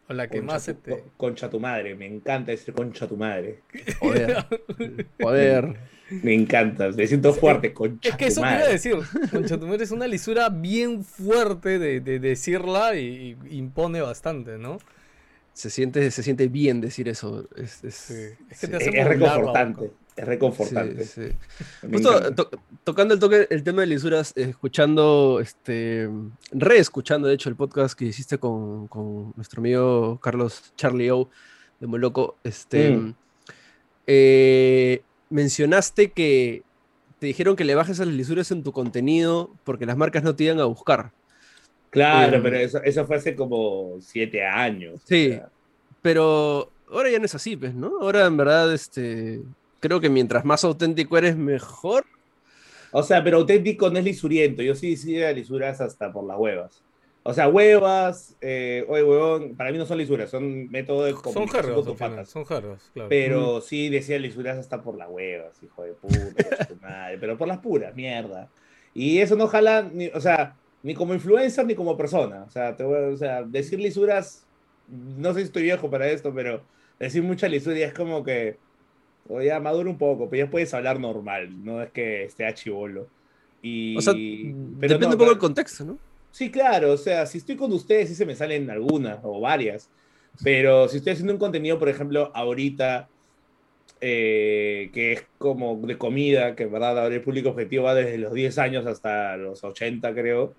O 0.10 0.14
la 0.14 0.28
que 0.30 0.38
Concha 0.40 0.54
más 0.54 0.64
se 0.64 0.74
tu- 0.74 0.82
te. 0.96 1.04
Concha 1.18 1.50
tu 1.50 1.60
madre, 1.60 1.96
me 1.96 2.06
encanta 2.06 2.52
decir 2.52 2.74
concha 2.74 3.08
tu 3.08 3.18
madre. 3.18 3.60
Joder. 4.00 4.46
Joder. 5.22 5.76
Me 6.24 6.34
encanta, 6.34 6.88
me 6.90 7.06
siento 7.06 7.34
fuerte, 7.34 7.74
concha 7.74 8.10
Es 8.10 8.16
que 8.16 8.26
tu 8.28 8.32
eso 8.32 8.40
te 8.42 8.46
madre. 8.46 8.60
iba 8.60 8.68
a 8.70 8.72
decir. 8.72 8.96
Concha 9.30 9.60
tu 9.60 9.68
madre 9.68 9.84
es 9.84 9.92
una 9.92 10.08
lisura 10.08 10.48
bien 10.50 11.04
fuerte 11.04 11.80
de, 11.80 12.00
de 12.00 12.20
decirla 12.20 12.96
y, 12.96 13.38
y 13.50 13.58
impone 13.58 14.00
bastante, 14.00 14.58
¿no? 14.58 14.78
Se 15.52 15.70
siente, 15.70 16.10
se 16.12 16.24
siente 16.24 16.48
bien 16.48 16.80
decir 16.80 17.10
eso. 17.10 17.50
Es, 17.58 17.84
es, 17.84 17.96
Sí. 17.96 18.14
Es 18.50 18.60
que 18.62 18.68
sí, 18.68 18.72
te 18.72 18.78
Es, 18.78 18.88
hace 18.88 19.00
es 19.00 19.06
modular 19.06 19.20
la 19.20 19.34
reconfortante, 19.36 19.82
boca. 19.88 19.94
Es 20.18 20.26
reconfortante. 20.26 21.06
sí, 21.06 21.30
sí. 21.30 21.88
Me 21.88 22.00
Justo 22.00 22.34
to- 22.34 22.50
tocando 22.84 23.14
el 23.14 23.20
toque, 23.20 23.48
el 23.50 23.64
tema 23.64 23.82
de 23.82 23.88
lisuras, 23.88 24.34
eh, 24.36 24.44
escuchando, 24.50 25.40
este, 25.40 26.10
reescuchando 26.52 27.28
de 27.28 27.36
hecho 27.36 27.50
el 27.50 27.56
podcast 27.56 27.98
que 27.98 28.06
hiciste 28.06 28.38
con, 28.40 28.88
con 28.88 29.32
nuestro 29.36 29.62
amigo 29.62 30.20
Carlos 30.22 30.74
Charlie 30.76 31.12
O 31.12 31.30
de 31.80 31.88
Moloco, 31.88 32.36
este, 32.44 32.92
Mm. 32.98 33.16
eh, 34.08 35.02
mencionaste 35.30 36.12
que 36.12 36.64
te 37.20 37.28
dijeron 37.28 37.56
que 37.56 37.66
le 37.66 37.76
bajes 37.76 38.00
a 38.00 38.06
las 38.06 38.14
lisuras 38.14 38.52
en 38.52 38.64
tu 38.64 38.72
contenido 38.72 39.52
porque 39.64 39.86
las 39.86 39.98
marcas 39.98 40.24
no 40.24 40.36
te 40.36 40.46
iban 40.46 40.60
a 40.60 40.66
buscar. 40.66 41.12
Claro, 41.90 42.38
Em, 42.38 42.44
pero 42.44 42.58
eso, 42.58 42.82
eso 42.84 43.06
fue 43.06 43.16
hace 43.18 43.36
como 43.36 43.96
siete 44.02 44.46
años. 44.46 45.02
Sí. 45.06 45.28
o 45.32 45.34
sea, 45.36 45.50
Pero 46.02 46.72
ahora 46.92 47.10
ya 47.10 47.20
no 47.20 47.26
es 47.26 47.36
así, 47.36 47.56
pues, 47.58 47.74
¿no? 47.74 48.00
Ahora 48.02 48.26
en 48.26 48.38
verdad, 48.38 48.72
este, 48.74 49.42
creo 49.88 50.00
que 50.00 50.10
mientras 50.10 50.46
más 50.46 50.64
auténtico 50.64 51.18
eres, 51.18 51.36
mejor. 51.38 52.06
O 52.92 53.04
sea, 53.04 53.24
pero 53.24 53.38
auténtico 53.38 53.90
no 53.90 54.00
es 54.00 54.06
lisuriento. 54.06 54.62
Yo 54.62 54.76
sí 54.76 54.92
decía 54.92 55.32
lisuras 55.32 55.82
hasta 55.82 56.12
por 56.14 56.26
las 56.26 56.38
huevas. 56.38 56.82
O 57.24 57.34
sea, 57.34 57.50
huevas, 57.50 58.38
eh, 58.40 58.86
oye, 58.88 59.04
huevón, 59.04 59.56
para 59.58 59.72
mí 59.74 59.78
no 59.78 59.86
son 59.86 59.98
lisuras, 59.98 60.30
son 60.30 60.70
métodos 60.70 61.06
de 61.08 61.12
Son 61.32 61.44
al 61.44 61.50
final, 61.50 61.96
patas. 61.98 62.30
son 62.30 62.46
jergas, 62.46 62.90
claro. 62.94 63.10
Pero 63.10 63.60
sí 63.60 63.90
decía 63.90 64.18
lisuras 64.18 64.58
hasta 64.58 64.82
por 64.82 64.96
las 64.98 65.10
huevas, 65.10 65.62
hijo 65.62 65.84
de 65.84 65.92
puta, 65.92 66.66
tu 66.66 66.76
madre. 66.78 67.18
Pero 67.18 67.38
por 67.38 67.50
las 67.50 67.58
puras, 67.58 67.94
mierda. 67.96 68.50
Y 68.94 69.18
eso 69.20 69.36
no 69.36 69.48
jala, 69.48 69.90
ni, 69.92 70.08
o 70.08 70.22
sea, 70.22 70.56
ni 70.84 70.94
como 70.94 71.14
influencer 71.14 71.66
ni 71.66 71.76
como 71.76 71.98
persona. 71.98 72.46
O 72.48 72.50
sea, 72.50 72.78
te 72.78 72.84
voy 72.86 72.98
a- 72.98 73.08
o 73.10 73.18
sea, 73.18 73.44
decir 73.44 73.78
lisuras, 73.82 74.46
no 74.88 75.34
sé 75.34 75.42
si 75.42 75.46
estoy 75.48 75.64
viejo 75.64 75.90
para 75.90 76.10
esto, 76.10 76.34
pero 76.34 76.62
decir 76.98 77.24
mucha 77.24 77.50
lisura 77.50 77.78
es 77.80 77.94
como 77.94 78.24
que, 78.24 78.56
o 79.30 79.42
ya 79.42 79.60
madura 79.60 79.90
un 79.90 79.98
poco, 79.98 80.30
pero 80.30 80.46
ya 80.46 80.52
puedes 80.52 80.74
hablar 80.74 81.00
normal, 81.00 81.64
no 81.64 81.82
es 81.82 81.92
que 81.92 82.24
esté 82.24 82.46
a 82.46 82.54
chivolo. 82.54 83.08
Y, 83.62 83.98
O 83.98 84.02
sea, 84.02 84.14
pero 84.14 84.94
depende 84.94 85.08
no, 85.08 85.12
un 85.14 85.18
poco 85.18 85.30
del 85.30 85.40
contexto, 85.40 85.84
¿no? 85.84 85.98
Sí, 86.32 86.52
claro, 86.52 86.92
o 86.94 86.98
sea, 86.98 87.26
si 87.26 87.40
estoy 87.40 87.56
con 87.56 87.72
ustedes, 87.74 88.10
sí 88.10 88.16
se 88.16 88.26
me 88.26 88.36
salen 88.36 88.70
algunas 88.70 89.20
o 89.24 89.40
varias. 89.40 89.90
Pero 90.44 90.88
si 90.88 90.98
estoy 90.98 91.14
haciendo 91.14 91.34
un 91.34 91.40
contenido, 91.40 91.80
por 91.80 91.90
ejemplo, 91.90 92.32
ahorita, 92.36 93.10
eh, 94.02 94.92
que 94.94 95.14
es 95.14 95.26
como 95.38 95.76
de 95.78 95.98
comida, 95.98 96.56
que 96.56 96.64
en 96.64 96.72
verdad 96.72 97.00
ahora 97.00 97.16
el 97.16 97.22
público 97.22 97.50
objetivo 97.50 97.86
va 97.86 97.96
desde 97.96 98.18
los 98.18 98.34
10 98.34 98.58
años 98.60 98.86
hasta 98.86 99.36
los 99.38 99.64
80, 99.64 100.14
creo. 100.14 100.54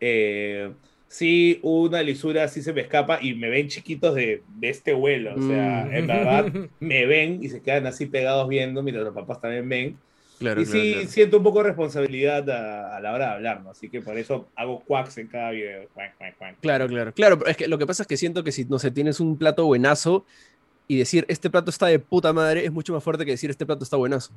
Eh, 0.00 0.72
sí, 1.12 1.58
una 1.62 2.02
lisura 2.02 2.46
sí 2.46 2.62
se 2.62 2.72
me 2.72 2.82
escapa 2.82 3.18
y 3.20 3.34
me 3.34 3.48
ven 3.50 3.66
chiquitos 3.66 4.14
de, 4.14 4.42
de 4.60 4.68
este 4.70 4.92
vuelo. 4.92 5.34
O 5.34 5.42
sea, 5.42 5.84
Mm. 5.90 5.94
en 5.96 6.06
verdad, 6.06 6.52
me 6.80 7.04
ven 7.06 7.42
y 7.42 7.48
se 7.48 7.60
quedan 7.60 7.86
así 7.86 8.06
pegados 8.06 8.48
viendo, 8.48 8.80
mientras 8.84 9.04
los 9.04 9.14
papás 9.14 9.40
también 9.40 9.68
ven. 9.68 9.96
Claro, 10.38 10.62
y 10.62 10.64
sí, 10.66 10.94
siento 11.08 11.36
un 11.38 11.42
poco 11.42 11.58
de 11.58 11.64
responsabilidad 11.68 12.48
a, 12.48 12.96
a 12.96 13.00
la 13.00 13.12
hora 13.12 13.26
de 13.26 13.32
hablar, 13.34 13.60
¿no? 13.62 13.70
Así 13.72 13.90
que 13.90 14.00
por 14.00 14.16
eso 14.16 14.46
hago 14.56 14.80
quacks 14.86 15.18
en 15.18 15.26
cada 15.26 15.50
video. 15.50 15.86
Quack, 15.92 16.16
quack, 16.16 16.38
quack. 16.38 16.56
Claro, 16.62 16.86
claro, 16.88 17.12
claro, 17.12 17.38
pero 17.38 17.50
es 17.50 17.56
que 17.58 17.66
lo 17.68 17.76
que 17.76 17.86
pasa 17.86 18.04
es 18.04 18.06
que 18.06 18.16
siento 18.16 18.42
que 18.44 18.52
si, 18.52 18.64
no 18.64 18.78
sé, 18.78 18.90
tienes 18.92 19.18
un 19.20 19.36
plato 19.36 19.66
buenazo 19.66 20.24
y 20.88 20.96
decir 20.96 21.26
este 21.28 21.50
plato 21.50 21.70
está 21.70 21.86
de 21.88 21.98
puta 21.98 22.32
madre 22.32 22.64
es 22.64 22.72
mucho 22.72 22.94
más 22.94 23.02
fuerte 23.04 23.24
que 23.26 23.32
decir 23.32 23.50
este 23.50 23.66
plato 23.66 23.84
está 23.84 23.96
buenazo. 23.98 24.32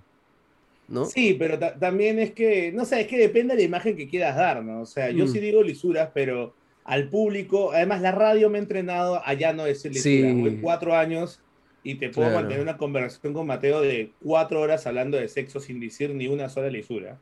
¿No? 0.89 1.05
Sí, 1.05 1.35
pero 1.39 1.57
también 1.79 2.19
es 2.19 2.31
que, 2.31 2.71
no 2.73 2.83
sé, 2.83 2.99
es 3.01 3.07
que 3.07 3.17
depende 3.17 3.53
de 3.55 3.61
la 3.61 3.65
imagen 3.65 3.95
que 3.95 4.09
quieras 4.09 4.35
dar, 4.35 4.61
¿no? 4.61 4.81
O 4.81 4.85
sea, 4.85 5.09
yo 5.11 5.23
Mm. 5.25 5.27
sí 5.29 5.39
digo 5.39 5.63
lisuras, 5.63 6.09
pero 6.13 6.53
al 6.85 7.09
público, 7.09 7.71
además 7.71 8.01
la 8.01 8.11
radio 8.11 8.49
me 8.49 8.57
ha 8.57 8.61
entrenado 8.61 9.21
a 9.25 9.33
ya 9.33 9.53
no 9.53 9.63
decir 9.65 9.93
lisuras. 9.93 10.31
Sí. 10.33 10.41
Voy 10.41 10.57
cuatro 10.61 10.95
años 10.95 11.41
y 11.83 11.95
te 11.95 12.09
puedo 12.09 12.27
Claro. 12.29 12.41
mantener 12.41 12.61
una 12.63 12.77
conversación 12.77 13.33
con 13.33 13.47
Mateo 13.47 13.81
de 13.81 14.11
cuatro 14.23 14.61
horas 14.61 14.85
hablando 14.87 15.17
de 15.17 15.27
sexo 15.27 15.59
sin 15.59 15.79
decir 15.79 16.13
ni 16.13 16.27
una 16.27 16.49
sola 16.49 16.69
lisura. 16.69 17.17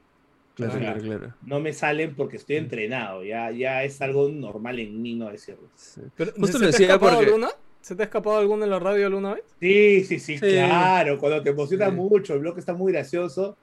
Claro, 0.56 0.74
O 0.74 0.78
sea, 0.78 0.94
claro, 0.94 1.02
claro. 1.02 1.34
No 1.46 1.60
me 1.60 1.74
salen 1.74 2.14
porque 2.16 2.38
estoy 2.38 2.58
entrenado, 2.58 3.24
ya, 3.24 3.52
ya 3.52 3.84
es 3.84 4.02
algo 4.02 4.28
normal 4.30 4.80
en 4.80 5.02
mí 5.02 5.16
no 5.16 5.30
decirlo. 5.32 5.70
Sí. 5.76 6.02
Pero, 6.16 6.32
Justo 6.34 6.48
¿Se 6.48 6.54
lo 6.54 6.60
te 6.60 6.66
ha 6.66 6.68
decía 6.72 6.88
escapado 6.88 7.12
porque- 7.14 7.26
alguna? 7.28 7.50
¿Se 7.80 7.96
te 7.96 8.04
ha 8.04 8.06
escapado 8.06 8.38
alguna 8.38 8.66
en 8.66 8.70
la 8.72 8.78
radio 8.80 9.08
alguna 9.08 9.34
vez? 9.34 9.44
Sí, 9.60 10.04
sí, 10.04 10.20
sí, 10.20 10.38
Sí. 10.38 10.46
claro, 10.52 11.18
cuando 11.18 11.42
te 11.42 11.50
emociona 11.50 11.88
Sí. 11.90 11.96
mucho, 11.96 12.34
el 12.36 12.40
bloque 12.42 12.60
está 12.60 12.74
muy 12.76 12.92
gracioso, 12.94 13.58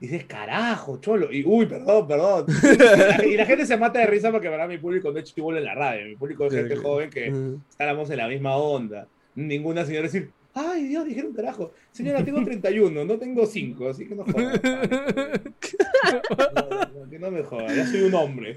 dices, 0.00 0.24
carajo, 0.24 0.98
cholo, 1.00 1.30
y 1.30 1.44
uy, 1.44 1.66
perdón, 1.66 2.08
perdón. 2.08 2.46
y, 3.26 3.36
la, 3.36 3.44
y 3.44 3.46
gente 3.46 3.66
se 3.66 3.76
mata 3.76 3.98
de 3.98 4.06
risa 4.06 4.32
porque 4.32 4.48
para 4.48 4.66
mi 4.66 4.78
público 4.78 5.12
no 5.12 5.18
es 5.18 5.32
chivolo 5.32 5.58
en 5.58 5.64
la 5.64 5.74
radio, 5.74 6.06
mi 6.06 6.16
público 6.16 6.46
es 6.46 6.54
gente 6.54 6.76
joven 6.76 7.10
que 7.10 7.32
estábamos 7.68 8.10
en 8.10 8.16
la 8.16 8.28
misma 8.28 8.56
onda. 8.56 9.06
Ninguna 9.34 9.84
señora 9.84 10.04
decir, 10.04 10.30
ay 10.54 10.84
Dios, 10.88 11.04
dijeron 11.06 11.32
carajo, 11.32 11.72
señora, 11.92 12.24
tengo 12.24 12.42
31, 12.44 13.04
no 13.04 13.18
tengo 13.18 13.46
5, 13.46 13.88
así 13.88 14.06
que 14.06 14.14
no 14.14 14.24
jodas. 14.24 14.60
No, 16.54 17.04
no, 17.04 17.10
que 17.10 17.18
no 17.18 17.30
me 17.30 17.42
jodas, 17.42 17.74
ya 17.76 17.86
soy 17.86 18.02
un 18.02 18.14
hombre. 18.14 18.56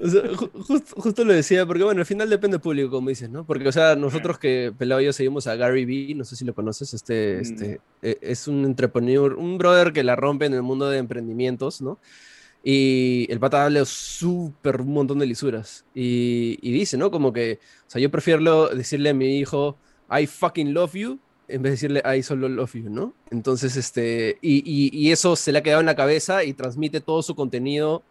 O 0.00 0.08
sea, 0.08 0.22
ju- 0.22 0.50
justo, 0.52 1.00
justo 1.00 1.24
lo 1.24 1.32
decía, 1.32 1.66
porque 1.66 1.84
bueno, 1.84 2.00
al 2.00 2.06
final 2.06 2.28
depende 2.28 2.56
del 2.56 2.62
público, 2.62 2.90
como 2.90 3.08
dices, 3.10 3.30
¿no? 3.30 3.44
Porque, 3.46 3.68
o 3.68 3.72
sea, 3.72 3.96
nosotros 3.96 4.38
que 4.38 4.72
Pelado 4.76 5.00
y 5.00 5.04
yo 5.04 5.12
seguimos 5.12 5.46
a 5.46 5.56
Gary 5.56 5.84
Vee, 5.84 6.14
no 6.14 6.24
sé 6.24 6.36
si 6.36 6.44
lo 6.44 6.54
conoces, 6.54 6.94
este, 6.94 7.36
Mm. 7.36 7.40
este, 7.40 7.80
eh, 8.02 8.18
es 8.22 8.48
un 8.48 8.64
entrepreneur, 8.64 9.34
un 9.34 9.58
brother 9.58 9.92
que 9.92 10.02
la 10.02 10.16
rompe 10.16 10.46
en 10.46 10.54
el 10.54 10.62
mundo 10.62 10.88
de 10.88 10.98
emprendimientos, 10.98 11.80
¿no? 11.82 11.98
Y 12.62 13.26
el 13.30 13.38
pata 13.40 13.64
habla 13.64 13.84
súper 13.84 14.80
un 14.80 14.92
montón 14.94 15.18
de 15.18 15.26
lisuras. 15.26 15.84
Y, 15.94 16.58
y 16.62 16.72
dice, 16.72 16.96
¿no? 16.96 17.10
Como 17.10 17.32
que, 17.32 17.58
o 17.86 17.90
sea, 17.90 18.00
yo 18.00 18.10
prefiero 18.10 18.68
decirle 18.68 19.10
a 19.10 19.14
mi 19.14 19.38
hijo, 19.38 19.76
I 20.20 20.26
fucking 20.26 20.72
love 20.74 20.94
you, 20.94 21.18
en 21.48 21.62
vez 21.62 21.70
de 21.80 21.88
decirle, 21.88 22.02
I 22.18 22.22
solo 22.22 22.48
love 22.48 22.72
you, 22.74 22.88
¿no? 22.90 23.12
Entonces, 23.30 23.76
este, 23.76 24.38
y, 24.40 24.62
y- 24.64 24.90
y 24.96 25.12
eso 25.12 25.36
se 25.36 25.52
le 25.52 25.58
ha 25.58 25.62
quedado 25.62 25.80
en 25.80 25.86
la 25.86 25.94
cabeza 25.96 26.44
y 26.44 26.52
transmite 26.54 27.00
todo 27.00 27.22
su 27.22 27.34
contenido 27.34 28.02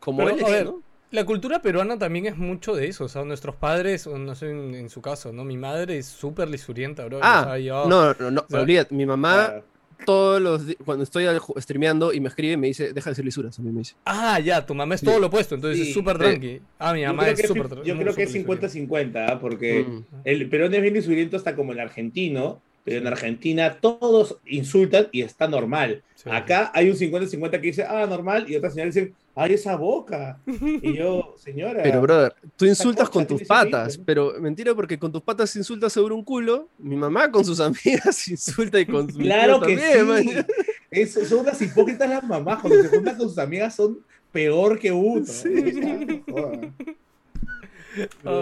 como 0.00 0.24
Pero, 0.24 0.36
él 0.36 0.44
a 0.44 0.46
es, 0.48 0.52
ver, 0.52 0.64
¿no? 0.66 0.82
La 1.12 1.24
cultura 1.24 1.62
peruana 1.62 1.98
también 1.98 2.26
es 2.26 2.36
mucho 2.36 2.74
de 2.74 2.88
eso. 2.88 3.04
O 3.04 3.08
sea, 3.08 3.24
nuestros 3.24 3.54
padres, 3.56 4.06
o 4.06 4.18
no 4.18 4.34
sé 4.34 4.50
en, 4.50 4.74
en 4.74 4.90
su 4.90 5.00
caso, 5.00 5.32
¿no? 5.32 5.44
Mi 5.44 5.56
madre 5.56 5.98
es 5.98 6.06
súper 6.06 6.48
lisurienta, 6.48 7.04
bro. 7.06 7.20
Ah, 7.22 7.40
o 7.42 7.44
sea, 7.44 7.58
yo- 7.58 7.88
no, 7.88 8.12
no, 8.14 8.30
no, 8.30 8.44
sea, 8.48 8.60
olvídate, 8.60 8.94
mi 8.94 9.06
mamá 9.06 9.62
todos 10.04 10.40
los 10.40 10.62
cuando 10.84 11.04
estoy 11.04 11.24
streameando 11.58 12.12
y 12.12 12.20
me 12.20 12.28
escribe 12.28 12.56
me 12.56 12.66
dice, 12.68 12.92
deja 12.92 13.10
de 13.10 13.12
decir 13.12 13.24
lisuras, 13.24 13.58
a 13.58 13.62
mí 13.62 13.70
me 13.72 13.78
dice. 13.80 13.94
Ah, 14.04 14.38
ya, 14.40 14.64
tu 14.66 14.74
mamá 14.74 14.94
es 14.94 15.00
Sí. 15.00 15.06
todo 15.06 15.18
lo 15.18 15.28
opuesto, 15.28 15.54
entonces 15.54 15.80
Sí, 15.82 15.88
es 15.88 15.94
súper 15.94 16.18
tranqui. 16.18 16.60
Ah, 16.78 16.92
mi 16.92 17.04
mamá 17.04 17.28
es 17.28 17.46
súper 17.46 17.66
es- 17.66 17.72
tra- 17.72 17.82
yo 17.84 17.96
creo 17.98 18.14
que 18.14 18.22
es 18.24 18.32
súper 18.32 18.60
50-50, 18.60 19.26
¿ah? 19.28 19.38
porque 19.40 19.84
Mm. 19.84 20.04
El 20.24 20.48
Perón 20.48 20.74
es 20.74 20.82
bien 20.82 20.94
lisuriento 20.94 21.36
hasta 21.36 21.56
como 21.56 21.72
el 21.72 21.80
argentino, 21.80 22.60
pero 22.84 22.98
en 22.98 23.06
Argentina 23.06 23.78
todos 23.80 24.36
insultan 24.46 25.08
y 25.12 25.22
está 25.22 25.48
normal. 25.48 26.02
Sí. 26.14 26.30
Acá 26.32 26.70
hay 26.74 26.88
un 26.90 26.96
50-50 26.96 27.60
que 27.60 27.66
dice, 27.68 27.84
ah, 27.88 28.06
normal, 28.06 28.46
y 28.48 28.56
otra 28.56 28.70
señora 28.70 28.86
dice, 28.86 29.12
ay, 29.36 29.54
esa 29.54 29.76
boca. 29.76 30.40
Y 30.46 30.96
yo, 30.96 31.34
señora. 31.38 31.82
Pero, 31.82 32.00
brother, 32.00 32.34
tú 32.56 32.64
insultas 32.64 33.08
con 33.08 33.26
tus 33.26 33.44
patas, 33.44 33.96
pero 33.98 34.34
mentira 34.40 34.74
porque 34.74 34.98
con 34.98 35.12
tus 35.12 35.22
patas 35.22 35.54
insultas 35.54 35.92
sobre 35.92 36.14
un 36.14 36.24
culo, 36.24 36.68
mi 36.78 36.96
mamá 36.96 37.30
con 37.30 37.44
sus 37.44 37.60
amigas 37.60 38.26
insulta 38.26 38.80
y 38.80 38.86
con 38.86 39.06
claro 39.06 39.60
que 39.60 39.76
también, 39.76 40.22
sí. 40.22 40.34
man. 40.34 40.46
Eso, 40.90 41.24
son 41.24 41.40
unas 41.40 41.60
hipócritas 41.60 42.08
las 42.08 42.24
mamás. 42.24 42.60
Cuando 42.60 42.82
se 42.82 42.88
juntan 42.88 43.16
con 43.16 43.28
sus 43.28 43.38
amigas 43.38 43.76
son 43.76 43.98
peor 44.32 44.78
que 44.78 44.90
uno. 44.90 45.24
Sí. 45.26 46.22
No. 46.26 46.52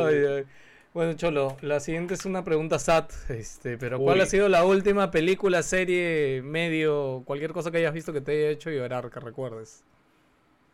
Ay, 0.06 0.16
ay. 0.16 0.44
Bueno, 0.92 1.14
Cholo, 1.14 1.56
la 1.60 1.80
siguiente 1.80 2.14
es 2.14 2.24
una 2.24 2.44
pregunta 2.44 2.78
SAT, 2.78 3.10
este, 3.30 3.76
pero 3.78 3.98
¿cuál 3.98 4.18
Uy. 4.18 4.22
ha 4.22 4.26
sido 4.26 4.48
la 4.48 4.64
última 4.64 5.10
película, 5.10 5.64
serie, 5.64 6.40
medio, 6.44 7.22
cualquier 7.24 7.52
cosa 7.52 7.72
que 7.72 7.78
hayas 7.78 7.94
visto 7.94 8.12
que 8.12 8.20
te 8.20 8.30
haya 8.30 8.50
hecho 8.50 8.70
llorar, 8.70 9.10
que 9.10 9.18
recuerdes? 9.18 9.82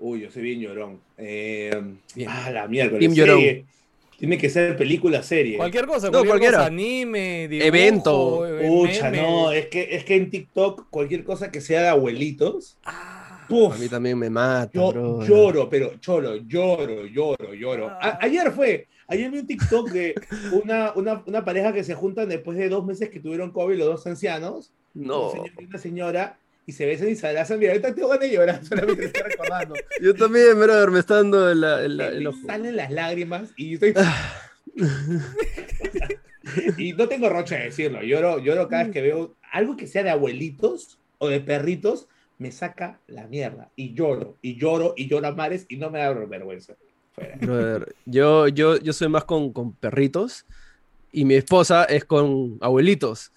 Uy, 0.00 0.20
yo 0.22 0.30
soy 0.30 0.42
bien 0.42 0.60
llorón. 0.60 0.98
Eh, 1.18 1.70
Bien. 2.14 2.28
ah, 2.30 2.50
la 2.50 2.66
mierda. 2.66 2.98
Team 2.98 3.12
llorón. 3.14 3.40
Tiene 4.18 4.36
que 4.36 4.50
ser 4.50 4.76
película 4.76 5.22
serie. 5.22 5.56
Cualquier 5.56 5.86
cosa, 5.86 6.10
No, 6.10 6.24
cualquier 6.24 6.52
cosa, 6.52 6.66
anime, 6.66 7.48
dibujo, 7.48 7.66
Evento. 7.68 8.46
eh, 8.46 8.66
Pucha, 8.68 9.10
no, 9.10 9.50
es 9.52 9.66
que, 9.68 9.88
es 9.96 10.04
que 10.04 10.14
en 10.16 10.28
TikTok 10.30 10.88
cualquier 10.90 11.24
cosa 11.24 11.50
que 11.50 11.60
sea 11.62 11.80
de 11.82 11.88
abuelitos, 11.88 12.76
Ah, 12.84 13.46
¡puf! 13.48 13.74
A 13.74 13.78
mí 13.78 13.88
también 13.88 14.18
me 14.18 14.28
mata, 14.28 14.70
yo 14.74 15.22
lloro, 15.22 15.70
pero 15.70 15.98
cholo, 16.00 16.36
lloro, 16.36 17.06
lloro, 17.06 17.54
lloro. 17.54 17.88
A- 17.88 17.98
Ah. 18.00 18.18
ayer 18.20 18.50
fue, 18.52 18.88
ayer 19.08 19.30
vi 19.30 19.38
un 19.38 19.46
TikTok 19.46 19.90
de 19.90 20.14
una, 20.52 20.92
una, 20.96 21.22
una 21.26 21.42
pareja 21.44 21.72
que 21.72 21.82
se 21.84 21.94
juntan 21.94 22.28
después 22.28 22.58
de 22.58 22.68
dos 22.68 22.84
meses 22.84 23.08
que 23.08 23.20
tuvieron 23.20 23.52
COVID, 23.52 23.78
los 23.78 23.86
dos 23.88 24.06
ancianos, 24.06 24.70
No, 24.92 25.28
un 25.28 25.32
señor 25.32 25.50
y 25.60 25.64
una 25.64 25.78
señora, 25.78 26.38
y 26.66 26.72
se 26.72 26.86
besan 26.86 27.08
y 27.08 27.16
se 27.16 27.26
abrazan. 27.26 27.58
Mira, 27.58 27.72
ahorita 27.72 27.94
tengo 27.94 28.08
ganas 28.08 28.28
de 28.28 28.34
llorar, 28.34 28.64
solamente 28.64 29.04
estoy 29.06 29.22
recordando. 29.22 29.74
yo 30.00 30.14
también, 30.14 30.58
brother, 30.58 30.90
me 30.90 30.98
está 31.00 31.16
dando 31.16 31.50
el, 31.50 31.62
el- 31.64 32.26
ojo. 32.26 32.38
salen 32.46 32.76
las 32.76 32.90
lágrimas 32.90 33.50
y 33.56 33.74
estoy... 33.74 33.94
y 36.76 36.92
no 36.92 37.08
tengo 37.08 37.28
roche 37.28 37.56
de 37.56 37.64
decirlo, 37.64 38.02
lloro, 38.02 38.38
lloro 38.38 38.68
cada 38.68 38.84
vez 38.84 38.92
que 38.92 39.02
veo 39.02 39.36
algo 39.52 39.76
que 39.76 39.86
sea 39.86 40.02
de 40.02 40.10
abuelitos 40.10 40.98
o 41.18 41.28
de 41.28 41.40
perritos, 41.40 42.08
me 42.38 42.50
saca 42.52 43.00
la 43.06 43.26
mierda 43.26 43.70
y 43.76 43.94
lloro, 43.94 44.38
y 44.40 44.58
lloro, 44.58 44.94
y 44.96 45.08
lloro 45.08 45.26
a 45.28 45.32
mares 45.32 45.66
y 45.68 45.76
no 45.76 45.90
me 45.90 45.98
da 45.98 46.12
vergüenza. 46.12 46.74
Brother, 47.40 47.94
yo, 48.06 48.48
yo, 48.48 48.78
yo 48.78 48.92
soy 48.92 49.08
más 49.08 49.24
con, 49.24 49.52
con 49.52 49.74
perritos 49.74 50.46
y 51.12 51.24
mi 51.24 51.34
esposa 51.34 51.84
es 51.84 52.04
con 52.04 52.56
abuelitos. 52.60 53.32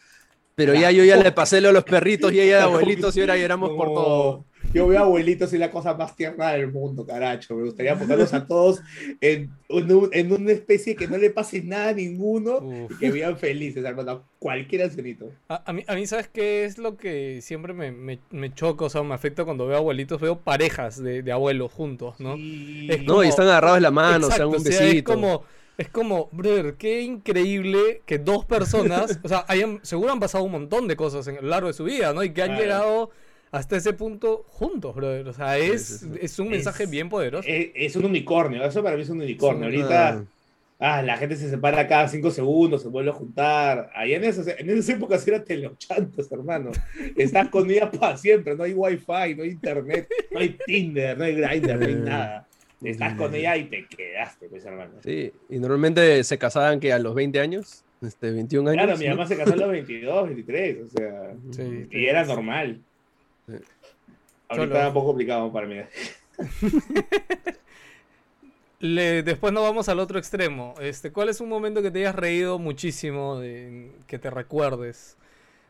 Pero 0.55 0.73
ya 0.75 0.91
yo 0.91 1.03
ya 1.03 1.15
le 1.17 1.31
pasé 1.31 1.61
lo 1.61 1.69
a 1.69 1.71
los 1.71 1.83
perritos 1.83 2.31
y 2.33 2.39
ella 2.39 2.57
de 2.57 2.63
abuelitos 2.63 3.15
y 3.17 3.21
ahora 3.21 3.37
lloramos 3.37 3.71
por 3.71 3.87
No, 3.87 3.93
todo. 3.93 4.45
Yo 4.73 4.87
veo 4.87 5.03
abuelitos 5.03 5.53
y 5.53 5.57
la 5.57 5.69
cosa 5.69 5.93
más 5.93 6.15
tierna 6.15 6.51
del 6.53 6.71
mundo, 6.71 7.05
caracho. 7.05 7.53
Me 7.55 7.63
gustaría 7.65 7.97
ponerlos 7.99 8.33
a 8.33 8.47
todos 8.47 8.81
en, 9.21 9.51
en 9.69 9.91
un- 9.91 10.09
en 10.13 10.31
una 10.31 10.51
especie 10.51 10.95
que 10.95 11.07
no 11.07 11.17
le 11.17 11.29
pase 11.31 11.61
nada 11.61 11.89
a 11.89 11.93
ninguno 11.93 12.57
Uf. 12.59 12.91
y 12.91 12.95
que 12.97 13.11
vivan 13.11 13.37
felices, 13.37 13.83
hermano. 13.83 14.23
Cualquier 14.39 14.83
ancianito. 14.83 15.29
A, 15.49 15.63
a 15.69 15.73
mí, 15.73 15.83
a 15.85 15.95
mí, 15.95 16.07
¿sabes 16.07 16.27
qué 16.29 16.63
es 16.65 16.77
lo 16.77 16.97
que 16.97 17.39
siempre 17.41 17.73
me, 17.73 17.91
me, 17.91 18.19
me 18.31 18.53
choca, 18.53 18.85
o 18.85 18.89
sea, 18.89 19.03
me 19.03 19.13
afecta 19.13 19.43
cuando 19.45 19.67
veo 19.67 19.77
abuelitos? 19.77 20.19
Veo 20.21 20.39
parejas 20.39 21.01
de, 21.03 21.21
de 21.21 21.31
abuelos 21.31 21.71
juntos, 21.71 22.19
¿no? 22.19 22.35
Sí. 22.37 22.87
Es 22.89 23.03
No, 23.03 23.23
y 23.23 23.27
están 23.27 23.47
agarrados 23.47 23.77
de 23.77 23.81
la 23.81 23.91
mano, 23.91 24.25
Exacto, 24.27 24.49
un 24.49 24.55
o 24.55 24.59
sea, 24.59 24.79
besito. 24.81 24.97
es 25.11 25.15
como, 25.17 25.43
es 25.77 25.89
como, 25.89 26.29
brother, 26.31 26.75
qué 26.75 27.01
increíble 27.01 28.01
que 28.05 28.19
dos 28.19 28.45
personas, 28.45 29.19
o 29.23 29.27
sea, 29.27 29.45
hayan, 29.47 29.79
seguro 29.83 30.12
han 30.12 30.19
pasado 30.19 30.43
un 30.43 30.51
montón 30.51 30.88
de 30.88 30.95
cosas 30.95 31.27
en, 31.27 31.38
a 31.38 31.41
lo 31.41 31.47
largo 31.47 31.67
de 31.67 31.73
su 31.73 31.83
vida, 31.83 32.13
¿no? 32.13 32.23
Y 32.23 32.31
que 32.31 32.41
han 32.43 32.49
Claro. 32.49 32.62
llegado 32.63 33.09
hasta 33.51 33.77
ese 33.77 33.93
punto 33.93 34.45
juntos, 34.49 34.95
brother. 34.95 35.27
O 35.27 35.33
sea, 35.33 35.57
es, 35.57 35.86
sí, 35.86 35.97
sí. 36.13 36.19
es 36.21 36.39
un 36.39 36.49
mensaje 36.49 36.83
Es- 36.83 36.89
bien 36.89 37.09
poderoso. 37.09 37.47
Es, 37.47 37.69
es 37.75 37.95
un 37.95 38.05
unicornio, 38.05 38.63
eso 38.63 38.83
para 38.83 38.95
mí 38.95 39.01
es 39.03 39.09
un 39.09 39.21
unicornio. 39.21 39.65
Ahorita, 39.65 40.23
Ah, 40.79 41.01
la 41.01 41.15
gente 41.15 41.38
se 41.38 41.49
separa 41.49 41.88
cada 41.88 42.09
cinco 42.09 42.29
segundos, 42.29 42.81
se 42.81 42.89
vuelve 42.89 43.12
a 43.12 43.13
juntar. 43.13 43.89
Ahí 43.95 44.15
en 44.15 44.23
esas, 44.25 44.47
en 44.47 44.69
esas 44.69 44.89
épocas 44.89 45.25
era 45.25 45.41
teleochantos, 45.41 46.29
hermano. 46.29 46.71
Estás 47.15 47.47
con 47.47 47.69
ella 47.71 47.89
para 47.89 48.17
siempre, 48.17 48.53
no 48.53 48.63
hay 48.63 48.73
wifi, 48.73 49.36
no 49.38 49.43
hay 49.43 49.49
internet, 49.51 50.09
no 50.29 50.39
hay 50.39 50.57
Tinder, 50.65 51.17
no 51.17 51.23
hay 51.23 51.36
Grindr, 51.36 51.79
no 51.79 51.86
hay 51.86 51.95
nada. 51.95 52.47
Estás 52.83 53.13
con 53.15 53.33
ella 53.33 53.55
y 53.57 53.65
te 53.65 53.85
quedaste, 53.87 54.47
pues, 54.49 54.65
hermano. 54.65 54.93
sí, 55.03 55.31
y 55.49 55.59
normalmente 55.59 56.23
se 56.23 56.37
casaban 56.37 56.79
que 56.79 56.91
a 56.93 56.99
los 56.99 57.15
20 57.15 57.39
años, 57.39 57.83
este, 58.01 58.31
21 58.31 58.69
años. 58.71 58.83
Claro, 58.83 58.97
mi 58.99 59.05
¿no? 59.05 59.11
mamá 59.15 59.27
se 59.27 59.37
casó 59.37 59.53
a 59.53 59.57
los 59.57 59.69
22, 59.69 60.25
23, 60.25 60.77
o 60.83 60.87
sea, 60.89 61.33
Sí, 61.51 61.87
y 61.91 62.05
era 62.05 62.25
normal. 62.25 62.81
Sí. 63.47 63.53
Ahorita 64.49 64.65
Solo- 64.67 64.75
era 64.75 64.87
un 64.89 64.93
poco 64.93 65.07
complicado 65.07 65.51
para 65.51 65.67
mí. 65.67 65.75
Le- 68.79 69.23
después 69.23 69.53
nos 69.53 69.63
vamos 69.63 69.87
al 69.87 69.99
otro 69.99 70.19
extremo. 70.19 70.73
Este, 70.81 71.11
¿Cuál 71.11 71.29
es 71.29 71.39
un 71.39 71.47
momento 71.47 71.81
que 71.81 71.89
te 71.91 71.99
hayas 71.99 72.15
reído 72.15 72.59
muchísimo, 72.59 73.39
de, 73.39 73.91
que 74.07 74.19
te 74.19 74.29
recuerdes? 74.29 75.17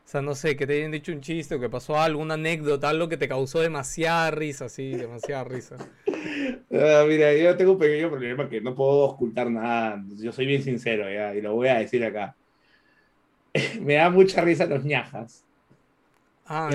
O 0.06 0.08
sea, 0.13 0.22
no 0.22 0.36
sé, 0.36 0.56
que 0.56 0.68
te 0.68 0.74
hayan 0.78 0.92
dicho 0.92 1.12
un 1.12 1.22
chiste 1.22 1.56
o 1.56 1.60
que 1.60 1.70
pasó 1.70 2.00
algo, 2.00 2.22
una 2.22 2.36
anécdota, 2.36 2.89
algo 2.89 3.10
que 3.10 3.18
te 3.18 3.28
causó 3.28 3.60
demasiada 3.62 4.32
risa, 4.32 4.70
sí, 4.70 4.96
demasiada 4.98 5.44
risa. 5.46 5.78
Ah, 6.72 7.06
mira, 7.08 7.34
yo 7.36 7.56
tengo 7.56 7.74
un 7.74 7.80
pequeño 7.80 8.10
problema 8.10 8.50
que 8.50 8.60
no 8.62 8.76
puedo 8.76 9.04
ocultar 9.06 9.50
nada. 9.50 10.04
Yo 10.18 10.32
soy 10.32 10.46
bien 10.46 10.62
sincero, 10.64 11.12
ya, 11.12 11.34
y 11.36 11.41
lo 11.41 11.54
voy 11.56 11.68
a 11.70 11.80
decir 11.80 12.04
acá. 12.04 12.36
Me 13.82 13.95
da 13.95 14.10
mucha 14.10 14.41
risa 14.41 14.66
los 14.66 14.84
ñajas. 14.84 15.45
Ah, 16.45 16.70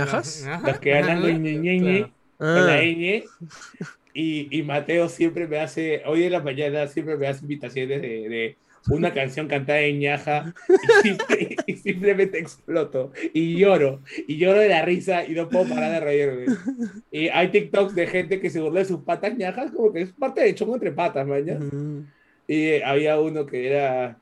Los 0.64 0.79
que 0.81 0.95
hablan 0.97 1.20
con 1.20 1.45
Claro. 1.79 2.12
con 2.53 2.66
la 2.66 2.76
Ah, 2.79 2.83
ñ. 2.83 3.24
Y, 4.14 4.59
y 4.59 4.62
Mateo 4.62 5.09
siempre 5.09 5.47
me 5.47 5.59
hace, 5.61 6.03
hoy 6.07 6.24
en 6.24 6.33
la 6.33 6.41
mañana 6.41 6.87
siempre 6.87 7.16
me 7.16 7.26
hace 7.29 7.43
invitaciones 7.43 8.01
de, 8.03 8.09
de 8.29 8.59
una 8.89 9.12
canción 9.12 9.49
cantada 9.49 9.81
en 9.81 9.99
ñaja 9.99 10.55
y, 11.66 11.76
simplemente 11.76 12.39
exploto 12.39 13.12
y 13.33 13.57
lloro. 13.57 14.01
Y 14.26 14.37
lloro 14.37 14.61
de 14.61 14.68
la 14.68 14.83
risa 14.83 15.26
y 15.26 15.33
no 15.33 15.49
puedo 15.49 15.68
parar 15.68 15.93
de 15.93 16.01
reírme. 16.01 16.47
Y 17.11 17.29
hay 17.29 17.49
TikToks 17.49 17.95
de 17.95 18.07
gente 18.07 18.41
que 18.41 18.51
se 18.51 18.61
burla 18.61 18.81
de 18.81 18.87
sus 18.87 19.01
patas 19.01 19.37
ñajas 19.37 19.72
como 19.72 19.93
que 19.93 20.03
es 20.03 20.12
parte 20.12 20.43
de 20.43 20.55
chongo 20.55 20.74
entre 20.74 20.93
patas, 20.93 21.26
mañana. 21.26 21.66
Y 22.47 22.81
había 22.83 23.20
uno 23.20 23.45
que 23.45 23.66
era, 23.66 24.18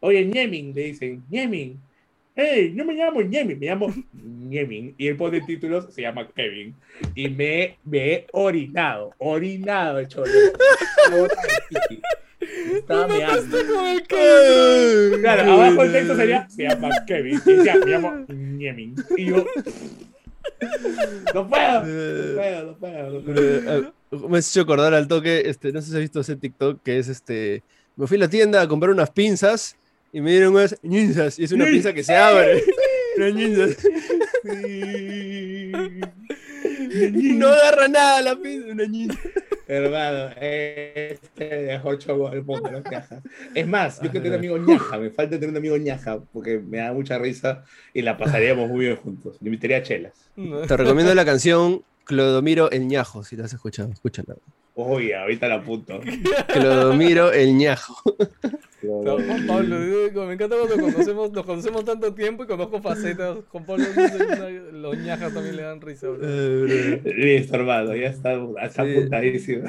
oye, 0.00 0.24
Ñemin, 0.24 0.74
le 0.74 0.84
dicen, 0.84 1.24
Ñemin. 1.30 1.80
Hey, 2.36 2.72
no 2.74 2.84
me 2.84 2.94
llamo 2.94 3.20
Ñemin, 3.20 3.58
me 3.58 3.66
llamo 3.66 3.92
Ñemin. 4.12 4.94
Y 4.98 5.08
él 5.08 5.16
pone 5.16 5.40
títulos, 5.40 5.92
se 5.92 6.02
llama 6.02 6.28
Kevin. 6.34 6.74
Y 7.14 7.28
me, 7.28 7.78
me 7.84 8.12
he 8.12 8.26
orinado, 8.32 9.12
orinado, 9.18 10.04
cholo. 10.04 10.30
Estaba 12.74 13.06
meando. 13.08 13.58
Claro, 15.20 15.52
abajo 15.52 15.82
el 15.82 15.92
texto 15.92 16.16
sería, 16.16 16.48
se 16.48 16.62
llama 16.64 16.90
Kevin. 17.06 17.40
Y 17.44 17.52
decía, 17.52 17.76
me 17.76 17.90
llamo 17.90 18.24
Ñemin. 18.28 18.94
Y 19.16 19.26
yo... 19.26 19.46
No 21.34 21.48
puedo, 21.48 21.80
no 21.80 22.34
puedo, 22.34 22.64
no 22.66 22.76
puedo. 22.78 23.10
No 23.10 23.24
puedo. 23.24 23.40
Eh, 23.40 23.92
me 24.28 24.38
has 24.38 24.50
hecho 24.50 24.62
acordar 24.62 24.94
al 24.94 25.08
toque, 25.08 25.42
este, 25.46 25.72
no 25.72 25.80
sé 25.80 25.90
si 25.90 25.94
has 25.96 26.00
visto 26.00 26.20
ese 26.20 26.36
TikTok 26.36 26.82
que 26.82 26.98
es 26.98 27.08
este. 27.08 27.62
Me 27.96 28.06
fui 28.06 28.16
a 28.16 28.20
la 28.20 28.28
tienda 28.28 28.60
a 28.60 28.68
comprar 28.68 28.92
unas 28.92 29.10
pinzas 29.10 29.76
y 30.12 30.20
me 30.20 30.30
dieron 30.30 30.54
unas 30.54 30.76
ñinzas. 30.82 31.38
Y 31.38 31.44
es 31.44 31.52
una 31.52 31.64
pinza 31.64 31.92
que 31.92 32.04
se 32.04 32.14
abre. 32.14 32.62
Unas 33.16 33.32
ñinzas. 33.32 33.76
Y 36.94 37.32
no 37.34 37.48
agarra 37.48 37.86
nada 37.86 38.22
la 38.22 38.36
pinza, 38.36 38.72
una 38.72 38.86
ñinza. 38.86 39.18
Hermano, 39.66 40.30
este 40.36 41.44
dejó 41.44 41.94
choco 41.96 42.32
el 42.32 42.44
mundo, 42.44 42.70
no 42.70 42.82
Es 43.54 43.66
más, 43.66 44.00
yo 44.02 44.10
quiero 44.10 44.24
tener 44.24 44.32
un 44.32 44.38
amigo 44.38 44.58
ñaja, 44.58 44.98
me 44.98 45.10
falta 45.10 45.36
tener 45.36 45.50
un 45.50 45.56
amigo 45.56 45.76
ñaja, 45.76 46.20
porque 46.32 46.58
me 46.58 46.78
da 46.78 46.92
mucha 46.92 47.18
risa 47.18 47.64
y 47.92 48.02
la 48.02 48.16
pasaríamos 48.16 48.68
muy 48.68 48.86
bien 48.86 48.96
juntos. 48.96 49.36
Le 49.40 49.48
invitaría 49.48 49.78
a 49.78 49.82
chelas. 49.82 50.30
Te 50.68 50.76
recomiendo 50.76 51.14
la 51.14 51.24
canción 51.24 51.82
Clodomiro 52.04 52.70
el 52.70 52.86
ñajo, 52.86 53.24
si 53.24 53.36
la 53.36 53.44
has 53.44 53.54
escuchado, 53.54 53.90
escúchala. 53.90 54.34
Uy, 54.74 55.12
ahorita 55.12 55.48
la 55.48 55.56
apunto. 55.56 56.00
Clodomiro 56.52 57.32
el 57.32 57.56
ñajo. 57.56 58.02
Juan 58.86 59.46
Pablo, 59.46 59.78
me 60.26 60.32
encanta 60.34 60.56
cuando 60.56 60.78
conocemos, 60.78 61.32
nos 61.32 61.46
conocemos 61.46 61.84
tanto 61.84 62.14
tiempo 62.14 62.44
y 62.44 62.46
conozco 62.46 62.80
facetas. 62.80 63.38
Juan 63.50 63.64
Pablo, 63.64 63.84
los 64.72 64.98
ñajas 64.98 65.32
también 65.32 65.56
le 65.56 65.62
dan 65.62 65.80
risa. 65.80 66.08
Eh, 66.20 67.00
Listo, 67.16 67.56
hermano, 67.56 67.94
ya 67.94 68.08
está, 68.08 68.34
está 68.62 68.82
apuntadísimo. 68.82 69.64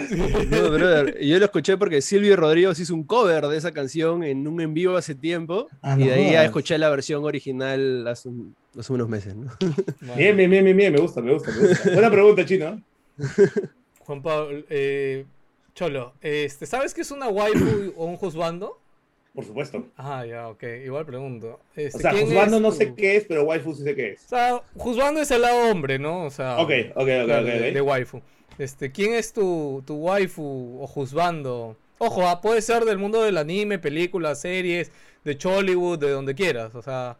No, 0.50 0.70
brother, 0.72 1.20
yo 1.20 1.40
lo 1.40 1.46
escuché 1.46 1.78
porque 1.78 2.02
Silvio 2.02 2.36
Rodríguez 2.36 2.80
hizo 2.80 2.94
un 2.94 3.04
cover 3.04 3.48
de 3.48 3.58
esa 3.58 3.72
canción 3.72 4.24
en 4.24 4.48
un 4.48 4.62
en 4.62 4.74
vivo 4.74 4.98
hace 4.98 5.16
tiempo. 5.16 5.68
Ah, 5.82 5.96
y 6.00 6.06
de 6.06 6.14
ahí 6.14 6.32
ya 6.32 6.44
escuché 6.44 6.78
la 6.78 6.90
versión 6.90 7.24
original 7.24 8.08
hace, 8.08 8.30
unos 8.30 9.10
meses. 9.10 9.36
¿no? 9.36 9.52
Bien, 10.16 10.36
bien, 10.36 10.50
bien, 10.50 10.76
bien, 10.76 10.94
me 10.94 11.00
gusta, 11.00 11.22
me 11.22 11.34
gusta, 11.34 11.52
me 11.52 11.68
gusta. 11.68 11.92
Buena 11.92 12.12
pregunta, 12.12 12.46
Chino. 12.46 12.82
Juan 14.00 14.22
Pablo, 14.22 14.64
eh, 14.70 15.26
Cholo, 15.74 16.14
este, 16.22 16.66
¿sabes 16.66 16.94
qué 16.94 17.02
es 17.02 17.12
una 17.12 17.28
waifu 17.28 17.94
o 17.98 18.06
un 18.06 18.16
juzbando? 18.16 18.80
Por 19.36 19.44
supuesto. 19.44 19.86
Ah, 19.98 20.26
ya, 20.26 20.48
ok. 20.48 20.64
Igual 20.86 21.06
pregunto. 21.06 21.60
Este, 21.76 21.98
o 21.98 22.02
sea, 22.02 22.14
juzbando 22.14 22.62
no 22.62 22.72
sé 22.72 22.94
qué 22.96 23.18
es, 23.18 23.26
pero 23.26 23.44
waifu 23.44 23.76
sí 23.76 23.84
sé 23.84 23.94
qué 23.94 24.12
es. 24.12 24.24
O 24.26 24.30
sea, 24.30 24.62
juzbando 24.78 25.20
es 25.20 25.30
el 25.30 25.42
lado 25.42 25.70
hombre, 25.70 26.00
¿no? 26.00 26.24
O 26.24 26.30
sea, 26.30 26.58
ok, 26.58 26.72
ok, 26.96 27.10
ok, 27.24 27.28
de, 27.28 27.82
waifu. 27.82 28.22
Este, 28.58 28.94
¿quién 28.94 29.14
es 29.14 29.34
tu, 29.34 29.84
tu 29.86 29.96
waifu 29.96 30.80
o 30.82 30.88
juzbando? 30.88 31.76
Ojo, 31.98 32.26
ah, 32.26 32.40
puede 32.40 32.62
ser 32.62 32.86
del 32.86 32.98
mundo 32.98 33.22
del 33.24 33.38
anime, 33.38 33.78
películas, 33.78 34.40
series, 34.40 34.90
de 35.26 35.38
Chollywood, 35.38 36.00
de 36.00 36.12
donde 36.12 36.34
quieras, 36.34 36.74
o 36.74 36.82
sea. 36.82 37.18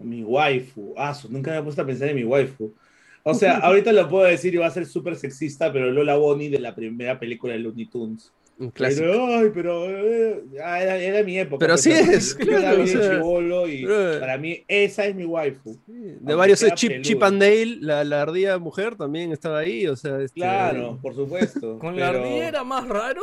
Mi 0.00 0.24
waifu. 0.24 0.92
Ah, 0.96 1.16
nunca 1.28 1.52
me 1.52 1.58
he 1.58 1.62
puesto 1.62 1.82
a 1.82 1.86
pensar 1.86 2.08
en 2.08 2.16
mi 2.16 2.24
waifu. 2.24 2.74
O 3.22 3.32
sea, 3.32 3.58
ahorita 3.58 3.92
lo 3.92 4.08
puedo 4.08 4.24
decir 4.24 4.52
y 4.54 4.58
va 4.58 4.66
a 4.66 4.70
ser 4.70 4.86
súper 4.86 5.14
sexista, 5.14 5.72
pero 5.72 5.90
Lola 5.90 6.16
Bonnie 6.16 6.50
de 6.50 6.58
la 6.58 6.74
primera 6.74 7.18
película 7.18 7.54
de 7.54 7.60
Looney 7.60 7.86
Tunes. 7.86 8.32
Un 8.56 8.70
clásico. 8.70 9.04
ay, 9.26 9.50
pero 9.52 9.90
eh, 9.90 10.44
era, 10.54 11.22
mi 11.24 11.38
época. 11.38 11.58
Pero 11.58 11.76
sí 11.76 11.90
es. 11.90 12.34
Claro, 12.34 12.84
o 13.24 13.68
y 13.68 13.84
para 13.84 14.38
mí 14.38 14.64
esa 14.68 15.06
es 15.06 15.14
mi 15.14 15.24
waifu. 15.24 15.76
de 15.86 16.34
varios, 16.34 16.64
Chip, 16.74 17.02
Chip 17.02 17.22
and 17.22 17.40
Dale, 17.40 17.78
la, 17.80 18.04
la, 18.04 18.22
ardilla 18.22 18.58
mujer 18.58 18.96
también 18.96 19.32
estaba 19.32 19.58
ahí, 19.58 19.86
o 19.86 19.96
sea. 19.96 20.20
Este, 20.20 20.40
claro, 20.40 20.98
por 21.02 21.14
supuesto. 21.14 21.78
Con 21.80 21.98
la 21.98 22.08
ardilla 22.08 22.48
era 22.48 22.64
más 22.64 22.86
raro. 22.86 23.22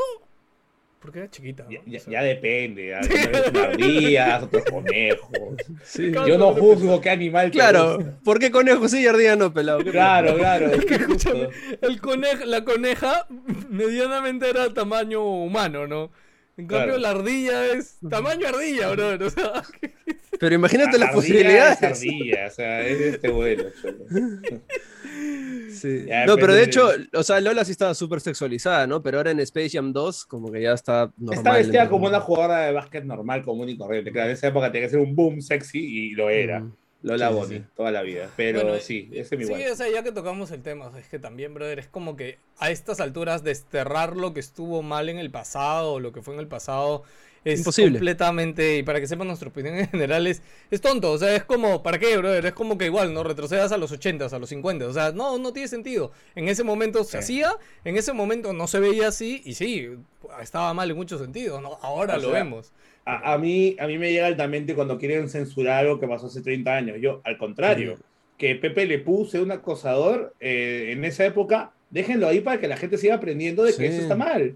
Porque 1.01 1.17
era 1.17 1.29
chiquita. 1.31 1.65
Ya, 2.07 2.21
depende. 2.21 2.93
Ardillas, 2.93 4.43
otros 4.43 4.63
conejos. 4.65 5.57
Yo 5.97 6.37
no 6.37 6.53
juzgo 6.53 7.01
qué 7.01 7.09
animal. 7.09 7.49
Claro, 7.49 8.19
¿por 8.23 8.37
qué 8.37 8.51
conejo 8.51 8.87
sí 8.87 9.01
y 9.01 9.07
ardilla 9.07 9.35
no, 9.35 9.51
pelado? 9.51 9.79
Claro, 9.79 10.35
claro. 10.37 10.69
el 11.81 12.01
conejo, 12.01 12.45
la 12.45 12.63
coneja 12.63 13.27
medianamente 13.69 14.47
era 14.47 14.71
tamaño 14.73 15.23
humano, 15.23 15.87
¿no? 15.87 16.11
En 16.55 16.67
cambio, 16.67 16.99
la 16.99 17.09
ardilla 17.09 17.65
es 17.65 17.97
tamaño 18.07 18.47
ardilla, 18.47 18.89
bro. 18.91 19.17
Pero 20.41 20.55
imagínate 20.55 20.97
las 20.97 21.13
posibilidades. 21.13 21.81
ardilla, 21.83 22.47
o 22.47 22.49
sea, 22.49 22.81
es 22.81 22.99
este 22.99 23.29
vuelo. 23.29 23.69
no, 26.25 26.35
pero 26.35 26.55
de 26.55 26.63
hecho, 26.63 26.89
o 27.13 27.21
sea, 27.21 27.39
Lola 27.39 27.63
sí 27.63 27.71
estaba 27.71 27.93
súper 27.93 28.21
sexualizada, 28.21 28.87
¿no? 28.87 29.03
Pero 29.03 29.19
ahora 29.19 29.29
en 29.29 29.39
Space 29.41 29.69
Jam 29.69 29.93
2, 29.93 30.25
como 30.25 30.51
que 30.51 30.63
ya 30.63 30.73
está 30.73 31.11
normal. 31.17 31.37
Está 31.37 31.53
vestida 31.53 31.87
como 31.89 32.07
una 32.07 32.21
jugadora 32.21 32.61
de 32.61 32.71
básquet 32.71 33.03
normal, 33.03 33.43
común 33.43 33.69
y 33.69 33.77
corriente. 33.77 34.11
Claro, 34.11 34.29
en 34.29 34.33
esa 34.33 34.47
época 34.47 34.71
tenía 34.71 34.87
que 34.87 34.91
ser 34.91 34.99
un 34.99 35.15
boom 35.15 35.43
sexy 35.43 35.77
y 35.77 36.15
lo 36.15 36.31
era. 36.31 36.61
Mm. 36.61 36.73
Lola 37.03 37.31
sí, 37.47 37.63
toda 37.75 37.91
la 37.91 38.01
vida. 38.01 38.27
Pero 38.35 38.79
sí, 38.79 39.11
ese 39.13 39.35
es 39.35 39.39
mi 39.39 39.45
Sí, 39.45 39.63
o 39.71 39.75
sea, 39.75 39.91
ya 39.91 40.01
que 40.01 40.11
tocamos 40.11 40.49
el 40.49 40.63
tema, 40.63 40.91
es 40.97 41.07
que 41.07 41.19
también, 41.19 41.53
brother, 41.53 41.77
es 41.77 41.87
como 41.87 42.15
que 42.15 42.39
a 42.57 42.71
estas 42.71 42.99
alturas 42.99 43.43
desterrar 43.43 44.17
lo 44.17 44.33
que 44.33 44.39
estuvo 44.39 44.81
mal 44.81 45.07
en 45.07 45.19
el 45.19 45.29
pasado, 45.29 45.93
o 45.93 45.99
lo 45.99 46.11
que 46.11 46.23
fue 46.23 46.33
en 46.33 46.39
el 46.39 46.47
pasado, 46.47 47.03
es 47.43 47.59
Imposible. 47.59 47.93
completamente, 47.93 48.77
y 48.77 48.83
para 48.83 48.99
que 48.99 49.07
sepan 49.07 49.27
nuestra 49.27 49.49
opinión 49.49 49.75
en 49.75 49.87
general, 49.89 50.27
es, 50.27 50.41
tonto. 50.81 51.11
O 51.11 51.17
sea, 51.17 51.35
es 51.35 51.43
como, 51.43 51.81
¿para 51.81 51.97
qué, 51.97 52.15
brother? 52.17 52.45
Es 52.45 52.53
como 52.53 52.77
que 52.77 52.85
igual, 52.85 53.13
¿no? 53.13 53.23
Retrocedas 53.23 53.71
a 53.71 53.77
los 53.77 53.91
80, 53.91 54.25
a 54.25 54.39
los 54.39 54.49
50. 54.49 54.87
O 54.87 54.93
sea, 54.93 55.11
no, 55.11 55.37
no 55.37 55.51
tiene 55.51 55.67
sentido. 55.67 56.11
En 56.35 56.49
ese 56.49 56.63
momento 56.63 57.03
se 57.03 57.17
hacía, 57.17 57.51
en 57.83 57.97
ese 57.97 58.13
momento 58.13 58.53
no 58.53 58.67
se 58.67 58.79
veía 58.79 59.07
así, 59.07 59.41
y 59.43 59.55
sí, 59.55 59.89
estaba 60.41 60.73
mal 60.73 60.89
en 60.91 60.97
muchos 60.97 61.19
sentidos, 61.19 61.61
¿no? 61.61 61.79
Ahora 61.81 62.17
lo 62.17 62.31
vemos. 62.31 62.71
A, 63.03 63.37
mí, 63.39 63.75
a 63.79 63.87
mí 63.87 63.97
me 63.97 64.11
llega 64.11 64.27
altamente 64.27 64.75
cuando 64.75 64.99
quieren 64.99 65.27
censurar 65.27 65.79
algo 65.79 65.99
que 65.99 66.07
pasó 66.07 66.27
hace 66.27 66.41
30 66.41 66.75
años. 66.75 66.97
Yo, 67.01 67.21
al 67.23 67.37
contrario, 67.37 67.97
que 68.37 68.55
Pepe 68.55 68.85
le 68.85 68.99
puse 68.99 69.41
un 69.41 69.51
acosador 69.51 70.35
eh, 70.39 70.89
en 70.91 71.03
esa 71.03 71.25
época, 71.25 71.71
déjenlo 71.89 72.27
ahí 72.27 72.41
para 72.41 72.59
que 72.59 72.67
la 72.67 72.77
gente 72.77 72.99
siga 72.99 73.15
aprendiendo 73.15 73.63
de 73.63 73.75
que 73.75 73.87
eso 73.87 74.01
está 74.01 74.15
mal. 74.15 74.55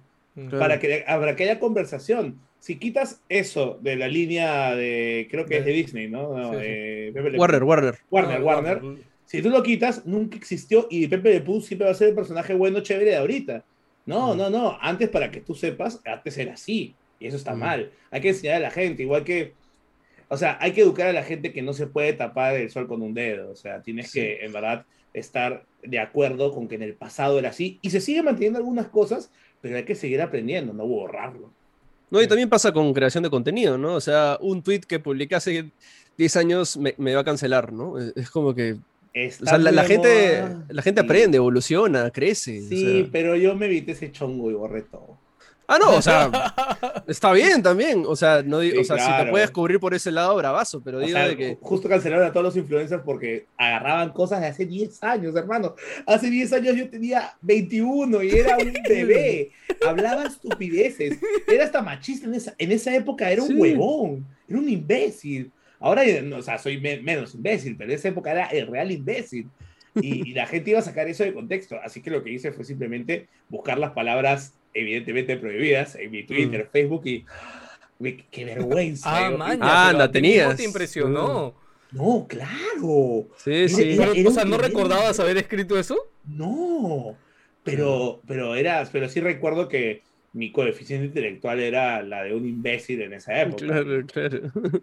Para, 0.51 0.79
que, 0.79 1.05
para 1.07 1.35
que 1.35 1.43
haya 1.43 1.59
conversación 1.59 2.39
si 2.59 2.77
quitas 2.77 3.21
eso 3.29 3.77
de 3.81 3.95
la 3.95 4.07
línea 4.07 4.75
de, 4.75 5.27
creo 5.29 5.45
que 5.45 5.57
es 5.57 5.65
de 5.65 5.71
Disney, 5.71 6.07
¿no? 6.07 6.29
Warner, 6.29 7.63
Warner. 7.63 7.95
Warner, 8.09 8.41
Warner. 8.41 8.81
Si 9.25 9.41
tú 9.41 9.49
lo 9.49 9.63
quitas, 9.63 10.05
nunca 10.05 10.37
existió 10.37 10.87
y 10.89 11.07
Pepe 11.07 11.33
Le 11.33 11.41
Pew 11.41 11.61
siempre 11.61 11.85
va 11.85 11.91
a 11.91 11.95
ser 11.95 12.09
el 12.09 12.15
personaje 12.15 12.53
bueno, 12.53 12.79
chévere 12.81 13.11
de 13.11 13.17
ahorita. 13.17 13.63
No, 14.05 14.35
no, 14.35 14.49
no. 14.49 14.77
Antes, 14.81 15.09
para 15.09 15.31
que 15.31 15.41
tú 15.41 15.55
sepas, 15.55 15.99
antes 16.05 16.37
era 16.37 16.53
así. 16.53 16.95
Y 17.19 17.27
eso 17.27 17.37
está 17.37 17.55
mal. 17.55 17.91
Hay 18.11 18.21
que 18.21 18.29
enseñar 18.29 18.57
a 18.57 18.59
la 18.59 18.71
gente, 18.71 19.03
igual 19.03 19.23
que. 19.23 19.53
O 20.27 20.37
sea, 20.37 20.57
hay 20.59 20.71
que 20.71 20.81
educar 20.81 21.07
a 21.07 21.13
la 21.13 21.23
gente 21.23 21.53
que 21.53 21.61
no 21.61 21.73
se 21.73 21.87
puede 21.87 22.13
tapar 22.13 22.55
el 22.55 22.69
sol 22.69 22.87
con 22.87 23.01
un 23.01 23.13
dedo. 23.13 23.51
O 23.51 23.55
sea, 23.55 23.81
tienes 23.81 24.11
que, 24.11 24.43
en 24.43 24.53
verdad, 24.53 24.85
estar 25.13 25.65
de 25.83 25.99
acuerdo 25.99 26.53
con 26.53 26.67
que 26.67 26.75
en 26.75 26.83
el 26.83 26.93
pasado 26.93 27.39
era 27.39 27.49
así. 27.49 27.79
Y 27.81 27.89
se 27.89 28.01
sigue 28.01 28.23
manteniendo 28.23 28.59
algunas 28.59 28.87
cosas, 28.87 29.31
pero 29.61 29.77
hay 29.77 29.83
que 29.83 29.95
seguir 29.95 30.21
aprendiendo, 30.21 30.73
no 30.73 30.85
borrarlo. 30.85 31.51
No, 32.15 32.21
y 32.21 32.27
también 32.27 32.47
pasa 32.47 32.71
con 32.71 32.93
creación 32.93 33.23
de 33.23 33.29
contenido, 33.29 33.77
¿no? 33.77 33.95
O 33.95 34.01
sea, 34.01 34.37
un 34.39 34.63
tweet 34.63 34.81
que 34.81 34.99
publiqué 34.99 35.35
hace 35.35 35.69
10 36.17 36.35
años 36.37 36.77
me, 36.77 37.13
va 37.13 37.19
a 37.19 37.25
cancelar, 37.25 37.73
¿no? 37.73 37.99
Es 37.99 38.29
como 38.29 38.55
que 38.55 38.77
o 39.15 39.45
sea, 39.45 39.57
la, 39.57 39.83
gente, 39.83 40.43
la 40.69 40.81
gente 40.81 41.01
aprende, 41.01 41.37
evoluciona, 41.37 42.09
crece. 42.11 42.61
Sí, 42.61 43.09
pero 43.11 43.35
yo 43.35 43.55
me 43.55 43.65
evité 43.65 43.91
ese 43.91 44.11
chongo 44.11 44.49
y 44.49 44.53
borré 44.53 44.81
todo. 44.81 45.17
Ah, 45.67 45.79
no, 45.79 45.95
o 45.95 46.01
sea, 46.01 46.29
está 47.07 47.31
bien 47.33 47.63
también. 47.63 48.03
O 48.05 48.15
sea, 48.15 48.43
no, 48.43 48.57
o 48.57 48.83
sea 48.83 48.97
si 48.99 49.23
te 49.23 49.31
puedes 49.31 49.51
cubrir 49.51 49.79
por 49.79 49.93
ese 49.93 50.11
lado, 50.11 50.35
bravazo, 50.35 50.81
pero 50.81 50.99
digo 50.99 51.17
de 51.17 51.37
que. 51.37 51.57
Justo 51.61 51.89
cancelaron 51.89 52.27
a 52.27 52.31
todos 52.31 52.43
los 52.43 52.57
influencers 52.57 53.01
porque 53.03 53.45
agarraban 53.57 54.11
cosas 54.11 54.41
de 54.41 54.47
hace 54.47 54.65
10 54.65 55.03
años, 55.03 55.35
hermano. 55.35 55.75
Hace 56.05 56.29
10 56.29 56.53
años 56.53 56.75
yo 56.75 56.89
tenía 56.89 57.35
21 57.41 58.23
y 58.23 58.29
era 58.31 58.57
un 58.57 58.73
bebé. 58.87 59.51
Hablaba 59.85 60.25
estupideces. 60.25 61.19
Era 61.47 61.65
hasta 61.65 61.81
machista 61.81 62.27
en 62.27 62.35
esa, 62.35 62.55
en 62.57 62.71
esa 62.71 62.95
época, 62.95 63.31
era 63.31 63.43
un 63.43 63.59
huevón, 63.59 64.25
era 64.47 64.59
un 64.59 64.69
imbécil. 64.69 65.51
Ahora, 65.79 66.03
o 66.35 66.41
sea, 66.41 66.57
soy 66.57 66.79
menos 66.79 67.35
imbécil, 67.35 67.75
pero 67.75 67.91
en 67.91 67.97
esa 67.97 68.07
época 68.07 68.31
era 68.31 68.45
el 68.47 68.67
real 68.67 68.91
imbécil. 68.91 69.47
Y, 69.95 70.29
y, 70.29 70.33
la 70.33 70.45
gente 70.45 70.71
iba 70.71 70.79
a 70.79 70.83
sacar 70.83 71.07
eso 71.07 71.23
de 71.23 71.33
contexto. 71.33 71.77
Así 71.81 72.01
que 72.01 72.09
lo 72.09 72.21
que 72.21 72.31
hice 72.31 72.51
fue 72.51 72.65
simplemente 72.65 73.29
buscar 73.47 73.77
las 73.77 73.91
palabras 73.91 74.53
evidentemente 74.75 75.37
prohibidas 75.37 75.95
en 75.95 76.11
mi 76.11 76.23
Twitter, 76.23 76.65
mm. 76.65 76.71
Facebook 76.71 77.01
y 77.07 77.25
qué 78.29 78.45
vergüenza. 78.45 79.09
ah, 79.27 79.31
yo- 79.31 79.37
man, 79.37 79.59
Ah, 79.61 79.89
anda, 79.89 80.11
tenías. 80.11 80.55
te 80.57 80.63
impresionó. 80.65 81.55
No, 81.91 82.27
claro. 82.27 83.27
Sí, 83.37 83.69
sí. 83.69 83.93
Era- 83.93 84.07
Pero, 84.07 84.13
era 84.15 84.29
o 84.29 84.33
sea, 84.33 84.43
¿no 84.45 84.57
recordabas 84.57 85.19
haber 85.19 85.37
escrito 85.37 85.79
eso? 85.79 85.97
No. 86.27 87.15
Pero, 87.63 88.21
pero 88.27 88.53
era, 88.55 88.87
pero 88.91 89.07
sí 89.09 89.21
recuerdo 89.21 89.67
que 89.69 90.03
mi 90.33 90.51
coeficiente 90.51 91.05
intelectual 91.07 91.61
era 91.61 92.03
la 92.03 92.23
de 92.23 92.35
un 92.35 92.45
imbécil 92.45 93.01
en 93.01 93.13
esa 93.13 93.41
época. 93.41 93.65
Claro, 93.65 94.05
claro. 94.05 94.39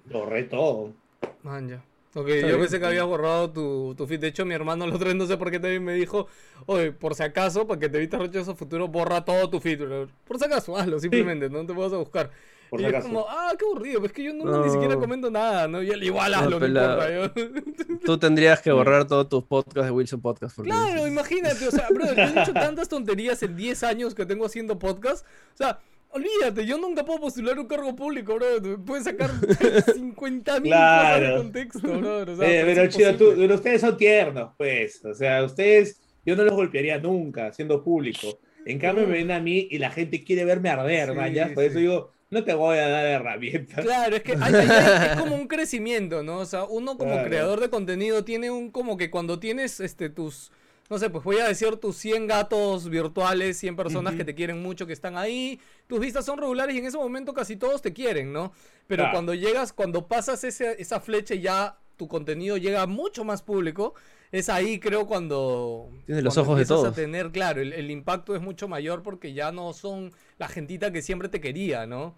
Borré 0.07 0.45
todo. 0.45 0.95
Man, 1.43 1.69
ya. 1.69 1.85
Ok, 2.15 2.29
Está 2.29 2.41
yo 2.43 2.47
bien. 2.49 2.61
pensé 2.61 2.79
que 2.79 2.87
habías 2.87 3.07
borrado 3.07 3.51
tu, 3.51 3.95
tu 3.97 4.07
feed. 4.07 4.21
De 4.21 4.29
hecho, 4.29 4.45
mi 4.45 4.55
hermano 4.55 4.85
el 4.85 4.93
otro 4.93 5.07
día 5.09 5.15
no 5.17 5.27
sé 5.27 5.37
por 5.39 5.51
qué 5.51 5.59
también 5.59 5.83
me 5.83 5.95
dijo, 5.95 6.27
oye, 6.67 6.93
por 6.93 7.15
si 7.15 7.23
acaso, 7.23 7.67
para 7.67 7.81
que 7.81 7.89
te 7.89 7.97
evites 7.99 8.21
rechazo 8.21 8.55
futuro, 8.55 8.87
borra 8.89 9.25
todo 9.25 9.49
tu 9.49 9.61
feed. 9.61 9.81
bro". 9.81 10.09
Por 10.27 10.39
si 10.39 10.45
acaso, 10.45 10.77
hazlo, 10.77 10.99
simplemente, 11.01 11.49
no 11.49 11.65
te 11.65 11.73
vas 11.73 11.93
a 11.93 11.97
buscar. 11.97 12.31
Por 12.69 12.81
y 12.81 12.85
si 12.85 12.89
es 12.89 12.95
acaso. 12.95 13.09
como, 13.09 13.27
ah, 13.29 13.53
qué 13.59 13.65
aburrido, 13.65 14.01
pues 14.01 14.13
que 14.13 14.25
yo 14.25 14.33
no, 14.35 14.45
No. 14.45 14.65
ni 14.65 14.71
siquiera 14.71 14.97
comento 14.97 15.31
nada, 15.31 15.69
¿no? 15.69 15.83
Y 15.83 15.91
él 15.91 16.03
igual 16.05 16.33
hazlo, 16.35 16.51
no, 16.51 16.61
pelado. 16.61 17.03
importa. 17.31 17.49
yo- 17.51 17.99
Tú 18.05 18.19
tendrías 18.19 18.61
que 18.61 18.73
borrar 18.73 19.07
todos 19.07 19.29
tus 19.29 19.45
podcasts 19.45 19.85
de 19.87 19.91
Wilson 19.91 20.21
Podcast. 20.21 20.57
porque- 20.57 20.71
Claro, 20.71 21.07
imagínate, 21.07 21.67
o 21.67 21.71
sea, 21.71 21.89
bro, 21.91 22.07
yo 22.15 22.23
he 22.23 22.33
dicho 22.33 22.53
tantas 22.53 22.89
tonterías 22.89 23.43
en 23.43 23.57
10 23.57 23.83
años 23.85 24.15
que 24.15 24.27
tengo 24.27 24.45
haciendo 24.47 24.79
podcast. 24.79 25.25
O 25.55 25.57
sea, 25.57 25.81
olvídate, 26.13 26.67
yo 26.67 26.79
nunca 26.79 27.05
puedo 27.05 27.21
postular 27.21 27.59
un 27.59 27.67
cargo 27.67 27.95
público, 27.97 28.35
bro. 28.37 28.85
Puedes 28.85 29.05
sacar 29.05 29.31
50 29.95 30.61
mil 30.61 30.73
cosas 30.73 31.21
de 31.21 31.21
Claro. 31.21 31.37
contexto, 31.39 31.99
bro. 31.99 32.19
O 32.33 32.37
sea, 32.37 32.49
Eh, 32.49 32.63
pero 32.65 32.67
pero 32.75 32.87
chido, 32.89 33.15
tú- 33.17 33.35
pero 33.37 33.55
ustedes 33.55 33.81
son 33.81 33.97
tiernos, 33.97 34.53
pues. 34.57 35.05
O 35.05 35.15
sea, 35.15 35.43
ustedes, 35.45 36.01
yo 36.25 36.37
no 36.37 36.45
los 36.45 36.55
golpearía 36.55 36.99
nunca 36.99 37.53
siendo 37.53 37.83
público. 37.83 38.39
En 38.65 38.79
cambio, 38.79 39.07
me 39.07 39.15
ven 39.15 39.31
a 39.33 39.41
mí 39.41 39.67
y 39.71 39.79
la 39.79 39.91
gente 39.91 40.23
quiere 40.23 40.45
verme 40.45 40.69
arder, 40.71 41.09
Sí, 41.11 41.15
man, 41.17 41.33
ya. 41.35 41.53
Por 41.53 41.65
eso 41.65 41.79
digo, 41.79 42.11
no 42.31 42.45
te 42.45 42.55
voy 42.55 42.79
a 42.79 42.89
dar 42.89 43.05
herramientas. 43.07 43.85
Claro, 43.85 44.15
es 44.17 44.23
que 44.23 44.33
hay- 44.33 44.55
hay- 44.55 44.69
hay- 44.69 45.11
es 45.11 45.17
como 45.21 45.35
un 45.35 45.49
crecimiento, 45.49 46.23
¿no? 46.23 46.39
O 46.39 46.45
sea, 46.47 46.65
uno 46.65 46.97
como 46.97 47.13
Claro. 47.13 47.29
creador 47.29 47.61
de 47.61 47.71
contenido 47.71 48.25
tiene 48.25 48.51
un 48.51 48.71
como 48.71 48.97
que 48.97 49.11
cuando 49.11 49.39
tienes 49.41 49.81
este 49.81 50.09
tus 50.11 50.53
no 50.93 50.99
sé, 50.99 51.09
pues 51.11 51.25
voy 51.25 51.39
a 51.39 51.49
decir 51.49 51.77
tus 51.77 51.97
100 51.97 52.27
gatos 52.27 52.89
virtuales, 52.91 53.57
100 53.59 53.77
personas 53.77 54.15
que 54.15 54.25
te 54.25 54.35
quieren 54.35 54.63
mucho, 54.63 54.87
que 54.87 54.93
están 54.93 55.17
ahí, 55.17 55.59
tus 55.87 56.01
vistas 56.01 56.25
son 56.27 56.39
regulares 56.39 56.75
y 56.77 56.79
en 56.81 56.87
ese 56.87 56.99
momento 56.99 57.33
casi 57.35 57.57
todos 57.57 57.81
te 57.83 57.93
quieren, 57.95 58.33
¿no? 58.33 58.53
Pero 58.87 59.05
Claro. 59.05 59.13
cuando 59.13 59.35
llegas, 59.35 59.73
cuando 59.73 60.07
pasas 60.07 60.45
ese- 60.45 60.77
esa 60.81 61.01
flecha 61.01 61.35
y 61.35 61.41
ya 61.43 61.79
tu 61.97 62.09
contenido 62.09 62.57
llega 62.59 62.83
a 62.83 62.87
mucho 62.87 63.25
más 63.25 63.43
público, 63.43 63.95
es 64.33 64.49
ahí 64.49 64.79
creo 64.81 65.07
cuando... 65.07 65.89
Tienes 66.07 66.25
los 66.25 66.35
cuando 66.35 66.51
ojos 66.53 66.59
de 66.59 66.67
todos. 66.67 66.89
a 66.89 66.93
tener, 66.93 67.31
claro, 67.33 67.61
el, 67.63 67.73
el 67.73 67.91
impacto 67.91 68.35
es 68.37 68.43
mucho 68.43 68.69
mayor 68.69 69.03
porque 69.03 69.33
ya 69.33 69.51
no 69.53 69.73
son 69.73 70.13
la 70.39 70.49
gentita 70.49 70.93
que 70.93 71.03
siempre 71.03 71.29
te 71.29 71.41
quería, 71.41 71.87
¿no? 71.87 72.15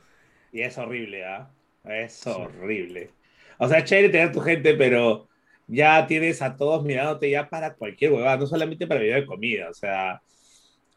Y 0.52 0.62
es 0.62 0.78
horrible, 0.78 1.24
¿ah? 1.24 1.50
Es 1.84 2.26
horrible. 2.26 3.10
O 3.58 3.68
sea, 3.68 3.84
chévere 3.84 4.08
tener 4.08 4.32
tu 4.32 4.40
gente, 4.40 4.74
pero 4.74 5.28
ya 5.66 6.06
tienes 6.06 6.42
a 6.42 6.56
todos 6.56 6.84
mirándote 6.84 7.30
ya 7.30 7.48
para 7.48 7.74
cualquier 7.74 8.12
huevada, 8.12 8.36
no 8.36 8.46
solamente 8.46 8.86
para 8.86 9.00
video 9.00 9.16
de 9.16 9.26
comida. 9.26 9.68
O 9.70 9.74
sea, 9.74 10.22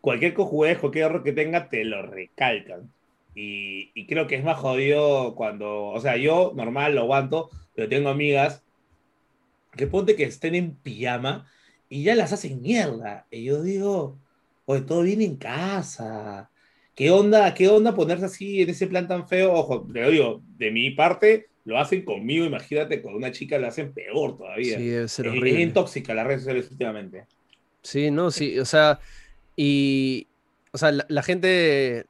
cualquier 0.01 0.33
cojudez, 0.33 0.77
cualquier 0.79 1.05
error 1.05 1.23
que 1.23 1.33
tenga, 1.33 1.69
te 1.69 1.83
lo 1.83 2.01
recalcan. 2.01 2.91
Y, 3.35 3.91
y 3.93 4.07
creo 4.07 4.27
que 4.27 4.35
es 4.35 4.43
más 4.43 4.57
jodido 4.57 5.35
cuando, 5.35 5.87
o 5.87 5.99
sea, 6.01 6.17
yo 6.17 6.53
normal 6.55 6.95
lo 6.95 7.01
aguanto, 7.01 7.49
pero 7.75 7.87
tengo 7.87 8.09
amigas 8.09 8.63
que 9.71 9.87
ponte 9.87 10.15
que 10.15 10.23
estén 10.23 10.55
en 10.55 10.75
pijama 10.75 11.47
y 11.89 12.03
ya 12.03 12.15
las 12.15 12.33
hacen 12.33 12.61
mierda. 12.61 13.27
Y 13.31 13.45
yo 13.45 13.61
digo, 13.61 14.19
oye, 14.65 14.81
todo 14.81 15.03
bien 15.03 15.21
en 15.21 15.37
casa. 15.37 16.49
¿Qué 16.95 17.11
onda, 17.11 17.53
¿Qué 17.53 17.67
onda 17.69 17.93
ponerse 17.93 18.25
así 18.25 18.61
en 18.63 18.69
ese 18.71 18.87
plan 18.87 19.07
tan 19.07 19.27
feo? 19.27 19.53
Ojo, 19.53 19.85
te 19.93 20.01
lo 20.01 20.09
digo, 20.09 20.41
de 20.57 20.71
mi 20.71 20.91
parte 20.91 21.47
lo 21.67 21.77
hacen 21.77 22.05
conmigo, 22.05 22.45
imagínate, 22.45 23.01
con 23.01 23.13
una 23.13 23.29
chica 23.33 23.57
lo 23.57 23.67
hacen 23.67 23.91
peor 23.91 24.37
todavía. 24.37 24.77
Sí, 24.77 24.85
debe 24.87 25.07
ser 25.09 25.25
es, 25.25 25.33
es 25.33 25.37
horrible. 25.37 25.57
bien 25.57 25.73
tóxica 25.73 26.13
las 26.13 26.25
redes 26.25 26.41
sociales 26.43 26.71
últimamente. 26.71 27.25
Sí, 27.83 28.09
no, 28.09 28.31
sí, 28.31 28.57
o 28.57 28.63
sea, 28.63 29.01
y, 29.57 30.27
o 30.71 30.77
sea, 30.77 30.93
la, 30.93 31.05
la 31.09 31.21
gente 31.23 32.05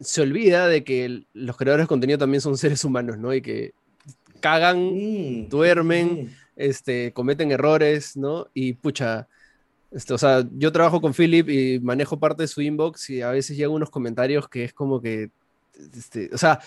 se 0.00 0.22
olvida 0.22 0.66
de 0.68 0.82
que 0.82 1.24
los 1.34 1.58
creadores 1.58 1.84
de 1.84 1.88
contenido 1.88 2.18
también 2.18 2.40
son 2.40 2.56
seres 2.56 2.84
humanos, 2.84 3.18
¿no? 3.18 3.34
Y 3.34 3.42
que 3.42 3.74
cagan, 4.40 4.78
Mm, 4.94 5.48
duermen, 5.50 6.24
mm. 6.24 6.28
este, 6.56 7.12
cometen 7.12 7.52
errores, 7.52 8.16
¿no? 8.16 8.48
Y 8.54 8.72
pucha, 8.72 9.28
este, 9.90 10.14
o 10.14 10.18
sea, 10.18 10.42
yo 10.52 10.72
trabajo 10.72 11.02
con 11.02 11.12
Philip 11.12 11.50
y 11.50 11.80
manejo 11.80 12.18
parte 12.18 12.44
de 12.44 12.48
su 12.48 12.62
inbox 12.62 13.10
y 13.10 13.20
a 13.20 13.30
veces 13.30 13.58
llegan 13.58 13.72
unos 13.72 13.90
comentarios 13.90 14.48
que 14.48 14.64
es 14.64 14.72
como 14.72 15.02
que, 15.02 15.28
este, 15.94 16.30
o 16.32 16.38
sea, 16.38 16.60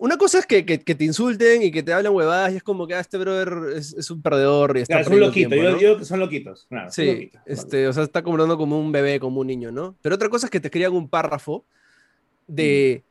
una 0.00 0.16
cosa 0.16 0.38
es 0.38 0.46
que, 0.46 0.64
que- 0.64 0.80
que 0.80 0.94
te 0.94 1.04
insulten 1.04 1.62
y 1.62 1.70
que 1.70 1.82
te 1.82 1.92
hablan 1.92 2.12
huevadas 2.14 2.52
y 2.52 2.56
es 2.56 2.62
como 2.62 2.86
que 2.86 2.94
ah, 2.94 3.00
este 3.00 3.18
brother 3.18 3.76
es, 3.76 3.94
es 3.94 4.10
un 4.10 4.22
perdedor 4.22 4.76
y 4.76 4.82
está 4.82 4.94
Claro, 4.94 5.04
son 5.04 5.10
perdiendo 5.12 5.26
loquitos, 5.28 5.50
tiempo, 5.50 5.64
yo, 5.64 5.70
¿no? 5.72 5.80
yo 5.80 5.88
digo 5.88 5.98
que 5.98 6.04
son 6.04 6.20
loquitos. 6.20 6.66
claro, 6.68 6.90
son 6.90 7.04
Sí, 7.04 7.10
loquitos, 7.12 7.40
este, 7.46 7.88
o 7.88 7.92
sea, 7.92 8.02
está 8.04 8.22
comprando 8.22 8.56
como 8.56 8.78
un 8.78 8.92
bebé, 8.92 9.18
como 9.20 9.40
un 9.40 9.46
niño, 9.46 9.72
¿no? 9.72 9.96
Pero 10.02 10.14
otra 10.14 10.28
cosa 10.28 10.46
es 10.46 10.50
que 10.50 10.60
te 10.60 10.68
escriban 10.68 10.92
un 10.94 11.08
párrafo 11.08 11.64
de. 12.46 13.02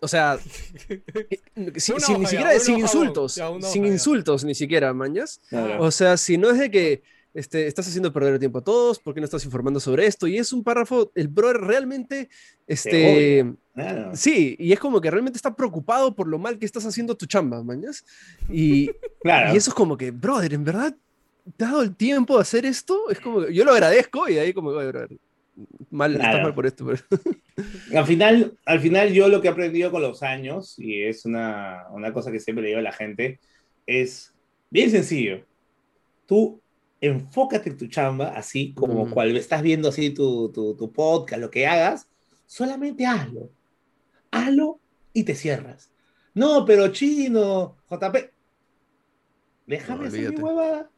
O 0.00 0.08
sea, 0.08 0.38
eh, 0.88 1.02
si- 1.76 1.92
Una 1.92 2.00
si- 2.06 2.18
ni 2.18 2.26
siquiera 2.26 2.58
sin 2.58 2.78
insultos, 2.78 3.32
sin 3.34 3.42
hoja 3.44 3.70
ya. 3.70 3.86
insultos 3.86 4.44
ni 4.44 4.54
siquiera, 4.54 4.92
mañas. 4.92 5.40
Claro. 5.48 5.82
O 5.82 5.90
sea, 5.90 6.16
si 6.18 6.36
no 6.36 6.50
es 6.50 6.58
de 6.58 6.70
que 6.70 7.02
este, 7.34 7.66
estás 7.66 7.86
haciendo 7.88 8.12
perder 8.12 8.34
el 8.34 8.38
tiempo 8.38 8.58
a 8.58 8.64
todos, 8.64 8.98
¿por 9.00 9.12
qué 9.12 9.20
no 9.20 9.24
estás 9.24 9.44
informando 9.44 9.80
sobre 9.80 10.06
esto? 10.06 10.26
Y 10.26 10.38
es 10.38 10.52
un 10.52 10.62
párrafo, 10.62 11.10
el 11.14 11.28
brother 11.28 11.58
realmente, 11.60 12.28
este. 12.66 13.52
Claro. 13.74 14.12
sí, 14.14 14.54
y 14.58 14.72
es 14.72 14.78
como 14.78 15.00
que 15.00 15.10
realmente 15.10 15.36
está 15.36 15.54
preocupado 15.54 16.14
por 16.14 16.28
lo 16.28 16.38
mal 16.38 16.58
que 16.60 16.64
estás 16.64 16.86
haciendo 16.86 17.16
tu 17.16 17.26
chamba, 17.26 17.62
mañas. 17.64 18.04
Y, 18.48 18.90
Claro. 19.22 19.52
y 19.52 19.56
eso 19.56 19.70
es 19.70 19.74
como 19.74 19.96
que, 19.96 20.10
brother, 20.12 20.54
¿en 20.54 20.64
verdad 20.64 20.94
te 21.56 21.64
has 21.64 21.70
dado 21.72 21.82
el 21.82 21.94
tiempo 21.96 22.36
de 22.36 22.42
hacer 22.42 22.64
esto? 22.66 23.10
Es 23.10 23.18
como 23.20 23.46
yo 23.48 23.64
lo 23.64 23.72
agradezco 23.72 24.28
y 24.28 24.38
ahí 24.38 24.52
como, 24.52 24.70
"Oye, 24.70 24.86
brother, 24.88 25.16
mal, 25.90 26.12
estás 26.12 26.28
Claro. 26.28 26.42
mal 26.44 26.54
por 26.54 26.66
esto. 26.66 26.86
pero-". 26.86 27.02
Al 27.98 28.06
final, 28.06 28.56
al 28.64 28.80
final 28.80 29.12
yo 29.12 29.28
lo 29.28 29.40
que 29.40 29.48
he 29.48 29.50
aprendido 29.50 29.90
con 29.90 30.02
los 30.02 30.22
años, 30.22 30.78
y 30.78 31.02
es 31.02 31.24
una, 31.24 31.84
una 31.90 32.12
cosa 32.12 32.30
que 32.32 32.40
siempre 32.40 32.62
le 32.62 32.68
digo 32.68 32.80
a 32.80 32.82
la 32.82 32.92
gente, 32.92 33.38
es 33.86 34.32
bien 34.70 34.90
sencillo. 34.90 35.44
Tú 36.26 36.60
enfócate 37.06 37.70
en 37.70 37.76
tu 37.76 37.86
chamba, 37.88 38.28
así 38.28 38.72
como 38.74 39.06
Mm. 39.06 39.10
cual 39.10 39.36
estás 39.36 39.62
viendo 39.62 39.88
así 39.88 40.10
tu, 40.10 40.50
tu, 40.52 40.74
tu 40.76 40.92
podcast, 40.92 41.40
lo 41.40 41.50
que 41.50 41.66
hagas, 41.66 42.08
solamente 42.46 43.06
hazlo. 43.06 43.50
Hazlo 44.30 44.80
y 45.12 45.24
te 45.24 45.34
cierras. 45.34 45.92
No, 46.34 46.64
pero 46.64 46.88
chino, 46.88 47.76
JP, 47.88 48.30
déjame 49.66 50.02
No, 50.02 50.08
hacer 50.08 50.30
mi 50.30 50.36
huevada. 50.42 50.90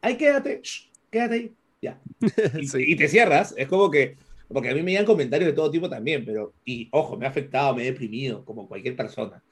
Ahí 0.00 0.16
quédate, 0.16 0.60
shh, 0.62 0.90
quédate 1.10 1.34
ahí, 1.34 1.54
ya. 1.82 2.00
Y, 2.60 2.66
Sí. 2.66 2.84
y 2.86 2.96
te 2.96 3.08
cierras, 3.08 3.54
es 3.56 3.68
como 3.68 3.90
que, 3.90 4.16
porque 4.48 4.70
a 4.70 4.74
mí 4.74 4.82
me 4.82 4.92
llegan 4.92 5.06
comentarios 5.06 5.48
de 5.50 5.54
todo 5.54 5.70
tipo 5.70 5.88
también, 5.90 6.24
pero, 6.24 6.54
y 6.64 6.88
ojo, 6.92 7.16
me 7.16 7.26
ha 7.26 7.28
afectado, 7.30 7.74
me 7.74 7.82
he 7.82 7.86
deprimido, 7.92 8.44
como 8.44 8.66
cualquier 8.68 8.96
persona, 8.96 9.42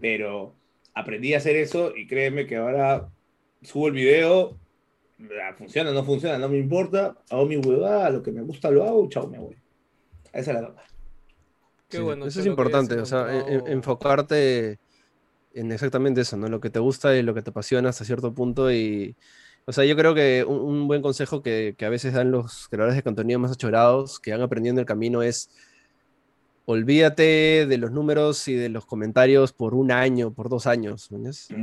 pero 0.00 0.54
aprendí 0.94 1.34
a 1.34 1.38
hacer 1.38 1.56
eso 1.56 1.96
y 1.96 2.06
créeme 2.06 2.46
que 2.46 2.56
ahora 2.56 3.08
subo 3.62 3.88
el 3.88 3.94
video, 3.94 4.58
funciona, 5.56 5.92
no 5.92 6.04
funciona, 6.04 6.38
no 6.38 6.48
me 6.48 6.58
importa, 6.58 7.16
hago 7.30 7.46
mi 7.46 7.56
huevada, 7.56 8.10
lo 8.10 8.22
que 8.22 8.32
me 8.32 8.42
gusta 8.42 8.70
lo 8.70 8.84
hago, 8.84 9.08
chao, 9.08 9.26
me 9.28 9.38
voy. 9.38 9.56
Esa 10.32 10.50
es 10.50 10.54
la 10.56 10.60
nota. 10.62 10.82
Qué 11.88 11.98
Sí, 11.98 12.02
bueno. 12.02 12.26
Eso 12.26 12.40
es 12.40 12.46
importante, 12.46 12.98
o 12.98 13.06
sea, 13.06 13.22
en- 13.22 13.34
en- 13.36 13.40
encontrado- 13.40 13.66
enfocarte 13.68 14.78
en 15.54 15.72
exactamente 15.72 16.20
eso, 16.20 16.36
¿no? 16.36 16.48
Lo 16.48 16.60
que 16.60 16.68
te 16.70 16.78
gusta 16.80 17.16
y 17.16 17.22
lo 17.22 17.32
que 17.32 17.42
te 17.42 17.50
apasiona 17.50 17.88
hasta 17.88 18.04
cierto 18.04 18.34
punto 18.34 18.70
y, 18.70 19.16
o 19.64 19.72
sea, 19.72 19.84
yo 19.84 19.96
creo 19.96 20.14
que 20.14 20.44
un, 20.46 20.58
un 20.60 20.88
buen 20.88 21.00
consejo 21.00 21.42
que, 21.42 21.74
que 21.78 21.86
a 21.86 21.88
veces 21.88 22.12
dan 22.12 22.30
los 22.30 22.68
creadores 22.68 22.96
de 22.96 23.02
contenido 23.02 23.38
más 23.38 23.52
achorados, 23.52 24.20
que 24.20 24.32
van 24.32 24.42
aprendiendo 24.42 24.80
el 24.80 24.86
camino 24.86 25.22
es 25.22 25.48
olvídate 26.66 27.64
de 27.66 27.78
los 27.78 27.92
números 27.92 28.48
y 28.48 28.54
de 28.54 28.68
los 28.68 28.84
comentarios 28.84 29.52
por 29.52 29.72
un 29.72 29.92
año, 29.92 30.34
por 30.34 30.48
dos 30.48 30.66
años. 30.66 31.08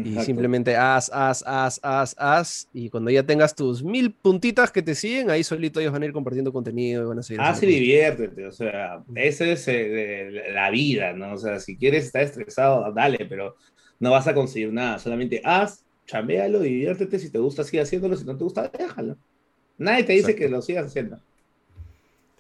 Y 0.06 0.16
simplemente 0.22 0.78
haz, 0.78 1.12
haz, 1.14 1.44
haz, 1.46 1.80
haz, 1.84 2.16
haz, 2.18 2.70
y 2.74 2.90
cuando 2.90 3.12
ya 3.12 3.24
tengas 3.24 3.54
tus 3.54 3.84
mil 3.84 4.14
puntitas 4.14 4.72
que 4.72 4.82
te 4.82 4.96
siguen, 4.96 5.30
ahí 5.30 5.44
solito 5.44 5.82
ellos 5.82 5.92
van 5.92 6.04
a 6.04 6.06
ir 6.06 6.14
compartiendo 6.14 6.54
contenido 6.54 7.04
y 7.04 7.06
van 7.06 7.20
a 7.20 7.24
seguir 7.24 7.42
Haz 7.42 7.62
y 7.64 7.66
diviértete, 7.66 8.48
o 8.48 8.52
sea, 8.54 9.04
esa 9.16 9.46
es 9.46 9.68
eh, 9.68 10.30
la 10.54 10.72
vida, 10.72 11.12
¿no? 11.12 11.34
O 11.34 11.38
sea, 11.38 11.60
si 11.60 11.76
quieres 11.76 12.06
estar 12.06 12.24
estresado, 12.24 12.90
dale, 12.94 13.26
pero 13.28 13.58
no 14.00 14.12
vas 14.12 14.28
a 14.28 14.34
conseguir 14.34 14.72
nada, 14.72 15.00
solamente 15.00 15.42
haz, 15.44 15.84
chambealo, 16.08 16.62
diviértete, 16.62 17.20
si 17.20 17.30
te 17.30 17.40
gusta, 17.40 17.66
sigue 17.66 17.82
haciéndolo, 17.82 18.16
si 18.16 18.24
no 18.24 18.38
te 18.38 18.44
gusta, 18.46 18.70
déjalo. 18.70 19.18
Nadie 19.78 20.06
te 20.06 20.14
dice 20.14 20.32
Exacto. 20.32 20.40
que 20.40 20.50
lo 20.50 20.62
sigas 20.62 20.86
haciendo. 20.86 21.20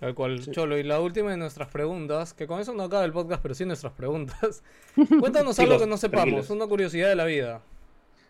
Tal 0.03 0.15
cual, 0.15 0.43
Sí. 0.43 0.51
Cholo. 0.51 0.77
Y 0.77 0.83
la 0.83 0.99
última 0.99 1.31
de 1.31 1.37
nuestras 1.37 1.69
preguntas, 1.69 2.33
que 2.33 2.45
con 2.45 2.59
eso 2.59 2.73
no 2.73 2.83
acaba 2.83 3.05
el 3.05 3.13
podcast, 3.13 3.41
pero 3.41 3.55
sí 3.55 3.63
nuestras 3.63 3.93
preguntas. 3.93 4.61
Cuéntanos 5.19 5.57
algo 5.59 5.79
que 5.79 5.87
no 5.87 5.95
sepamos, 5.95 6.23
tranquilos. 6.25 6.49
una 6.49 6.67
curiosidad 6.67 7.07
de 7.07 7.15
la 7.15 7.23
vida. 7.23 7.61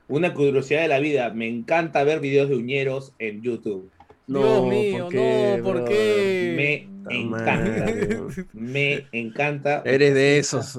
Una 0.07 0.35
curiosidad 0.35 0.83
de 0.83 0.87
la 0.87 0.99
vida, 0.99 1.31
me 1.31 1.47
encanta 1.47 2.03
ver 2.03 2.19
videos 2.19 2.49
de 2.49 2.57
uñeros 2.57 3.13
en 3.17 3.41
YouTube. 3.41 3.89
Dios 4.27 4.67
mío, 4.67 5.09
no, 5.11 5.63
¿por 5.63 5.83
qué? 5.85 6.87
Me 7.09 7.15
encanta. 7.17 7.91
me 8.53 9.07
encanta. 9.11 9.81
Eres 9.83 10.13
de 10.13 10.37
esos. 10.37 10.73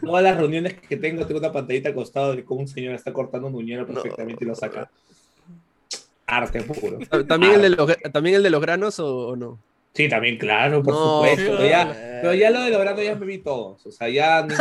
Todas 0.00 0.22
las 0.22 0.36
reuniones 0.36 0.74
que 0.74 0.96
tengo, 0.96 1.26
tengo 1.26 1.40
una 1.40 1.52
pantallita 1.52 1.88
al 1.88 1.96
costado 1.96 2.36
de 2.36 2.44
cómo 2.44 2.60
un 2.60 2.68
señor 2.68 2.94
está 2.94 3.12
cortando 3.12 3.48
un 3.48 3.56
uñero 3.56 3.86
perfectamente 3.86 4.44
y 4.44 4.46
lo 4.46 4.54
saca. 4.54 4.88
Arte 6.26 6.62
puro. 6.62 6.98
¿También, 7.26 7.54
El, 7.54 7.62
de 7.62 7.70
los, 7.70 7.96
¿también 8.12 8.36
el 8.36 8.42
de 8.44 8.50
los 8.50 8.60
granos 8.60 9.00
o, 9.00 9.34
no? 9.36 9.58
Sí, 9.96 10.10
también, 10.10 10.36
claro, 10.36 10.82
por 10.82 10.94
supuesto. 10.94 11.56
Pero 11.56 11.68
ya, 11.68 12.20
pero 12.20 12.34
ya, 12.34 12.50
lo 12.50 12.62
de 12.62 12.70
los 12.70 12.80
granos 12.80 13.02
ya 13.02 13.14
me 13.14 13.24
vi 13.24 13.38
todos. 13.38 13.86
O 13.86 13.90
sea, 13.90 14.08
ya. 14.08 14.46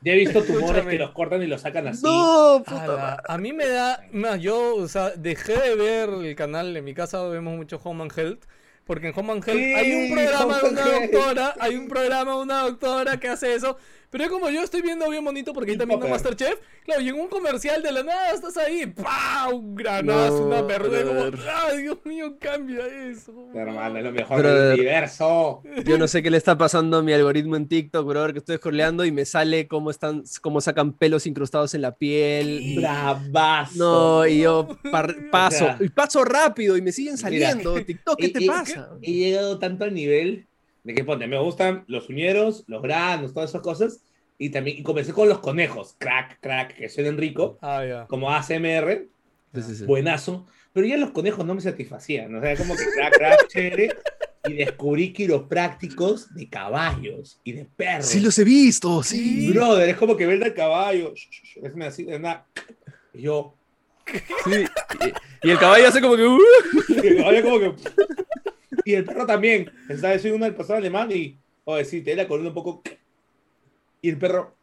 Ya 0.00 0.12
he 0.12 0.16
visto 0.16 0.44
tumores 0.44 0.86
que 0.86 0.96
los 0.96 1.10
cortan 1.10 1.42
y 1.42 1.48
los 1.48 1.60
sacan 1.60 1.88
así. 1.88 2.02
No, 2.04 2.62
puta 2.64 3.20
a, 3.26 3.36
mí 3.36 3.52
me 3.52 3.66
da. 3.66 4.00
yo, 4.38 4.76
o 4.76 4.86
sea, 4.86 5.10
dejé 5.10 5.54
de 5.54 5.74
ver 5.74 6.10
el 6.10 6.36
canal. 6.36 6.76
En 6.76 6.84
mi 6.84 6.94
casa 6.94 7.20
vemos 7.24 7.56
mucho 7.56 7.80
Home 7.82 8.04
and 8.04 8.12
Health. 8.16 8.44
Porque 8.84 9.08
en 9.08 9.12
Home 9.16 9.32
and 9.32 9.48
Health 9.48 9.76
hay 9.76 9.92
un 9.92 10.14
programa 10.14 10.58
de 10.60 10.68
una 10.68 10.84
doctora. 10.84 11.54
Hay 11.58 11.74
un 11.74 11.88
programa 11.88 12.32
de 12.32 12.38
una 12.38 12.62
doctora 12.62 13.16
que 13.18 13.28
hace 13.28 13.54
eso. 13.54 13.76
Pero 14.10 14.28
como 14.30 14.48
yo 14.48 14.62
estoy 14.62 14.80
viendo 14.80 15.08
bien 15.10 15.22
bonito 15.22 15.52
porque 15.52 15.72
ahí 15.72 15.76
también 15.76 16.00
viendo 16.00 16.14
Masterchef, 16.14 16.58
claro, 16.84 17.02
y 17.02 17.08
en 17.08 17.20
un 17.20 17.28
comercial 17.28 17.82
de 17.82 17.92
la 17.92 18.02
nada 18.02 18.32
estás 18.32 18.56
ahí, 18.56 18.86
¡pah! 18.86 19.48
Un 19.52 19.74
granazo, 19.74 20.46
una 20.46 20.62
verdura, 20.62 21.04
como, 21.04 21.24
¡ay, 21.66 21.82
Dios 21.82 21.98
mío, 22.04 22.36
cambia 22.40 22.86
eso! 22.86 23.32
Hermano, 23.54 23.98
es 23.98 24.04
lo 24.04 24.12
mejor 24.12 24.42
del 24.42 24.74
universo. 24.74 25.62
Yo 25.84 25.98
no 25.98 26.08
sé 26.08 26.22
qué 26.22 26.30
le 26.30 26.38
está 26.38 26.56
pasando 26.56 26.98
a 26.98 27.02
mi 27.02 27.12
algoritmo 27.12 27.56
en 27.56 27.68
TikTok, 27.68 28.06
bro, 28.06 28.32
que 28.32 28.38
estoy 28.38 28.56
scrolleando 28.56 29.04
y 29.04 29.12
me 29.12 29.26
sale 29.26 29.68
cómo 29.68 29.90
están, 29.90 30.24
cómo 30.40 30.62
sacan 30.62 30.94
pelos 30.94 31.26
incrustados 31.26 31.74
en 31.74 31.82
la 31.82 31.96
piel. 31.96 32.76
Bravazo. 32.76 33.76
No, 33.76 34.26
y 34.26 34.40
yo 34.40 34.68
paso, 35.30 35.76
y 35.80 35.90
paso 35.90 36.24
rápido 36.24 36.78
y 36.78 36.82
me 36.82 36.92
siguen 36.92 37.18
saliendo. 37.18 37.84
TikTok, 37.84 38.18
¿qué 38.18 38.28
te 38.30 38.46
pasa? 38.46 38.90
He 39.02 39.12
llegado 39.12 39.58
tanto 39.58 39.84
al 39.84 39.92
nivel 39.92 40.47
de 40.88 40.94
que 40.94 41.04
pone, 41.04 41.26
me 41.26 41.38
gustan 41.38 41.84
los 41.86 42.08
uñeros, 42.08 42.64
los 42.66 42.80
granos, 42.80 43.34
todas 43.34 43.50
esas 43.50 43.60
cosas. 43.60 44.00
Y 44.38 44.48
también 44.48 44.78
y 44.78 44.82
comencé 44.82 45.12
con 45.12 45.28
los 45.28 45.40
conejos, 45.40 45.94
crack, 45.98 46.40
crack, 46.40 46.76
que 46.76 46.88
suenan 46.88 47.18
rico, 47.18 47.58
ah, 47.60 48.06
como 48.08 48.30
ASMR, 48.30 49.06
buenazo. 49.86 50.46
Pero 50.72 50.86
ya 50.86 50.96
los 50.96 51.10
conejos 51.10 51.44
no 51.44 51.54
me 51.54 51.60
satisfacían, 51.60 52.34
o 52.34 52.40
sea, 52.40 52.56
como 52.56 52.74
que 52.74 52.84
crack, 52.94 53.18
crack, 53.18 53.48
chévere. 53.48 53.96
Y 54.48 54.54
descubrí 54.54 55.12
quiroprácticos 55.12 56.34
de 56.34 56.48
caballos 56.48 57.38
y 57.44 57.52
de 57.52 57.66
perros. 57.66 58.06
Sí, 58.06 58.20
los 58.20 58.38
he 58.38 58.44
visto, 58.44 59.02
sí. 59.02 59.50
Brother, 59.52 59.90
es 59.90 59.96
como 59.96 60.16
que 60.16 60.24
ver 60.24 60.42
al 60.42 60.54
caballo. 60.54 61.12
Es 61.12 61.74
una 61.74 61.88
así, 61.88 62.06
es 62.08 62.18
una. 62.18 62.46
Y 63.12 63.22
yo. 63.22 63.54
Sí. 64.44 64.64
Y, 65.42 65.50
el 65.50 65.58
caballo 65.58 65.88
hace 65.88 66.00
como 66.00 66.16
que. 66.16 66.24
Uh. 66.24 66.38
Y 66.88 67.06
el 67.08 67.16
caballo 67.18 67.42
como 67.42 67.60
que. 67.60 67.74
Y 68.88 68.94
el 68.94 69.04
perro 69.04 69.26
también. 69.26 69.70
Estaba 69.90 70.18
soy 70.18 70.30
una 70.30 70.50
persona 70.50 70.78
alemán 70.78 71.12
y, 71.12 71.36
oye, 71.64 71.84
sí, 71.84 72.00
te 72.00 72.16
la 72.16 72.26
corriendo 72.26 72.48
un 72.48 72.54
poco. 72.54 72.82
Y 74.00 74.08
el 74.08 74.16
perro. 74.16 74.56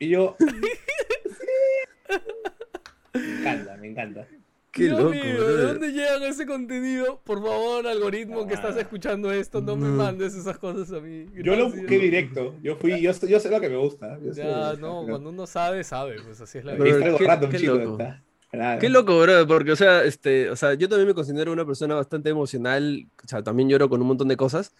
Y 0.00 0.08
yo. 0.08 0.36
Me 3.14 3.38
encanta, 3.38 3.76
me 3.76 3.88
encanta. 3.88 4.26
Qué 4.72 4.88
loco, 4.88 5.10
mío, 5.10 5.22
¿De 5.22 5.62
dónde 5.62 5.92
llegan 5.92 6.22
ese 6.24 6.46
contenido? 6.46 7.20
Por 7.24 7.42
favor, 7.42 7.86
algoritmo 7.86 8.46
que 8.46 8.54
estás 8.54 8.76
ah. 8.76 8.80
escuchando 8.80 9.32
esto, 9.32 9.60
no, 9.60 9.76
me 9.76 9.88
mandes 9.88 10.34
esas 10.34 10.58
cosas 10.58 10.92
a 10.92 11.00
mí. 11.00 11.26
Yo 11.34 11.54
lo 11.54 11.70
busqué 11.70 11.98
directo. 11.98 12.56
Yo 12.62 12.76
fui, 12.76 13.00
yo, 13.00 13.12
yo 13.12 13.40
sé 13.40 13.50
lo 13.50 13.60
que 13.60 13.68
me 13.68 13.76
gusta. 13.76 14.18
ya, 14.32 14.74
no, 14.74 15.04
cuando 15.06 15.30
uno 15.30 15.46
sabe, 15.46 15.84
sabe, 15.84 16.16
pues 16.24 16.40
así 16.40 16.58
es 16.58 16.64
la 16.64 16.74
vida. 16.74 17.16
Qué, 17.16 17.48
qué 17.50 17.66
loco. 17.66 17.98
Qué 18.80 18.88
loco, 18.88 19.20
bro, 19.20 19.46
porque, 19.46 19.72
o 19.72 19.76
sea, 19.76 20.02
este, 20.04 20.50
o 20.50 20.56
sea, 20.56 20.74
yo 20.74 20.88
también 20.88 21.08
me 21.08 21.14
considero 21.14 21.52
una 21.52 21.64
persona 21.64 21.94
bastante 21.94 22.30
emocional, 22.30 23.06
o 23.24 23.28
sea, 23.28 23.42
también 23.42 23.68
lloro 23.68 23.88
con 23.88 24.00
un 24.00 24.08
montón 24.08 24.26
de 24.26 24.36
cosas, 24.36 24.74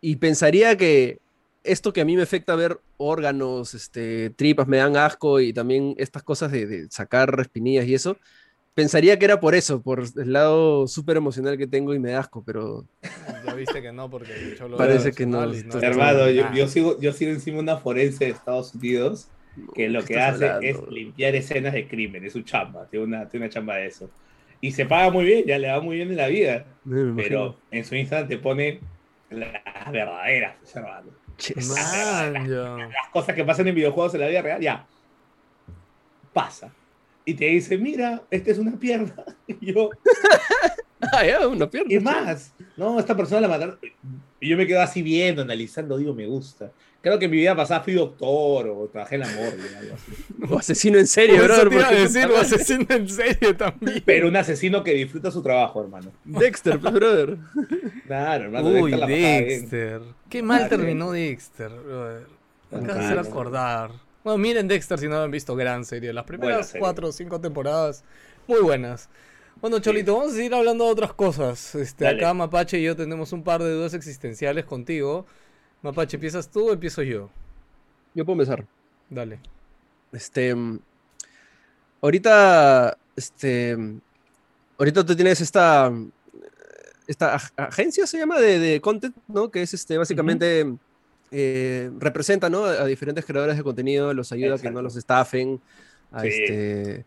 y 0.00 0.16
pensaría 0.16 0.76
que 0.76 1.18
esto 1.64 1.92
que 1.92 2.00
a 2.00 2.04
mí 2.04 2.14
me 2.14 2.22
afecta 2.22 2.54
ver 2.54 2.78
órganos, 2.96 3.74
este, 3.74 4.30
tripas, 4.30 4.68
me 4.68 4.76
dan 4.76 4.96
asco, 4.96 5.40
y 5.40 5.52
también 5.52 5.96
estas 5.98 6.22
cosas 6.22 6.52
de, 6.52 6.86
sacar 6.90 7.36
espinillas 7.40 7.86
y 7.86 7.94
eso, 7.94 8.16
pensaría 8.74 9.18
que 9.18 9.24
era 9.24 9.40
por 9.40 9.56
eso, 9.56 9.82
por 9.82 10.04
el 10.16 10.32
lado 10.32 10.86
súper 10.86 11.16
emocional 11.16 11.58
que 11.58 11.66
tengo 11.66 11.94
y 11.94 11.98
me 11.98 12.12
da 12.12 12.20
asco, 12.20 12.44
pero... 12.46 12.84
Ya 13.44 13.54
viste 13.54 13.82
que 13.82 13.90
no, 13.90 14.08
porque 14.08 14.54
yo 14.56 14.68
lo 14.68 14.76
Parece 14.76 15.10
que 15.10 15.26
no. 15.26 15.42
Hermano, 15.82 16.30
yo, 16.30 16.52
yo, 16.54 16.68
sigo, 16.68 17.00
yo 17.00 17.12
sigo 17.12 17.32
encima 17.32 17.58
una 17.58 17.78
forense 17.78 18.26
de 18.26 18.30
Estados 18.30 18.72
Unidos 18.76 19.28
que 19.74 19.88
lo 19.88 20.04
que 20.04 20.18
hace 20.18 20.50
es 20.62 20.76
limpiar 20.88 21.34
escenas 21.34 21.72
de 21.72 21.88
crimen, 21.88 22.24
es 22.24 22.32
su 22.32 22.42
chamba, 22.42 22.86
tiene 22.86 23.06
una, 23.06 23.28
tiene 23.28 23.46
una 23.46 23.52
chamba 23.52 23.76
de 23.76 23.86
eso. 23.86 24.10
Y 24.60 24.72
se 24.72 24.86
paga 24.86 25.10
muy 25.10 25.24
bien, 25.24 25.44
ya 25.46 25.58
le 25.58 25.68
va 25.68 25.80
muy 25.80 25.96
bien 25.96 26.10
en 26.10 26.16
la 26.16 26.26
vida, 26.26 26.66
pero 27.16 27.56
en 27.70 27.84
su 27.84 27.94
instante 27.94 28.38
pone 28.38 28.80
las 29.30 29.92
verdaderas, 29.92 30.56
las, 31.54 33.08
cosas 33.12 33.34
que 33.34 33.44
pasan 33.44 33.68
en 33.68 33.74
videojuegos 33.74 34.14
en 34.14 34.20
la 34.20 34.28
vida 34.28 34.42
real, 34.42 34.60
ya, 34.60 34.86
pasa. 36.32 36.72
Y 37.24 37.34
te 37.34 37.44
dice, 37.44 37.76
mira, 37.78 38.22
esta 38.30 38.50
es 38.50 38.58
una 38.58 38.78
pierna. 38.78 39.14
Y 39.46 39.72
yo... 39.72 39.90
ah, 41.12 41.24
ya, 41.24 41.46
una 41.46 41.68
pierna. 41.68 41.92
Y 41.92 42.00
más, 42.00 42.54
no, 42.76 42.98
esta 42.98 43.16
persona 43.16 43.42
la 43.42 43.48
mataron. 43.48 43.78
Y 44.40 44.48
yo 44.48 44.56
me 44.56 44.66
quedo 44.66 44.80
así 44.80 45.02
viendo, 45.02 45.42
analizando, 45.42 45.98
digo, 45.98 46.14
me 46.14 46.26
gusta. 46.26 46.72
Creo 47.00 47.18
que 47.18 47.26
en 47.26 47.30
mi 47.30 47.36
vida 47.36 47.54
pasada 47.54 47.80
fui 47.80 47.94
doctor 47.94 48.68
o 48.68 48.88
trabajé 48.88 49.14
en 49.14 49.20
la 49.20 49.28
morgue 49.28 49.76
algo 49.76 49.94
así. 49.94 50.12
O 50.54 50.58
asesino 50.58 50.98
en 50.98 51.06
serio, 51.06 51.44
bro. 51.44 51.68
Te 51.68 51.94
decir, 51.94 52.26
o 52.30 52.36
asesino 52.36 52.86
en 52.88 53.08
serio 53.08 53.56
también. 53.56 54.02
Pero 54.04 54.28
un 54.28 54.36
asesino 54.36 54.82
que 54.82 54.94
disfruta 54.94 55.30
su 55.30 55.42
trabajo, 55.42 55.80
hermano. 55.82 56.10
Dexter, 56.24 56.80
pues, 56.80 56.92
brother. 56.92 57.38
Claro, 58.06 58.44
hermano. 58.44 58.68
Uy, 58.68 58.92
Dexter. 58.92 60.02
Qué 60.28 60.42
mal 60.42 60.68
terminó 60.68 61.12
Dexter, 61.12 61.70
brother. 61.70 62.26
Me 62.70 62.78
acaba 62.78 63.08
de 63.08 63.20
acordar. 63.20 63.90
Bueno, 64.24 64.38
miren 64.38 64.68
Dexter 64.68 64.98
si 64.98 65.08
no 65.08 65.22
han 65.22 65.30
visto 65.30 65.54
gran 65.54 65.84
serie. 65.84 66.12
Las 66.12 66.24
primeras 66.24 66.74
cuatro 66.78 67.08
o 67.08 67.12
cinco 67.12 67.40
temporadas, 67.40 68.04
muy 68.46 68.60
buenas. 68.60 69.08
Bueno, 69.60 69.78
Cholito, 69.80 70.14
vamos 70.16 70.32
a 70.32 70.36
seguir 70.36 70.54
hablando 70.54 70.84
de 70.84 70.90
otras 70.90 71.12
cosas. 71.12 71.74
Este, 71.74 72.06
acá 72.06 72.34
Mapache 72.34 72.78
y 72.78 72.82
yo 72.82 72.94
tenemos 72.94 73.32
un 73.32 73.42
par 73.42 73.62
de 73.62 73.72
dudas 73.72 73.94
existenciales 73.94 74.64
contigo. 74.64 75.26
Mapache, 75.82 76.16
¿empiezas 76.16 76.50
tú 76.50 76.68
o 76.68 76.72
empiezo 76.72 77.02
yo? 77.02 77.30
Yo 78.14 78.24
puedo 78.24 78.40
empezar. 78.40 78.64
Dale. 79.08 79.38
Este. 80.12 80.54
Ahorita. 82.00 82.96
Este. 83.16 83.76
Ahorita 84.78 85.04
tú 85.04 85.14
tienes 85.14 85.40
esta. 85.40 85.92
Esta 87.06 87.36
agencia 87.56 88.06
se 88.06 88.18
llama 88.18 88.38
de, 88.38 88.80
content, 88.82 89.16
¿no? 89.28 89.50
Que 89.50 89.62
es 89.62 89.74
este, 89.74 89.96
básicamente. 89.96 90.66
Eh, 91.30 91.90
representa 91.98 92.48
¿no? 92.48 92.64
a, 92.64 92.86
diferentes 92.86 93.22
creadores 93.26 93.56
de 93.58 93.62
contenido, 93.62 94.14
los 94.14 94.32
ayuda 94.32 94.54
a 94.54 94.58
que 94.58 94.70
no 94.70 94.80
los 94.82 94.96
estafen. 94.96 95.60
A 96.10 96.24
este, 96.24 97.04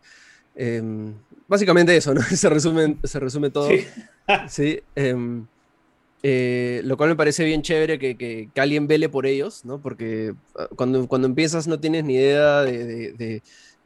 em, 0.55 1.15
básicamente 1.47 1.95
eso, 1.97 2.13
¿no? 2.13 2.21
Se 2.21 2.49
resume, 2.49 2.97
se 3.03 3.19
resume 3.19 3.49
todo. 3.49 3.67
Sí. 3.67 3.87
sí 4.47 4.83
em, 4.95 5.47
eh, 6.23 6.81
lo 6.83 6.97
cual 6.97 7.09
me 7.09 7.15
parece 7.15 7.43
bien 7.43 7.63
chévere 7.63 7.97
que, 7.97 8.15
que, 8.15 8.49
alguien 8.61 8.87
vele 8.87 9.09
por 9.09 9.25
ellos, 9.25 9.65
¿no? 9.65 9.79
Porque 9.79 10.35
ah, 10.55 10.67
cuando, 10.75 11.07
cuando 11.07 11.27
empiezas 11.27 11.67
no 11.67 11.79
tienes 11.79 12.03
ni 12.03 12.13
idea 12.13 12.61
de, 12.61 13.13
de, 13.13 13.41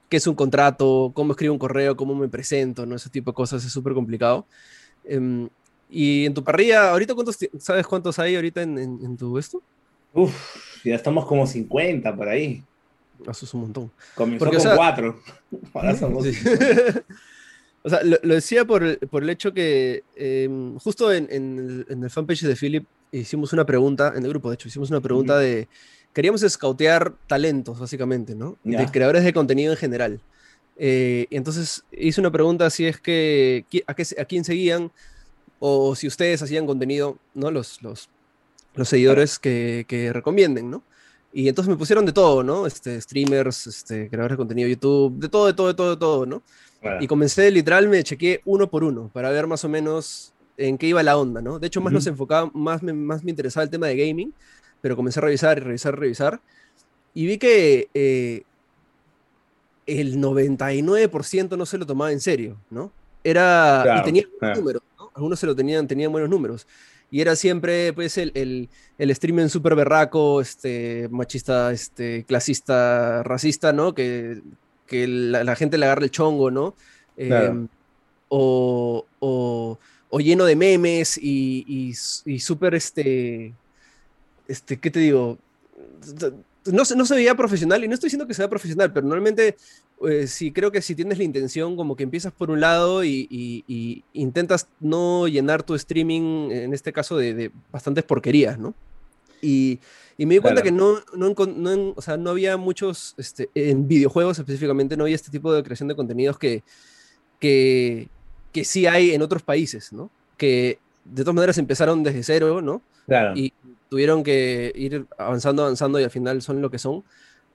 qué 0.09 0.17
es 0.17 0.27
un 0.27 0.35
contrato, 0.35 1.11
cómo 1.13 1.31
escribo 1.31 1.53
un 1.53 1.59
correo, 1.59 1.95
cómo 1.95 2.13
me 2.13 2.27
presento, 2.27 2.85
¿no? 2.85 2.95
Ese 2.95 3.09
tipo 3.09 3.31
de 3.31 3.35
cosas 3.35 3.63
es 3.63 3.71
súper 3.71 3.93
complicado. 3.93 4.45
Em, 5.05 5.47
y 5.89 6.25
en 6.25 6.33
tu 6.33 6.43
parrilla, 6.43 6.91
¿ahorita 6.91 7.13
cuántos, 7.13 7.37
sabes 7.59 7.87
cuántos 7.87 8.19
hay 8.19 8.35
ahorita 8.35 8.61
en, 8.61 8.77
en, 8.77 9.17
tu 9.17 9.37
esto? 9.37 9.61
Uf, 10.13 10.83
ya 10.83 10.95
estamos 10.95 11.25
como 11.25 11.47
50 11.47 12.15
por 12.15 12.27
ahí. 12.27 12.63
Eso 13.21 13.45
es 13.45 13.53
un 13.53 13.61
montón. 13.61 13.91
Comenzó 14.13 14.45
con 14.45 14.75
cuatro. 14.75 15.19
Ahora 15.73 15.95
somos 15.97 16.25
O 17.85 17.89
sea, 17.89 17.99
lo, 18.03 18.17
decía 18.33 18.65
por, 18.65 18.83
el 18.83 19.29
hecho 19.29 19.53
que 19.53 20.03
em, 20.15 20.75
justo 20.79 21.13
en, 21.13 21.85
el, 21.87 22.09
fanpage 22.09 22.41
de 22.41 22.55
Philip 22.55 22.83
hicimos 23.11 23.53
una 23.53 23.63
pregunta, 23.63 24.11
en 24.15 24.23
el 24.23 24.29
grupo 24.29 24.49
de 24.49 24.55
hecho, 24.55 24.67
hicimos 24.67 24.89
una 24.89 25.01
pregunta 25.01 25.37
de, 25.37 25.67
queríamos 26.11 26.41
escautear 26.41 27.13
talentos, 27.27 27.79
básicamente, 27.79 28.33
¿no? 28.33 28.57
De 28.63 28.87
creadores 28.87 29.23
de 29.23 29.33
contenido 29.33 29.71
en 29.71 29.77
general. 29.77 30.19
Eh, 30.77 31.27
y 31.29 31.37
entonces 31.37 31.83
hice 31.91 32.19
una 32.19 32.31
pregunta 32.31 32.71
si 32.71 32.87
es 32.87 32.99
que, 32.99 33.65
a, 33.85 33.93
qué, 33.93 34.03
a 34.19 34.25
quién 34.25 34.43
seguían 34.43 34.91
o 35.59 35.95
si 35.95 36.07
ustedes 36.07 36.41
hacían 36.41 36.65
contenido, 36.65 37.19
¿no? 37.35 37.51
Los, 37.51 37.83
los, 37.83 38.09
los 38.73 38.89
seguidores 38.89 39.37
que, 39.37 39.85
que 39.87 40.11
recomienden, 40.11 40.71
¿no? 40.71 40.81
Y 41.31 41.49
entonces 41.49 41.69
me 41.69 41.77
pusieron 41.77 42.05
de 42.05 42.13
todo, 42.13 42.41
¿no? 42.41 42.65
Este, 42.65 42.99
streamers, 42.99 43.67
este, 43.67 44.09
creadores 44.09 44.33
de 44.33 44.37
contenido 44.37 44.69
YouTube, 44.69 45.19
de 45.19 45.29
todo, 45.29 45.45
de 45.45 45.53
todo, 45.53 45.67
de 45.67 45.73
todo, 45.75 45.89
de 45.91 45.97
todo, 45.97 46.25
¿no? 46.25 46.41
Y 46.99 47.07
comencé, 47.07 47.49
literal, 47.51 47.87
me 47.87 48.03
chequeé 48.03 48.41
uno 48.45 48.69
por 48.69 48.83
uno 48.83 49.09
para 49.13 49.29
ver 49.29 49.47
más 49.47 49.63
o 49.63 49.69
menos 49.69 50.33
en 50.57 50.77
qué 50.77 50.87
iba 50.87 51.03
la 51.03 51.17
onda, 51.17 51.41
¿no? 51.41 51.59
De 51.59 51.67
hecho, 51.67 51.81
más 51.81 51.91
nos 51.93 52.07
enfocaba, 52.07 52.49
más 52.53 52.81
me, 52.83 52.93
más 52.93 53.23
me 53.23 53.31
interesaba 53.31 53.63
el 53.63 53.69
tema 53.69 53.87
de 53.87 53.97
gaming, 53.97 54.33
pero 54.81 54.95
comencé 54.95 55.19
a 55.19 55.23
revisar 55.23 55.57
y 55.57 55.61
revisar, 55.61 55.99
revisar. 55.99 56.41
Y 57.13 57.25
vi 57.25 57.37
que 57.37 57.89
eh, 57.93 58.43
el 59.85 60.17
99% 60.17 61.57
no 61.57 61.65
se 61.65 61.77
lo 61.77 61.85
tomaba 61.85 62.11
en 62.11 62.19
serio, 62.19 62.57
¿no? 62.69 62.91
era, 63.25 63.99
y 63.99 64.03
tenía 64.03 64.23
buenos 64.39 64.59
números, 64.59 64.83
¿no? 64.97 65.11
Algunos 65.15 65.39
se 65.39 65.47
lo 65.47 65.55
tenían, 65.55 65.87
tenían 65.87 66.11
buenos 66.11 66.29
números. 66.29 66.67
Y 67.09 67.21
era 67.21 67.35
siempre, 67.35 67.91
pues, 67.93 68.17
el, 68.17 68.31
el, 68.35 68.69
el 68.99 69.11
streaming 69.11 69.47
súper 69.47 69.75
berraco, 69.75 70.41
este, 70.41 71.07
machista, 71.09 71.71
este, 71.71 72.23
clasista, 72.25 73.23
racista, 73.23 73.73
¿no? 73.73 73.95
Que, 73.95 74.41
que 74.87 75.07
la, 75.07 75.55
gente 75.55 75.77
le 75.77 75.85
agarra 75.85 76.03
el 76.03 76.11
chongo, 76.11 76.51
¿no? 76.51 76.75
Em, 77.17 77.67
o, 78.29 79.05
o, 79.19 79.79
o, 80.09 80.19
lleno 80.19 80.45
de 80.45 80.55
memes 80.55 81.17
y, 81.17 81.65
y, 81.67 81.93
y 82.31 82.39
súper, 82.39 82.75
este, 82.75 83.53
este, 84.47 84.77
¿qué 84.77 84.91
te 84.91 84.99
digo? 84.99 85.37
No, 86.65 86.83
no 86.95 87.05
se 87.05 87.15
veía 87.15 87.35
profesional, 87.35 87.83
y 87.83 87.87
no 87.87 87.93
estoy 87.93 88.07
diciendo 88.07 88.27
que 88.27 88.33
sea 88.33 88.49
profesional, 88.49 88.91
pero 88.91 89.05
normalmente 89.05 89.55
eh, 90.07 90.27
sí 90.27 90.51
creo 90.51 90.71
que 90.71 90.81
si 90.81 90.95
tienes 90.95 91.17
la 91.17 91.23
intención, 91.23 91.75
como 91.75 91.95
que 91.95 92.03
empiezas 92.03 92.33
por 92.33 92.51
un 92.51 92.59
lado 92.59 93.03
y, 93.03 94.03
intentas 94.13 94.67
no 94.79 95.27
llenar 95.27 95.63
tu 95.63 95.75
streaming, 95.75 96.51
en 96.51 96.73
este 96.73 96.91
caso, 96.91 97.17
de, 97.17 97.51
bastantes 97.71 98.03
porquerías, 98.03 98.59
¿no? 98.59 98.73
Y, 99.41 99.79
me 100.17 100.35
di 100.35 100.39
cuenta 100.39 100.61
que 100.61 100.71
no, 100.71 100.99
no, 101.13 101.33
no, 101.33 101.93
o 101.95 102.01
sea, 102.01 102.15
no 102.15 102.29
había 102.29 102.55
muchos, 102.55 103.15
este, 103.17 103.49
en 103.53 103.87
videojuegos 103.87 104.39
específicamente, 104.39 104.95
no 104.95 105.03
había 105.03 105.15
este 105.15 105.31
tipo 105.31 105.51
de 105.51 105.61
creación 105.61 105.89
de 105.89 105.95
contenidos 105.95 106.37
que, 106.37 106.63
que, 107.39 108.07
que 108.53 108.63
sí 108.63 108.85
hay 108.87 109.11
en 109.11 109.21
otros 109.21 109.43
países, 109.43 109.91
¿no? 109.91 110.09
Que 110.37 110.79
de 111.03 111.23
todas 111.23 111.35
maneras 111.35 111.57
empezaron 111.57 112.03
desde 112.03 112.23
cero, 112.23 112.61
¿no? 112.61 112.81
Claro. 113.07 113.33
Y 113.35 113.51
tuvieron 113.89 114.23
que 114.23 114.71
ir 114.75 115.05
avanzando, 115.17 115.63
avanzando 115.63 115.99
y 115.99 116.03
al 116.03 116.11
final 116.11 116.41
son 116.41 116.61
lo 116.61 116.71
que 116.71 116.79
son. 116.79 117.03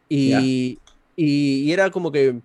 Y, 0.08 0.78
y, 1.16 1.72
era 1.72 1.90
como 1.90 2.12
que... 2.12 2.40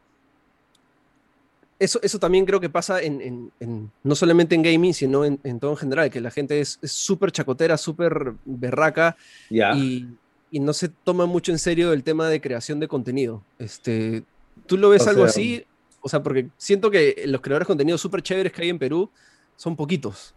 Eso, 1.77 1.99
eso 2.01 2.19
también 2.19 2.45
creo 2.45 2.61
que 2.61 2.69
pasa 2.69 3.01
en, 3.01 3.51
en, 3.59 3.91
no 4.01 4.15
solamente 4.15 4.55
en 4.55 4.61
gaming, 4.61 4.93
sino 4.93 5.25
en, 5.25 5.59
todo 5.59 5.71
en 5.71 5.77
general, 5.77 6.09
que 6.09 6.21
la 6.21 6.31
gente 6.31 6.61
es 6.61 6.79
súper 6.83 7.31
chacotera, 7.31 7.77
súper 7.77 8.33
berraca 8.45 9.17
y, 9.49 10.07
y, 10.51 10.59
no 10.61 10.71
se 10.71 10.87
toma 10.87 11.25
mucho 11.25 11.51
en 11.51 11.59
serio 11.59 11.91
el 11.91 12.03
tema 12.03 12.29
de 12.29 12.39
creación 12.39 12.79
de 12.79 12.87
contenido. 12.87 13.43
Este, 13.59 14.23
¿Tú 14.65 14.77
lo 14.77 14.89
ves 14.89 15.05
algo 15.07 15.25
así? 15.25 15.65
O 16.01 16.07
sea, 16.07 16.23
porque 16.23 16.47
siento 16.57 16.89
que 16.89 17.23
los 17.25 17.41
creadores 17.41 17.65
de 17.65 17.71
contenido 17.71 17.97
súper 17.97 18.21
chéveres 18.21 18.53
que 18.53 18.61
hay 18.61 18.69
en 18.69 18.79
Perú 18.79 19.09
son 19.57 19.75
poquitos. 19.75 20.33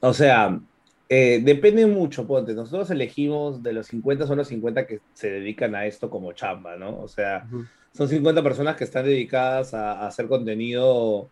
O 0.00 0.12
sea, 0.12 0.60
eh, 1.08 1.40
depende 1.42 1.86
mucho, 1.86 2.26
ponte. 2.26 2.54
Nosotros 2.54 2.90
elegimos 2.90 3.62
de 3.62 3.72
los 3.72 3.86
50, 3.86 4.26
son 4.26 4.38
los 4.38 4.48
50 4.48 4.86
que 4.86 5.00
se 5.14 5.30
dedican 5.30 5.74
a 5.74 5.86
esto 5.86 6.10
como 6.10 6.32
chamba, 6.32 6.76
¿no? 6.76 7.00
O 7.00 7.08
sea, 7.08 7.46
son 7.94 8.08
50 8.08 8.42
personas 8.42 8.76
que 8.76 8.84
están 8.84 9.04
dedicadas 9.04 9.72
a, 9.72 10.06
hacer 10.06 10.26
contenido 10.26 11.28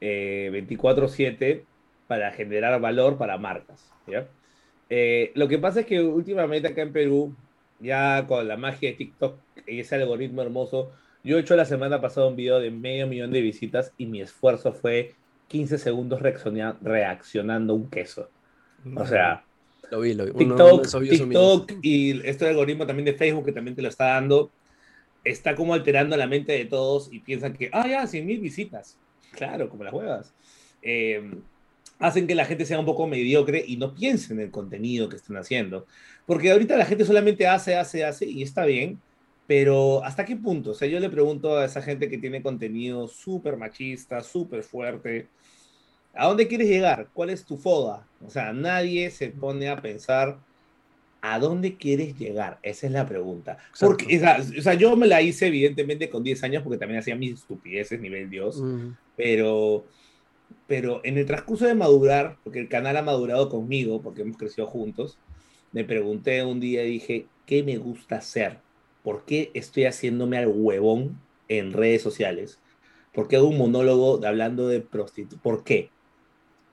24/7 0.00 1.36
eh, 1.40 1.64
para 2.06 2.32
generar 2.32 2.80
valor 2.80 3.18
para 3.18 3.36
marcas, 3.36 3.92
¿ya? 4.06 4.26
Eh, 4.90 5.32
lo 5.34 5.48
que 5.48 5.58
pasa 5.58 5.80
es 5.80 5.86
que 5.86 6.00
últimamente 6.00 6.68
acá 6.68 6.80
en 6.80 6.92
Perú, 6.92 7.34
ya 7.78 8.26
con 8.26 8.48
la 8.48 8.56
magia 8.56 8.90
de 8.90 8.96
TikTok 8.96 9.36
y 9.66 9.80
ese 9.80 9.96
algoritmo 9.96 10.40
hermoso, 10.40 10.90
yo 11.22 11.36
he 11.36 11.40
hecho 11.40 11.56
la 11.56 11.66
semana 11.66 12.00
pasada 12.00 12.26
un 12.28 12.36
video 12.36 12.58
de 12.58 12.70
medio 12.70 13.06
millón 13.06 13.30
de 13.30 13.42
visitas 13.42 13.92
y 13.98 14.06
mi 14.06 14.22
esfuerzo 14.22 14.72
fue 14.72 15.14
15 15.48 15.76
segundos 15.76 16.22
reaccionando 16.22 17.74
un 17.74 17.90
queso. 17.90 18.30
O 18.96 19.04
sea, 19.04 19.44
lo 19.90 20.00
vi, 20.00 20.14
lo 20.14 20.24
vi. 20.24 20.32
TikTok, 20.32 21.72
y 21.82 22.26
este 22.26 22.48
algoritmo 22.48 22.86
también 22.86 23.06
de 23.06 23.14
Facebook 23.14 23.44
que 23.44 23.52
también 23.52 23.74
te 23.74 23.82
lo 23.82 23.88
está 23.88 24.06
dando, 24.14 24.50
está 25.24 25.54
como 25.54 25.74
alterando 25.74 26.16
la 26.16 26.26
mente 26.26 26.52
de 26.52 26.64
todos 26.64 27.12
y 27.12 27.20
piensan 27.20 27.52
que, 27.54 27.70
ah, 27.72 27.86
ya, 27.88 28.06
100 28.06 28.26
mil 28.26 28.40
visitas. 28.40 28.98
Claro, 29.32 29.68
como 29.68 29.84
las 29.84 29.92
huevas. 29.92 30.34
Em, 30.82 31.42
hacen 31.98 32.26
que 32.26 32.34
la 32.34 32.44
gente 32.44 32.64
sea 32.64 32.78
un 32.78 32.86
poco 32.86 33.06
mediocre 33.06 33.64
y 33.66 33.76
no 33.76 33.94
piense 33.94 34.32
en 34.32 34.40
el 34.40 34.50
contenido 34.50 35.08
que 35.08 35.16
están 35.16 35.36
haciendo. 35.36 35.86
Porque 36.26 36.50
ahorita 36.50 36.76
la 36.76 36.86
gente 36.86 37.04
solamente 37.04 37.46
hace, 37.46 37.76
hace, 37.76 38.04
hace 38.04 38.26
y 38.26 38.42
está 38.42 38.64
bien, 38.64 39.00
pero 39.46 40.04
¿hasta 40.04 40.24
qué 40.24 40.36
punto? 40.36 40.70
O 40.70 40.74
sea, 40.74 40.88
yo 40.88 41.00
le 41.00 41.10
pregunto 41.10 41.58
a 41.58 41.64
esa 41.64 41.82
gente 41.82 42.08
que 42.08 42.18
tiene 42.18 42.42
contenido 42.42 43.08
súper 43.08 43.56
machista, 43.56 44.22
súper 44.22 44.62
fuerte, 44.62 45.28
¿A 46.14 46.26
dónde 46.26 46.48
quieres 46.48 46.68
llegar? 46.68 47.08
¿Cuál 47.12 47.30
es 47.30 47.44
tu 47.44 47.56
foda? 47.56 48.04
O 48.26 48.28
sea, 48.28 48.52
nadie 48.52 49.08
se 49.10 49.28
pone 49.28 49.68
a 49.68 49.80
pensar 49.80 50.40
a 51.20 51.38
dónde 51.38 51.76
quieres 51.76 52.16
llegar. 52.18 52.58
Esa 52.62 52.86
es 52.86 52.92
la 52.92 53.06
pregunta. 53.06 53.58
Porque, 53.80 54.18
o 54.58 54.62
sea, 54.62 54.74
yo 54.74 54.96
me 54.96 55.06
la 55.06 55.22
hice 55.22 55.48
evidentemente 55.48 56.08
con 56.08 56.22
10 56.22 56.42
años 56.44 56.62
porque 56.62 56.78
también 56.78 57.00
hacía 57.00 57.16
mis 57.16 57.34
estupideces, 57.34 58.00
nivel 58.00 58.30
Dios. 58.30 58.62
Pero, 59.16 59.84
pero 60.66 61.00
en 61.04 61.18
el 61.18 61.26
transcurso 61.26 61.66
de 61.66 61.74
madurar, 61.74 62.36
porque 62.44 62.60
el 62.60 62.68
canal 62.68 62.96
ha 62.96 63.02
madurado 63.02 63.48
conmigo, 63.48 64.00
porque 64.00 64.22
hemos 64.22 64.36
crecido 64.36 64.66
juntos, 64.66 65.18
me 65.72 65.84
pregunté 65.84 66.44
un 66.44 66.60
día 66.60 66.84
y 66.84 66.92
dije, 66.92 67.26
¿qué 67.46 67.62
me 67.62 67.76
gusta 67.76 68.16
hacer? 68.16 68.58
¿Por 69.02 69.24
qué 69.24 69.50
estoy 69.54 69.84
haciéndome 69.84 70.38
al 70.38 70.48
huevón 70.48 71.20
en 71.48 71.72
redes 71.72 72.02
sociales? 72.02 72.60
¿Por 73.12 73.28
qué 73.28 73.36
hago 73.36 73.48
un 73.48 73.58
monólogo 73.58 74.24
hablando 74.24 74.68
de 74.68 74.80
prostitución? 74.80 75.40
¿Por 75.42 75.64
qué? 75.64 75.90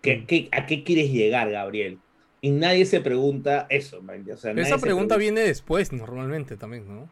Mm. 0.03 0.47
a 0.51 0.65
qué 0.67 0.83
quieres 0.83 1.11
llegar, 1.11 1.49
Gabriel? 1.49 1.99
Y 2.45 2.51
nadie 2.51 2.85
se 2.85 3.01
pregunta 3.01 3.65
eso, 3.71 4.03
o 4.03 4.37
sea, 4.37 4.51
Esa 4.51 4.77
pregunta 4.77 5.17
viene 5.17 5.41
después, 5.41 5.91
normalmente 5.91 6.55
también, 6.55 6.87
¿no? 6.87 7.09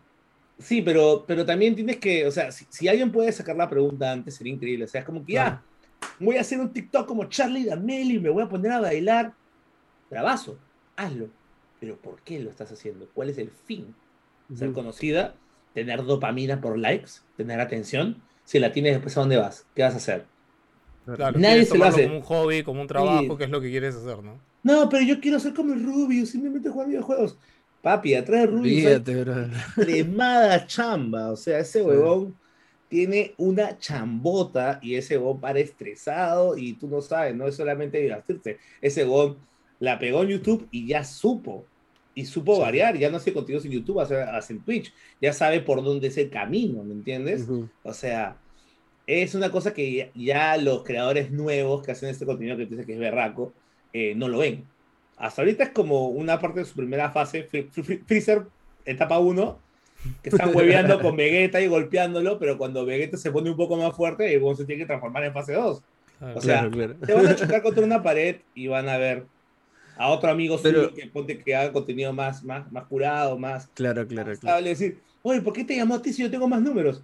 Sí, 0.59 0.83
pero, 0.83 1.25
pero 1.25 1.43
también 1.43 1.73
tienes 1.73 1.97
que, 1.97 2.27
o 2.27 2.29
sea, 2.29 2.51
si, 2.51 2.87
alguien 2.87 3.11
puede 3.11 3.31
sacar 3.31 3.55
la 3.55 3.67
pregunta 3.67 4.11
antes, 4.11 4.35
sería 4.35 4.53
increíble. 4.53 4.85
O 4.85 4.87
sea, 4.87 4.99
es 5.01 5.07
como 5.07 5.25
que 5.25 5.33
ya, 5.33 5.63
voy 6.19 6.37
a 6.37 6.41
hacer 6.41 6.59
un 6.59 6.71
TikTok 6.71 7.07
como 7.07 7.25
Charlie 7.29 7.65
D'Amelio 7.65 8.17
y 8.17 8.21
me 8.21 8.29
voy 8.29 8.43
a 8.43 8.47
poner 8.47 8.73
a 8.73 8.79
bailar. 8.79 9.33
Bravazo, 10.11 10.59
hazlo. 10.95 11.29
Pero 11.79 11.97
¿por 11.97 12.21
qué 12.21 12.39
lo 12.39 12.51
estás 12.51 12.71
haciendo? 12.71 13.09
¿Cuál 13.11 13.31
es 13.31 13.39
el 13.39 13.49
fin? 13.49 13.95
Ser 14.53 14.71
conocida, 14.71 15.33
tener 15.73 16.03
dopamina 16.05 16.61
por 16.61 16.77
likes, 16.77 17.13
tener 17.37 17.59
atención. 17.59 18.21
Si 18.43 18.59
la 18.59 18.71
tienes 18.71 18.93
después, 18.93 19.17
¿a 19.17 19.21
dónde 19.21 19.37
vas? 19.37 19.65
¿Qué 19.73 19.81
vas 19.81 19.95
a 19.95 19.97
hacer? 19.97 20.25
Claro, 21.05 21.39
Nadie 21.39 21.65
se 21.65 21.75
lo 21.75 21.85
hace. 21.85 22.03
Como 22.03 22.17
un 22.17 22.23
hobby, 22.23 22.61
como 22.61 22.81
un 22.81 22.87
trabajo, 22.87 23.35
que 23.35 23.45
es 23.45 23.49
lo 23.49 23.61
que 23.61 23.71
quieres 23.71 23.95
hacer, 23.95 24.21
¿no? 24.21 24.52
No, 24.63 24.87
pero 24.89 25.03
yo 25.03 25.19
quiero 25.19 25.39
ser 25.39 25.53
como 25.53 25.73
el 25.73 25.83
Rubius, 25.83 26.29
simplemente 26.29 26.69
jugar 26.69 26.87
videojuegos. 26.87 27.37
Papi, 27.81 28.15
atrás 28.15 28.41
de 28.41 28.47
Rubius 28.47 29.03
tremada 29.75 30.65
chamba. 30.65 31.31
O 31.31 31.35
sea, 31.35 31.59
ese 31.59 31.81
huevón 31.81 32.35
tiene 32.87 33.33
una 33.37 33.77
chambota 33.77 34.79
y 34.81 34.95
ese 34.95 35.17
huevón 35.17 35.41
para 35.41 35.59
estresado 35.59 36.57
y 36.57 36.73
tú 36.73 36.87
no 36.87 37.01
sabes, 37.01 37.35
no 37.35 37.47
es 37.47 37.55
solamente 37.55 37.99
divertirte. 37.99 38.57
Ese 38.81 39.03
huevón 39.03 39.37
la 39.79 39.99
pegó 39.99 40.23
en 40.23 40.29
YouTube 40.29 40.67
y 40.71 40.87
ya 40.87 41.03
supo. 41.03 41.65
Y 42.15 42.25
supo 42.25 42.59
variar, 42.59 42.95
ya 42.97 43.09
no 43.09 43.17
hace 43.17 43.33
contenidos 43.33 43.65
en 43.65 43.71
YouTube, 43.71 43.99
hace, 43.99 44.21
hace 44.21 44.53
en 44.53 44.59
Twitch, 44.59 44.93
ya 45.19 45.33
sabe 45.33 45.61
por 45.61 45.83
dónde 45.83 46.07
es 46.07 46.17
el 46.17 46.29
camino, 46.29 46.83
¿me 46.83 46.93
entiendes? 46.93 47.47
O 47.81 47.91
sea, 47.91 48.37
es 49.07 49.33
una 49.33 49.49
cosa 49.49 49.73
que 49.73 50.11
ya 50.13 50.55
los 50.57 50.83
creadores 50.83 51.31
nuevos 51.31 51.83
que 51.83 51.91
hacen 51.91 52.09
este 52.09 52.27
contenido 52.27 52.55
que 52.55 52.67
dice 52.67 52.85
que 52.85 52.93
es 52.93 52.99
berraco, 52.99 53.51
eh, 53.93 54.13
no 54.15 54.27
lo 54.27 54.39
ven. 54.39 54.65
Hasta 55.17 55.41
ahorita 55.41 55.65
es 55.65 55.69
como 55.69 56.07
una 56.09 56.39
parte 56.39 56.61
de 56.61 56.65
su 56.65 56.75
primera 56.75 57.11
fase, 57.11 57.47
Freezer 58.05 58.43
etapa 58.83 59.19
1, 59.19 59.59
que 60.21 60.29
están 60.29 60.51
hueveando 60.55 60.99
con 60.99 61.15
Vegeta 61.15 61.61
y 61.61 61.67
golpeándolo, 61.67 62.39
pero 62.39 62.57
cuando 62.57 62.85
Vegeta 62.85 63.17
se 63.17 63.31
pone 63.31 63.49
un 63.49 63.57
poco 63.57 63.77
más 63.77 63.95
fuerte, 63.95 64.33
el 64.33 64.55
se 64.57 64.65
tiene 64.65 64.81
que 64.81 64.87
transformar 64.87 65.23
en 65.23 65.33
fase 65.33 65.53
2. 65.53 65.83
o 66.35 66.41
sea, 66.41 66.69
te 67.05 67.13
van 67.13 67.27
a 67.27 67.35
chocar 67.35 67.61
contra 67.61 67.83
una 67.83 68.03
pared 68.03 68.37
y 68.53 68.67
van 68.67 68.89
a 68.89 68.97
ver 68.97 69.25
a 69.95 70.09
otro 70.09 70.31
amigo 70.31 70.57
suyo 70.57 70.93
que 70.93 71.05
ponte 71.05 71.37
que 71.37 71.55
haga 71.55 71.71
contenido 71.71 72.11
más, 72.11 72.43
más, 72.43 72.69
más 72.71 72.85
curado, 72.85 73.37
más. 73.37 73.67
Claro, 73.75 74.07
claro, 74.07 74.33
claro. 74.37 74.63
decir, 74.63 74.99
oye, 75.21 75.41
¿por 75.41 75.53
qué 75.53 75.63
te 75.63 75.75
llamó 75.75 75.95
a 75.95 76.01
ti 76.01 76.11
si 76.11 76.23
yo 76.23 76.31
tengo 76.31 76.47
más 76.47 76.61
números? 76.61 77.03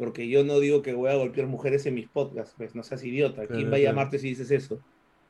porque 0.00 0.26
yo 0.30 0.44
no 0.44 0.60
digo 0.60 0.80
que 0.80 0.94
voy 0.94 1.10
a 1.10 1.14
golpear 1.16 1.46
mujeres 1.46 1.84
en 1.84 1.92
mis 1.92 2.08
podcasts, 2.08 2.54
pues 2.56 2.74
no 2.74 2.82
seas 2.82 3.04
idiota. 3.04 3.46
¿Quién 3.46 3.70
va 3.70 3.76
a 3.76 3.80
llamarte 3.80 4.18
si 4.18 4.30
dices 4.30 4.50
eso? 4.50 4.80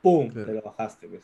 ¡Pum! 0.03 0.31
Te 0.33 0.53
lo 0.53 0.63
bajaste, 0.63 1.09
pues. 1.09 1.23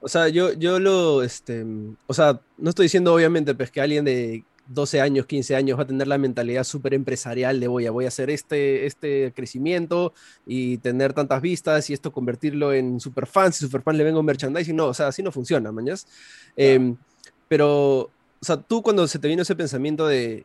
O 0.00 0.08
sea, 0.08 0.28
yo, 0.28 0.52
yo 0.52 0.78
lo, 0.78 1.22
este, 1.22 1.64
o 2.06 2.14
sea, 2.14 2.40
no 2.58 2.70
estoy 2.70 2.84
diciendo 2.84 3.14
obviamente 3.14 3.54
pues 3.54 3.70
que 3.70 3.80
alguien 3.80 4.04
de 4.04 4.44
12 4.68 5.00
años, 5.00 5.26
15 5.26 5.56
años 5.56 5.78
va 5.78 5.84
a 5.84 5.86
tener 5.86 6.06
la 6.06 6.18
mentalidad 6.18 6.64
súper 6.64 6.94
empresarial 6.94 7.60
de 7.60 7.68
voy 7.68 7.86
a, 7.86 7.90
voy 7.90 8.04
a 8.04 8.08
hacer 8.08 8.30
este, 8.30 8.86
este 8.86 9.32
crecimiento 9.34 10.12
y 10.44 10.78
tener 10.78 11.12
tantas 11.12 11.40
vistas 11.40 11.88
y 11.88 11.94
esto 11.94 12.12
convertirlo 12.12 12.72
en 12.72 13.00
superfans 13.00 13.56
y 13.56 13.64
superfans 13.64 13.96
le 13.96 14.04
vengo 14.04 14.22
merchandising. 14.22 14.76
No, 14.76 14.86
o 14.86 14.94
sea, 14.94 15.08
así 15.08 15.22
no 15.22 15.32
funciona, 15.32 15.72
mañas. 15.72 16.06
Em, 16.56 16.96
pero, 17.48 18.00
o 18.00 18.10
sea, 18.42 18.56
tú 18.56 18.82
cuando 18.82 19.06
se 19.08 19.18
te 19.18 19.28
vino 19.28 19.42
ese 19.42 19.56
pensamiento 19.56 20.06
de 20.06 20.44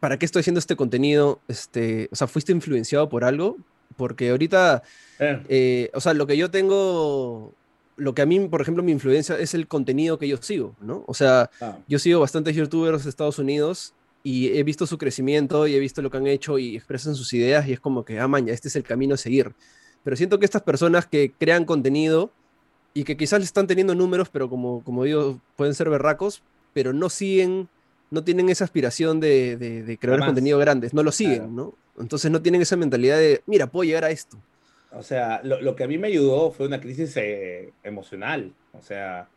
para 0.00 0.18
qué 0.18 0.26
estoy 0.26 0.40
haciendo 0.40 0.58
este 0.58 0.76
contenido? 0.76 1.40
Este, 1.48 2.08
o 2.12 2.16
sea, 2.16 2.26
¿fuiste 2.26 2.52
influenciado 2.52 3.08
por 3.08 3.24
algo? 3.24 3.56
Porque 3.96 4.30
ahorita, 4.30 4.82
eh. 5.18 5.42
Eh, 5.48 5.90
o 5.94 6.00
sea, 6.00 6.14
lo 6.14 6.26
que 6.26 6.36
yo 6.36 6.50
tengo, 6.50 7.54
lo 7.96 8.14
que 8.14 8.22
a 8.22 8.26
mí, 8.26 8.40
por 8.48 8.60
ejemplo, 8.60 8.82
me 8.82 8.92
influencia 8.92 9.38
es 9.38 9.54
el 9.54 9.66
contenido 9.66 10.18
que 10.18 10.28
yo 10.28 10.36
sigo, 10.38 10.74
¿no? 10.80 11.04
O 11.06 11.14
sea, 11.14 11.50
ah. 11.60 11.78
yo 11.88 11.98
sigo 11.98 12.20
bastantes 12.20 12.54
youtubers 12.54 13.04
de 13.04 13.10
Estados 13.10 13.38
Unidos 13.38 13.94
y 14.22 14.48
he 14.58 14.62
visto 14.62 14.86
su 14.86 14.98
crecimiento 14.98 15.66
y 15.66 15.74
he 15.74 15.78
visto 15.78 16.02
lo 16.02 16.10
que 16.10 16.16
han 16.18 16.26
hecho 16.26 16.58
y 16.58 16.76
expresan 16.76 17.14
sus 17.14 17.32
ideas 17.32 17.66
y 17.68 17.72
es 17.72 17.80
como 17.80 18.04
que, 18.04 18.18
ah, 18.20 18.28
man, 18.28 18.46
ya 18.46 18.52
este 18.52 18.68
es 18.68 18.76
el 18.76 18.82
camino 18.82 19.14
a 19.14 19.18
seguir. 19.18 19.54
Pero 20.02 20.16
siento 20.16 20.38
que 20.38 20.44
estas 20.44 20.62
personas 20.62 21.06
que 21.06 21.32
crean 21.38 21.64
contenido 21.64 22.30
y 22.92 23.04
que 23.04 23.16
quizás 23.16 23.42
están 23.42 23.66
teniendo 23.66 23.94
números, 23.94 24.28
pero 24.28 24.48
como, 24.48 24.82
como 24.82 25.04
digo, 25.04 25.40
pueden 25.56 25.74
ser 25.74 25.90
berracos, 25.90 26.42
pero 26.72 26.92
no 26.92 27.08
siguen, 27.08 27.68
no 28.10 28.24
tienen 28.24 28.48
esa 28.48 28.64
aspiración 28.64 29.20
de, 29.20 29.56
de, 29.56 29.98
crear 29.98 30.20
contenido 30.20 30.58
grandes, 30.58 30.94
no 30.94 31.02
lo 31.02 31.12
siguen, 31.12 31.54
¿no? 31.54 31.74
Entonces 31.98 32.30
no 32.30 32.42
tienen 32.42 32.62
esa 32.62 32.76
mentalidad 32.76 33.18
de, 33.18 33.42
mira, 33.46 33.66
puedo 33.66 33.84
llegar 33.84 34.04
a 34.04 34.10
esto. 34.10 34.38
O 34.92 35.02
sea, 35.02 35.40
lo, 35.42 35.60
lo 35.60 35.76
que 35.76 35.84
a 35.84 35.88
mí 35.88 35.98
me 35.98 36.08
ayudó 36.08 36.50
fue 36.50 36.66
una 36.66 36.80
crisis 36.80 37.16
eh, 37.16 37.72
emocional. 37.82 38.52
O 38.72 38.82
sea, 38.82 39.28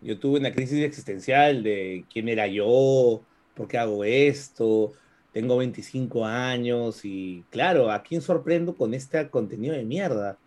yo 0.00 0.18
tuve 0.18 0.40
una 0.40 0.52
crisis 0.52 0.84
existencial 0.84 1.62
de 1.62 2.04
quién 2.12 2.28
era 2.28 2.46
yo, 2.46 3.22
por 3.54 3.68
qué 3.68 3.78
hago 3.78 4.04
esto, 4.04 4.92
tengo 5.32 5.56
25 5.56 6.26
años 6.26 7.04
y 7.04 7.44
claro, 7.50 7.90
¿a 7.90 8.02
quién 8.02 8.20
sorprendo 8.20 8.74
con 8.76 8.94
este 8.94 9.28
contenido 9.30 9.74
de 9.74 9.84
mierda? 9.84 10.38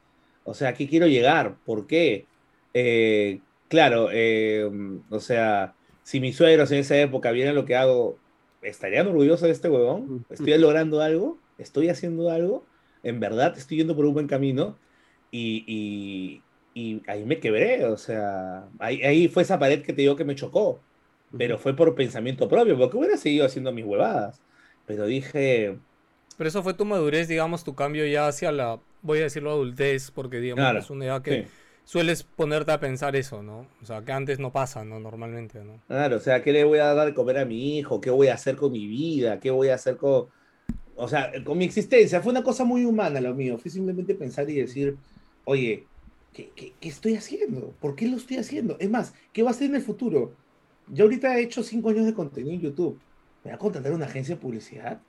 O 0.43 0.53
sea, 0.53 0.69
¿a 0.69 0.73
qué 0.73 0.87
quiero 0.87 1.07
llegar? 1.07 1.55
¿Por 1.65 1.87
qué? 1.87 2.25
Eh, 2.73 3.39
claro, 3.67 4.09
eh, 4.11 4.69
o 5.09 5.19
sea, 5.19 5.73
si 6.03 6.19
mis 6.19 6.35
suegros 6.35 6.71
en 6.71 6.79
esa 6.79 6.97
época 6.97 7.31
vieran 7.31 7.55
lo 7.55 7.65
que 7.65 7.75
hago, 7.75 8.17
¿estarían 8.61 9.07
orgullosos 9.07 9.43
de 9.43 9.51
este 9.51 9.69
huevón? 9.69 10.25
¿Estoy 10.29 10.57
logrando 10.57 11.01
algo? 11.01 11.39
¿Estoy 11.57 11.89
haciendo 11.89 12.29
algo? 12.29 12.65
¿En 13.03 13.19
verdad 13.19 13.57
estoy 13.57 13.77
yendo 13.77 13.95
por 13.95 14.05
un 14.05 14.13
buen 14.13 14.27
camino? 14.27 14.77
Y, 15.31 16.41
y, 16.73 17.01
ahí 17.07 17.25
me 17.25 17.39
quebré, 17.39 17.85
o 17.85 17.97
sea, 17.97 18.67
ahí, 18.79 19.01
ahí, 19.03 19.27
fue 19.27 19.43
esa 19.43 19.59
pared 19.59 19.81
que 19.81 19.93
te 19.93 20.01
digo 20.01 20.15
que 20.15 20.23
me 20.23 20.35
chocó, 20.35 20.79
pero 21.37 21.57
fue 21.57 21.75
por 21.75 21.93
pensamiento 21.95 22.47
propio, 22.47 22.77
porque 22.77 22.97
hubiera 22.97 23.17
seguido 23.17 23.45
haciendo 23.45 23.71
mis 23.71 23.85
huevadas. 23.85 24.41
Pero 24.85 25.05
dije... 25.05 25.77
Pero 26.37 26.47
eso 26.47 26.63
fue 26.63 26.73
tu 26.73 26.85
madurez, 26.85 27.27
digamos, 27.27 27.63
tu 27.63 27.75
cambio 27.75 28.05
ya 28.05 28.27
hacia 28.27 28.51
la, 28.51 28.79
voy 29.01 29.19
a 29.19 29.23
decirlo, 29.23 29.51
adultez, 29.51 30.11
porque 30.11 30.39
digamos, 30.39 30.83
es 30.83 30.89
una 30.89 31.05
edad 31.05 31.21
que 31.21 31.47
sueles 31.85 32.23
ponerte 32.23 32.71
a 32.71 32.79
pensar 32.79 33.15
eso, 33.15 33.41
¿no? 33.41 33.67
O 33.81 33.85
sea, 33.85 34.03
que 34.03 34.11
antes 34.11 34.39
no 34.39 34.51
pasa, 34.51 34.83
¿no? 34.83 34.99
Normalmente, 34.99 35.63
¿no? 35.63 35.81
Claro, 35.87 36.17
o 36.17 36.19
sea, 36.19 36.41
¿qué 36.43 36.51
le 36.51 36.63
voy 36.63 36.79
a 36.79 36.93
dar 36.93 37.07
de 37.07 37.13
comer 37.13 37.37
a 37.37 37.45
mi 37.45 37.77
hijo? 37.77 38.01
¿Qué 38.01 38.09
voy 38.09 38.27
a 38.27 38.33
hacer 38.33 38.55
con 38.55 38.71
mi 38.71 38.85
vida? 38.87 39.39
¿Qué 39.39 39.51
voy 39.51 39.69
a 39.69 39.75
hacer 39.75 39.95
con... 39.97 40.27
O 40.95 41.07
sea, 41.07 41.31
con 41.43 41.57
mi 41.57 41.65
existencia. 41.65 42.21
Fue 42.21 42.31
una 42.31 42.43
cosa 42.43 42.63
muy 42.63 42.85
humana 42.85 43.19
lo 43.21 43.33
mío. 43.33 43.57
Fue 43.57 43.71
simplemente 43.71 44.15
pensar 44.15 44.49
y 44.49 44.55
decir, 44.55 44.95
oye, 45.43 45.85
¿qué, 46.33 46.51
qué, 46.55 46.73
qué 46.79 46.89
estoy 46.89 47.15
haciendo? 47.15 47.73
¿Por 47.79 47.95
qué 47.95 48.07
lo 48.07 48.17
estoy 48.17 48.37
haciendo? 48.37 48.77
Es 48.79 48.89
más, 48.89 49.13
¿qué 49.33 49.43
va 49.43 49.51
a 49.51 49.53
ser 49.53 49.69
en 49.69 49.75
el 49.75 49.81
futuro? 49.81 50.33
Yo 50.87 51.05
ahorita 51.05 51.37
he 51.37 51.43
hecho 51.43 51.63
cinco 51.63 51.89
años 51.89 52.05
de 52.05 52.13
contenido 52.13 52.53
en 52.53 52.61
YouTube. 52.61 52.99
¿Me 53.43 53.51
va 53.51 53.55
a 53.55 53.59
contratar 53.59 53.93
una 53.93 54.05
agencia 54.05 54.35
de 54.35 54.41
publicidad? 54.41 55.01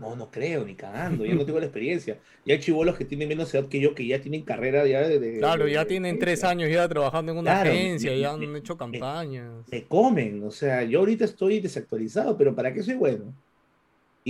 No, 0.00 0.16
no 0.16 0.30
creo, 0.30 0.64
ni 0.64 0.74
cagando, 0.74 1.26
yo 1.26 1.34
no 1.34 1.44
tengo 1.44 1.58
la 1.58 1.66
experiencia. 1.66 2.18
Y 2.46 2.52
hay 2.52 2.58
chivolos 2.58 2.96
que 2.96 3.04
tienen 3.04 3.28
menos 3.28 3.52
edad 3.52 3.68
que 3.68 3.80
yo, 3.80 3.94
que 3.94 4.06
ya 4.06 4.18
tienen 4.18 4.42
carrera 4.42 4.86
ya 4.86 5.06
de... 5.06 5.36
claro, 5.38 5.68
ya 5.68 5.84
tienen 5.84 6.18
tres 6.18 6.42
años 6.42 6.70
ya 6.70 6.88
trabajando 6.88 7.32
en 7.32 7.38
una 7.38 7.60
agencia, 7.60 8.16
ya 8.16 8.32
han 8.32 8.56
hecho 8.56 8.78
campañas. 8.78 9.66
Me, 9.70 9.84
comen, 9.84 10.42
o 10.42 10.50
sea, 10.50 10.84
yo 10.84 11.00
ahorita 11.00 11.26
estoy 11.26 11.60
desactualizado, 11.60 12.38
pero 12.38 12.54
¿para 12.54 12.72
qué 12.72 12.82
soy 12.82 12.94
bueno? 12.94 13.34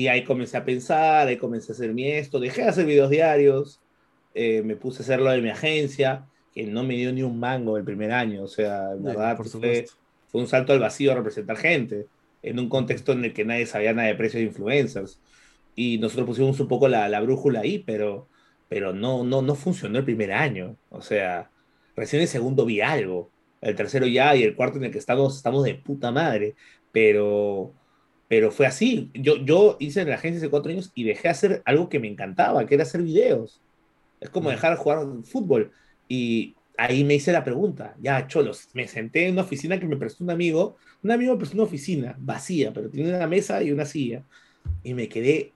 Y 0.00 0.08
ahí 0.08 0.24
comencé 0.24 0.56
a 0.56 0.64
pensar, 0.64 1.28
ahí 1.28 1.36
comencé 1.36 1.72
a 1.72 1.74
hacer 1.74 1.92
mi 1.92 2.10
esto, 2.10 2.40
dejé 2.40 2.62
de 2.62 2.68
hacer 2.68 2.86
videos 2.86 3.10
diarios, 3.10 3.80
eh, 4.32 4.62
me 4.62 4.74
puse 4.74 5.02
a 5.02 5.04
hacerlo 5.04 5.30
de 5.30 5.42
mi 5.42 5.50
agencia, 5.50 6.24
que 6.54 6.64
no 6.64 6.84
me 6.84 6.94
dio 6.94 7.12
ni 7.12 7.22
un 7.22 7.38
mango 7.38 7.76
el 7.76 7.84
primer 7.84 8.10
año, 8.10 8.44
o 8.44 8.48
sea, 8.48 8.92
en 8.92 9.02
verdad 9.02 9.36
fue, 9.36 9.84
fue 10.28 10.40
un 10.40 10.46
salto 10.46 10.72
al 10.72 10.78
vacío 10.78 11.12
a 11.12 11.16
representar 11.16 11.58
gente, 11.58 12.06
en 12.42 12.58
un 12.58 12.70
contexto 12.70 13.12
en 13.12 13.26
el 13.26 13.34
que 13.34 13.44
nadie 13.44 13.66
sabía 13.66 13.92
nada 13.92 14.08
de 14.08 14.14
precios 14.14 14.40
de 14.40 14.46
influencers. 14.46 15.20
Y 15.76 15.98
nosotros 15.98 16.28
pusimos 16.28 16.58
un 16.60 16.68
poco 16.68 16.88
la, 16.88 17.06
la, 17.10 17.20
brújula 17.20 17.60
ahí, 17.60 17.80
pero, 17.80 18.26
pero 18.70 18.94
no, 18.94 19.22
no, 19.22 19.42
no 19.42 19.54
funcionó 19.54 19.98
el 19.98 20.04
primer 20.06 20.32
año. 20.32 20.76
O 20.88 21.02
sea, 21.02 21.50
recién 21.94 22.22
el 22.22 22.28
segundo 22.28 22.64
vi 22.64 22.80
algo, 22.80 23.30
el 23.60 23.74
tercero 23.76 24.06
ya 24.06 24.34
y 24.34 24.44
el 24.44 24.56
cuarto 24.56 24.78
en 24.78 24.84
el 24.84 24.92
que 24.92 24.98
estamos, 24.98 25.36
estamos 25.36 25.62
de 25.64 25.74
puta 25.74 26.10
madre, 26.10 26.54
pero, 26.90 27.74
pero 28.30 28.52
fue 28.52 28.64
así. 28.64 29.10
Yo, 29.12 29.38
yo 29.44 29.76
hice 29.80 30.02
en 30.02 30.10
la 30.10 30.14
agencia 30.14 30.38
hace 30.38 30.50
cuatro 30.50 30.70
años 30.70 30.92
y 30.94 31.02
dejé 31.02 31.28
hacer 31.28 31.62
algo 31.64 31.88
que 31.88 31.98
me 31.98 32.06
encantaba, 32.06 32.64
que 32.64 32.76
era 32.76 32.84
hacer 32.84 33.02
videos. 33.02 33.60
Es 34.20 34.30
como 34.30 34.50
mm. 34.50 34.52
dejar 34.52 34.70
de 34.70 34.76
jugar 34.76 35.04
fútbol. 35.24 35.72
Y 36.06 36.54
ahí 36.78 37.02
me 37.02 37.16
hice 37.16 37.32
la 37.32 37.42
pregunta, 37.42 37.96
ya, 38.00 38.28
cholos, 38.28 38.68
me 38.72 38.86
senté 38.86 39.26
en 39.26 39.32
una 39.32 39.42
oficina 39.42 39.80
que 39.80 39.86
me 39.86 39.96
prestó 39.96 40.22
un 40.22 40.30
amigo, 40.30 40.76
un 41.02 41.10
amigo 41.10 41.32
me 41.32 41.38
prestó 41.38 41.56
una 41.56 41.64
oficina 41.64 42.14
vacía, 42.20 42.72
pero 42.72 42.88
tiene 42.88 43.12
una 43.16 43.26
mesa 43.26 43.64
y 43.64 43.72
una 43.72 43.84
silla, 43.84 44.22
y 44.84 44.94
me 44.94 45.08
quedé 45.08 45.52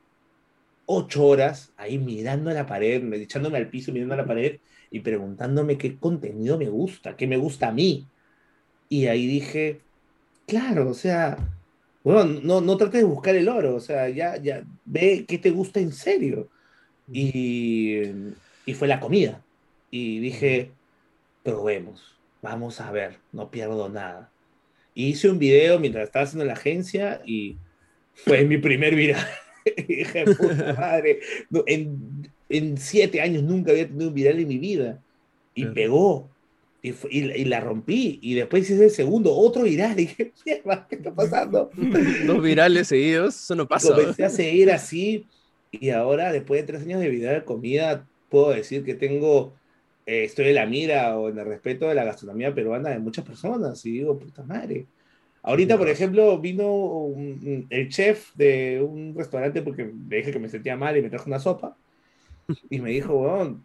ocho 0.86 1.24
horas 1.26 1.72
ahí 1.76 1.98
mirando 1.98 2.50
a 2.50 2.54
la 2.54 2.66
pared, 2.66 3.00
echándome 3.12 3.58
al 3.58 3.68
piso, 3.68 3.92
mirando 3.92 4.14
a 4.14 4.18
la 4.18 4.26
pared 4.26 4.58
y 4.90 4.98
preguntándome 4.98 5.78
qué 5.78 5.96
contenido 5.96 6.58
me 6.58 6.68
gusta, 6.68 7.14
qué 7.16 7.28
me 7.28 7.36
gusta 7.36 7.68
a 7.68 7.72
mí. 7.72 8.08
Y 8.88 9.06
ahí 9.06 9.28
dije, 9.28 9.80
claro, 10.46 10.90
o 10.90 10.94
sea, 10.94 11.38
bueno, 12.04 12.40
no, 12.42 12.60
no 12.60 12.76
trates 12.76 13.00
de 13.00 13.06
buscar 13.06 13.34
el 13.34 13.48
oro, 13.48 13.74
o 13.74 13.80
sea, 13.80 14.10
ya, 14.10 14.36
ya 14.36 14.62
ve 14.84 15.24
qué 15.26 15.38
te 15.38 15.50
gusta 15.50 15.80
en 15.80 15.92
serio. 15.92 16.48
Y, 17.10 18.02
y 18.66 18.74
fue 18.74 18.88
la 18.88 19.00
comida. 19.00 19.42
Y 19.90 20.18
dije, 20.20 20.70
probemos, 21.42 22.18
vamos 22.42 22.80
a 22.80 22.90
ver, 22.90 23.16
no 23.32 23.50
pierdo 23.50 23.88
nada. 23.88 24.30
hice 24.94 25.30
un 25.30 25.38
video 25.38 25.78
mientras 25.78 26.04
estaba 26.04 26.24
haciendo 26.24 26.44
la 26.44 26.52
agencia 26.52 27.22
y 27.24 27.56
fue 28.12 28.44
mi 28.44 28.58
primer 28.58 28.94
viral. 28.94 29.26
Hija 29.88 30.24
de 30.24 30.34
puta 30.34 30.74
madre. 30.78 31.20
en, 31.66 32.30
en, 32.50 32.76
siete 32.76 33.22
años 33.22 33.42
nunca 33.42 33.72
había 33.72 33.86
tenido 33.86 34.08
un 34.08 34.14
viral 34.14 34.38
en 34.38 34.48
mi 34.48 34.58
vida. 34.58 35.00
Y 35.54 35.66
pegó. 35.66 36.28
Y, 36.84 36.94
y, 37.10 37.44
la 37.46 37.60
rompí. 37.60 38.18
Y 38.20 38.34
después 38.34 38.68
hice 38.68 38.84
el 38.84 38.90
segundo, 38.90 39.34
otro 39.34 39.62
viral. 39.62 39.98
Y 39.98 40.04
dije, 40.06 40.32
¿qué 40.44 40.62
está 40.90 41.14
pasando? 41.14 41.70
Dos 42.26 42.42
virales 42.42 42.88
seguidos, 42.88 43.34
eso 43.34 43.54
no 43.54 43.66
pasa. 43.66 43.94
comencé 43.94 44.22
a 44.22 44.28
seguir 44.28 44.70
así. 44.70 45.26
Y 45.70 45.88
ahora, 45.88 46.30
después 46.30 46.60
de 46.60 46.66
tres 46.66 46.82
años 46.82 47.00
de 47.00 47.08
viral 47.08 47.36
de 47.36 47.44
comida, 47.44 48.06
puedo 48.28 48.50
decir 48.50 48.84
que 48.84 48.94
tengo. 48.94 49.54
Eh, 50.04 50.24
estoy 50.24 50.48
en 50.48 50.56
la 50.56 50.66
mira 50.66 51.16
o 51.18 51.30
en 51.30 51.38
el 51.38 51.46
respeto 51.46 51.88
de 51.88 51.94
la 51.94 52.04
gastronomía 52.04 52.54
peruana 52.54 52.90
de 52.90 52.98
muchas 52.98 53.24
personas. 53.24 53.84
Y 53.86 53.92
digo, 53.92 54.18
puta 54.18 54.42
madre 54.42 54.84
Ahorita, 55.42 55.78
por 55.78 55.88
ejemplo, 55.88 56.38
vino 56.38 57.08
el 57.70 57.88
chef 57.88 58.34
de 58.34 58.82
un 58.82 59.14
restaurante 59.14 59.60
porque 59.62 59.90
le 60.08 60.16
dije 60.16 60.32
que 60.32 60.38
me 60.38 60.48
sentía 60.48 60.76
mal 60.76 60.96
y 60.96 61.02
me 61.02 61.10
trajo 61.10 61.26
una 61.26 61.38
sopa. 61.38 61.76
Y 62.70 62.80
me 62.80 62.90
dijo, 62.90 63.14
bueno, 63.14 63.60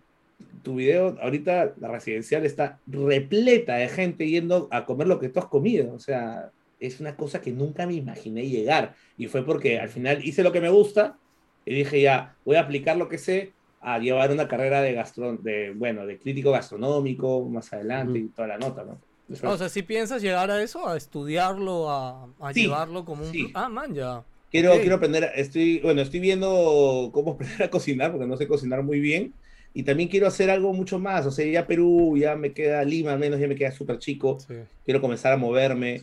tu 0.63 0.75
video, 0.75 1.17
ahorita 1.21 1.73
la 1.79 1.87
residencial 1.89 2.45
está 2.45 2.79
repleta 2.87 3.75
de 3.75 3.87
gente 3.87 4.27
yendo 4.27 4.67
a 4.71 4.85
comer 4.85 5.07
lo 5.07 5.19
que 5.19 5.29
tú 5.29 5.39
has 5.39 5.45
comido. 5.45 5.93
O 5.93 5.99
sea, 5.99 6.51
es 6.79 6.99
una 6.99 7.15
cosa 7.15 7.41
que 7.41 7.51
nunca 7.51 7.85
me 7.85 7.93
imaginé 7.93 8.47
llegar. 8.47 8.95
Y 9.17 9.27
fue 9.27 9.45
porque 9.45 9.79
al 9.79 9.89
final 9.89 10.23
hice 10.23 10.43
lo 10.43 10.51
que 10.51 10.61
me 10.61 10.69
gusta 10.69 11.17
y 11.65 11.75
dije, 11.75 12.01
ya, 12.01 12.35
voy 12.45 12.55
a 12.55 12.61
aplicar 12.61 12.97
lo 12.97 13.09
que 13.09 13.17
sé 13.17 13.53
a 13.81 13.99
llevar 13.99 14.31
una 14.31 14.47
carrera 14.47 14.81
de, 14.81 14.93
gastro 14.93 15.37
de 15.37 15.71
bueno, 15.71 16.05
de 16.05 16.17
crítico 16.17 16.51
gastronómico 16.51 17.47
más 17.47 17.71
adelante 17.71 18.19
y 18.19 18.27
toda 18.27 18.49
la 18.49 18.57
nota, 18.57 18.83
¿no? 18.83 18.99
o 19.43 19.57
sea, 19.57 19.69
si 19.69 19.83
piensas 19.83 20.21
llegar 20.21 20.49
a 20.49 20.61
eso, 20.61 20.87
a 20.87 20.97
estudiarlo, 20.97 21.89
a, 21.89 22.27
llevarlo 22.53 23.05
como 23.05 23.23
un... 23.23 23.51
Ah, 23.53 23.69
man, 23.69 23.93
ya. 23.93 24.23
Quiero, 24.49 24.73
quiero 24.79 24.95
aprender, 24.95 25.31
estoy, 25.35 25.79
bueno, 25.81 26.01
estoy 26.01 26.19
viendo 26.19 27.11
cómo 27.13 27.31
aprender 27.33 27.63
a 27.63 27.69
cocinar, 27.69 28.11
porque 28.11 28.25
no 28.25 28.37
sé 28.37 28.47
cocinar 28.47 28.83
muy 28.83 28.99
bien. 28.99 29.33
Y 29.73 29.83
también 29.83 30.09
quiero 30.09 30.27
hacer 30.27 30.49
algo 30.49 30.73
mucho 30.73 30.99
más. 30.99 31.25
O 31.25 31.31
sea, 31.31 31.45
ya 31.45 31.67
Perú, 31.67 32.17
ya 32.17 32.35
me 32.35 32.53
queda 32.53 32.83
Lima, 32.83 33.13
al 33.13 33.19
menos 33.19 33.39
ya 33.39 33.47
me 33.47 33.55
queda 33.55 33.71
súper 33.71 33.99
chico. 33.99 34.37
Quiero 34.83 35.01
comenzar 35.01 35.33
a 35.33 35.37
moverme, 35.37 36.01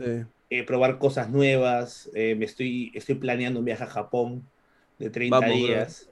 eh, 0.51 0.63
probar 0.65 0.99
cosas 0.99 1.31
nuevas. 1.31 2.09
Eh, 2.15 2.35
me 2.37 2.45
estoy, 2.45 2.93
estoy 2.95 3.17
planeando 3.17 3.59
un 3.59 3.65
viaje 3.65 3.85
a 3.85 3.89
Japón 3.89 4.45
de 4.99 5.11
30 5.11 5.41
días. 5.47 6.09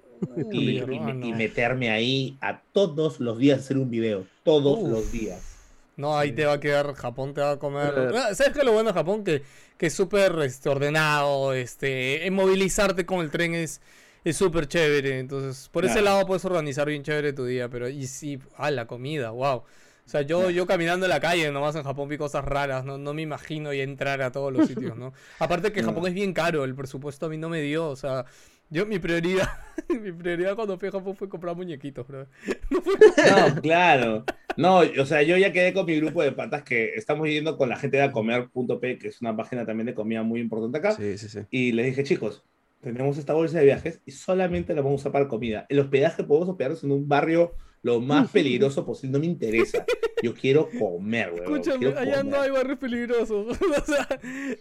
Y, 0.52 0.78
y, 0.78 1.32
meterme 1.34 1.90
ahí 1.90 2.38
a 2.40 2.62
todos 2.72 3.20
los 3.20 3.38
días 3.38 3.60
hacer 3.60 3.78
un 3.78 3.90
video. 3.90 4.26
Todos 4.42 4.88
los 4.88 5.12
días. 5.12 5.54
No, 5.96 6.16
ahí 6.16 6.32
te 6.32 6.44
va 6.44 6.54
a 6.54 6.60
quedar, 6.60 6.92
Japón 6.94 7.34
te 7.34 7.40
va 7.40 7.52
a 7.52 7.58
comer. 7.58 8.12
Ah, 8.16 8.34
¿Sabes 8.34 8.52
qué 8.52 8.60
es 8.60 8.64
lo 8.64 8.72
bueno 8.72 8.90
de 8.90 8.94
Japón? 8.94 9.22
Que, 9.22 9.42
que 9.76 9.86
es 9.86 9.94
súper 9.94 10.36
este, 10.40 10.68
ordenado, 10.68 11.52
este, 11.52 12.28
movilizarte 12.32 13.06
con 13.06 13.20
el 13.20 13.30
tren 13.30 13.54
es 13.54 13.80
es 14.24 14.36
súper 14.36 14.66
chévere. 14.66 15.18
Entonces, 15.18 15.68
por 15.68 15.84
ese 15.84 16.02
lado 16.02 16.26
puedes 16.26 16.44
organizar 16.44 16.88
bien 16.88 17.02
chévere 17.02 17.32
tu 17.32 17.44
día, 17.44 17.68
pero 17.68 17.88
y 17.88 18.06
sí, 18.06 18.38
ah, 18.56 18.70
la 18.70 18.86
comida, 18.86 19.30
wow. 19.30 19.62
O 20.06 20.08
sea, 20.08 20.20
yo, 20.20 20.50
yo 20.50 20.66
caminando 20.66 21.06
en 21.06 21.10
la 21.10 21.20
calle, 21.20 21.50
nomás 21.50 21.76
en 21.76 21.82
Japón 21.82 22.08
vi 22.08 22.18
cosas 22.18 22.44
raras, 22.44 22.84
no, 22.84 22.98
no 22.98 23.14
me 23.14 23.22
imagino 23.22 23.72
y 23.72 23.80
entrar 23.80 24.20
a 24.20 24.32
todos 24.32 24.52
los 24.52 24.66
sitios, 24.66 24.98
¿no? 24.98 25.14
Aparte 25.38 25.72
que 25.72 25.82
Japón 25.82 26.06
es 26.06 26.14
bien 26.14 26.34
caro, 26.34 26.64
el 26.64 26.74
presupuesto 26.74 27.26
a 27.26 27.28
mí 27.30 27.38
no 27.38 27.48
me 27.48 27.62
dio, 27.62 27.88
o 27.88 27.96
sea, 27.96 28.26
yo, 28.68 28.84
mi 28.86 28.98
prioridad, 28.98 29.48
mi 29.88 30.12
prioridad 30.12 30.56
cuando 30.56 30.78
fui 30.78 30.88
a 30.88 30.92
Japón 30.92 31.16
fue 31.16 31.28
comprar 31.28 31.56
muñequitos, 31.56 32.06
bro. 32.06 32.26
No, 33.56 33.62
claro. 33.62 34.24
No, 34.56 34.78
o 34.78 35.06
sea, 35.06 35.22
yo 35.22 35.36
ya 35.36 35.52
quedé 35.52 35.72
con 35.72 35.86
mi 35.86 35.96
grupo 35.96 36.22
de 36.22 36.32
patas 36.32 36.62
que 36.62 36.94
estamos 36.94 37.26
yendo 37.28 37.56
con 37.56 37.68
la 37.68 37.76
gente 37.76 37.96
de 37.96 38.12
comer.p, 38.12 38.98
que 38.98 39.08
es 39.08 39.20
una 39.20 39.36
página 39.36 39.64
también 39.64 39.86
de 39.86 39.94
comida 39.94 40.22
muy 40.22 40.40
importante 40.40 40.78
acá. 40.78 40.92
Sí, 40.92 41.16
sí, 41.18 41.28
sí. 41.28 41.40
Y 41.50 41.72
les 41.72 41.86
dije, 41.86 42.04
chicos, 42.04 42.44
tenemos 42.92 43.18
esta 43.18 43.32
bolsa 43.34 43.58
de 43.58 43.64
viajes 43.64 44.00
y 44.06 44.12
solamente 44.12 44.74
la 44.74 44.82
vamos 44.82 45.00
a 45.00 45.02
usar 45.02 45.12
para 45.12 45.28
comida. 45.28 45.66
El 45.68 45.78
hospedaje 45.80 46.24
podemos 46.24 46.48
hospedarnos 46.48 46.82
en 46.84 46.92
un 46.92 47.08
barrio 47.08 47.54
lo 47.82 48.00
más 48.00 48.30
peligroso 48.30 48.86
posible, 48.86 49.12
no 49.12 49.18
me 49.18 49.26
interesa. 49.26 49.84
Yo 50.22 50.32
quiero 50.32 50.70
comer, 50.78 51.32
weón. 51.34 51.60
Escúchame, 51.60 51.88
allá 51.98 52.22
no 52.22 52.40
hay 52.40 52.50
barrios 52.50 52.78
peligrosos. 52.78 53.58
o 53.60 53.84
sea, 53.84 54.08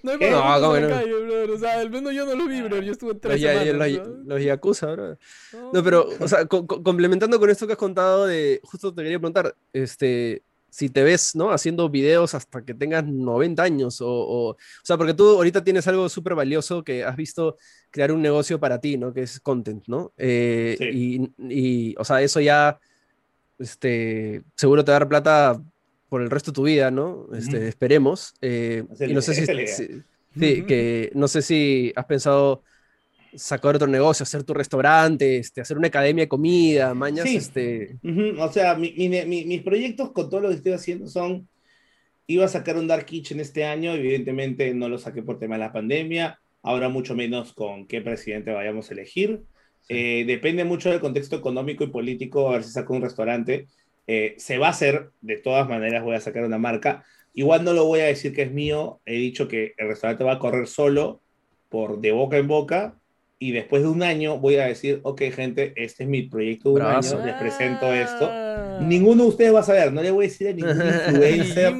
no 0.04 0.12
hay 0.12 0.18
No, 0.30 0.40
barrios 0.42 0.60
¿cómo 0.62 0.76
en 0.76 0.82
la 0.84 0.90
no? 0.90 0.96
calle, 0.96 1.14
bro. 1.46 1.54
O 1.54 1.58
sea, 1.58 1.80
al 1.80 1.90
menos 1.90 2.14
yo 2.14 2.26
no 2.26 2.36
lo 2.36 2.48
vi, 2.48 2.62
bro. 2.64 2.82
Yo 2.82 2.92
estuve 2.92 3.14
Los, 3.14 3.22
tres 3.22 3.40
ya- 3.40 3.64
semanas. 3.64 3.92
los- 3.92 4.08
¿no? 4.10 4.24
los 4.36 4.44
Yakuza, 4.44 4.92
bro. 4.92 5.18
No, 5.72 5.84
pero, 5.84 6.10
o 6.20 6.28
sea, 6.28 6.46
co- 6.48 6.68
co- 6.68 6.84
complementando 6.84 7.40
con 7.40 7.50
esto 7.50 7.66
que 7.66 7.74
has 7.74 7.80
contado 7.80 8.26
de, 8.28 8.60
justo 8.64 8.94
te 8.94 9.04
quería 9.04 9.20
preguntar, 9.20 9.56
este, 9.72 10.44
si 10.74 10.90
te 10.90 11.04
ves, 11.04 11.36
¿no? 11.36 11.52
Haciendo 11.52 11.88
videos 11.88 12.34
hasta 12.34 12.66
que 12.66 12.74
tengas 12.74 13.06
90 13.06 13.62
años 13.62 14.02
o, 14.02 14.08
o, 14.10 14.50
o 14.54 14.58
sea, 14.84 14.98
porque 14.98 15.14
tú 15.14 15.30
ahorita 15.30 15.64
tienes 15.64 15.88
algo 15.88 16.10
súper 16.10 16.34
valioso 16.34 16.84
que 16.84 17.04
has 17.04 17.16
visto 17.16 17.58
crear 17.92 18.12
un 18.12 18.24
negocio 18.24 18.60
para 18.60 18.82
ti, 18.82 18.98
¿no? 18.98 19.14
Que 19.14 19.22
es 19.22 19.40
content, 19.40 19.84
¿no? 19.88 20.12
Eh, 20.18 20.76
Sí. 20.80 21.32
y, 21.48 21.90
y, 21.92 21.96
o 22.00 22.04
sea, 22.04 22.24
eso 22.24 22.40
ya, 22.42 22.80
este, 23.60 24.42
seguro 24.56 24.84
te 24.84 24.92
va 24.92 24.98
a 24.98 25.00
dar 25.02 25.10
plata 25.10 25.62
por 26.10 26.22
el 26.22 26.30
resto 26.30 26.52
de 26.52 26.56
tu 26.56 26.64
vida, 26.64 26.92
¿no? 26.92 27.28
Este, 27.34 27.68
esperemos. 27.68 28.34
eh, 28.42 28.84
es 28.92 29.02
y 29.02 29.14
no 29.14 29.22
sé 29.22 29.34
si, 29.34 29.46
que 30.66 31.12
no 31.14 31.28
sé 31.28 31.42
si 31.44 31.94
has 31.96 32.06
pensado 32.06 32.64
sacar 33.36 33.76
otro 33.76 33.88
negocio, 33.88 34.24
hacer 34.24 34.44
tu 34.44 34.54
restaurante, 34.54 35.38
este, 35.38 35.62
hacer 35.62 35.78
una 35.78 35.88
academia 35.88 36.24
de 36.26 36.28
comida, 36.28 36.94
mañas, 36.94 37.28
Sí. 37.30 37.38
este, 37.38 37.98
O 38.40 38.52
sea, 38.52 38.76
mi- 38.76 38.94
mi- 38.98 39.26
mi- 39.26 39.46
mis 39.46 39.62
proyectos 39.62 40.12
con 40.12 40.30
todo 40.30 40.42
lo 40.42 40.50
que 40.50 40.56
estoy 40.56 40.74
haciendo 40.74 41.08
son, 41.08 41.48
iba 42.28 42.46
a 42.46 42.48
sacar 42.48 42.78
un 42.78 42.88
Dark 42.88 43.06
Kitchen 43.06 43.40
este 43.40 43.66
año, 43.66 43.94
evidentemente 43.94 44.74
no 44.74 44.88
lo 44.90 44.98
saqué 44.98 45.24
por 45.24 45.40
tema 45.40 45.56
de 45.56 45.60
la 45.62 45.74
pandemia, 45.74 46.40
ahora 46.62 46.90
mucho 46.90 47.16
menos 47.16 47.54
con 47.54 47.86
qué 47.88 48.02
presidente 48.02 48.52
vayamos 48.52 48.90
a 48.90 48.94
elegir. 48.94 49.42
Eh, 49.90 50.24
depende 50.26 50.64
mucho 50.64 50.90
del 50.90 51.02
contexto 51.02 51.36
económico 51.36 51.84
y 51.84 51.88
político, 51.88 52.50
a 52.50 52.54
ver 52.54 52.64
si 52.64 52.72
saco 52.72 52.94
un 52.94 53.02
restaurante. 53.02 53.68
Eh, 54.08 54.36
se 54.38 54.58
va 54.58 54.68
a 54.68 54.72
hacer, 54.72 55.10
de 55.22 55.38
todas 55.38 55.68
maneras 55.68 56.04
voy 56.04 56.16
a 56.16 56.22
sacar 56.22 56.46
una 56.46 56.58
marca. 56.58 57.04
Igual 57.34 57.66
no 57.66 57.74
lo 57.74 57.86
voy 57.86 58.00
a 58.02 58.06
decir 58.06 58.34
que 58.34 58.44
es 58.44 58.52
mío, 58.52 59.02
he 59.06 59.16
dicho 59.16 59.48
que 59.48 59.74
el 59.78 59.88
restaurante 59.88 60.24
va 60.24 60.34
a 60.34 60.40
correr 60.40 60.68
solo, 60.68 61.22
por 61.70 62.00
de 62.00 62.12
boca 62.12 62.38
en 62.38 62.48
boca, 62.48 62.96
y 63.44 63.52
después 63.52 63.82
de 63.84 63.90
un 63.90 64.02
año 64.04 64.40
voy 64.40 64.56
a 64.56 64.68
decir, 64.68 65.02
ok 65.04 65.24
gente, 65.34 65.74
este 65.76 66.04
es 66.04 66.10
mi 66.10 66.22
proyecto 66.22 66.70
de 66.70 66.76
un 66.76 66.82
año, 66.84 67.26
les 67.26 67.36
presento 67.36 67.94
esto. 67.94 68.30
Ah. 68.32 68.80
Ninguno 68.82 69.24
de 69.24 69.30
ustedes 69.30 69.54
va 69.54 69.60
a 69.60 69.64
saber, 69.64 69.92
no 69.92 70.02
le 70.02 70.12
voy 70.12 70.28
a 70.28 70.30
decir 70.30 70.48
a 70.48 70.54
ningún 70.54 70.72
influencer. 71.10 71.74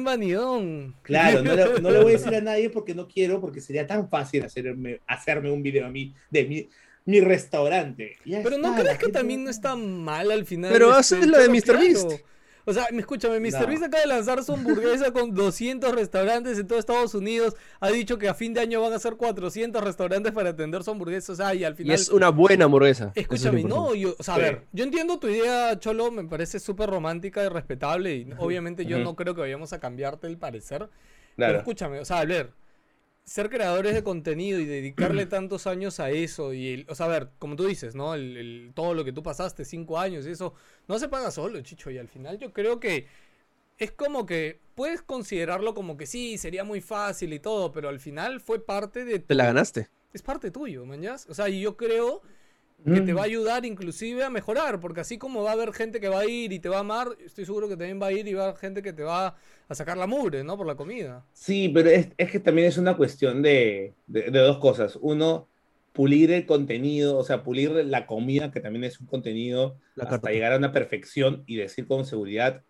Claro, 1.00 1.42
no 1.42 1.56
le, 1.56 1.64
no 1.80 1.90
le 1.90 2.02
voy 2.02 2.12
a 2.12 2.18
decir 2.18 2.34
a 2.34 2.42
nadie 2.42 2.68
porque 2.68 2.94
no 2.94 3.08
quiero, 3.08 3.40
porque 3.40 3.62
sería 3.62 3.86
tan 3.86 4.10
fácil 4.10 4.44
hacerme, 4.44 5.00
hacerme 5.06 5.50
un 5.50 5.62
video 5.62 5.86
a 5.86 5.88
mí 5.88 6.12
de 6.28 6.44
mi, 6.44 6.68
mi 7.06 7.22
restaurante. 7.22 8.18
Ya 8.26 8.42
Pero 8.42 8.58
no 8.58 8.76
crees 8.76 8.98
que 8.98 9.08
también 9.08 9.44
no 9.44 9.48
está 9.48 9.74
mal 9.74 10.30
al 10.32 10.44
final. 10.44 10.70
Pero 10.70 10.90
este, 10.90 11.14
haces 11.14 11.26
la 11.28 11.38
de 11.38 11.44
Cholo, 11.62 11.78
Mr. 11.78 11.80
Beast. 11.80 12.08
claro. 12.10 12.24
O 12.66 12.72
sea, 12.72 12.86
me 12.92 13.00
escúchame, 13.00 13.40
Mr. 13.40 13.60
No. 13.60 13.66
Beast 13.66 13.82
acaba 13.84 14.00
de 14.00 14.06
lanzar 14.08 14.42
su 14.42 14.52
hamburguesa 14.54 15.12
con 15.12 15.34
200 15.34 15.94
restaurantes 15.94 16.58
en 16.58 16.66
todo 16.66 16.78
Estados 16.78 17.14
Unidos. 17.14 17.54
Ha 17.80 17.90
dicho 17.90 18.16
que 18.18 18.28
a 18.28 18.34
fin 18.34 18.54
de 18.54 18.60
año 18.60 18.80
van 18.80 18.92
a 18.94 18.98
ser 18.98 19.16
400 19.16 19.82
restaurantes 19.84 20.32
para 20.32 20.50
atender 20.50 20.82
su 20.82 20.90
hamburguesa. 20.90 21.32
O 21.32 21.36
sea, 21.36 21.54
y 21.54 21.62
al 21.64 21.74
y 21.74 21.76
final. 21.76 21.94
es 21.94 22.08
una 22.08 22.30
buena 22.30 22.64
hamburguesa. 22.64 23.12
es 23.14 23.22
Escúchame, 23.22 23.64
no, 23.64 23.94
yo, 23.94 24.14
o 24.18 24.22
sea, 24.22 24.34
a 24.36 24.38
ver, 24.38 24.62
yo 24.72 24.84
entiendo 24.84 25.18
tu 25.18 25.28
idea, 25.28 25.78
Cholo, 25.78 26.10
me 26.10 26.24
parece 26.24 26.58
súper 26.58 26.88
romántica 26.88 27.44
y 27.44 27.48
respetable 27.48 28.14
y 28.16 28.28
obviamente 28.38 28.86
yo 28.86 28.98
no 28.98 29.14
creo 29.14 29.34
que 29.34 29.42
vayamos 29.42 29.72
a 29.72 29.80
cambiarte 29.80 30.26
el 30.26 30.38
parecer, 30.38 30.78
pero 30.88 30.90
Claro. 31.36 31.58
escúchame, 31.58 31.98
o 32.00 32.04
sea, 32.04 32.20
a 32.20 32.24
ver, 32.24 32.50
ser 33.24 33.50
creadores 33.50 33.94
de 33.94 34.04
contenido 34.04 34.58
y 34.60 34.64
dedicarle 34.66 35.26
tantos 35.26 35.66
años 35.66 36.00
a 36.00 36.10
eso 36.10 36.52
y, 36.52 36.68
el- 36.74 36.86
o 36.88 36.94
sea, 36.94 37.06
a 37.06 37.08
ver, 37.10 37.30
como 37.38 37.56
tú 37.56 37.66
dices, 37.66 37.94
¿no? 37.94 38.14
El, 38.14 38.36
el- 38.36 38.72
todo 38.74 38.94
lo 38.94 39.04
que 39.04 39.12
tú 39.12 39.22
pasaste, 39.22 39.64
cinco 39.64 39.98
años 39.98 40.26
y 40.26 40.30
eso, 40.30 40.54
no 40.88 40.98
se 40.98 41.08
paga 41.08 41.30
solo, 41.30 41.60
Chicho, 41.62 41.90
y 41.90 41.98
al 41.98 42.08
final 42.08 42.38
yo 42.38 42.52
creo 42.52 42.80
que 42.80 43.06
es 43.78 43.90
como 43.92 44.26
que 44.26 44.60
puedes 44.74 45.02
considerarlo 45.02 45.74
como 45.74 45.96
que 45.96 46.06
sí, 46.06 46.38
sería 46.38 46.64
muy 46.64 46.80
fácil 46.80 47.32
y 47.32 47.40
todo, 47.40 47.72
pero 47.72 47.88
al 47.88 48.00
final 48.00 48.40
fue 48.40 48.64
parte 48.64 49.04
de... 49.04 49.18
Te 49.18 49.34
la 49.34 49.46
ganaste. 49.46 49.88
Es 50.12 50.22
parte 50.22 50.50
tuyo, 50.52 50.86
mañas. 50.86 51.26
O 51.28 51.34
sea, 51.34 51.48
y 51.48 51.60
yo 51.60 51.76
creo 51.76 52.22
que 52.92 53.02
te 53.02 53.12
Mm. 53.12 53.16
va 53.16 53.22
a 53.22 53.24
ayudar 53.24 53.64
inclusive 53.64 54.24
a 54.24 54.30
mejorar, 54.30 54.80
porque 54.80 55.00
así 55.00 55.18
como 55.18 55.42
va 55.42 55.50
a 55.50 55.52
haber 55.54 55.72
gente 55.72 56.00
que 56.00 56.08
va 56.08 56.20
a 56.20 56.26
ir 56.26 56.52
y 56.52 56.60
te 56.60 56.68
va 56.68 56.76
a 56.78 56.80
amar, 56.80 57.16
estoy 57.24 57.44
seguro 57.46 57.68
que 57.68 57.76
también 57.76 58.00
va 58.00 58.06
a 58.08 58.12
ir 58.12 58.26
y 58.28 58.34
va 58.34 58.42
a 58.44 58.48
haber 58.48 58.58
gente 58.60 58.82
que 58.82 58.92
te 58.92 59.02
va 59.02 59.36
a 59.68 59.74
sacar 59.74 59.96
la 59.96 60.06
mugre, 60.06 60.44
¿no? 60.44 60.56
Por 60.56 60.66
la 60.66 60.76
comida. 60.76 61.24
Sí, 61.32 61.68
pero 61.74 61.90
es, 61.90 62.08
es 62.16 62.30
que 62.30 62.40
también 62.40 62.68
es 62.68 62.78
una 62.78 62.96
cuestión 62.96 63.42
de, 63.42 63.96
de- 64.06 64.30
de 64.30 64.38
dos 64.38 64.58
cosas. 64.58 64.96
Uno, 65.00 65.50
pulir 65.92 66.30
el 66.32 66.46
contenido, 66.46 67.18
o 67.18 67.24
sea, 67.24 67.42
pulir 67.42 67.70
la 67.72 68.06
comida, 68.06 68.50
que 68.50 68.60
también 68.60 68.84
es 68.84 69.00
un 69.00 69.06
contenido, 69.06 69.78
La 69.96 70.04
hasta 70.04 70.30
llegar 70.30 70.52
a 70.52 70.58
una 70.58 70.72
perfección 70.72 71.42
y 71.46 71.56
decir 71.56 71.86
con 71.86 72.06
seguridad, 72.06 72.62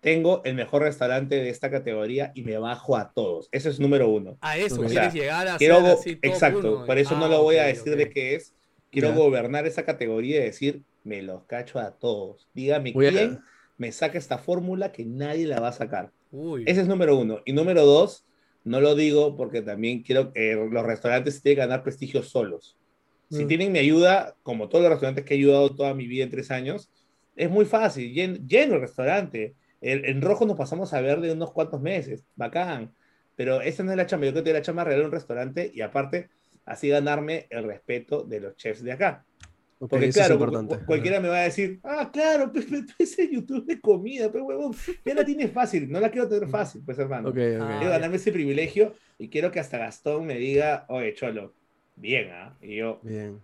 tengo 0.00 0.42
el 0.44 0.56
mejor 0.56 0.82
restaurante 0.82 1.36
de 1.36 1.50
esta 1.50 1.70
categoría 1.70 2.32
y 2.34 2.44
me 2.44 2.58
bajo 2.58 2.96
a 2.96 3.12
todos. 3.14 3.48
Eso 3.52 3.70
es 3.70 3.80
número 3.80 4.10
uno. 4.10 4.38
A 4.40 4.58
eso 4.58 4.76
quieres 4.78 4.86
O 4.86 4.88
sea, 4.94 5.12
llegar 5.12 5.48
a 5.48 5.58
Quiero 5.58 5.80
ser 5.82 5.86
así 5.86 6.10
exacto, 6.22 6.86
por 6.86 6.98
eso 6.98 7.16
no 7.16 7.26
Ah, 7.26 7.30
lo 7.30 7.42
voy 7.44 7.56
a 7.58 7.64
ok, 7.64 7.68
decir 7.68 7.94
ok. 7.94 7.98
de 7.98 8.10
qué 8.10 8.36
es. 8.36 8.55
Quiero 9.00 9.14
gobernar 9.14 9.66
esa 9.66 9.84
categoría 9.84 10.40
y 10.40 10.44
decir, 10.44 10.82
me 11.04 11.22
los 11.22 11.44
cacho 11.44 11.78
a 11.78 11.90
todos. 11.98 12.48
Dígame 12.54 12.92
Voy 12.92 13.06
a- 13.06 13.10
quién 13.10 13.40
me 13.78 13.92
saca 13.92 14.16
esta 14.18 14.38
fórmula 14.38 14.92
que 14.92 15.04
nadie 15.04 15.46
la 15.46 15.60
va 15.60 15.68
a 15.68 15.72
sacar. 15.72 16.10
Uy. 16.32 16.64
Ese 16.66 16.80
es 16.80 16.88
número 16.88 17.16
uno. 17.16 17.40
Y 17.44 17.52
número 17.52 17.84
dos, 17.84 18.24
no 18.64 18.80
lo 18.80 18.94
digo 18.94 19.36
porque 19.36 19.62
también 19.62 20.02
quiero 20.02 20.32
que 20.32 20.54
los 20.54 20.84
restaurantes 20.84 21.42
tienen 21.42 21.56
que 21.56 21.60
ganar 21.60 21.82
prestigio 21.82 22.22
solos. 22.22 22.76
Si 23.30 23.44
Mm. 23.44 23.48
tienen 23.48 23.72
mi 23.72 23.78
ayuda, 23.78 24.34
como 24.42 24.68
todos 24.68 24.82
los 24.84 24.90
restaurantes 24.92 25.24
que 25.24 25.34
he 25.34 25.36
ayudado 25.36 25.74
toda 25.74 25.92
mi 25.94 26.06
vida 26.06 26.24
en 26.24 26.30
tres 26.30 26.50
años, 26.50 26.90
es 27.36 27.50
muy 27.50 27.64
fácil, 27.66 28.14
llen- 28.14 28.46
lleno 28.46 28.76
el 28.76 28.80
restaurante. 28.80 29.54
El- 29.82 30.04
en 30.06 30.22
rojo 30.22 30.46
nos 30.46 30.56
pasamos 30.56 30.94
a 30.94 31.00
ver 31.02 31.20
de 31.20 31.32
unos 31.32 31.52
cuantos 31.52 31.80
meses, 31.82 32.24
bacán. 32.34 32.92
Pero 33.36 33.60
esa 33.60 33.82
no 33.82 33.90
es 33.90 33.96
la 33.98 34.06
chamba, 34.06 34.24
yo 34.26 34.32
creo 34.32 34.44
que 34.44 34.52
la 34.54 34.62
chamba 34.62 34.84
regalar 34.84 35.04
un 35.06 35.12
restaurante 35.12 35.70
y 35.74 35.82
aparte 35.82 36.30
así 36.66 36.88
ganarme 36.90 37.46
el 37.48 37.64
respeto 37.64 38.22
de 38.22 38.40
los 38.40 38.56
chefs 38.56 38.82
de 38.82 38.92
acá. 38.92 39.24
Ok, 39.78 39.90
Porque 39.90 40.08
claro, 40.10 40.38
cu- 40.38 40.86
cualquiera 40.86 41.20
me 41.20 41.28
va 41.28 41.36
a 41.40 41.42
decir, 41.44 41.80
ah, 41.82 42.10
claro, 42.12 42.50
pues, 42.52 42.66
pues, 42.66 42.84
ese 42.98 43.30
YouTube 43.30 43.66
de 43.66 43.78
comida, 43.80 44.30
pues 44.32 44.42
huevón, 44.42 44.74
ya 45.04 45.14
la 45.14 45.24
tienes 45.24 45.52
fácil, 45.52 45.90
no 45.90 46.00
la 46.00 46.10
quiero 46.10 46.28
tener 46.28 46.48
fácil, 46.48 46.82
pues 46.84 46.98
hermano. 46.98 47.32
Quiero 47.32 47.90
ganarme 47.90 48.16
ese 48.16 48.32
privilegio 48.32 48.94
y 49.18 49.28
quiero 49.28 49.50
que 49.50 49.60
hasta 49.60 49.78
Gastón 49.78 50.26
me 50.26 50.36
diga, 50.36 50.86
oye, 50.88 51.12
Cholo, 51.14 51.54
bien, 51.94 52.30
¿ah? 52.32 52.56
Y 52.62 52.76
yo, 52.76 53.00
Bien. 53.02 53.40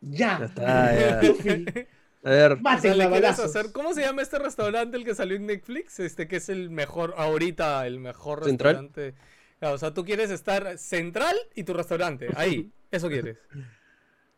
ya, 0.00 0.38
Ya 0.40 0.44
está, 0.46 0.94
ya. 0.94 1.20
A 2.24 2.30
ver, 2.30 2.52
O 2.54 2.78
sea, 2.80 2.92
le 2.96 3.04
hacer- 3.04 3.70
¿Cómo 3.72 3.94
se 3.94 4.00
llama 4.00 4.20
este 4.22 4.40
restaurante 4.40 4.96
el 4.96 5.04
que 5.04 5.14
salió 5.14 5.36
en 5.36 5.46
Netflix? 5.46 6.00
Este 6.00 6.26
que 6.26 6.36
es 6.36 6.48
el 6.48 6.70
mejor, 6.70 7.14
ahorita 7.16 7.86
el 7.86 8.00
mejor 8.00 8.42
¿Central? 8.42 8.74
restaurante. 8.90 9.14
Claro, 9.58 9.74
o 9.74 9.78
sea, 9.78 9.92
tú 9.94 10.04
quieres 10.04 10.30
estar 10.30 10.76
central 10.78 11.34
y 11.54 11.64
tu 11.64 11.72
restaurante. 11.72 12.28
Ahí, 12.36 12.70
eso 12.90 13.08
quieres. 13.08 13.38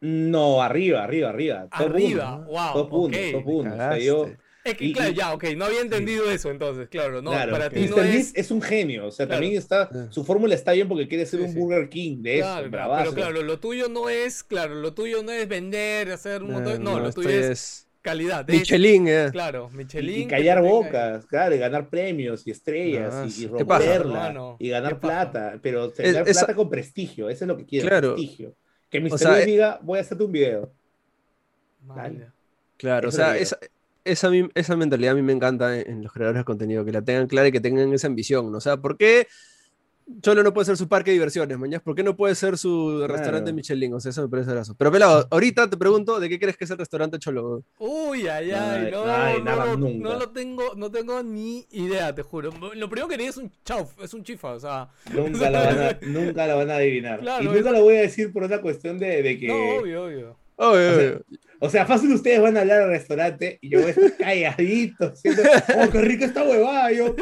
No, 0.00 0.62
arriba, 0.62 1.02
arriba, 1.04 1.30
arriba. 1.30 1.68
Top 1.76 1.88
Arriba, 1.90 2.36
uno, 2.36 2.46
wow. 2.46 2.72
Top 2.72 2.92
uno, 2.92 3.16
ok. 3.18 3.32
top 3.32 3.46
uno. 3.46 3.72
O 3.72 3.76
sea, 3.76 3.98
yo, 3.98 4.22
Cagaste. 4.24 4.48
Es 4.64 4.74
que, 4.76 4.84
Y- 4.84 4.92
claro, 4.92 5.10
y- 5.10 5.14
ya, 5.14 5.32
ok, 5.32 5.44
no 5.56 5.64
había 5.64 5.80
entendido 5.80 6.30
eso 6.30 6.50
entonces, 6.50 6.88
claro, 6.88 7.22
no, 7.22 7.30
claro, 7.30 7.52
para 7.52 7.70
ti 7.70 7.86
no 7.88 8.02
es... 8.02 8.34
es 8.34 8.50
un 8.50 8.60
genio, 8.60 9.06
o 9.06 9.10
sea, 9.10 9.24
Claro. 9.26 9.40
también 9.40 9.56
está, 9.58 9.88
Ah. 9.90 10.06
su 10.10 10.24
fórmula 10.24 10.54
está 10.54 10.72
bien 10.72 10.88
porque 10.88 11.08
quiere 11.08 11.24
ser 11.26 11.40
Sí, 11.40 11.46
un 11.46 11.52
sí. 11.52 11.58
Burger 11.58 11.88
King 11.88 12.18
de 12.22 12.38
eso, 12.40 12.46
Claro, 12.48 12.70
bravazo. 12.70 13.14
pero 13.14 13.28
claro, 13.30 13.42
lo 13.46 13.58
tuyo 13.60 13.88
no 13.88 14.08
es, 14.10 14.44
claro, 14.44 14.74
lo 14.74 14.92
tuyo 14.92 15.22
no 15.22 15.32
es 15.32 15.48
vender, 15.48 16.10
hacer 16.10 16.42
un 16.42 16.52
montón, 16.52 16.74
Eh, 16.74 16.78
no, 16.80 17.00
lo 17.00 17.12
tuyo 17.12 17.30
es, 17.30 17.46
es 17.46 17.87
calidad, 18.08 18.48
es- 18.50 18.58
Michelin, 18.60 19.08
eh. 19.08 19.28
claro, 19.32 19.70
Michelin. 19.70 20.22
y, 20.22 20.26
callar 20.26 20.62
bocas, 20.62 21.26
claro, 21.26 21.54
y 21.54 21.58
ganar 21.58 21.88
premios 21.88 22.46
y 22.46 22.50
estrellas 22.50 23.14
Ah, 23.14 23.26
y, 23.26 23.44
y 23.44 23.48
¿Qué 23.48 23.64
pasa, 23.64 23.84
romperla 23.86 23.94
hermano? 24.28 24.56
y 24.58 24.68
ganar 24.70 24.94
¿Qué 24.94 25.00
pasa? 25.00 25.30
plata, 25.32 25.58
pero 25.62 25.86
Es- 25.86 25.94
tener 25.94 26.28
esa- 26.28 26.40
plata 26.46 26.54
con 26.54 26.68
prestigio, 26.70 27.28
eso 27.28 27.44
es 27.44 27.48
lo 27.48 27.56
que 27.56 27.64
quiero, 27.66 27.88
Claro. 27.88 28.14
prestigio. 28.14 28.54
Que 28.90 29.00
Mr. 29.00 29.12
O 29.14 29.18
sea, 29.18 29.34
diga, 29.36 29.78
voy 29.82 29.98
a 29.98 30.02
hacerte 30.02 30.24
un 30.24 30.32
video. 30.32 30.72
Vale. 31.82 32.28
Claro, 32.76 33.08
o 33.08 33.10
Eso 33.10 33.22
es 33.34 33.48
sea, 33.48 33.58
esa, 34.04 34.30
esa 34.54 34.76
mentalidad 34.76 35.12
a 35.12 35.16
mí 35.16 35.22
me 35.22 35.32
encanta 35.32 35.78
en, 35.78 35.90
en 35.90 36.02
los 36.02 36.12
creadores 36.12 36.40
de 36.40 36.44
contenido, 36.44 36.84
que 36.84 36.92
la 36.92 37.02
tengan 37.02 37.26
clara 37.26 37.48
y 37.48 37.52
que 37.52 37.60
tengan 37.60 37.92
esa 37.92 38.06
ambición, 38.06 38.50
¿no? 38.50 38.58
O 38.58 38.60
sea, 38.60 38.76
¿por 38.76 38.96
qué 38.96 39.26
Cholo 40.22 40.42
no 40.42 40.52
puede 40.54 40.64
ser 40.64 40.76
su 40.76 40.88
parque 40.88 41.10
de 41.10 41.16
diversiones, 41.16 41.58
mañana? 41.58 41.82
¿Por 41.82 41.94
qué 41.94 42.02
no 42.02 42.16
puede 42.16 42.34
ser 42.34 42.56
su 42.56 43.06
restaurante 43.06 43.52
Michelin? 43.52 43.92
O 43.94 44.00
sea, 44.00 44.10
eso 44.10 44.22
me 44.22 44.28
parece 44.28 44.50
brazo. 44.50 44.74
Pero 44.76 44.90
pelado, 44.90 45.28
ahorita 45.30 45.68
te 45.68 45.76
pregunto, 45.76 46.18
¿de 46.18 46.28
qué 46.28 46.38
crees 46.38 46.56
que 46.56 46.64
es 46.64 46.70
el 46.70 46.78
restaurante 46.78 47.18
Cholo? 47.18 47.62
Uy, 47.78 48.26
ay, 48.26 48.48
No, 48.50 48.56
ay, 48.56 48.90
no, 48.90 49.04
ay, 49.04 49.38
no, 49.38 49.44
nada, 49.44 49.64
lo, 49.66 49.76
nunca. 49.76 50.08
no 50.08 50.18
lo 50.18 50.30
tengo, 50.30 50.74
no 50.76 50.90
tengo 50.90 51.22
ni 51.22 51.66
idea, 51.70 52.14
te 52.14 52.22
juro. 52.22 52.50
Lo 52.74 52.88
primero 52.88 53.06
que 53.08 53.14
haría 53.14 53.28
es 53.28 53.36
un 53.36 53.52
chauf, 53.64 53.92
es 54.02 54.14
un 54.14 54.24
chifa, 54.24 54.52
o 54.52 54.60
sea, 54.60 54.88
Nunca 55.12 55.50
la 55.50 55.64
van 55.64 55.78
a, 55.78 55.98
nunca 56.06 56.46
la 56.46 56.54
van 56.54 56.70
a 56.70 56.76
adivinar. 56.76 57.20
Claro, 57.20 57.44
y 57.44 57.48
nunca 57.48 57.70
lo 57.70 57.82
voy 57.82 57.96
a 57.96 58.00
decir 58.00 58.32
por 58.32 58.42
una 58.44 58.60
cuestión 58.60 58.98
de, 58.98 59.22
de 59.22 59.38
que... 59.38 59.48
no, 59.48 59.80
obvio, 59.82 60.04
obvio. 60.04 60.36
O, 60.58 61.70
sea, 61.70 61.86
fácil 61.86 62.12
ustedes 62.12 62.40
van 62.40 62.56
a 62.56 62.60
hablar 62.60 62.82
al 62.82 62.90
restaurante 62.90 63.58
y 63.60 63.70
yo 63.70 63.80
voy 63.80 63.88
a 63.88 63.90
estar 63.90 64.16
calladito, 64.16 65.12
oh, 65.76 65.90
qué 65.90 66.00
rica 66.00 66.24
esta 66.26 66.42
huevada. 66.42 66.92
Yo... 66.92 67.14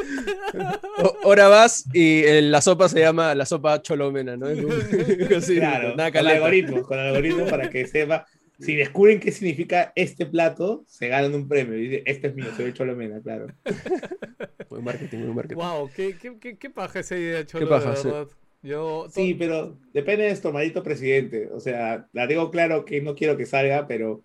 Ahora 1.23 1.49
vas 1.49 1.85
y 1.93 2.23
la 2.43 2.61
sopa 2.61 2.89
se 2.89 3.01
llama 3.01 3.35
la 3.35 3.45
sopa 3.45 3.83
cholomena, 3.83 4.37
¿no? 4.37 4.47
claro, 5.47 5.95
con 5.95 6.27
algoritmo, 6.27 6.83
con 6.83 6.99
algoritmo 6.99 7.47
para 7.47 7.69
que 7.69 7.87
sepa. 7.87 8.27
Si 8.59 8.75
descubren 8.75 9.21
qué 9.21 9.33
significa 9.33 9.93
este 9.95 10.25
plato, 10.25 10.83
se 10.87 11.09
ganan 11.09 11.35
un 11.35 11.47
premio. 11.47 11.75
Dice, 11.75 12.03
este 12.07 12.29
es 12.29 12.35
mío, 12.35 12.47
soy 12.57 12.73
Cholomena, 12.73 13.21
claro. 13.21 13.49
Muy 14.71 14.81
marketing, 14.81 15.19
muy 15.19 15.35
marketing. 15.35 15.57
Wow, 15.57 15.91
qué, 15.95 16.17
qué, 16.17 16.57
qué, 16.57 16.71
paja 16.71 17.01
esa 17.01 17.19
idea, 17.19 17.45
Cholo, 17.45 17.67
¿Qué 17.67 17.71
paja, 17.71 18.27
Yo, 18.67 19.07
sí, 19.11 19.35
pero 19.35 19.79
depende 19.93 20.25
de 20.25 20.31
esto, 20.31 20.53
maldito 20.53 20.83
presidente. 20.83 21.49
O 21.53 21.61
sea, 21.61 22.09
la 22.13 22.27
digo 22.27 22.51
claro 22.51 22.85
que 22.85 23.01
no 23.01 23.15
quiero 23.15 23.37
que 23.37 23.47
salga, 23.47 23.87
pero 23.87 24.25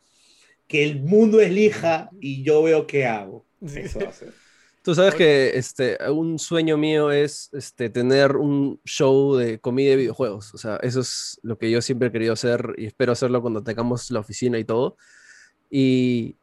que 0.67 0.83
el 0.83 0.99
mundo 0.99 1.39
elija 1.39 2.09
y 2.19 2.41
yo 2.41 2.63
veo 2.63 2.87
qué 2.87 3.05
hago. 3.05 3.45
Eso 3.61 3.99
va 3.99 4.09
a 4.09 4.13
ser. 4.13 4.33
Tú 4.81 4.95
sabes 4.95 5.13
que 5.13 5.51
este, 5.53 5.95
un 6.09 6.39
sueño 6.39 6.75
mío 6.75 7.11
es 7.11 7.51
este, 7.53 7.91
tener 7.91 8.35
un 8.35 8.81
show 8.83 9.35
de 9.35 9.59
comida 9.59 9.91
y 9.91 9.97
videojuegos. 9.97 10.55
O 10.55 10.57
sea, 10.57 10.77
eso 10.77 11.01
es 11.01 11.39
lo 11.43 11.59
que 11.59 11.69
yo 11.69 11.79
siempre 11.83 12.07
he 12.07 12.11
querido 12.11 12.33
hacer 12.33 12.73
y 12.77 12.87
espero 12.87 13.11
hacerlo 13.11 13.43
cuando 13.43 13.61
tengamos 13.61 14.09
la 14.09 14.21
oficina 14.21 14.57
y 14.57 14.65
todo. 14.65 14.97
Y 15.69 16.35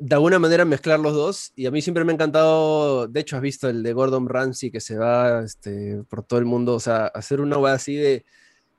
de 0.00 0.14
alguna 0.14 0.38
manera 0.38 0.64
mezclar 0.64 0.98
los 0.98 1.14
dos. 1.14 1.52
Y 1.54 1.66
a 1.66 1.70
mí 1.70 1.80
siempre 1.82 2.04
me 2.04 2.12
ha 2.12 2.14
encantado, 2.14 3.06
de 3.06 3.20
hecho 3.20 3.36
has 3.36 3.42
visto 3.42 3.68
el 3.68 3.82
de 3.82 3.92
Gordon 3.92 4.28
Ramsay 4.28 4.70
que 4.70 4.80
se 4.80 4.98
va 4.98 5.44
este, 5.44 6.02
por 6.08 6.24
todo 6.24 6.40
el 6.40 6.46
mundo, 6.46 6.74
o 6.74 6.80
sea, 6.80 7.06
hacer 7.06 7.40
una 7.40 7.58
web 7.58 7.74
así 7.74 7.94
de 7.94 8.24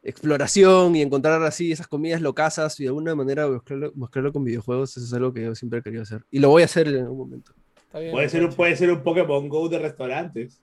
exploración 0.03 0.95
y 0.95 1.01
encontrar 1.01 1.41
así 1.43 1.71
esas 1.71 1.87
comidas 1.87 2.21
locasas 2.21 2.79
y 2.79 2.83
de 2.83 2.89
alguna 2.89 3.15
manera 3.15 3.47
mezclarlo, 3.47 3.93
mezclarlo 3.95 4.33
con 4.33 4.43
videojuegos, 4.43 4.97
eso 4.97 5.05
es 5.05 5.13
algo 5.13 5.31
que 5.31 5.43
yo 5.43 5.55
siempre 5.55 5.79
he 5.79 5.83
querido 5.83 6.03
hacer. 6.03 6.25
Y 6.31 6.39
lo 6.39 6.49
voy 6.49 6.63
a 6.63 6.65
hacer 6.65 6.87
en 6.87 7.03
algún 7.03 7.19
momento 7.19 7.53
puede, 7.91 8.29
ser 8.29 8.45
un, 8.45 8.53
puede 8.53 8.75
ser 8.75 8.91
un 8.91 9.03
Pokémon 9.03 9.49
Go 9.49 9.69
de 9.69 9.79
restaurantes. 9.79 10.61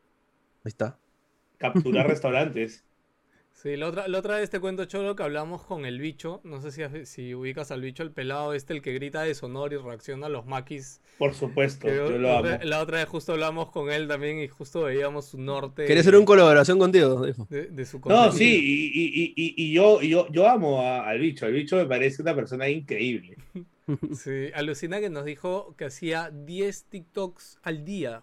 Ahí 0.64 0.70
está. 0.70 0.98
Capturar 1.58 2.06
restaurantes. 2.08 2.84
Sí, 3.60 3.76
la 3.76 3.88
otra, 3.88 4.06
la 4.06 4.18
otra 4.20 4.36
vez 4.36 4.50
te 4.50 4.60
cuento, 4.60 4.84
Cholo, 4.84 5.16
que 5.16 5.24
hablamos 5.24 5.64
con 5.64 5.84
el 5.84 5.98
bicho. 5.98 6.40
No 6.44 6.60
sé 6.60 6.70
si, 6.70 7.06
si 7.06 7.34
ubicas 7.34 7.72
al 7.72 7.80
bicho, 7.80 8.04
el 8.04 8.12
pelado 8.12 8.54
este, 8.54 8.72
el 8.72 8.82
que 8.82 8.92
grita 8.92 9.22
de 9.22 9.34
sonor 9.34 9.72
y 9.72 9.76
reacciona 9.76 10.26
a 10.26 10.28
los 10.28 10.46
maquis. 10.46 11.00
Por 11.18 11.34
supuesto, 11.34 11.88
yo, 11.88 12.08
lo 12.08 12.38
amo. 12.38 12.50
La 12.62 12.80
otra 12.80 12.98
vez 12.98 13.08
justo 13.08 13.32
hablamos 13.32 13.70
con 13.70 13.90
él 13.90 14.06
también 14.06 14.38
y 14.38 14.46
justo 14.46 14.82
veíamos 14.82 15.26
su 15.26 15.40
norte. 15.40 15.86
¿Querés 15.86 16.02
hacer 16.02 16.14
una 16.14 16.24
colaboración 16.24 16.78
contigo? 16.78 17.20
De, 17.20 17.84
su 17.84 18.00
no, 18.04 18.30
sí, 18.30 18.92
y, 18.94 19.34
y, 19.34 19.54
y, 19.56 19.72
yo, 19.72 20.02
yo, 20.02 20.28
yo 20.30 20.48
amo 20.48 20.80
al 20.80 21.18
bicho. 21.18 21.46
El 21.46 21.54
bicho 21.54 21.74
me 21.74 21.86
parece 21.86 22.22
una 22.22 22.36
persona 22.36 22.68
increíble. 22.68 23.38
Sí, 24.14 24.50
alucina 24.54 25.00
que 25.00 25.08
nos 25.08 25.24
dijo 25.24 25.74
que 25.78 25.86
hacía 25.86 26.30
10 26.30 26.84
TikToks 26.90 27.58
al 27.62 27.86
día. 27.86 28.22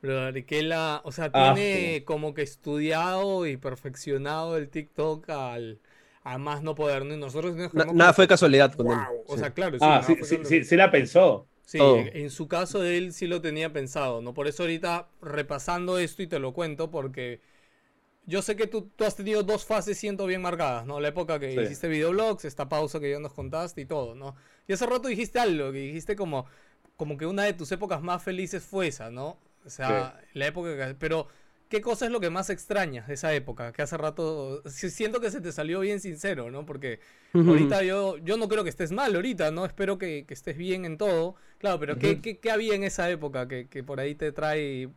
Pero 0.00 0.32
que 0.46 0.62
la, 0.62 1.00
o 1.04 1.12
sea, 1.12 1.30
ah, 1.32 1.54
tiene 1.54 2.04
como 2.04 2.34
que 2.34 2.42
estudiado 2.42 3.46
y 3.46 3.56
perfeccionado 3.56 4.56
el 4.56 4.68
TikTok 4.68 5.28
al, 5.30 5.80
a 6.22 6.38
más 6.38 6.62
no 6.62 6.74
poder. 6.74 7.04
Nosotros 7.04 7.56
nada 7.74 8.12
fue 8.12 8.28
casualidad 8.28 8.72
con 8.74 8.90
él. 8.92 8.98
O 9.26 9.36
sea, 9.36 9.50
claro, 9.52 9.78
sí, 9.78 9.84
ah, 9.84 10.02
sí, 10.06 10.16
sí, 10.44 10.64
sí, 10.64 10.76
la 10.76 10.90
pensó. 10.90 11.46
Sí, 11.64 11.78
en 11.80 12.30
su 12.30 12.48
caso 12.48 12.82
él 12.82 13.12
sí 13.12 13.26
lo 13.26 13.42
tenía 13.42 13.72
pensado, 13.72 14.22
¿no? 14.22 14.32
Por 14.32 14.46
eso 14.46 14.62
ahorita 14.62 15.08
repasando 15.20 15.98
esto 15.98 16.22
y 16.22 16.26
te 16.26 16.38
lo 16.38 16.54
cuento 16.54 16.90
porque 16.90 17.40
yo 18.24 18.42
sé 18.42 18.56
que 18.56 18.66
tú, 18.66 18.90
tú 18.94 19.04
has 19.04 19.16
tenido 19.16 19.42
dos 19.42 19.64
fases 19.64 19.98
siendo 19.98 20.26
bien 20.26 20.42
marcadas, 20.42 20.86
¿no? 20.86 21.00
La 21.00 21.08
época 21.08 21.38
que 21.40 21.62
hiciste 21.62 21.88
videoblogs, 21.88 22.44
esta 22.44 22.68
pausa 22.68 23.00
que 23.00 23.10
ya 23.10 23.18
nos 23.18 23.32
contaste 23.32 23.80
y 23.80 23.86
todo, 23.86 24.14
¿no? 24.14 24.36
Y 24.66 24.72
hace 24.74 24.86
rato 24.86 25.08
dijiste 25.08 25.38
algo, 25.38 25.72
que 25.72 25.78
dijiste 25.78 26.14
como, 26.14 26.46
como 26.96 27.16
que 27.16 27.26
una 27.26 27.44
de 27.44 27.54
tus 27.54 27.72
épocas 27.72 28.02
más 28.02 28.22
felices 28.22 28.62
fue 28.64 28.88
esa, 28.88 29.10
¿no? 29.10 29.38
O 29.68 29.70
sea, 29.70 30.20
la 30.34 30.46
época 30.46 30.76
que... 30.76 30.94
Pero, 30.94 31.28
¿qué 31.68 31.80
cosa 31.80 32.06
es 32.06 32.10
lo 32.10 32.20
que 32.20 32.30
más 32.30 32.50
extrañas 32.50 33.06
de 33.08 33.14
esa 33.14 33.32
época? 33.34 33.72
Que 33.72 33.82
hace 33.82 33.96
rato... 33.96 34.62
Siento 34.66 35.20
que 35.20 35.30
se 35.30 35.40
te 35.40 35.52
salió 35.52 35.80
bien 35.80 36.00
sincero, 36.00 36.50
¿no? 36.50 36.66
Porque 36.66 37.00
ahorita 37.32 37.82
yo, 37.82 38.18
yo 38.18 38.36
no 38.36 38.48
creo 38.48 38.64
que 38.64 38.70
estés 38.70 38.92
mal 38.92 39.14
ahorita, 39.14 39.50
¿no? 39.50 39.64
Espero 39.64 39.98
que, 39.98 40.26
estés 40.28 40.56
bien 40.56 40.84
en 40.84 40.98
todo. 40.98 41.36
Claro, 41.58 41.78
pero 41.78 41.96
¿qué, 41.98 42.20
qué, 42.20 42.50
había 42.50 42.74
en 42.74 42.84
esa 42.84 43.08
época 43.10 43.46
que, 43.46 43.68
que 43.68 43.84
por 43.84 44.00
ahí 44.00 44.14
te 44.14 44.32
trae 44.32 44.88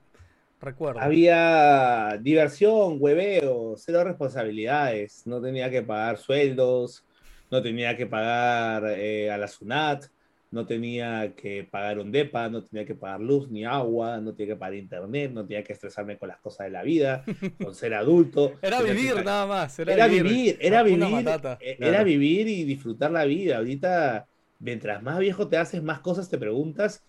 recuerdo? 0.60 1.00
Había 1.02 2.18
diversión, 2.22 2.98
hueveo, 3.00 3.76
cero 3.78 4.04
responsabilidades. 4.04 5.24
No 5.26 5.42
tenía 5.42 5.70
que 5.70 5.82
pagar 5.82 6.18
sueldos 6.18 7.06
no 7.52 7.62
tenía 7.62 7.96
que 7.98 8.08
pagar 8.08 8.86
eh, 8.98 9.30
a 9.30 9.38
la 9.38 9.48
SUNAT, 9.48 10.06
no 10.52 10.66
tenía 10.66 11.34
que 11.34 11.64
pagar 11.64 11.98
un 11.98 12.12
DEPA, 12.12 12.50
no 12.50 12.66
tenía 12.66 12.86
que 12.86 12.94
pagar 12.94 13.22
luz 13.22 13.50
ni 13.50 13.64
agua, 13.64 14.20
no 14.20 14.34
tenía 14.36 14.54
que 14.54 14.60
pagar 14.60 14.76
internet, 14.76 15.32
no 15.32 15.46
tenía 15.48 15.64
que 15.64 15.72
estresarme 15.72 16.18
con 16.18 16.28
las 16.28 16.40
cosas 16.40 16.68
de 16.68 16.72
la 16.72 16.84
vida, 16.84 17.24
con 17.64 17.74
ser 17.74 17.94
adulto. 17.94 18.54
Era 18.62 18.82
vivir 18.82 19.24
nada 19.24 19.48
más. 19.48 19.80
Era, 19.80 20.08
vivir, 20.08 20.58
era 20.60 20.84
vivir, 20.84 21.26
eh, 21.62 21.78
era 21.80 22.04
vivir 22.04 22.50
y 22.50 22.66
disfrutar 22.66 23.12
la 23.12 23.24
vida. 23.24 23.58
Ahorita, 23.58 24.28
mientras 24.60 25.02
más 25.02 25.20
viejo 25.20 25.48
te 25.48 25.56
haces, 25.56 25.82
más 25.82 26.02
cosas 26.02 26.30
te 26.30 26.38
preguntas 26.38 27.02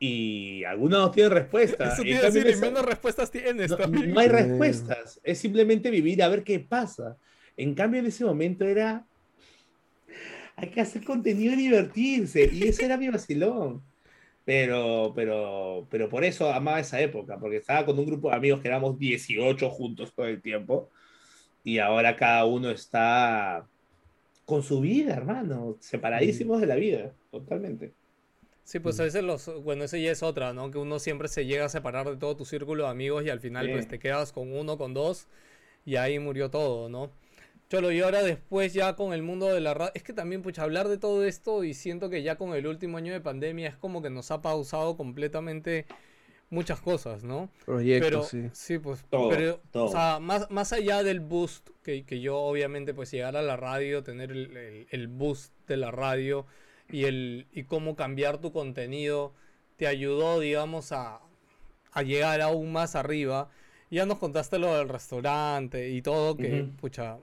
y 0.00 0.64
algunos 0.64 0.98
no 0.98 1.10
tienen 1.12 1.32
respuesta. 1.32 1.92
Eso 1.92 2.02
decir, 2.02 2.56
menos 2.60 2.84
respuestas 2.84 3.30
tienes 3.30 3.70
no, 3.70 3.78
No 3.86 4.20
hay 4.20 4.28
respuestas, 4.28 5.20
es 5.22 5.38
simplemente 5.38 5.90
vivir 5.90 6.22
a 6.24 6.28
ver 6.28 6.42
qué 6.42 6.58
pasa. 6.58 7.16
En 7.56 7.74
cambio, 7.74 8.00
en 8.00 8.06
ese 8.06 8.24
momento 8.24 8.64
era 8.64 9.06
hay 10.56 10.70
que 10.70 10.80
hacer 10.80 11.04
contenido 11.04 11.54
y 11.54 11.56
divertirse. 11.56 12.48
Y 12.52 12.64
ese 12.64 12.84
era 12.84 12.96
mi 12.96 13.08
vacilón. 13.08 13.82
Pero, 14.44 15.12
pero, 15.16 15.86
pero 15.90 16.08
por 16.08 16.22
eso 16.24 16.52
amaba 16.52 16.80
esa 16.80 17.00
época, 17.00 17.38
porque 17.38 17.56
estaba 17.56 17.86
con 17.86 17.98
un 17.98 18.04
grupo 18.04 18.28
de 18.28 18.36
amigos 18.36 18.60
que 18.60 18.68
éramos 18.68 18.98
18 18.98 19.70
juntos 19.70 20.12
todo 20.14 20.26
el 20.26 20.42
tiempo. 20.42 20.90
Y 21.64 21.78
ahora 21.78 22.14
cada 22.14 22.44
uno 22.44 22.70
está 22.70 23.66
con 24.44 24.62
su 24.62 24.80
vida, 24.80 25.14
hermano, 25.14 25.76
separadísimos 25.80 26.60
de 26.60 26.66
la 26.66 26.74
vida, 26.74 27.14
totalmente. 27.30 27.94
Sí, 28.64 28.78
pues 28.80 28.98
a 29.00 29.04
veces 29.04 29.22
los, 29.22 29.62
bueno, 29.62 29.84
ese 29.84 30.00
ya 30.00 30.10
es 30.10 30.22
otra, 30.22 30.52
¿no? 30.52 30.70
Que 30.70 30.78
uno 30.78 30.98
siempre 30.98 31.28
se 31.28 31.46
llega 31.46 31.66
a 31.66 31.68
separar 31.68 32.08
de 32.08 32.16
todo 32.16 32.36
tu 32.36 32.44
círculo 32.44 32.84
de 32.84 32.90
amigos 32.90 33.24
y 33.24 33.30
al 33.30 33.40
final 33.40 33.70
pues 33.70 33.88
te 33.88 33.98
quedas 33.98 34.32
con 34.32 34.54
uno, 34.56 34.78
con 34.78 34.94
dos 34.94 35.26
y 35.84 35.96
ahí 35.96 36.18
murió 36.18 36.50
todo, 36.50 36.88
¿no? 36.88 37.10
Cholo, 37.74 37.90
y 37.90 38.00
ahora 38.00 38.22
después 38.22 38.72
ya 38.72 38.94
con 38.94 39.12
el 39.12 39.22
mundo 39.22 39.52
de 39.52 39.60
la 39.60 39.74
radio, 39.74 39.90
es 39.94 40.04
que 40.04 40.12
también, 40.12 40.42
pues, 40.42 40.58
hablar 40.60 40.88
de 40.88 40.96
todo 40.96 41.24
esto 41.24 41.64
y 41.64 41.74
siento 41.74 42.08
que 42.08 42.22
ya 42.22 42.36
con 42.36 42.54
el 42.54 42.68
último 42.68 42.98
año 42.98 43.12
de 43.12 43.20
pandemia 43.20 43.68
es 43.68 43.76
como 43.76 44.00
que 44.00 44.10
nos 44.10 44.30
ha 44.30 44.42
pausado 44.42 44.96
completamente 44.96 45.86
muchas 46.50 46.80
cosas, 46.80 47.24
¿no? 47.24 47.50
Proyectos, 47.64 48.28
sí. 48.28 48.48
Sí, 48.52 48.78
pues, 48.78 49.04
pero, 49.10 49.60
o 49.72 49.88
sea, 49.88 50.20
más, 50.20 50.48
más 50.52 50.72
allá 50.72 51.02
del 51.02 51.18
boost, 51.18 51.68
que, 51.82 52.04
que, 52.04 52.20
yo 52.20 52.38
obviamente, 52.38 52.94
pues, 52.94 53.10
llegar 53.10 53.36
a 53.36 53.42
la 53.42 53.56
radio, 53.56 54.04
tener 54.04 54.30
el, 54.30 54.86
el, 54.88 55.08
boost 55.08 55.52
de 55.66 55.76
la 55.76 55.90
radio 55.90 56.46
y, 56.88 57.06
el, 57.06 57.48
y 57.50 57.64
cómo 57.64 57.96
cambiar 57.96 58.38
tu 58.38 58.52
contenido, 58.52 59.32
te 59.76 59.88
ayudó, 59.88 60.38
digamos, 60.38 60.92
a, 60.92 61.20
a 61.90 62.02
llegar 62.02 62.40
aún 62.40 62.70
más 62.70 62.94
arriba. 62.94 63.50
Ya 63.90 64.06
nos 64.06 64.18
contaste 64.18 64.60
lo 64.60 64.76
del 64.76 64.88
restaurante 64.88 65.90
y 65.90 66.02
todo, 66.02 66.36
que, 66.36 66.68
pucha, 66.80 67.18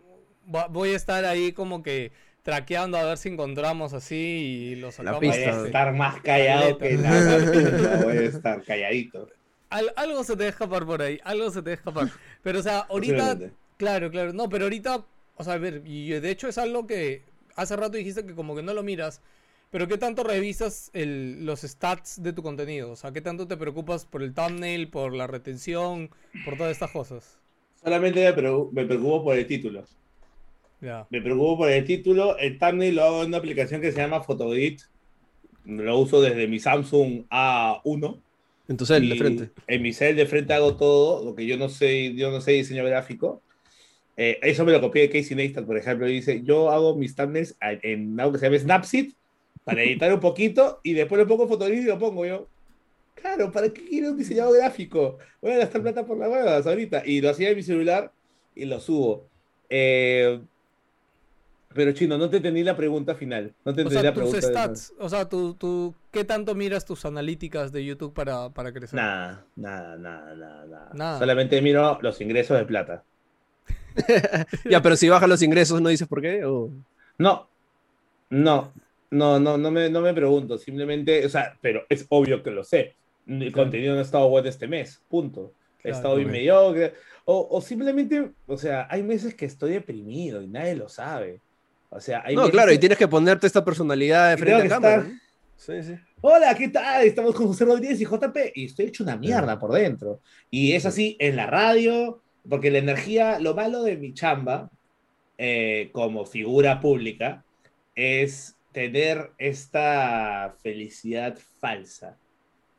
voy 0.45 0.89
a 0.89 0.95
estar 0.95 1.25
ahí 1.25 1.51
como 1.51 1.83
que 1.83 2.11
traqueando 2.43 2.97
a 2.97 3.03
ver 3.03 3.17
si 3.17 3.29
encontramos 3.29 3.93
así 3.93 4.15
y 4.15 4.75
los 4.75 4.95
sacamos. 4.95 5.19
Voy 5.19 5.29
a 5.29 5.65
estar 5.65 5.93
más 5.93 6.21
callado 6.21 6.77
que 6.77 6.97
nada. 6.97 8.01
voy 8.03 8.17
a 8.17 8.21
estar 8.21 8.63
calladito. 8.63 9.29
algo 9.69 10.23
se 10.23 10.35
te 10.35 10.43
deja 10.43 10.49
escapar 10.49 10.85
por 10.85 11.01
ahí, 11.01 11.19
algo 11.23 11.49
se 11.51 11.61
te 11.61 11.71
deja 11.71 11.81
escapar. 11.81 12.09
Pero, 12.43 12.59
o 12.59 12.63
sea, 12.63 12.79
ahorita. 12.79 13.37
Claro, 13.77 14.11
claro. 14.11 14.33
No, 14.33 14.49
pero 14.49 14.65
ahorita. 14.65 15.05
O 15.37 15.43
sea, 15.43 15.53
a 15.53 15.57
ver, 15.57 15.81
y 15.85 16.09
de 16.09 16.29
hecho 16.29 16.47
es 16.47 16.57
algo 16.57 16.85
que 16.85 17.23
hace 17.55 17.75
rato 17.75 17.97
dijiste 17.97 18.25
que 18.25 18.35
como 18.35 18.55
que 18.55 18.61
no 18.61 18.73
lo 18.73 18.83
miras. 18.83 19.21
Pero 19.71 19.87
¿qué 19.87 19.97
tanto 19.97 20.23
revisas 20.23 20.91
el, 20.93 21.45
los 21.45 21.61
stats 21.61 22.21
de 22.21 22.33
tu 22.33 22.43
contenido? 22.43 22.91
O 22.91 22.95
sea, 22.97 23.13
¿qué 23.13 23.21
tanto 23.21 23.47
te 23.47 23.55
preocupas 23.55 24.05
por 24.05 24.21
el 24.21 24.33
thumbnail, 24.33 24.89
por 24.89 25.13
la 25.13 25.27
retención, 25.27 26.09
por 26.43 26.57
todas 26.57 26.73
estas 26.73 26.91
cosas? 26.91 27.39
Solamente 27.81 28.21
me 28.21 28.33
preocupo 28.85 29.23
por 29.23 29.37
el 29.37 29.47
título. 29.47 29.85
Me 30.81 31.21
preocupo 31.21 31.59
por 31.59 31.69
el 31.69 31.85
título. 31.85 32.37
El 32.37 32.57
thumbnail 32.57 32.95
lo 32.95 33.03
hago 33.03 33.21
en 33.21 33.27
una 33.27 33.37
aplicación 33.37 33.81
que 33.81 33.91
se 33.91 33.99
llama 33.99 34.23
Photodit. 34.23 34.81
Lo 35.65 35.99
uso 35.99 36.21
desde 36.21 36.47
mi 36.47 36.59
Samsung 36.59 37.25
A1. 37.29 38.19
En 38.67 38.77
tu 38.77 38.85
cel 38.85 39.07
de 39.07 39.15
frente. 39.15 39.49
En 39.67 39.81
mi 39.81 39.93
cel 39.93 40.15
de 40.15 40.25
frente 40.25 40.53
hago 40.53 40.75
todo, 40.75 41.23
lo 41.23 41.35
que 41.35 41.45
yo 41.45 41.57
no 41.57 41.69
sé, 41.69 42.13
yo 42.15 42.31
no 42.31 42.41
sé 42.41 42.53
diseño 42.53 42.83
gráfico. 42.83 43.41
Eh, 44.17 44.39
eso 44.41 44.65
me 44.65 44.71
lo 44.71 44.81
copié 44.81 45.03
de 45.03 45.09
Casey 45.09 45.35
Neistat, 45.35 45.65
por 45.65 45.77
ejemplo. 45.77 46.07
Dice, 46.07 46.41
yo 46.43 46.71
hago 46.71 46.95
mis 46.95 47.15
thumbnails 47.15 47.55
en 47.61 48.19
algo 48.19 48.33
que 48.33 48.39
se 48.39 48.45
llama 48.45 48.59
Snapseed 48.59 49.11
para 49.63 49.83
editar 49.83 50.11
un 50.11 50.19
poquito 50.19 50.79
y 50.83 50.93
después 50.93 51.19
lo 51.19 51.27
pongo 51.27 51.47
Photodit 51.47 51.83
y 51.83 51.85
lo 51.85 51.99
pongo 51.99 52.25
yo. 52.25 52.47
Claro, 53.13 53.51
¿para 53.51 53.69
qué 53.69 53.83
quiero 53.85 54.11
un 54.11 54.17
diseñador 54.17 54.57
gráfico? 54.57 55.19
Voy 55.41 55.51
a 55.51 55.57
gastar 55.57 55.83
plata 55.83 56.05
por 56.05 56.17
la 56.17 56.27
huevas 56.27 56.65
ahorita. 56.65 57.03
Y 57.05 57.21
lo 57.21 57.29
hacía 57.29 57.49
en 57.49 57.55
mi 57.55 57.63
celular 57.63 58.11
y 58.55 58.65
lo 58.65 58.79
subo. 58.79 59.27
Eh, 59.69 60.39
Pero 61.73 61.91
chino, 61.93 62.17
no 62.17 62.29
te 62.29 62.37
entendí 62.37 62.63
la 62.63 62.75
pregunta 62.75 63.15
final. 63.15 63.53
No 63.63 63.73
te 63.73 63.83
o 63.83 63.89
sea, 63.89 64.03
la 64.03 64.13
tus 64.13 64.35
stats, 64.35 64.93
o 64.99 65.07
sea, 65.09 65.27
tú, 65.27 65.95
¿qué 66.11 66.23
tanto 66.23 66.55
miras 66.55 66.85
tus 66.85 67.05
analíticas 67.05 67.71
de 67.71 67.85
YouTube 67.85 68.13
para, 68.13 68.49
para 68.49 68.73
crecer? 68.73 68.95
Nada, 68.95 69.45
nada, 69.55 69.97
nada, 69.97 70.35
nada, 70.35 70.89
nada. 70.93 71.19
Solamente 71.19 71.61
miro 71.61 71.97
los 72.01 72.19
ingresos 72.19 72.57
de 72.57 72.65
plata. 72.65 73.03
ya, 74.69 74.81
pero 74.81 74.95
si 74.95 75.09
bajan 75.09 75.29
los 75.29 75.41
ingresos, 75.41 75.81
¿no 75.81 75.89
dices 75.89 76.07
por 76.07 76.21
qué? 76.21 76.43
¿O... 76.45 76.69
No, 77.17 77.47
no, 78.29 78.73
no, 79.09 79.39
no, 79.39 79.57
no 79.57 79.71
me, 79.71 79.89
no 79.89 80.01
me 80.01 80.13
pregunto. 80.13 80.57
Simplemente, 80.57 81.25
o 81.25 81.29
sea, 81.29 81.57
pero 81.61 81.85
es 81.89 82.05
obvio 82.09 82.43
que 82.43 82.51
lo 82.51 82.63
sé. 82.63 82.95
El 83.27 83.51
contenido 83.51 83.93
no 83.93 83.99
ha 83.99 84.03
estado 84.03 84.27
bueno 84.29 84.49
este 84.49 84.67
mes, 84.67 85.01
punto. 85.07 85.53
He 85.83 85.91
estado 85.91 86.15
bien 86.15 86.31
mediocre. 86.31 86.93
O, 87.25 87.47
o 87.49 87.61
simplemente, 87.61 88.31
o 88.47 88.57
sea, 88.57 88.87
hay 88.89 89.03
meses 89.03 89.35
que 89.35 89.45
estoy 89.45 89.71
deprimido 89.71 90.41
y 90.41 90.47
nadie 90.47 90.75
lo 90.75 90.89
sabe. 90.89 91.39
O 91.93 91.99
sea, 91.99 92.23
no, 92.33 92.49
claro, 92.49 92.71
y 92.71 92.77
tienes 92.77 92.97
que 92.97 93.07
ponerte 93.07 93.45
esta 93.45 93.65
personalidad 93.65 94.29
de 94.29 94.37
frente 94.37 94.65
a 94.65 94.69
cámara. 94.69 95.11
Sí, 95.57 95.83
sí. 95.83 95.95
Hola, 96.21 96.55
¿qué 96.55 96.69
tal? 96.69 97.05
Estamos 97.05 97.35
con 97.35 97.47
José 97.47 97.65
Rodríguez 97.65 97.99
y 97.99 98.05
JP 98.05 98.37
y 98.55 98.65
estoy 98.65 98.85
hecho 98.85 99.03
una 99.03 99.17
mierda 99.17 99.59
por 99.59 99.73
dentro. 99.73 100.21
Y 100.49 100.71
es 100.71 100.85
así 100.85 101.17
en 101.19 101.35
la 101.35 101.47
radio, 101.47 102.21
porque 102.47 102.71
la 102.71 102.77
energía, 102.77 103.39
lo 103.39 103.55
malo 103.55 103.83
de 103.83 103.97
mi 103.97 104.13
chamba 104.13 104.71
eh, 105.37 105.89
como 105.91 106.25
figura 106.25 106.79
pública 106.79 107.43
es 107.93 108.55
tener 108.71 109.31
esta 109.37 110.55
felicidad 110.63 111.37
falsa 111.59 112.17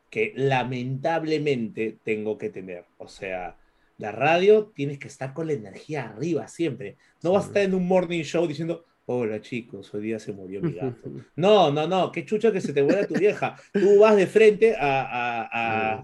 que 0.09 0.32
lamentablemente 0.34 1.98
tengo 2.02 2.39
que 2.39 2.48
tener. 2.48 2.86
O 2.97 3.09
sea, 3.09 3.59
la 3.98 4.10
radio 4.10 4.72
tienes 4.74 4.98
que 4.98 5.09
estar 5.09 5.34
con 5.34 5.48
la 5.48 5.52
energía 5.52 6.05
arriba 6.05 6.48
siempre. 6.48 6.97
No 7.22 7.32
vas 7.32 7.44
a 7.44 7.48
estar 7.48 7.62
en 7.62 7.74
un 7.74 7.86
morning 7.86 8.22
show 8.22 8.47
diciendo, 8.47 8.86
Hola 9.14 9.43
chicos, 9.43 9.93
hoy 9.93 10.05
día 10.05 10.18
se 10.18 10.32
murió 10.32 10.62
mi 10.62 10.72
gato. 10.72 11.10
No, 11.36 11.70
no, 11.70 11.86
no, 11.86 12.10
qué 12.10 12.24
chucha 12.24 12.51
que 12.51 12.62
se 12.62 12.72
te 12.72 12.82
muera 12.82 13.06
tu 13.06 13.12
vieja. 13.12 13.56
Tú 13.70 13.98
vas 13.98 14.16
de 14.16 14.26
frente 14.26 14.74
a, 14.80 16.02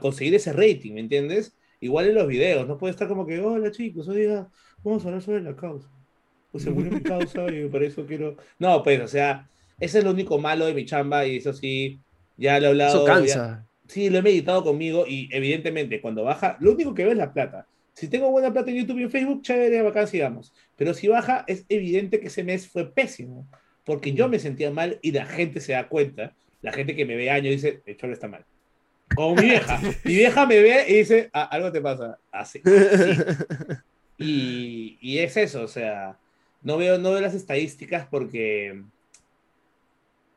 conseguir 0.00 0.34
ese 0.34 0.52
rating, 0.52 0.94
¿me 0.94 1.00
entiendes? 1.00 1.54
Igual 1.78 2.08
en 2.08 2.16
los 2.16 2.26
videos, 2.26 2.66
no 2.66 2.76
puede 2.76 2.90
estar 2.90 3.06
como 3.06 3.24
que, 3.24 3.38
hola 3.38 3.70
chicos, 3.70 4.08
hoy 4.08 4.22
día 4.22 4.48
vamos 4.82 5.04
a 5.04 5.06
hablar 5.06 5.22
sobre 5.22 5.40
la 5.40 5.54
causa. 5.54 5.88
O 6.50 6.58
se 6.58 6.70
murió 6.70 6.90
mi 6.90 7.00
causa 7.14 7.48
y 7.48 7.68
por 7.68 7.84
eso 7.84 8.04
quiero. 8.04 8.36
No, 8.58 8.82
pues, 8.82 9.00
o 9.02 9.08
sea, 9.08 9.48
ese 9.78 9.98
es 9.98 10.04
lo 10.04 10.10
único 10.10 10.40
malo 10.40 10.66
de 10.66 10.74
mi 10.74 10.84
chamba 10.84 11.24
y 11.28 11.36
eso 11.36 11.52
sí, 11.52 12.00
ya 12.36 12.58
lo 12.58 12.66
he 12.66 12.68
hablado. 12.70 12.96
Eso 12.96 13.04
cansa. 13.04 13.68
sí, 13.86 14.10
lo 14.10 14.18
he 14.18 14.22
meditado 14.22 14.64
conmigo 14.64 15.04
y 15.06 15.28
evidentemente 15.30 16.00
cuando 16.00 16.24
baja, 16.24 16.56
lo 16.58 16.72
único 16.72 16.92
que 16.92 17.04
ve 17.04 17.12
es 17.12 17.18
la 17.18 17.32
plata. 17.32 17.68
Si 17.98 18.06
tengo 18.06 18.30
buena 18.30 18.52
plata 18.52 18.70
en 18.70 18.76
YouTube 18.76 19.00
y 19.00 19.02
en 19.02 19.10
Facebook, 19.10 19.42
chévere, 19.42 19.82
bacán, 19.82 20.06
sigamos. 20.06 20.54
Pero 20.76 20.94
si 20.94 21.08
baja, 21.08 21.44
es 21.48 21.66
evidente 21.68 22.20
que 22.20 22.28
ese 22.28 22.44
mes 22.44 22.68
fue 22.68 22.88
pésimo. 22.88 23.48
Porque 23.84 24.12
yo 24.12 24.28
mm. 24.28 24.30
me 24.30 24.38
sentía 24.38 24.70
mal 24.70 25.00
y 25.02 25.10
la 25.10 25.26
gente 25.26 25.60
se 25.60 25.72
da 25.72 25.88
cuenta. 25.88 26.32
La 26.62 26.70
gente 26.70 26.94
que 26.94 27.04
me 27.04 27.16
ve 27.16 27.28
años 27.28 27.50
dice, 27.50 27.82
el 27.84 27.96
cholo 27.96 28.12
está 28.12 28.28
mal. 28.28 28.46
Como 29.16 29.34
mi 29.34 29.48
vieja. 29.48 29.80
mi 30.04 30.14
vieja 30.14 30.46
me 30.46 30.60
ve 30.60 30.84
y 30.86 30.94
dice, 30.98 31.28
ah, 31.32 31.48
algo 31.50 31.72
te 31.72 31.80
pasa. 31.80 32.18
Así. 32.30 32.62
Y, 34.20 34.98
y, 35.00 35.18
es 35.18 35.36
eso, 35.36 35.62
o 35.62 35.68
sea, 35.68 36.18
no 36.62 36.76
veo, 36.76 36.98
no 36.98 37.12
veo 37.12 37.20
las 37.20 37.34
estadísticas 37.34 38.08
porque, 38.10 38.82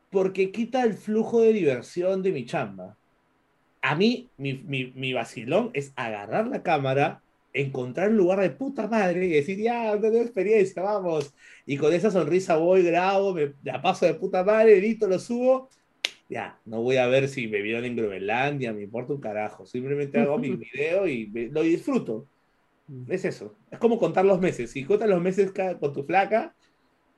porque 0.08 0.52
quita 0.52 0.84
el 0.84 0.94
flujo 0.94 1.40
de 1.40 1.52
diversión 1.52 2.22
de 2.22 2.30
mi 2.30 2.46
chamba. 2.46 2.96
A 3.80 3.96
mí, 3.96 4.30
mi, 4.36 4.54
mi, 4.54 4.92
mi 4.94 5.12
vacilón 5.12 5.72
es 5.74 5.92
agarrar 5.96 6.46
la 6.46 6.62
cámara, 6.62 7.22
encontrar 7.52 8.10
un 8.10 8.16
lugar 8.16 8.40
de 8.40 8.50
puta 8.50 8.88
madre 8.88 9.26
y 9.26 9.30
decir, 9.30 9.58
ya, 9.58 9.94
no 9.94 10.00
tengo 10.00 10.18
experiencia, 10.18 10.82
vamos. 10.82 11.34
Y 11.66 11.76
con 11.76 11.92
esa 11.92 12.10
sonrisa 12.10 12.56
voy, 12.56 12.82
grabo, 12.82 13.34
me 13.34 13.52
la 13.62 13.82
paso 13.82 14.06
de 14.06 14.14
puta 14.14 14.42
madre, 14.42 14.78
edito, 14.78 15.06
lo 15.06 15.18
subo. 15.18 15.68
Ya, 16.28 16.58
no 16.64 16.80
voy 16.80 16.96
a 16.96 17.06
ver 17.08 17.28
si 17.28 17.46
me 17.46 17.60
vieron 17.60 17.84
en 17.84 17.94
Groenlandia, 17.94 18.72
me 18.72 18.82
importa 18.82 19.12
un 19.12 19.20
carajo. 19.20 19.66
Simplemente 19.66 20.18
hago 20.18 20.38
mi 20.38 20.50
video 20.56 21.06
y 21.06 21.26
lo 21.50 21.62
disfruto. 21.62 22.26
Mm. 22.88 23.12
Es 23.12 23.24
eso. 23.24 23.54
Es 23.70 23.78
como 23.78 23.98
contar 23.98 24.24
los 24.24 24.40
meses. 24.40 24.70
Si 24.70 24.84
cuentas 24.84 25.08
los 25.08 25.20
meses 25.20 25.52
con 25.78 25.92
tu 25.92 26.04
flaca, 26.04 26.54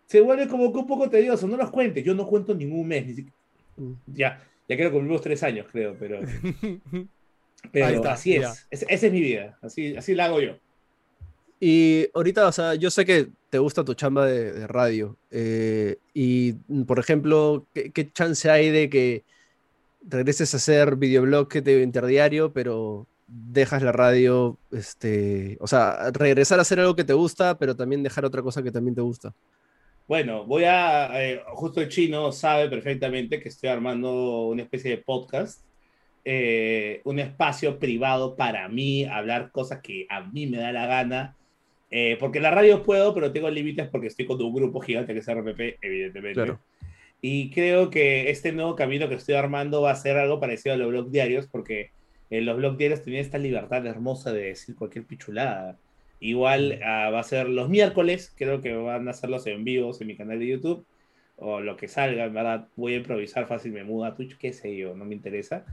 se 0.06 0.20
vuelve 0.20 0.48
como 0.48 0.72
que 0.72 0.78
un 0.78 0.86
poco 0.86 1.08
tedioso. 1.08 1.46
No 1.46 1.56
los 1.56 1.70
cuentes. 1.70 2.04
Yo 2.04 2.14
no 2.14 2.26
cuento 2.26 2.54
ningún 2.54 2.88
mes. 2.88 3.24
Mm. 3.76 3.92
Ya, 4.06 4.42
ya 4.68 4.76
creo 4.76 4.90
que 4.90 4.96
cumplimos 4.96 5.22
tres 5.22 5.42
años, 5.44 5.66
creo, 5.70 5.96
pero. 5.96 6.20
Pero 7.72 8.04
así 8.08 8.36
es. 8.36 8.66
esa 8.70 9.06
es 9.06 9.12
mi 9.12 9.20
vida. 9.20 9.58
Así, 9.62 9.96
así 9.96 10.14
la 10.14 10.26
hago 10.26 10.40
yo. 10.40 10.56
Y 11.60 12.08
ahorita, 12.14 12.46
o 12.46 12.52
sea, 12.52 12.74
yo 12.74 12.90
sé 12.90 13.04
que 13.04 13.28
te 13.50 13.58
gusta 13.58 13.84
tu 13.84 13.94
chamba 13.94 14.26
de, 14.26 14.66
radio. 14.66 15.16
Eh, 15.30 15.96
y, 16.12 16.52
por 16.86 16.98
ejemplo, 16.98 17.66
¿qué, 17.72 18.10
chance 18.12 18.50
hay 18.50 18.70
de 18.70 18.90
que 18.90 19.24
regreses 20.02 20.52
a 20.52 20.58
hacer 20.58 20.96
videoblog 20.96 21.48
de 21.48 21.82
interdiario, 21.82 22.52
pero 22.52 23.06
dejas 23.26 23.82
la 23.82 23.92
radio, 23.92 24.58
este, 24.72 25.56
o 25.60 25.66
sea, 25.66 26.10
regresar 26.12 26.58
a 26.58 26.62
hacer 26.62 26.80
algo 26.80 26.94
que 26.94 27.04
te 27.04 27.14
gusta, 27.14 27.56
pero 27.56 27.74
también 27.74 28.02
dejar 28.02 28.24
otra 28.24 28.42
cosa 28.42 28.62
que 28.62 28.70
también 28.70 28.94
te 28.94 29.00
gusta? 29.00 29.32
Bueno, 30.06 30.44
voy 30.44 30.64
a, 30.64 31.08
eh, 31.22 31.42
justo 31.54 31.80
el 31.80 31.88
chino 31.88 32.30
sabe 32.30 32.68
perfectamente 32.68 33.40
que 33.40 33.48
estoy 33.48 33.70
armando 33.70 34.48
una 34.48 34.62
especie 34.62 34.90
de 34.90 34.98
podcast 34.98 35.62
eh, 36.24 37.02
un 37.04 37.18
espacio 37.18 37.78
privado 37.78 38.34
para 38.34 38.68
mí, 38.68 39.04
hablar 39.04 39.50
cosas 39.52 39.80
que 39.82 40.06
a 40.08 40.22
mí 40.22 40.46
me 40.46 40.58
da 40.58 40.72
la 40.72 40.86
gana. 40.86 41.36
Eh, 41.90 42.16
porque 42.18 42.40
la 42.40 42.50
radio 42.50 42.82
puedo, 42.82 43.14
pero 43.14 43.30
tengo 43.30 43.50
límites 43.50 43.88
porque 43.88 44.08
estoy 44.08 44.26
con 44.26 44.40
un 44.42 44.54
grupo 44.54 44.80
gigante 44.80 45.12
que 45.12 45.20
es 45.20 45.28
RPP, 45.28 45.78
evidentemente. 45.82 46.56
Y 47.20 47.50
creo 47.50 47.88
que 47.88 48.30
este 48.30 48.52
nuevo 48.52 48.74
camino 48.74 49.08
que 49.08 49.14
estoy 49.14 49.34
armando 49.34 49.82
va 49.82 49.92
a 49.92 49.96
ser 49.96 50.16
algo 50.16 50.40
parecido 50.40 50.74
a 50.74 50.78
los 50.78 50.88
blog 50.88 51.10
diarios, 51.10 51.46
porque 51.46 51.90
en 52.30 52.46
los 52.46 52.56
blog 52.56 52.76
diarios 52.76 53.02
tenía 53.02 53.20
esta 53.20 53.38
libertad 53.38 53.86
hermosa 53.86 54.32
de 54.32 54.46
decir 54.46 54.74
cualquier 54.74 55.06
pichulada. 55.06 55.78
Igual 56.20 56.80
ah, 56.84 57.10
va 57.10 57.20
a 57.20 57.24
ser 57.24 57.48
los 57.48 57.68
miércoles, 57.68 58.32
creo 58.36 58.60
que 58.60 58.74
van 58.74 59.08
a 59.08 59.12
hacerlos 59.12 59.46
en 59.46 59.62
vivos 59.64 60.00
en 60.00 60.06
mi 60.06 60.16
canal 60.16 60.38
de 60.38 60.48
YouTube, 60.48 60.86
o 61.36 61.60
lo 61.60 61.76
que 61.76 61.88
salga, 61.88 62.24
en 62.24 62.34
verdad, 62.34 62.68
voy 62.76 62.94
a 62.94 62.96
improvisar 62.96 63.46
fácil, 63.46 63.72
me 63.72 63.84
muda 63.84 64.08
a 64.08 64.14
Twitch, 64.14 64.36
qué 64.38 64.52
sé 64.52 64.76
yo, 64.76 64.94
no 64.94 65.04
me 65.04 65.14
interesa. 65.14 65.64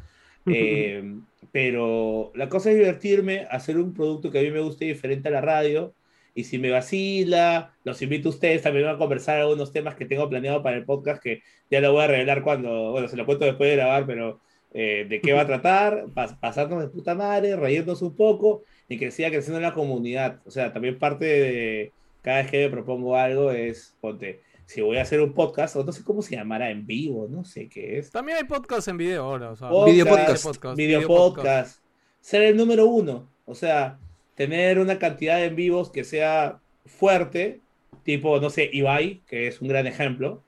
Eh, 0.45 1.03
pero 1.51 2.31
la 2.35 2.49
cosa 2.49 2.71
es 2.71 2.77
divertirme, 2.77 3.47
hacer 3.49 3.77
un 3.77 3.93
producto 3.93 4.31
que 4.31 4.39
a 4.39 4.41
mí 4.41 4.51
me 4.51 4.61
guste 4.61 4.85
diferente 4.85 5.29
a 5.29 5.31
la 5.31 5.41
radio. 5.41 5.93
Y 6.33 6.45
si 6.45 6.57
me 6.59 6.69
vacila, 6.69 7.73
los 7.83 8.01
invito 8.01 8.29
a 8.29 8.31
ustedes 8.31 8.61
también 8.61 8.87
a 8.87 8.97
conversar 8.97 9.39
algunos 9.39 9.73
temas 9.73 9.95
que 9.95 10.05
tengo 10.05 10.29
planeado 10.29 10.63
para 10.63 10.77
el 10.77 10.85
podcast, 10.85 11.21
que 11.21 11.41
ya 11.69 11.81
lo 11.81 11.91
voy 11.91 12.03
a 12.03 12.07
revelar 12.07 12.41
cuando, 12.41 12.91
bueno, 12.91 13.09
se 13.09 13.17
lo 13.17 13.25
cuento 13.25 13.43
después 13.43 13.69
de 13.69 13.75
grabar, 13.75 14.05
pero 14.05 14.39
eh, 14.73 15.05
de 15.09 15.19
qué 15.19 15.33
va 15.33 15.41
a 15.41 15.47
tratar, 15.47 16.05
pasarnos 16.39 16.81
de 16.81 16.87
puta 16.87 17.15
madre, 17.15 17.57
reírnos 17.57 18.01
un 18.01 18.15
poco 18.15 18.63
y 18.87 18.97
que 18.97 19.11
siga 19.11 19.29
creciendo 19.29 19.57
en 19.57 19.63
la 19.63 19.73
comunidad. 19.73 20.39
O 20.45 20.51
sea, 20.51 20.71
también 20.71 20.97
parte 20.97 21.25
de 21.25 21.91
cada 22.21 22.43
vez 22.43 22.51
que 22.51 22.59
me 22.59 22.69
propongo 22.69 23.17
algo 23.17 23.51
es, 23.51 23.95
ponte, 23.99 24.39
si 24.71 24.79
voy 24.79 24.97
a 24.97 25.01
hacer 25.01 25.19
un 25.19 25.33
podcast, 25.33 25.75
o 25.75 25.83
no 25.83 25.91
sé 25.91 26.01
cómo 26.01 26.21
se 26.21 26.37
llamará 26.37 26.69
en 26.69 26.87
vivo, 26.87 27.27
no 27.29 27.43
sé 27.43 27.67
qué 27.67 27.97
es. 27.97 28.09
También 28.09 28.37
hay 28.37 28.45
podcast 28.45 28.87
en 28.87 28.95
video 28.95 29.25
ahora, 29.25 29.51
o 29.51 29.55
sea, 29.57 29.69
video 29.85 30.05
podcast. 30.05 30.77
Video 30.77 31.05
podcast. 31.05 31.83
Ser 32.21 32.43
el 32.43 32.55
número 32.55 32.85
uno, 32.85 33.27
o 33.45 33.53
sea, 33.53 33.99
tener 34.33 34.79
una 34.79 34.97
cantidad 34.97 35.37
de 35.39 35.47
en 35.47 35.57
vivos 35.57 35.91
que 35.91 36.05
sea 36.05 36.61
fuerte, 36.85 37.59
tipo, 38.03 38.39
no 38.39 38.49
sé, 38.49 38.69
Ibai, 38.71 39.21
que 39.27 39.47
es 39.47 39.59
un 39.59 39.67
gran 39.67 39.87
ejemplo. 39.87 40.41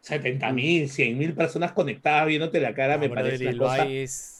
70 0.00 0.52
mil, 0.52 0.88
100 0.88 1.18
mil 1.18 1.34
personas 1.34 1.72
conectadas 1.72 2.28
viéndote 2.28 2.60
la 2.60 2.72
cara, 2.72 2.96
me 2.96 3.10
parece 3.10 3.46
una 3.48 3.58
cosa... 3.58 3.86
Es... 3.86 4.35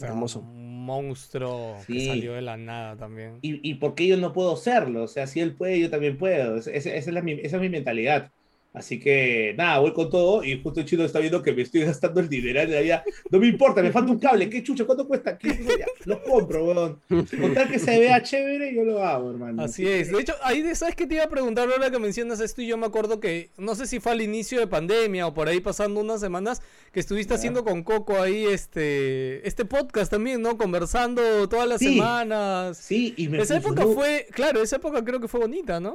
hermoso. 0.00 0.40
Un 0.40 0.84
monstruo 0.84 1.76
que 1.86 2.06
salió 2.06 2.34
de 2.34 2.42
la 2.42 2.56
nada 2.56 2.96
también. 2.96 3.38
¿Y, 3.42 3.68
y 3.68 3.74
por 3.74 3.94
qué 3.94 4.06
yo 4.06 4.16
no 4.16 4.32
puedo 4.32 4.56
serlo? 4.56 5.04
O 5.04 5.08
sea, 5.08 5.26
si 5.26 5.40
él 5.40 5.54
puede, 5.56 5.80
yo 5.80 5.90
también 5.90 6.16
puedo. 6.16 6.56
esa, 6.56 6.70
es 6.72 7.06
la, 7.08 7.20
esa 7.20 7.56
es 7.56 7.62
mi 7.62 7.68
mentalidad. 7.68 8.30
Así 8.76 9.00
que 9.00 9.54
nada, 9.56 9.78
voy 9.78 9.94
con 9.94 10.10
todo 10.10 10.44
y 10.44 10.60
justo 10.62 10.80
el 10.80 10.86
chino 10.86 11.02
está 11.02 11.18
viendo 11.18 11.42
que 11.42 11.54
me 11.54 11.62
estoy 11.62 11.84
gastando 11.84 12.20
el 12.20 12.28
dinero 12.28 12.60
de 12.60 12.66
la 12.66 12.80
vida. 12.82 13.04
No 13.30 13.38
me 13.38 13.46
importa, 13.46 13.82
me 13.82 13.90
falta 13.90 14.12
un 14.12 14.18
cable. 14.18 14.50
¿Qué 14.50 14.62
chucha? 14.62 14.84
¿Cuánto 14.84 15.08
cuesta? 15.08 15.38
¿Qué? 15.38 15.58
Lo 16.04 16.22
compro, 16.22 16.62
weón. 16.62 17.00
Con 17.08 17.54
tal 17.54 17.70
que 17.70 17.78
se 17.78 17.98
vea 17.98 18.22
chévere, 18.22 18.74
yo 18.74 18.84
lo 18.84 19.02
hago, 19.02 19.30
hermano. 19.30 19.62
Así 19.62 19.88
es. 19.88 20.12
De 20.12 20.20
hecho, 20.20 20.34
ahí, 20.42 20.62
¿sabes 20.74 20.94
qué 20.94 21.06
te 21.06 21.14
iba 21.14 21.24
a 21.24 21.28
preguntar 21.30 21.66
ahora 21.70 21.90
que 21.90 21.98
mencionas 21.98 22.38
esto? 22.40 22.60
Y 22.60 22.66
yo 22.66 22.76
me 22.76 22.84
acuerdo 22.84 23.18
que, 23.18 23.48
no 23.56 23.74
sé 23.76 23.86
si 23.86 23.98
fue 23.98 24.12
al 24.12 24.20
inicio 24.20 24.60
de 24.60 24.66
pandemia 24.66 25.26
o 25.26 25.32
por 25.32 25.48
ahí 25.48 25.60
pasando 25.60 26.00
unas 26.00 26.20
semanas, 26.20 26.60
que 26.92 27.00
estuviste 27.00 27.32
haciendo 27.32 27.64
con 27.64 27.82
Coco 27.82 28.20
ahí 28.20 28.44
este, 28.44 29.46
este 29.48 29.64
podcast 29.64 30.10
también, 30.10 30.42
¿no? 30.42 30.58
Conversando 30.58 31.48
todas 31.48 31.66
las 31.66 31.80
semanas. 31.80 32.76
Sí, 32.76 33.14
y 33.16 33.28
me 33.28 33.40
Esa 33.40 33.56
época 33.56 33.86
fue, 33.86 34.26
claro, 34.32 34.62
esa 34.62 34.76
época 34.76 35.02
creo 35.02 35.18
que 35.18 35.28
fue 35.28 35.40
bonita, 35.40 35.80
¿no? 35.80 35.94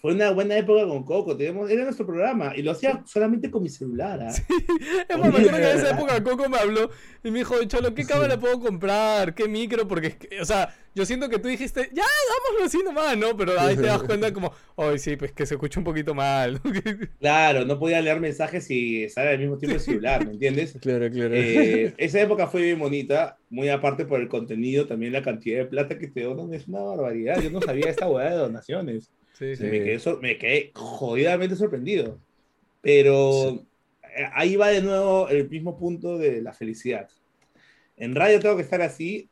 Fue 0.00 0.14
una 0.14 0.30
buena 0.30 0.56
época 0.56 0.86
con 0.86 1.04
Coco. 1.04 1.36
Teníamos, 1.36 1.70
era 1.70 1.84
nuestro 1.84 2.06
programa 2.06 2.52
y 2.56 2.62
lo 2.62 2.70
hacía 2.70 3.02
solamente 3.04 3.50
con 3.50 3.62
mi 3.62 3.68
celular. 3.68 4.20
¿ah? 4.22 4.28
Es 5.08 5.18
más, 5.18 5.32
me 5.32 5.38
acuerdo 5.38 5.50
que 5.50 5.56
en 5.56 5.78
esa 5.78 5.90
época 5.90 6.24
Coco 6.24 6.48
me 6.48 6.56
habló 6.56 6.90
y 7.22 7.30
me 7.30 7.40
dijo, 7.40 7.62
Cholo, 7.64 7.94
¿qué 7.94 8.04
cámara 8.04 8.38
puedo 8.40 8.60
comprar? 8.60 9.34
¿Qué 9.34 9.46
micro? 9.46 9.86
Porque, 9.86 10.16
o 10.40 10.44
sea, 10.46 10.74
yo 10.94 11.04
siento 11.04 11.28
que 11.28 11.38
tú 11.38 11.48
dijiste, 11.48 11.90
ya, 11.92 12.02
dámoslo 12.02 12.64
así 12.64 12.78
nomás, 12.82 13.16
¿no? 13.18 13.36
Pero 13.36 13.60
ahí 13.60 13.76
te 13.76 13.82
das 13.82 14.02
cuenta 14.02 14.32
como, 14.32 14.52
ay, 14.76 14.98
sí, 14.98 15.16
pues 15.16 15.32
que 15.32 15.44
se 15.44 15.54
escucha 15.54 15.78
un 15.78 15.84
poquito 15.84 16.14
mal. 16.14 16.60
claro, 17.20 17.66
no 17.66 17.78
podía 17.78 18.00
leer 18.00 18.20
mensajes 18.20 18.70
y 18.70 19.04
estar 19.04 19.26
al 19.26 19.38
mismo 19.38 19.58
tiempo 19.58 19.76
el 19.76 19.82
celular, 19.82 20.24
¿me 20.24 20.32
entiendes? 20.32 20.76
Claro, 20.80 21.10
claro. 21.10 21.34
Eh, 21.34 21.92
esa 21.98 22.20
época 22.20 22.46
fue 22.46 22.62
bien 22.62 22.78
bonita, 22.78 23.38
muy 23.50 23.68
aparte 23.68 24.06
por 24.06 24.20
el 24.20 24.28
contenido, 24.28 24.86
también 24.86 25.12
la 25.12 25.22
cantidad 25.22 25.58
de 25.58 25.66
plata 25.66 25.98
que 25.98 26.08
te 26.08 26.22
donan 26.22 26.54
es 26.54 26.66
una 26.68 26.80
barbaridad. 26.80 27.40
Yo 27.40 27.50
no 27.50 27.60
sabía 27.60 27.90
esta 27.90 28.08
hueá 28.08 28.30
de 28.30 28.36
donaciones. 28.36 29.10
Me, 29.40 29.56
quedé 29.56 30.00
me, 30.20 30.38
quedé 30.38 30.70
jodidamente 30.74 31.56
sorprendido. 31.56 32.18
Pero 32.82 33.64
eh, 34.02 34.26
ahí 34.34 34.56
va 34.56 34.68
de 34.68 34.82
nuevo 34.82 35.28
el 35.28 35.48
mismo 35.48 35.78
punto 35.78 36.18
de 36.18 36.42
la 36.42 36.52
felicidad. 36.52 37.08
En 37.96 38.14
radio 38.14 38.40
tengo 38.40 38.56
que 38.56 38.62
estar 38.62 38.82
así. 38.82 39.28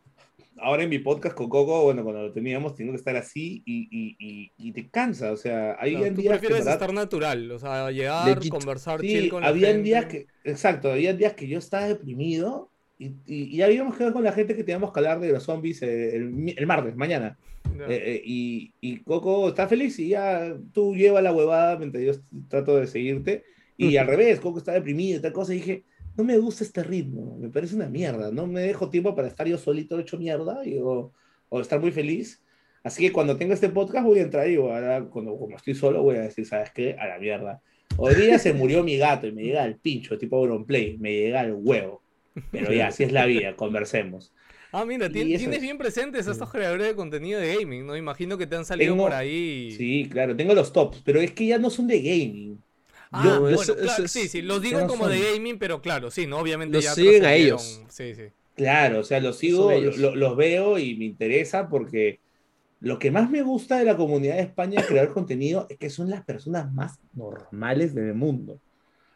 Ahora 0.61 0.83
en 0.83 0.89
mi 0.89 0.99
podcast 0.99 1.37
con 1.37 1.49
Coco, 1.49 1.85
bueno, 1.85 2.03
cuando 2.03 2.23
lo 2.23 2.33
teníamos, 2.33 2.75
tengo 2.75 2.91
que 2.91 2.99
estar 2.99 3.15
así 3.15 3.63
y, 3.65 4.17
y, 4.19 4.51
y, 4.57 4.73
te 4.73 4.89
cansa. 4.89 5.31
O 5.31 5.37
sea, 5.37 5.77
hay 5.79 5.95
no, 5.95 6.03
días 6.11 6.39
prefieres 6.39 6.67
estar 6.67 6.93
natural, 6.93 7.53
o 7.53 7.61
sea, 7.61 7.93
llegar, 7.93 8.41
conversar, 8.49 9.01
sí, 9.01 9.29
con 9.29 9.43
la 9.43 9.49
había 9.49 9.73
días 9.75 10.07
que, 10.07 10.27
exacto, 10.43 10.91
había 10.91 11.15
días 11.15 11.35
que 11.35 11.47
yo 11.47 11.61
estaba 11.61 11.87
deprimido 11.87 12.73
y, 12.99 13.13
y, 13.25 13.63
habíamos 13.63 13.97
quedado 13.97 14.13
con 14.13 14.25
la 14.25 14.33
gente 14.33 14.57
que 14.57 14.65
teníamos 14.65 14.93
que 14.93 14.99
hablar 14.99 15.21
de 15.21 15.31
los 15.31 15.45
zombies 15.45 15.81
eh, 15.83 16.17
el, 16.17 16.55
el 16.57 16.67
martes, 16.67 16.97
mañana. 16.97 17.39
Eh, 17.89 18.03
eh, 18.05 18.23
y, 18.25 18.75
y, 18.81 18.99
Coco 18.99 19.49
está 19.49 19.69
feliz 19.69 19.99
y 19.99 20.09
ya 20.09 20.57
tú 20.73 20.95
llevas 20.95 21.23
la 21.23 21.33
huevada 21.33 21.79
mientras 21.79 22.03
yo 22.05 22.13
trato 22.49 22.77
de 22.77 22.87
seguirte. 22.87 23.45
Y 23.77 23.97
al 23.97 24.09
revés, 24.09 24.41
Coco 24.41 24.59
está 24.59 24.73
deprimido 24.73 25.19
y 25.19 25.23
tal 25.23 25.33
cosa. 25.33 25.55
Y 25.55 25.59
dije, 25.59 25.85
no 26.17 26.25
me 26.25 26.37
gusta 26.37 26.65
este 26.65 26.83
ritmo, 26.83 27.39
me 27.39 27.49
parece 27.49 27.77
una 27.77 27.89
mierda. 27.89 28.33
No 28.33 28.47
me 28.47 28.63
dejo 28.63 28.91
tiempo 28.91 29.15
para 29.15 29.29
estar 29.29 29.47
yo 29.47 29.57
solito 29.57 29.99
hecho 30.01 30.19
mierda 30.19 30.67
y, 30.67 30.77
o, 30.77 31.13
o, 31.49 31.61
estar 31.61 31.81
muy 31.81 31.93
feliz. 31.93 32.43
Así 32.83 33.07
que 33.07 33.13
cuando 33.13 33.37
tenga 33.37 33.55
este 33.55 33.69
podcast 33.69 34.05
voy 34.05 34.19
a 34.19 34.23
entrar 34.23 34.51
y 34.51 34.57
ahora, 34.57 35.05
cuando 35.05 35.39
como 35.39 35.57
estoy 35.57 35.75
solo, 35.75 36.03
voy 36.03 36.17
a 36.17 36.23
decir, 36.23 36.45
¿sabes 36.45 36.71
qué? 36.73 36.97
A 36.99 37.07
la 37.07 37.19
mierda. 37.19 37.63
Hoy 37.97 38.15
día 38.17 38.39
se 38.39 38.53
murió 38.53 38.83
mi 38.83 38.97
gato 38.97 39.29
y 39.29 39.33
me 39.33 39.43
llega 39.43 39.65
el 39.65 39.77
pincho, 39.77 40.19
tipo 40.19 40.37
Auronplay, 40.37 40.99
me 40.99 41.13
llega 41.13 41.43
el 41.43 41.55
huevo. 41.55 42.03
Pero 42.51 42.73
ya, 42.73 42.89
así 42.89 43.05
es 43.05 43.13
la 43.13 43.27
vida, 43.27 43.55
conversemos. 43.55 44.33
Ah, 44.73 44.85
mira, 44.85 45.09
tienes 45.09 45.61
bien 45.61 45.79
presentes 45.79 46.29
a 46.29 46.33
estos 46.33 46.51
creadores 46.51 46.87
de 46.87 46.95
contenido 46.95 47.41
de 47.41 47.57
gaming, 47.57 47.87
¿no? 47.87 47.97
Imagino 47.97 48.37
que 48.37 48.47
te 48.47 48.57
han 48.57 48.65
salido 48.65 48.97
por 48.97 49.13
ahí. 49.13 49.75
Sí, 49.77 50.09
claro, 50.11 50.37
tengo 50.37 50.55
los 50.55 50.73
tops, 50.73 51.03
pero 51.05 51.21
es 51.21 51.33
que 51.33 51.47
ya 51.47 51.59
no 51.59 51.71
son 51.71 51.87
de 51.87 52.01
gaming. 52.01 52.63
Ah, 53.11 53.39
bueno, 53.41 53.59
sí, 54.07 54.29
sí, 54.29 54.43
los 54.43 54.61
digo 54.61 54.87
como 54.87 55.09
de 55.09 55.33
gaming, 55.33 55.59
pero 55.59 55.81
claro, 55.81 56.11
sí, 56.11 56.27
¿no? 56.27 56.39
Obviamente 56.39 56.77
los 56.77 56.95
siguen 56.95 57.25
a 57.25 57.35
ellos. 57.35 57.83
Sí, 57.89 58.15
sí. 58.15 58.25
Claro, 58.55 59.01
o 59.01 59.05
sea, 59.05 59.21
los 59.21 59.39
sigo, 59.39 59.71
los 59.73 60.37
veo 60.37 60.79
y 60.79 60.97
me 60.97 61.05
interesa 61.05 61.69
porque 61.69 62.21
lo 62.81 62.99
que 62.99 63.11
más 63.11 63.31
me 63.31 63.43
gusta 63.43 63.79
de 63.79 63.85
la 63.85 63.97
comunidad 63.97 64.37
de 64.37 64.43
España 64.43 64.85
crear 64.87 65.09
contenido 65.09 65.67
es 65.71 65.79
que 65.79 65.91
son 65.91 66.11
las 66.11 66.25
personas 66.25 66.73
más 66.73 66.99
normales 67.15 67.95
del 67.95 68.15
mundo. 68.15 68.61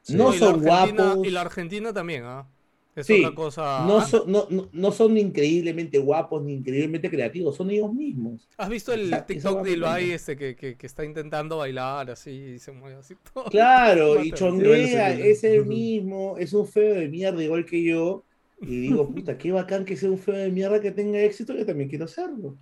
no 0.09 0.33
son 0.33 0.63
guapos. 0.63 1.27
Y 1.27 1.31
la 1.31 1.43
Argentina 1.43 1.93
también, 1.93 2.25
¿ah? 2.25 2.49
Es 2.95 3.09
otra 3.09 3.35
cosa. 3.35 3.87
No, 3.87 4.07
son, 4.07 4.31
no, 4.31 4.47
no, 4.71 4.93
son 4.93 5.17
increíblemente 5.17 5.99
guapos 5.99 6.43
ni 6.43 6.53
increíblemente 6.53 7.09
creativos, 7.09 7.57
son 7.57 7.71
ellos 7.71 7.93
mismos. 7.93 8.47
¿Has 8.59 8.69
visto 8.69 8.93
el 8.93 9.15
TikTok 9.27 9.63
de 9.63 9.73
Ibai 9.73 10.11
este 10.11 10.37
que, 10.37 10.55
que, 10.55 10.77
que, 10.77 10.87
está 10.87 11.03
intentando 11.03 11.57
bailar 11.57 12.11
así 12.11 12.31
y 12.31 12.59
se 12.59 12.71
mueve 12.71 12.99
así 12.99 13.15
todo? 13.33 13.45
Claro, 13.45 14.23
y 14.23 14.31
chonguea, 14.33 15.15
es 15.15 15.43
el 15.43 15.65
mismo, 15.65 16.37
es 16.39 16.53
un 16.53 16.67
feo 16.67 16.95
de 16.95 17.09
mierda 17.09 17.43
igual 17.43 17.65
que 17.65 17.83
yo. 17.83 18.25
Y 18.61 18.81
digo, 18.81 19.09
puta, 19.15 19.39
qué 19.39 19.53
bacán 19.53 19.87
que 19.87 19.97
sea 19.97 20.11
un 20.11 20.19
feo 20.19 20.37
de 20.37 20.51
mierda 20.51 20.79
que 20.79 20.91
tenga 20.91 21.19
éxito, 21.19 21.55
yo 21.55 21.65
también 21.65 21.89
quiero 21.89 22.05
hacerlo. 22.05 22.57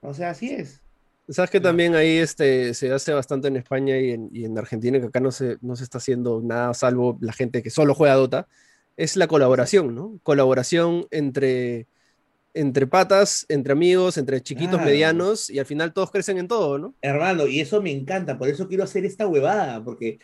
O 0.00 0.12
sea, 0.12 0.30
así 0.30 0.50
es. 0.50 0.80
Sabes 1.28 1.50
que 1.50 1.60
también 1.60 1.94
ahí 1.94 2.16
este, 2.16 2.74
se 2.74 2.90
hace 2.90 3.12
bastante 3.12 3.46
en 3.46 3.56
España 3.56 3.96
y 3.96 4.10
en, 4.10 4.28
y 4.32 4.44
en 4.44 4.58
Argentina, 4.58 4.98
que 4.98 5.06
acá 5.06 5.20
no 5.20 5.30
se, 5.30 5.56
no 5.60 5.76
se 5.76 5.84
está 5.84 5.98
haciendo 5.98 6.42
nada, 6.42 6.74
salvo 6.74 7.16
la 7.20 7.32
gente 7.32 7.62
que 7.62 7.70
solo 7.70 7.94
juega 7.94 8.16
Dota 8.16 8.48
es 8.96 9.16
la 9.16 9.26
colaboración, 9.26 9.94
¿no? 9.94 10.18
Colaboración 10.22 11.06
entre, 11.10 11.86
entre 12.54 12.86
patas, 12.86 13.46
entre 13.48 13.72
amigos, 13.72 14.18
entre 14.18 14.42
chiquitos, 14.42 14.80
medianos, 14.80 15.50
y 15.50 15.58
al 15.58 15.66
final 15.66 15.92
todos 15.92 16.10
crecen 16.10 16.38
en 16.38 16.48
todo, 16.48 16.78
¿no? 16.78 16.94
Hermano, 17.02 17.46
y 17.46 17.60
eso 17.60 17.80
me 17.82 17.90
encanta, 17.90 18.38
por 18.38 18.48
eso 18.48 18.68
quiero 18.68 18.84
hacer 18.84 19.04
esta 19.04 19.26
huevada, 19.26 19.82
porque 19.82 20.18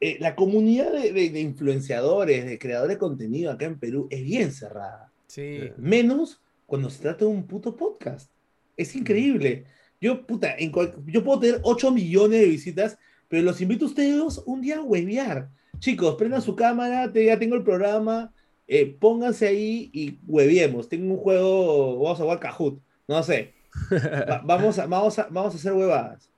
eh, 0.00 0.16
la 0.20 0.34
comunidad 0.34 0.92
de, 0.92 1.40
influenciadores, 1.40 2.44
de 2.44 2.58
creadores 2.58 2.96
de 2.96 2.98
contenido 2.98 3.52
acá 3.52 3.66
en 3.66 3.78
Perú 3.78 4.08
es 4.10 4.22
bien 4.22 4.52
cerrada. 4.52 5.12
Sí. 5.28 5.70
Menos 5.76 6.40
cuando 6.66 6.90
se 6.90 7.02
trata 7.02 7.24
de 7.24 7.30
un 7.30 7.46
puto 7.46 7.76
podcast. 7.76 8.30
Es 8.76 8.94
increíble. 8.96 9.64
Yo, 10.00 10.26
puta, 10.26 10.56
yo 10.58 11.24
puedo 11.24 11.40
tener 11.40 11.60
8 11.62 11.90
millones 11.90 12.40
de 12.40 12.46
visitas, 12.46 12.98
pero 13.28 13.42
los 13.42 13.60
invito 13.60 13.86
a 13.86 13.88
ustedes 13.88 14.42
un 14.44 14.60
día 14.60 14.78
a 14.78 14.82
huevear 14.82 15.48
chicos, 15.78 16.14
prendan 16.16 16.42
su 16.42 16.56
cámara, 16.56 17.12
ya 17.12 17.38
tengo 17.38 17.56
el 17.56 17.62
programa, 17.62 18.32
eh, 18.66 18.96
pónganse 18.98 19.46
ahí 19.46 19.90
y 19.92 20.18
hueviemos. 20.26 20.88
Tengo 20.88 21.14
un 21.14 21.20
juego, 21.20 21.98
vamos 21.98 22.20
a 22.20 22.22
jugar 22.22 22.40
Kahoot, 22.40 22.80
no 23.08 23.22
sé. 23.22 23.54
vamos, 24.44 24.78
a, 24.78 24.86
vamos, 24.86 25.18
a, 25.18 25.28
vamos 25.30 25.54
a 25.54 25.56
hacer 25.56 25.72
huevadas. 25.72 26.30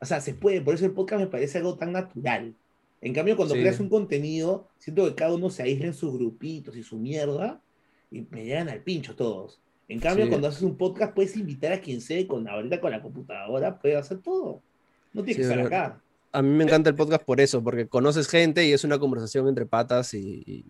O 0.00 0.04
sea, 0.04 0.20
se 0.20 0.34
puede, 0.34 0.60
por 0.60 0.74
eso 0.74 0.84
el 0.84 0.92
podcast 0.92 1.20
me 1.20 1.28
parece 1.28 1.58
algo 1.58 1.76
tan 1.76 1.92
natural. 1.92 2.54
En 3.00 3.12
cambio, 3.12 3.36
cuando 3.36 3.54
creas 3.54 3.80
un 3.80 3.88
contenido, 3.88 4.68
siento 4.78 5.04
que 5.04 5.14
cada 5.14 5.34
uno 5.34 5.50
se 5.50 5.62
aísla 5.62 5.86
en 5.86 5.94
sus 5.94 6.12
grupitos 6.14 6.76
y 6.76 6.82
su 6.82 6.96
mierda 6.98 7.60
y 8.10 8.26
me 8.30 8.44
llegan 8.44 8.68
al 8.68 8.80
pincho 8.80 9.16
todos. 9.16 9.60
En 9.88 9.98
cambio, 9.98 10.28
cuando 10.28 10.48
haces 10.48 10.62
un 10.62 10.76
podcast, 10.76 11.12
puedes 11.12 11.36
invitar 11.36 11.72
a 11.72 11.80
quien 11.80 12.00
sea 12.00 12.26
con 12.26 12.48
ahorita 12.48 12.80
con 12.80 12.92
la 12.92 13.02
computadora, 13.02 13.78
puede 13.78 13.96
hacer 13.96 14.18
todo. 14.18 14.62
No 15.12 15.22
tiene 15.22 15.36
que 15.36 15.42
estar 15.42 15.60
acá 15.60 16.00
a 16.32 16.42
mí 16.42 16.48
me 16.48 16.64
encanta 16.64 16.90
el 16.90 16.96
podcast 16.96 17.24
por 17.24 17.40
eso, 17.40 17.62
porque 17.62 17.86
conoces 17.86 18.28
gente 18.28 18.66
y 18.66 18.72
es 18.72 18.84
una 18.84 18.98
conversación 18.98 19.48
entre 19.48 19.66
patas 19.66 20.14
y... 20.14 20.64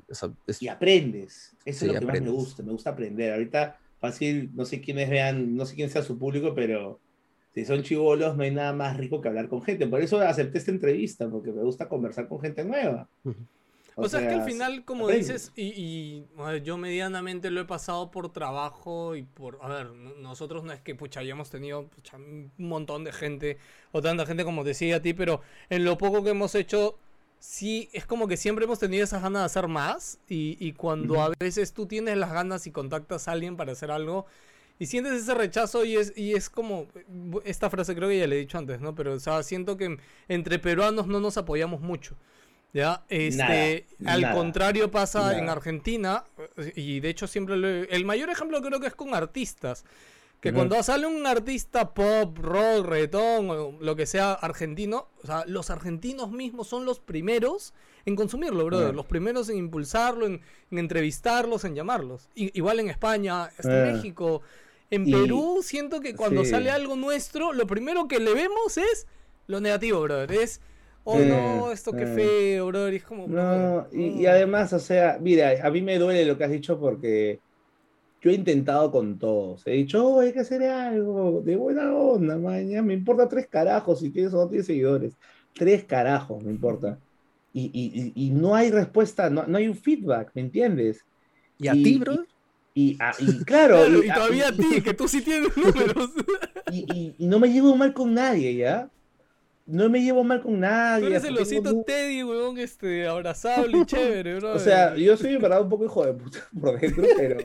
Y, 0.60 0.68
aprendes. 0.68 1.56
Eso 1.64 1.86
es 1.86 1.92
lo 1.92 2.00
que 2.00 2.06
más 2.06 2.20
me 2.20 2.30
gusta, 2.30 2.62
me 2.62 2.72
gusta 2.72 2.90
aprender. 2.90 3.32
Ahorita 3.32 3.78
fácil, 4.00 4.50
no 4.54 4.64
sé 4.64 4.80
quiénes 4.80 5.08
vean, 5.08 5.54
no 5.54 5.64
sé 5.64 5.76
quién 5.76 5.88
sea 5.88 6.02
su 6.02 6.18
público, 6.18 6.54
pero 6.54 7.00
si 7.54 7.64
son 7.64 7.82
chivolos 7.82 8.36
no 8.36 8.42
hay 8.42 8.50
nada 8.50 8.72
más 8.72 8.96
rico 8.96 9.20
que 9.20 9.28
hablar 9.28 9.48
con 9.48 9.62
gente. 9.62 9.86
Por 9.86 10.02
eso 10.02 10.20
acepté 10.20 10.58
esta 10.58 10.72
entrevista, 10.72 11.28
porque 11.28 11.52
me 11.52 11.62
gusta 11.62 11.88
conversar 11.88 12.26
con 12.28 12.40
gente 12.40 12.64
nueva. 12.64 13.08
O, 13.94 14.08
sea, 14.08 14.20
es 14.20 14.28
que 14.28 14.34
al 14.34 14.44
final, 14.44 14.84
como 14.84 15.08
dices, 15.08 15.52
y, 15.54 16.24
yo 16.64 16.76
medianamente 16.78 17.50
lo 17.50 17.60
he 17.60 17.64
pasado 17.64 18.10
por 18.10 18.32
trabajo 18.32 19.16
y 19.16 19.22
por, 19.22 19.58
a 19.60 19.68
ver, 19.68 19.92
nosotros 19.92 20.64
no 20.64 20.72
es 20.72 20.80
que 20.80 20.94
pucha, 20.94 21.20
hayamos 21.20 21.50
tenido 21.50 21.90
un 22.12 22.50
montón 22.56 23.04
de 23.04 23.12
gente 23.12 23.58
o 23.92 24.00
tanta 24.00 24.24
gente 24.24 24.44
como 24.44 24.64
decía 24.64 24.96
a 24.96 25.00
ti, 25.00 25.12
pero 25.12 25.42
en 25.68 25.84
lo 25.84 25.98
poco 25.98 26.24
que 26.24 26.30
hemos 26.30 26.54
hecho, 26.54 26.98
sí, 27.38 27.90
es 27.92 28.06
como 28.06 28.28
que 28.28 28.36
siempre 28.36 28.64
hemos 28.64 28.78
tenido 28.78 29.04
esas 29.04 29.22
ganas 29.22 29.42
de 29.42 29.46
hacer 29.46 29.68
más 29.68 30.18
y, 30.28 30.72
cuando 30.72 31.20
a 31.20 31.30
veces 31.38 31.72
tú 31.72 31.86
tienes 31.86 32.16
las 32.16 32.32
ganas 32.32 32.66
y 32.66 32.70
contactas 32.70 33.28
a 33.28 33.32
alguien 33.32 33.56
para 33.56 33.72
hacer 33.72 33.90
algo 33.90 34.26
y 34.78 34.86
sientes 34.86 35.12
ese 35.12 35.34
rechazo 35.34 35.84
y 35.84 35.96
es, 35.96 36.12
y 36.16 36.34
es 36.34 36.50
como, 36.50 36.86
esta 37.44 37.70
frase 37.70 37.94
creo 37.94 38.08
que 38.08 38.18
ya 38.18 38.26
le 38.26 38.36
he 38.36 38.40
dicho 38.40 38.58
antes, 38.58 38.80
¿no? 38.80 38.94
Pero, 38.94 39.14
o 39.14 39.20
sea, 39.20 39.42
siento 39.42 39.76
que 39.76 39.98
entre 40.28 40.58
peruanos 40.58 41.06
no 41.06 41.20
nos 41.20 41.36
apoyamos 41.36 41.80
mucho. 41.80 42.16
¿Ya? 42.72 43.04
Este, 43.08 43.86
al 44.06 44.32
contrario 44.32 44.90
pasa 44.90 45.38
en 45.38 45.48
Argentina, 45.48 46.24
y 46.74 47.00
de 47.00 47.10
hecho 47.10 47.26
siempre 47.26 47.54
el 47.90 48.04
mayor 48.04 48.30
ejemplo 48.30 48.62
creo 48.62 48.80
que 48.80 48.86
es 48.86 48.94
con 48.94 49.14
artistas. 49.14 49.84
Que 50.40 50.52
cuando 50.52 50.82
sale 50.82 51.06
un 51.06 51.24
artista 51.24 51.94
pop, 51.94 52.36
rock, 52.36 52.84
reggaetón 52.84 53.48
o 53.50 53.78
lo 53.80 53.94
que 53.94 54.06
sea 54.06 54.32
argentino, 54.32 55.06
o 55.22 55.26
sea, 55.26 55.44
los 55.46 55.70
argentinos 55.70 56.32
mismos 56.32 56.66
son 56.66 56.84
los 56.84 56.98
primeros 56.98 57.72
en 58.06 58.16
consumirlo, 58.16 58.64
brother. 58.64 58.92
Los 58.92 59.06
primeros 59.06 59.48
en 59.50 59.58
impulsarlo, 59.58 60.26
en, 60.26 60.40
entrevistarlos, 60.72 61.64
en 61.64 61.76
llamarlos. 61.76 62.28
igual 62.34 62.80
en 62.80 62.90
España, 62.90 63.50
en 63.62 63.92
México. 63.92 64.42
En 64.90 65.08
Perú 65.08 65.60
siento 65.62 66.00
que 66.00 66.16
cuando 66.16 66.44
sale 66.44 66.70
algo 66.70 66.96
nuestro, 66.96 67.52
lo 67.52 67.66
primero 67.68 68.08
que 68.08 68.18
le 68.18 68.34
vemos 68.34 68.76
es 68.76 69.06
lo 69.46 69.60
negativo, 69.60 70.00
brother. 70.00 70.32
Es 70.32 70.60
oh 71.04 71.18
no, 71.18 71.72
esto 71.72 71.92
qué 71.92 72.06
feo, 72.06 72.66
bro. 72.66 72.90
Y 72.90 72.96
es 72.96 73.04
como. 73.04 73.26
No, 73.26 73.86
y, 73.92 74.26
además, 74.26 74.72
o 74.72 74.78
sea, 74.78 75.18
mira, 75.20 75.52
a 75.62 75.70
mí 75.70 75.82
me 75.82 75.98
duele 75.98 76.24
lo 76.24 76.36
que 76.36 76.44
has 76.44 76.50
dicho 76.50 76.78
porque 76.78 77.40
yo 78.20 78.30
he 78.30 78.34
intentado 78.34 78.90
con 78.90 79.18
todos. 79.18 79.66
He 79.66 79.72
dicho, 79.72 80.06
oh, 80.06 80.20
hay 80.20 80.32
que 80.32 80.40
hacer 80.40 80.62
algo 80.64 81.42
de 81.44 81.56
buena 81.56 81.92
onda, 81.94 82.36
mañana. 82.38 82.82
Me 82.82 82.94
importa 82.94 83.28
tres 83.28 83.46
carajos 83.48 84.00
si 84.00 84.10
tienes 84.10 84.32
o 84.34 84.38
no 84.38 84.48
tienes 84.48 84.66
seguidores. 84.66 85.14
Tres 85.54 85.84
carajos, 85.84 86.42
me 86.42 86.50
importa. 86.50 86.98
Y, 87.52 87.70
y, 87.74 88.12
y 88.14 88.30
no 88.30 88.54
hay 88.54 88.70
respuesta, 88.70 89.28
no, 89.28 89.46
no, 89.46 89.58
hay 89.58 89.68
un 89.68 89.76
feedback, 89.76 90.30
¿me 90.34 90.40
entiendes? 90.40 91.04
¿Y 91.58 91.68
a 91.68 91.72
ti, 91.72 91.98
bro? 91.98 92.24
Y, 92.74 92.96
claro. 93.44 94.02
y, 94.02 94.08
todavía 94.08 94.48
a 94.48 94.52
ti, 94.52 94.80
que 94.82 94.94
tú 94.94 95.06
sí 95.06 95.20
tienes 95.20 95.54
números. 95.56 96.10
y, 96.72 97.14
no 97.18 97.38
me 97.38 97.48
llevo 97.48 97.76
mal 97.76 97.92
con 97.92 98.14
nadie, 98.14 98.54
¿ya? 98.54 98.88
No 99.66 99.88
me 99.88 100.02
llevo 100.02 100.24
mal 100.24 100.42
con 100.42 100.60
nadie. 100.60 101.06
Tú 101.06 101.06
eres 101.12 101.24
el 101.24 101.38
osito 101.38 101.82
Teddy, 101.84 102.22
weón, 102.24 102.58
este, 102.58 103.06
abrazable 103.06 103.78
y 103.78 103.84
chévere, 103.86 104.36
bro. 104.36 104.54
O 104.54 104.58
sea, 104.58 104.94
yo 104.96 105.16
soy 105.16 105.34
en 105.34 105.42
verdad 105.42 105.62
un 105.62 105.68
poco 105.68 105.84
hijo 105.84 106.04
de 106.04 106.14
puta 106.14 106.38
por 106.60 106.80
dentro, 106.80 107.04
pero, 107.16 107.38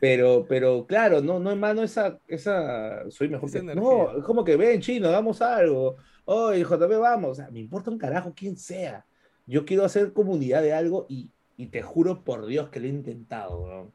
pero, 0.00 0.46
pero 0.48 0.86
claro, 0.86 1.20
no, 1.20 1.38
no 1.38 1.50
hermano, 1.50 1.82
esa, 1.82 2.18
esa, 2.26 3.08
soy 3.10 3.28
mejor 3.28 3.50
que... 3.50 3.62
No, 3.62 4.18
es 4.18 4.24
como 4.24 4.44
que 4.44 4.56
ven, 4.56 4.80
chino, 4.80 5.08
hagamos 5.08 5.42
algo. 5.42 5.96
Oye, 6.24 6.64
JP, 6.64 6.98
vamos. 6.98 7.32
O 7.32 7.34
sea, 7.34 7.50
me 7.50 7.60
importa 7.60 7.90
un 7.90 7.98
carajo 7.98 8.32
quién 8.34 8.56
sea. 8.56 9.04
Yo 9.46 9.64
quiero 9.64 9.84
hacer 9.84 10.12
comunidad 10.12 10.62
de 10.62 10.72
algo 10.72 11.06
y, 11.08 11.30
y 11.56 11.66
te 11.66 11.82
juro 11.82 12.24
por 12.24 12.46
Dios 12.46 12.70
que 12.70 12.80
lo 12.80 12.86
he 12.86 12.90
intentado, 12.90 13.60
weón. 13.60 13.92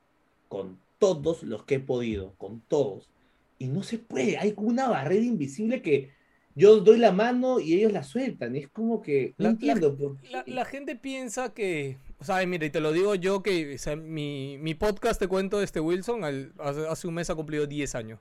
Con 0.48 0.80
todos 1.00 1.44
los 1.44 1.64
que 1.64 1.76
he 1.76 1.80
podido, 1.80 2.34
con 2.38 2.62
todos. 2.62 3.10
Y 3.58 3.68
no 3.68 3.84
se 3.84 3.98
puede, 3.98 4.38
hay 4.38 4.54
como 4.54 4.70
una 4.70 4.88
barrera 4.90 5.24
invisible 5.24 5.82
que 5.82 6.12
yo 6.60 6.82
doy 6.82 6.98
la 6.98 7.14
mano 7.14 7.62
y 7.62 7.74
ellos 7.74 7.94
la 7.94 8.04
sueltan. 8.04 8.56
Es 8.56 8.68
como 8.68 9.02
que 9.02 9.34
no 9.38 9.46
la, 9.46 9.50
entiendo. 9.52 10.18
La, 10.46 10.66
gente 10.66 10.98
piensa 10.98 11.54
que, 11.54 11.98
o 12.20 12.26
sea, 12.26 12.46
mira, 12.46 12.66
y 12.66 12.70
te 12.70 12.82
lo 12.82 12.92
digo 12.92 13.16
yo 13.16 13.42
que 13.42 13.78
mi, 14.04 14.58
mi, 14.60 14.76
podcast, 14.76 15.22
te 15.22 15.30
cuento, 15.30 15.62
este 15.62 15.80
Wilson, 15.80 16.52
hace, 16.60 17.08
un 17.08 17.14
mes 17.14 17.30
ha 17.30 17.36
cumplido 17.36 17.66
10 17.66 17.96
años. 17.96 18.20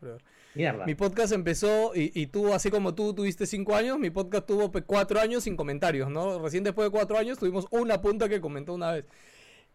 Mierda. 0.55 0.86
Mi 0.86 0.94
podcast 0.94 1.32
empezó 1.32 1.93
y, 1.97 2.12
y 2.15 2.28
tú, 2.28 2.55
así 2.55 2.70
como 2.70 2.94
tú 2.94 3.12
tuviste 3.12 3.44
5 3.44 3.74
años, 3.74 3.98
mi 3.98 4.10
podcast 4.10 4.47
tuvo 4.47 4.70
4 4.70 5.20
años 5.20 5.43
sin 5.43 5.56
comentarios, 5.56 6.09
¿no? 6.09 6.39
Recién 6.39 6.62
después 6.62 6.86
de 6.86 6.93
4 6.93 7.19
años 7.19 7.39
tuvimos 7.39 7.66
una 7.73 8.01
punta 8.01 8.28
que 8.28 8.40
comentó 8.40 8.74
una 8.74 8.93
vez. 8.93 9.05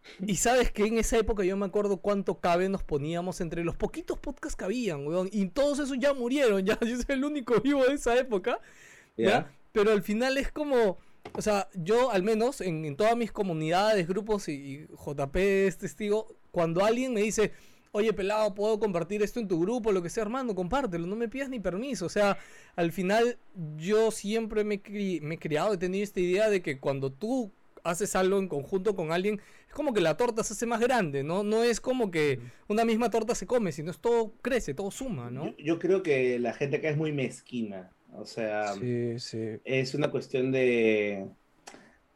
Y 0.26 0.36
sabes 0.36 0.70
que 0.70 0.86
en 0.86 0.98
esa 0.98 1.18
época 1.18 1.44
yo 1.44 1.56
me 1.56 1.66
acuerdo 1.66 1.98
cuánto 1.98 2.40
cabe 2.40 2.68
nos 2.68 2.82
poníamos 2.82 3.40
entre 3.40 3.64
los 3.64 3.76
poquitos 3.76 4.18
podcasts 4.18 4.56
que 4.56 4.64
habían, 4.64 5.06
weón. 5.06 5.28
Y 5.32 5.46
todos 5.46 5.78
esos 5.78 5.98
ya 5.98 6.14
murieron, 6.14 6.64
ya. 6.64 6.78
Yo 6.84 6.96
soy 6.96 7.16
el 7.16 7.24
único 7.24 7.60
vivo 7.60 7.84
de 7.84 7.94
esa 7.94 8.16
época. 8.16 8.60
¿ya? 9.16 9.50
Pero 9.72 9.92
al 9.92 10.02
final 10.02 10.38
es 10.38 10.50
como. 10.50 10.98
O 11.36 11.40
sea, 11.40 11.68
yo 11.74 12.10
al 12.10 12.22
menos 12.22 12.60
en, 12.60 12.96
todas 12.96 13.16
mis 13.16 13.32
comunidades, 13.32 14.06
grupos 14.06 14.46
y, 14.48 14.86
JP 15.04 15.36
es 15.36 15.78
testigo, 15.78 16.28
cuando 16.50 16.84
alguien 16.84 17.14
me 17.14 17.22
dice, 17.22 17.50
oye 17.92 18.12
pelado, 18.12 18.54
puedo 18.54 18.78
compartir 18.78 19.22
esto 19.22 19.40
en 19.40 19.48
tu 19.48 19.58
grupo, 19.58 19.90
lo 19.90 20.02
que 20.02 20.10
sea, 20.10 20.22
hermano, 20.22 20.54
compártelo, 20.54 21.06
no 21.06 21.16
me 21.16 21.28
pidas 21.28 21.48
ni 21.48 21.60
permiso. 21.60 22.04
O 22.04 22.10
sea, 22.10 22.36
al 22.76 22.92
final 22.92 23.38
yo 23.78 24.10
siempre 24.10 24.64
me, 24.64 24.82
me 25.22 25.34
he 25.34 25.38
criado, 25.38 25.72
he 25.72 25.78
tenido 25.78 26.04
esta 26.04 26.20
idea 26.20 26.50
de 26.50 26.60
que 26.60 26.78
cuando 26.78 27.10
tú 27.10 27.50
haces 27.84 28.16
algo 28.16 28.38
en 28.38 28.48
conjunto 28.48 28.96
con 28.96 29.12
alguien, 29.12 29.40
es 29.68 29.74
como 29.74 29.92
que 29.92 30.00
la 30.00 30.16
torta 30.16 30.42
se 30.42 30.54
hace 30.54 30.66
más 30.66 30.80
grande, 30.80 31.22
¿no? 31.22 31.44
No 31.44 31.62
es 31.62 31.80
como 31.80 32.10
que 32.10 32.40
una 32.66 32.84
misma 32.84 33.10
torta 33.10 33.34
se 33.34 33.46
come, 33.46 33.70
sino 33.72 33.90
es 33.90 33.98
todo 33.98 34.32
crece, 34.42 34.74
todo 34.74 34.90
suma, 34.90 35.30
¿no? 35.30 35.54
Yo, 35.58 35.78
creo 35.78 36.02
que 36.02 36.38
la 36.38 36.54
gente 36.54 36.78
acá 36.78 36.88
es 36.88 36.96
muy 36.96 37.12
mezquina. 37.12 37.90
O 38.16 38.24
sea, 38.24 38.74
es 39.64 39.94
una 39.94 40.10
cuestión 40.10 40.50
de... 40.50 41.26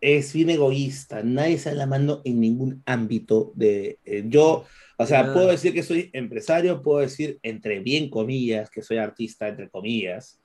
Es 0.01 0.33
bien 0.33 0.49
egoísta, 0.49 1.23
nadie 1.25 1.59
se 1.59 1.75
la 1.75 1.87
mano 1.87 2.23
en 2.25 2.41
ningún 2.41 2.83
ámbito 2.87 3.53
de... 3.55 3.99
Eh, 4.05 4.25
yo, 4.29 4.65
o 4.97 5.07
sea, 5.07 5.33
puedo 5.35 5.49
decir 5.49 5.75
que 5.75 5.83
soy 5.83 6.09
empresario, 6.13 6.83
puedo 6.83 7.01
decir 7.01 7.39
entre 7.43 7.81
bien 7.81 8.09
comillas 8.09 8.71
que 8.71 8.81
soy 8.81 8.99
artista, 8.99 9.49
entre 9.49 9.69
comillas, 9.69 10.41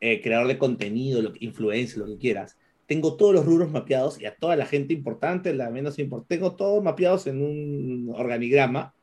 eh, 0.00 0.20
creador 0.20 0.48
de 0.48 0.58
contenido, 0.58 1.22
lo, 1.22 1.32
influencia, 1.40 1.98
lo 1.98 2.06
que 2.06 2.18
quieras 2.18 2.56
tengo 2.90 3.14
todos 3.14 3.32
los 3.32 3.46
rubros 3.46 3.70
mapeados 3.70 4.20
y 4.20 4.26
a 4.26 4.34
toda 4.34 4.56
la 4.56 4.66
gente 4.66 4.92
importante, 4.92 5.54
la 5.54 5.70
menos 5.70 6.00
importante, 6.00 6.34
tengo 6.34 6.56
todos 6.56 6.82
mapeados 6.82 7.28
en 7.28 7.40
un 7.40 8.12
organigrama 8.12 8.96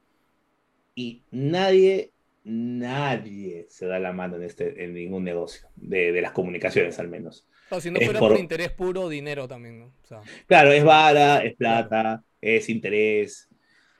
y 0.93 1.23
nadie, 1.31 2.11
nadie 2.43 3.65
se 3.69 3.85
da 3.85 3.97
la 3.97 4.11
mano 4.11 4.35
en, 4.35 4.43
este, 4.43 4.83
en 4.83 4.93
ningún 4.93 5.23
negocio, 5.23 5.69
de, 5.77 6.11
de 6.11 6.21
las 6.21 6.33
comunicaciones 6.33 6.99
al 6.99 7.07
menos. 7.07 7.47
si 7.79 7.89
no 7.89 8.01
fuera 8.01 8.19
por... 8.19 8.37
interés 8.37 8.71
puro, 8.73 9.07
dinero 9.07 9.47
también, 9.47 9.79
¿no? 9.79 9.93
Claro, 10.47 10.73
es 10.73 10.83
vara, 10.83 11.37
es 11.45 11.55
plata, 11.55 12.25
es 12.41 12.67
interés. 12.67 13.47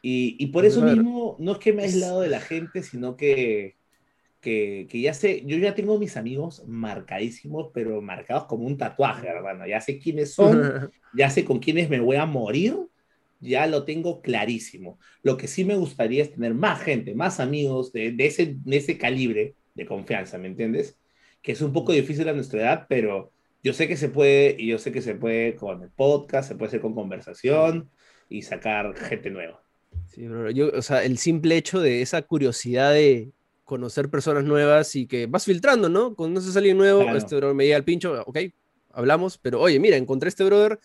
Y, 0.01 0.35
y 0.37 0.47
por 0.47 0.65
eso 0.65 0.81
mismo, 0.81 1.37
no 1.39 1.53
es 1.53 1.59
que 1.59 1.71
me 1.71 1.83
he 1.83 1.85
aislado 1.85 2.19
de 2.19 2.27
la 2.27 2.41
gente, 2.41 2.83
sino 2.83 3.15
que 3.15 3.76
que, 4.47 5.01
ya 5.01 5.13
sé, 5.13 5.43
yo 5.45 5.57
ya 5.57 5.75
tengo 5.75 5.99
mis 5.99 6.15
amigos 6.15 6.63
marcadísimos, 6.67 7.69
pero 7.73 8.01
marcados 8.01 8.45
como 8.45 8.65
un 8.65 8.77
tatuaje, 8.77 9.27
hermano. 9.27 9.67
Ya 9.67 9.81
sé 9.81 9.99
quiénes 9.99 10.33
son, 10.33 10.89
ya 11.13 11.29
sé 11.29 11.43
con 11.43 11.59
quiénes 11.59 11.89
me 11.89 11.99
voy 11.99 12.15
a 12.15 12.25
morir, 12.25 12.77
ya 13.41 13.67
lo 13.67 13.83
tengo 13.83 14.21
clarísimo. 14.21 14.99
Lo 15.21 15.35
que 15.35 15.47
sí 15.47 15.65
me 15.65 15.75
gustaría 15.75 16.23
es 16.23 16.31
tener 16.31 16.53
más 16.53 16.81
gente, 16.81 17.13
más 17.13 17.41
amigos 17.41 17.91
de, 17.91 18.15
ese, 18.19 18.55
de 18.63 18.77
ese 18.77 18.97
calibre 18.97 19.55
de 19.75 19.85
confianza, 19.85 20.37
¿me 20.37 20.47
entiendes? 20.47 20.97
Que 21.41 21.51
es 21.51 21.61
un 21.61 21.73
poco 21.73 21.91
difícil 21.91 22.29
a 22.29 22.33
nuestra 22.33 22.61
edad, 22.61 22.85
pero 22.87 23.33
yo 23.63 23.73
sé 23.73 23.89
que 23.89 23.97
se 23.97 24.07
puede, 24.07 24.55
y 24.57 24.67
yo 24.67 24.79
sé 24.79 24.93
que 24.93 25.01
se 25.01 25.15
puede 25.15 25.55
con 25.55 25.83
el 25.83 25.89
podcast, 25.89 26.47
se 26.47 26.55
puede 26.55 26.69
hacer 26.69 26.81
con 26.81 26.95
conversación 26.95 27.89
y 28.29 28.43
sacar 28.43 28.95
gente 28.95 29.29
nueva. 29.29 29.61
Sí, 30.05 30.25
bro. 30.25 30.49
Yo, 30.51 30.69
o 30.69 30.81
sea, 30.81 31.03
el 31.03 31.17
simple 31.17 31.57
hecho 31.57 31.81
de 31.81 32.01
esa 32.01 32.21
curiosidad 32.21 32.93
de, 32.93 33.31
conocer 33.67 34.09
personas 34.09 34.45
nuevas 34.45 34.95
y 34.95 35.07
que 35.07 35.27
vas 35.27 35.43
filtrando, 35.43 35.89
¿no? 35.89 36.15
Conoces 36.15 36.55
a 36.55 36.59
alguien 36.59 36.77
nuevo, 36.77 37.01
este 37.17 37.35
brother 37.35 37.53
me 37.53 37.65
llega 37.65 37.75
al 37.75 37.83
pincho, 37.83 38.23
ok, 38.25 38.37
hablamos, 38.93 39.37
pero 39.37 39.59
oye, 39.59 39.77
mira, 39.77 39.97
encontré 39.97 40.29
este 40.29 40.45
brother 40.45 40.79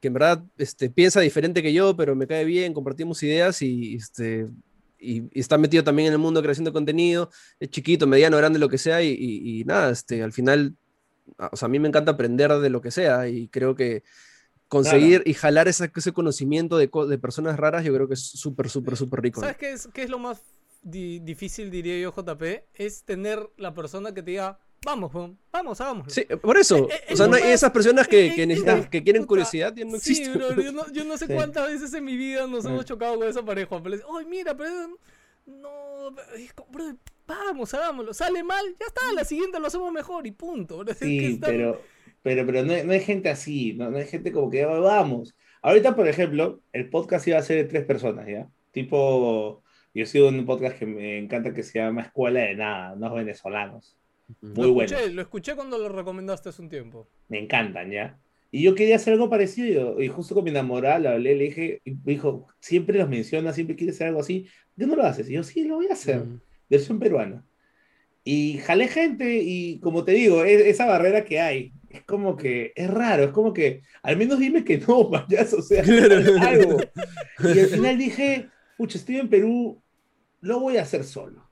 que 0.00 0.08
en 0.08 0.14
verdad 0.14 0.42
este, 0.58 0.90
piensa 0.90 1.20
diferente 1.20 1.62
que 1.62 1.72
yo, 1.72 1.96
pero 1.96 2.16
me 2.16 2.26
cae 2.26 2.44
bien, 2.44 2.74
compartimos 2.74 3.22
ideas 3.22 3.62
y, 3.62 3.94
este, 3.94 4.48
y, 4.98 5.30
está 5.38 5.58
metido 5.58 5.84
también 5.84 6.08
en 6.08 6.14
el 6.14 6.18
mundo 6.18 6.40
de 6.40 6.46
creación 6.46 6.64
de 6.64 6.72
contenido, 6.72 7.30
es 7.60 7.70
chiquito, 7.70 8.08
mediano, 8.08 8.36
grande, 8.36 8.58
lo 8.58 8.68
que 8.68 8.78
sea, 8.78 9.00
y, 9.00 9.62
nada, 9.64 9.92
este, 9.92 10.20
al 10.24 10.32
final, 10.32 10.74
o 11.52 11.56
sea, 11.56 11.66
a 11.66 11.68
mí 11.68 11.78
me 11.78 11.86
encanta 11.86 12.10
aprender 12.10 12.52
de 12.52 12.68
lo 12.68 12.80
que 12.80 12.90
sea 12.90 13.28
y 13.28 13.46
creo 13.46 13.76
que 13.76 14.02
conseguir 14.66 15.22
y 15.24 15.34
jalar 15.34 15.68
ese, 15.68 15.88
ese 15.94 16.12
conocimiento 16.12 16.78
de, 16.78 16.90
de, 17.08 17.18
personas 17.18 17.56
raras, 17.56 17.84
yo 17.84 17.94
creo 17.94 18.08
que 18.08 18.14
es 18.14 18.24
súper, 18.24 18.68
súper, 18.68 18.96
súper 18.96 19.22
rico. 19.22 19.40
¿Sabes 19.40 19.56
qué, 19.56 19.70
es, 19.70 19.88
qué 19.94 20.02
es 20.02 20.10
lo 20.10 20.18
más 20.18 20.42
difícil, 20.82 21.70
diría 21.70 21.98
yo, 21.98 22.12
JP, 22.12 22.42
es 22.74 23.04
tener 23.04 23.50
la 23.56 23.74
persona 23.74 24.14
que 24.14 24.22
te 24.22 24.32
diga, 24.32 24.58
vamos, 24.84 25.12
vamos, 25.52 25.80
hagamos. 25.80 26.12
Sí, 26.12 26.24
por 26.40 26.56
eso. 26.56 26.88
Eh, 26.88 26.94
eh, 27.08 27.14
o 27.14 27.16
sea, 27.16 27.26
no 27.26 27.36
hay 27.36 27.44
esas 27.44 27.70
personas 27.70 28.08
que, 28.08 28.32
que 28.34 28.46
necesitan, 28.46 28.88
que 28.88 29.02
quieren 29.02 29.24
curiosidad, 29.24 29.74
no 29.74 29.96
existen. 29.96 30.32
Sí, 30.32 30.38
bro, 30.38 30.54
yo, 30.54 30.72
no, 30.72 30.92
yo, 30.92 31.04
no, 31.04 31.16
sé 31.16 31.26
cuántas 31.34 31.68
veces 31.68 31.92
en 31.94 32.04
mi 32.04 32.16
vida 32.16 32.46
nos 32.46 32.64
hemos 32.64 32.84
chocado 32.84 33.18
con 33.18 33.28
esa 33.28 33.44
pareja. 33.44 33.82
Pero 33.82 33.96
ay, 34.16 34.26
mira, 34.26 34.56
pero 34.56 34.98
no, 35.46 36.10
bro, 36.70 36.96
vamos, 37.26 37.74
hagámoslo. 37.74 38.14
Sale 38.14 38.42
mal, 38.42 38.64
ya 38.78 38.86
está, 38.86 39.12
la 39.14 39.24
siguiente 39.24 39.58
lo 39.58 39.66
hacemos 39.66 39.92
mejor 39.92 40.26
y 40.26 40.32
punto. 40.32 40.84
Sí, 40.98 41.38
pero, 41.40 41.80
pero, 42.22 42.46
pero 42.46 42.64
no, 42.64 42.84
no, 42.84 42.92
hay 42.92 43.00
gente 43.00 43.28
así, 43.28 43.74
no, 43.74 43.90
no 43.90 43.98
hay 43.98 44.06
gente 44.06 44.32
como 44.32 44.50
que 44.50 44.64
vamos. 44.64 45.34
Ahorita, 45.60 45.96
por 45.96 46.06
ejemplo, 46.06 46.60
el 46.72 46.88
podcast 46.88 47.26
iba 47.26 47.38
a 47.38 47.42
ser 47.42 47.56
de 47.56 47.64
tres 47.64 47.84
personas, 47.84 48.28
¿ya? 48.28 48.48
Tipo 48.70 49.62
yo 49.98 50.06
sigo 50.06 50.28
en 50.28 50.38
un 50.38 50.46
podcast 50.46 50.78
que 50.78 50.86
me 50.86 51.18
encanta 51.18 51.52
que 51.52 51.62
se 51.62 51.80
llama 51.80 52.02
Escuela 52.02 52.40
de 52.40 52.54
Nada, 52.54 52.92
unos 52.92 53.14
venezolanos. 53.14 53.96
Muy 54.40 54.68
bueno. 54.70 54.96
Lo 55.12 55.22
escuché 55.22 55.56
cuando 55.56 55.76
lo 55.78 55.88
recomendaste 55.88 56.50
hace 56.50 56.62
un 56.62 56.68
tiempo. 56.68 57.08
Me 57.28 57.40
encantan, 57.40 57.90
¿ya? 57.90 58.18
Y 58.50 58.62
yo 58.62 58.74
quería 58.74 58.96
hacer 58.96 59.14
algo 59.14 59.28
parecido. 59.28 60.00
Y 60.00 60.08
justo 60.08 60.34
con 60.34 60.44
mi 60.44 60.50
enamorada 60.50 60.98
le 60.98 61.08
hablé, 61.08 61.34
le 61.34 61.44
dije, 61.44 61.80
y 61.84 61.92
me 61.92 62.12
dijo, 62.12 62.46
siempre 62.60 62.98
los 62.98 63.08
menciona, 63.08 63.52
siempre 63.52 63.74
quiere 63.74 63.92
hacer 63.92 64.06
algo 64.06 64.20
así. 64.20 64.46
¿Qué 64.78 64.86
no 64.86 64.94
lo 64.94 65.02
haces? 65.02 65.28
Y 65.28 65.32
yo, 65.32 65.42
sí, 65.42 65.64
lo 65.64 65.76
voy 65.76 65.88
a 65.88 65.94
hacer. 65.94 66.24
Versión 66.70 67.00
peruana. 67.00 67.44
Y 68.22 68.58
jalé 68.58 68.88
gente 68.88 69.40
y 69.42 69.80
como 69.80 70.04
te 70.04 70.12
digo, 70.12 70.44
esa 70.44 70.86
barrera 70.86 71.24
que 71.24 71.40
hay, 71.40 71.72
es 71.88 72.02
como 72.02 72.36
que 72.36 72.72
es 72.76 72.90
raro, 72.90 73.24
es 73.24 73.30
como 73.30 73.52
que 73.52 73.82
al 74.02 74.16
menos 74.16 74.38
dime 74.38 74.64
que 74.64 74.78
no, 74.78 75.10
payaso, 75.10 75.58
o 75.58 75.62
sea, 75.62 75.82
algo. 76.42 76.78
Y 77.40 77.58
al 77.58 77.66
final 77.68 77.98
dije, 77.98 78.48
pucha, 78.76 78.98
estoy 78.98 79.16
en 79.16 79.28
Perú, 79.28 79.82
lo 80.40 80.60
voy 80.60 80.76
a 80.76 80.82
hacer 80.82 81.04
solo. 81.04 81.48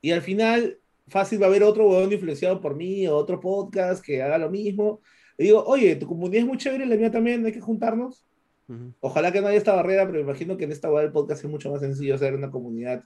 Y 0.00 0.10
al 0.10 0.22
final, 0.22 0.78
fácil 1.08 1.40
va 1.40 1.46
a 1.46 1.48
haber 1.48 1.62
otro 1.62 1.88
huevón 1.88 2.12
influenciado 2.12 2.60
por 2.60 2.74
mí 2.74 3.06
o 3.06 3.16
otro 3.16 3.40
podcast 3.40 4.04
que 4.04 4.22
haga 4.22 4.38
lo 4.38 4.50
mismo. 4.50 5.00
Y 5.38 5.44
digo, 5.44 5.64
oye, 5.64 5.96
tu 5.96 6.06
comunidad 6.06 6.42
es 6.42 6.46
muy 6.46 6.58
chévere, 6.58 6.86
la 6.86 6.96
mía 6.96 7.10
también, 7.10 7.44
hay 7.46 7.52
que 7.52 7.60
juntarnos. 7.60 8.26
Ojalá 9.00 9.32
que 9.32 9.42
no 9.42 9.48
haya 9.48 9.58
esta 9.58 9.74
barrera, 9.74 10.06
pero 10.06 10.18
me 10.18 10.24
imagino 10.24 10.56
que 10.56 10.64
en 10.64 10.72
esta 10.72 10.90
web 10.90 11.02
del 11.02 11.12
podcast 11.12 11.44
es 11.44 11.50
mucho 11.50 11.70
más 11.70 11.80
sencillo 11.80 12.14
hacer 12.14 12.34
una 12.34 12.50
comunidad 12.50 13.04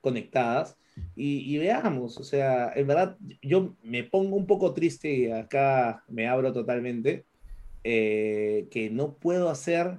conectadas. 0.00 0.76
Y, 1.16 1.56
veamos, 1.58 2.18
o 2.18 2.24
sea, 2.24 2.72
en 2.74 2.86
verdad 2.86 3.16
yo 3.42 3.74
me 3.82 4.04
pongo 4.04 4.36
un 4.36 4.46
poco 4.46 4.72
triste 4.72 5.12
y 5.12 5.30
acá 5.30 6.04
me 6.08 6.28
abro 6.28 6.52
totalmente, 6.52 7.24
eh, 7.82 8.68
que 8.70 8.90
no 8.90 9.14
puedo 9.14 9.50
hacer 9.50 9.98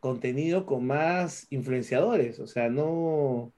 contenido 0.00 0.66
con 0.66 0.84
más 0.86 1.46
influenciadores, 1.50 2.40
o 2.40 2.48
sea, 2.48 2.68
no, 2.68 3.52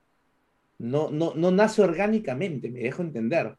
no, 0.85 1.11
no, 1.11 1.33
no 1.35 1.51
nace 1.51 1.83
orgánicamente, 1.83 2.71
me 2.71 2.81
dejo 2.81 3.03
entender. 3.03 3.57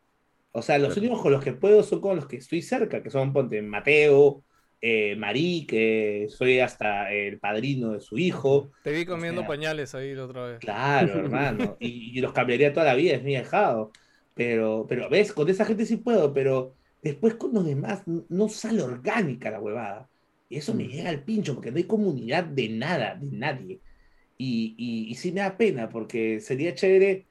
O 0.52 0.61
sea, 0.61 0.77
los 0.77 0.95
únicos 0.95 1.22
con 1.22 1.31
los 1.31 1.43
que 1.43 1.53
puedo 1.53 1.84
son 1.84 1.99
con 1.99 2.15
los 2.15 2.27
que 2.27 2.38
estoy 2.38 2.61
cerca, 2.61 3.03
que 3.03 3.10
son 3.10 3.34
Ponte 3.34 3.61
Mateo, 3.61 4.43
eh, 4.80 5.15
Marí, 5.15 5.65
que 5.68 6.27
soy 6.30 6.60
hasta 6.60 7.11
el 7.11 7.39
padrino 7.39 7.91
de 7.91 7.99
su 7.99 8.18
hijo. 8.18 8.72
Te 8.84 8.91
vi 8.91 9.06
comiendo 9.06 9.45
pañales 9.47 9.95
ahí 9.95 10.14
la 10.14 10.26
otra 10.26 10.45
vez. 10.45 10.60
Claro, 10.60 11.14
hermano. 11.19 11.76
Y, 11.80 12.22
los 12.22 12.31
cambiaría 12.31 12.72
toda 12.72 12.85
la 12.85 12.95
vida, 12.95 13.15
es 13.15 13.23
mi 13.23 13.35
dejado. 13.35 13.91
Pero, 14.34 14.85
pero, 14.88 15.10
¿ves? 15.10 15.34
Con 15.34 15.49
esa 15.49 15.65
gente 15.65 15.85
sí 15.85 15.97
puedo, 15.97 16.31
pero 16.34 16.76
después 17.02 17.34
con 17.35 17.53
los 17.53 17.65
demás 17.65 18.03
no 18.06 18.47
sale 18.47 18.84
orgánica 18.84 19.49
la 19.49 19.60
huevada. 19.60 20.07
Y 20.47 20.57
eso 20.57 20.76
me 20.76 20.88
llega 20.88 21.10
al 21.10 21.23
pincho, 21.23 21.56
porque 21.56 21.72
no 21.72 21.77
hay 21.77 21.85
comunidad 21.85 22.43
de 22.43 22.69
nada, 22.69 23.15
de 23.15 23.35
nadie. 23.35 23.80
Y, 24.38 24.76
y, 24.78 25.12
y 25.12 25.16
sí 25.16 25.32
me 25.32 25.41
da 25.41 25.57
pena, 25.57 25.90
porque 25.90 26.40
sería 26.40 26.76
chévere 26.76 27.26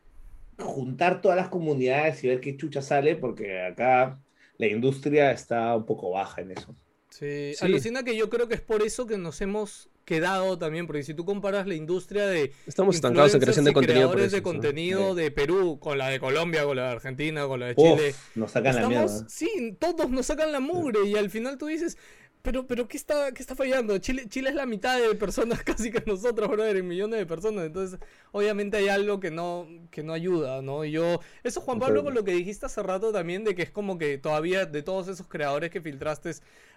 juntar 0.58 1.20
todas 1.20 1.36
las 1.36 1.48
comunidades 1.48 2.22
y 2.24 2.28
ver 2.28 2.40
qué 2.40 2.56
chucha 2.56 2.80
sale, 2.80 3.16
porque 3.16 3.60
acá 3.60 4.20
la 4.58 4.66
industria 4.66 5.32
está 5.32 5.76
un 5.76 5.84
poco 5.84 6.10
baja 6.10 6.40
en 6.40 6.52
eso. 6.52 6.74
Sí, 7.10 7.52
alucina 7.60 8.02
que 8.02 8.16
yo 8.16 8.28
creo 8.28 8.48
que 8.48 8.54
es 8.54 8.60
por 8.60 8.82
eso 8.82 9.06
que 9.06 9.18
nos 9.18 9.40
hemos 9.40 9.88
quedado 10.04 10.58
también, 10.58 10.86
porque 10.86 11.02
si 11.02 11.14
tú 11.14 11.24
comparas 11.24 11.66
la 11.66 11.74
industria 11.74 12.26
de... 12.26 12.52
Estamos 12.66 12.96
estancados 12.96 13.34
en 13.34 13.40
creación 13.40 13.64
de 13.64 13.72
contenido. 13.72 14.10
Creadores 14.10 14.32
de 14.32 14.42
contenido 14.42 15.14
de 15.14 15.30
Perú, 15.30 15.78
con 15.80 15.96
la 15.96 16.08
de 16.08 16.20
Colombia, 16.20 16.64
con 16.64 16.76
la 16.76 16.84
de 16.84 16.88
Argentina, 16.90 17.46
con 17.46 17.60
la 17.60 17.66
de 17.66 17.76
Chile. 17.76 18.14
nos 18.34 18.50
sacan 18.50 18.76
la 18.76 18.88
mierda. 18.88 19.28
Sí, 19.28 19.76
todos 19.78 20.10
nos 20.10 20.26
sacan 20.26 20.52
la 20.52 20.60
mugre 20.60 21.06
y 21.06 21.16
al 21.16 21.30
final 21.30 21.56
tú 21.56 21.66
dices, 21.66 21.96
pero, 22.44 22.66
pero 22.66 22.86
¿qué 22.86 22.98
está, 22.98 23.32
qué 23.32 23.40
está 23.42 23.56
fallando? 23.56 23.96
Chile, 23.96 24.26
Chile 24.28 24.50
es 24.50 24.54
la 24.54 24.66
mitad 24.66 25.00
de 25.00 25.14
personas 25.14 25.62
casi 25.64 25.90
que 25.90 26.02
nosotros, 26.06 26.46
brother, 26.50 26.76
en 26.76 26.86
millones 26.86 27.18
de 27.18 27.24
personas. 27.24 27.64
Entonces, 27.64 27.98
obviamente 28.32 28.76
hay 28.76 28.88
algo 28.88 29.18
que 29.18 29.30
no, 29.30 29.66
que 29.90 30.02
no 30.02 30.12
ayuda, 30.12 30.60
¿no? 30.60 30.84
yo, 30.84 31.20
eso 31.42 31.62
Juan 31.62 31.78
Pablo, 31.78 32.04
con 32.04 32.12
lo 32.12 32.22
que 32.22 32.32
dijiste 32.32 32.66
hace 32.66 32.82
rato 32.82 33.12
también, 33.12 33.44
de 33.44 33.54
que 33.54 33.62
es 33.62 33.70
como 33.70 33.96
que 33.96 34.18
todavía 34.18 34.66
de 34.66 34.82
todos 34.82 35.08
esos 35.08 35.26
creadores 35.26 35.70
que 35.70 35.80
filtraste, 35.80 36.32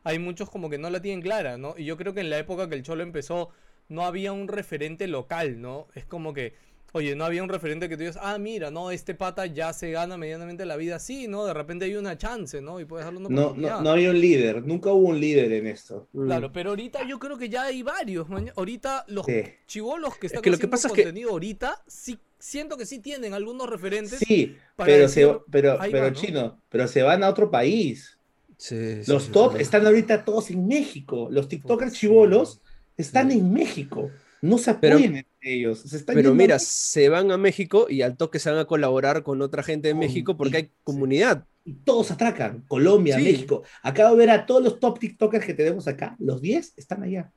hay 0.06 0.20
muchos 0.20 0.50
como 0.50 0.70
que 0.70 0.78
no 0.78 0.90
la 0.90 1.02
tienen 1.02 1.22
clara, 1.22 1.58
¿no? 1.58 1.74
Y 1.78 1.84
yo 1.84 1.98
creo 1.98 2.14
que 2.14 2.22
en 2.22 2.30
la 2.30 2.38
época 2.38 2.70
que 2.70 2.76
el 2.76 2.84
Cholo 2.84 3.04
empezó, 3.04 3.50
no 3.90 4.06
había 4.06 4.32
un 4.32 4.48
referente 4.48 5.06
local, 5.08 5.60
¿no? 5.60 5.88
Es 5.96 6.06
como 6.06 6.34
que 6.34 6.54
Oye, 6.94 7.16
no 7.16 7.26
había 7.26 7.44
un 7.44 7.50
referente 7.50 7.90
que 7.90 7.96
tú 7.96 8.02
digas, 8.02 8.18
ah, 8.22 8.38
mira, 8.38 8.72
no, 8.72 8.92
este 8.92 9.14
pata 9.14 9.46
ya 9.46 9.74
se 9.74 9.92
gana 9.92 10.18
medianamente 10.18 10.66
la 10.66 10.78
vida 10.78 10.96
así, 10.96 11.28
¿no? 11.28 11.46
De 11.46 11.54
repente 11.54 11.86
hay 11.86 11.96
una 11.96 12.18
chance, 12.18 12.62
¿no? 12.62 12.80
Y 12.80 12.86
puedes 12.86 13.06
darle 13.06 13.20
una 13.20 13.30
no, 13.30 13.54
no, 13.56 13.82
no 13.82 13.90
había 13.90 14.10
un 14.10 14.20
líder, 14.20 14.66
nunca 14.66 14.92
hubo 14.92 15.10
un 15.10 15.20
líder 15.20 15.52
en 15.52 15.68
esto. 15.68 16.08
Mm. 16.14 16.26
Claro, 16.26 16.52
pero 16.52 16.70
ahorita 16.72 17.06
yo 17.06 17.20
creo 17.20 17.38
que 17.38 17.50
ya 17.50 17.64
hay 17.64 17.84
varios. 17.84 18.28
Ahorita 18.56 19.06
los 19.10 19.26
chivolos 19.68 20.18
que 20.18 20.28
están 20.28 20.40
es 20.40 20.44
que 20.44 20.50
lo 20.50 20.58
que 20.58 20.68
pasa 20.68 20.88
contenido 20.88 21.32
ahorita, 21.32 21.84
sí, 21.88 22.18
siento 22.40 22.78
que 22.78 22.86
sí 22.86 23.00
tienen 23.00 23.34
algunos 23.34 23.70
referentes. 23.70 24.20
Sí, 24.20 24.56
pero, 24.78 25.10
se, 25.10 25.28
pero, 25.52 25.78
pero 25.92 26.14
chino, 26.14 26.62
pero 26.70 26.88
se 26.88 27.04
van 27.04 27.24
a 27.24 27.30
otro 27.30 27.52
país. 27.52 28.18
Sí, 28.58 29.02
los 29.08 29.30
top 29.32 29.58
están 29.58 29.86
ahorita 29.86 30.26
todos 30.26 30.50
en 30.50 30.68
México. 30.68 31.28
Los 31.30 31.48
TikTokers 31.48 31.94
chivolos 31.94 32.62
están 32.96 33.32
en 33.32 33.54
México. 33.54 34.10
No 34.42 34.58
se 34.58 34.72
apoyan 34.72 35.26
ellos. 35.42 35.84
pero 36.06 36.34
mira, 36.34 36.60
se 36.60 37.10
van 37.10 37.32
a 37.32 37.38
México 37.38 37.88
y 37.90 38.02
al 38.02 38.18
toque 38.18 38.40
se 38.40 38.50
van 38.50 38.60
a 38.60 38.66
colaborar 38.66 39.24
con 39.24 39.42
otra 39.42 39.64
gente 39.64 39.88
de 39.88 39.94
México 39.94 40.38
porque 40.38 40.58
hay 40.58 40.72
comunidad. 40.84 41.46
Y 41.64 41.74
todos 41.74 42.12
atracan. 42.12 42.64
Colombia, 42.68 43.18
México. 43.18 43.64
Acabo 43.84 44.16
de 44.16 44.18
ver 44.18 44.30
a 44.30 44.46
todos 44.46 44.64
los 44.64 44.80
top 44.80 45.00
TikTokers 45.00 45.46
que 45.46 45.54
tenemos 45.54 45.88
acá. 45.88 46.16
Los 46.20 46.42
10 46.42 46.74
están 46.78 47.04
allá. 47.04 47.32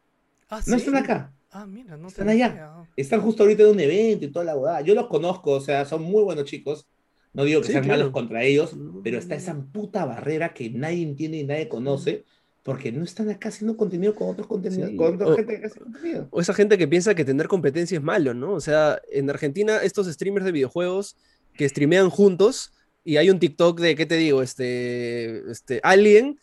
Ah, 0.48 0.60
no 0.66 0.76
están 0.76 0.96
acá. 0.96 1.32
Ah, 1.50 1.66
mira, 1.66 1.96
no 1.96 2.08
están 2.08 2.28
allá. 2.28 2.84
Están 2.96 3.20
justo 3.20 3.42
ahorita 3.42 3.64
en 3.64 3.70
un 3.70 3.80
evento 3.80 4.24
y 4.24 4.28
toda 4.28 4.44
la 4.44 4.54
boda. 4.54 4.80
Yo 4.82 4.94
los 4.94 5.08
conozco, 5.08 5.52
o 5.52 5.60
sea, 5.60 5.84
son 5.84 6.02
muy 6.02 6.22
buenos 6.22 6.44
chicos. 6.44 6.86
No 7.32 7.44
digo 7.44 7.60
que 7.60 7.68
sean 7.68 7.86
malos 7.86 8.10
contra 8.10 8.42
ellos, 8.42 8.76
pero 9.04 9.18
está 9.18 9.36
esa 9.36 9.54
puta 9.72 10.04
barrera 10.04 10.52
que 10.52 10.70
nadie 10.70 11.02
entiende 11.02 11.38
y 11.38 11.44
nadie 11.44 11.68
conoce 11.68 12.24
porque 12.62 12.92
no 12.92 13.04
están 13.04 13.30
acá 13.30 13.48
haciendo 13.48 13.76
contenido 13.76 14.14
con 14.14 14.28
otros 14.28 14.46
contenidos, 14.46 14.90
con 14.96 15.14
otra 15.14 15.34
gente 15.36 15.60
que 15.60 15.66
hace 15.66 15.80
contenido. 15.80 16.28
O 16.30 16.40
esa 16.40 16.52
gente 16.52 16.76
que 16.76 16.86
piensa 16.86 17.14
que 17.14 17.24
tener 17.24 17.48
competencia 17.48 17.96
es 17.96 18.04
malo, 18.04 18.34
¿no? 18.34 18.52
O 18.52 18.60
sea, 18.60 19.00
en 19.10 19.30
Argentina 19.30 19.78
estos 19.82 20.06
streamers 20.06 20.44
de 20.44 20.52
videojuegos 20.52 21.16
que 21.54 21.68
streamean 21.68 22.10
juntos 22.10 22.72
y 23.02 23.16
hay 23.16 23.30
un 23.30 23.38
TikTok 23.38 23.80
de, 23.80 23.96
¿qué 23.96 24.06
te 24.06 24.16
digo? 24.16 24.42
Este, 24.42 25.50
este, 25.50 25.80
Alien 25.82 26.38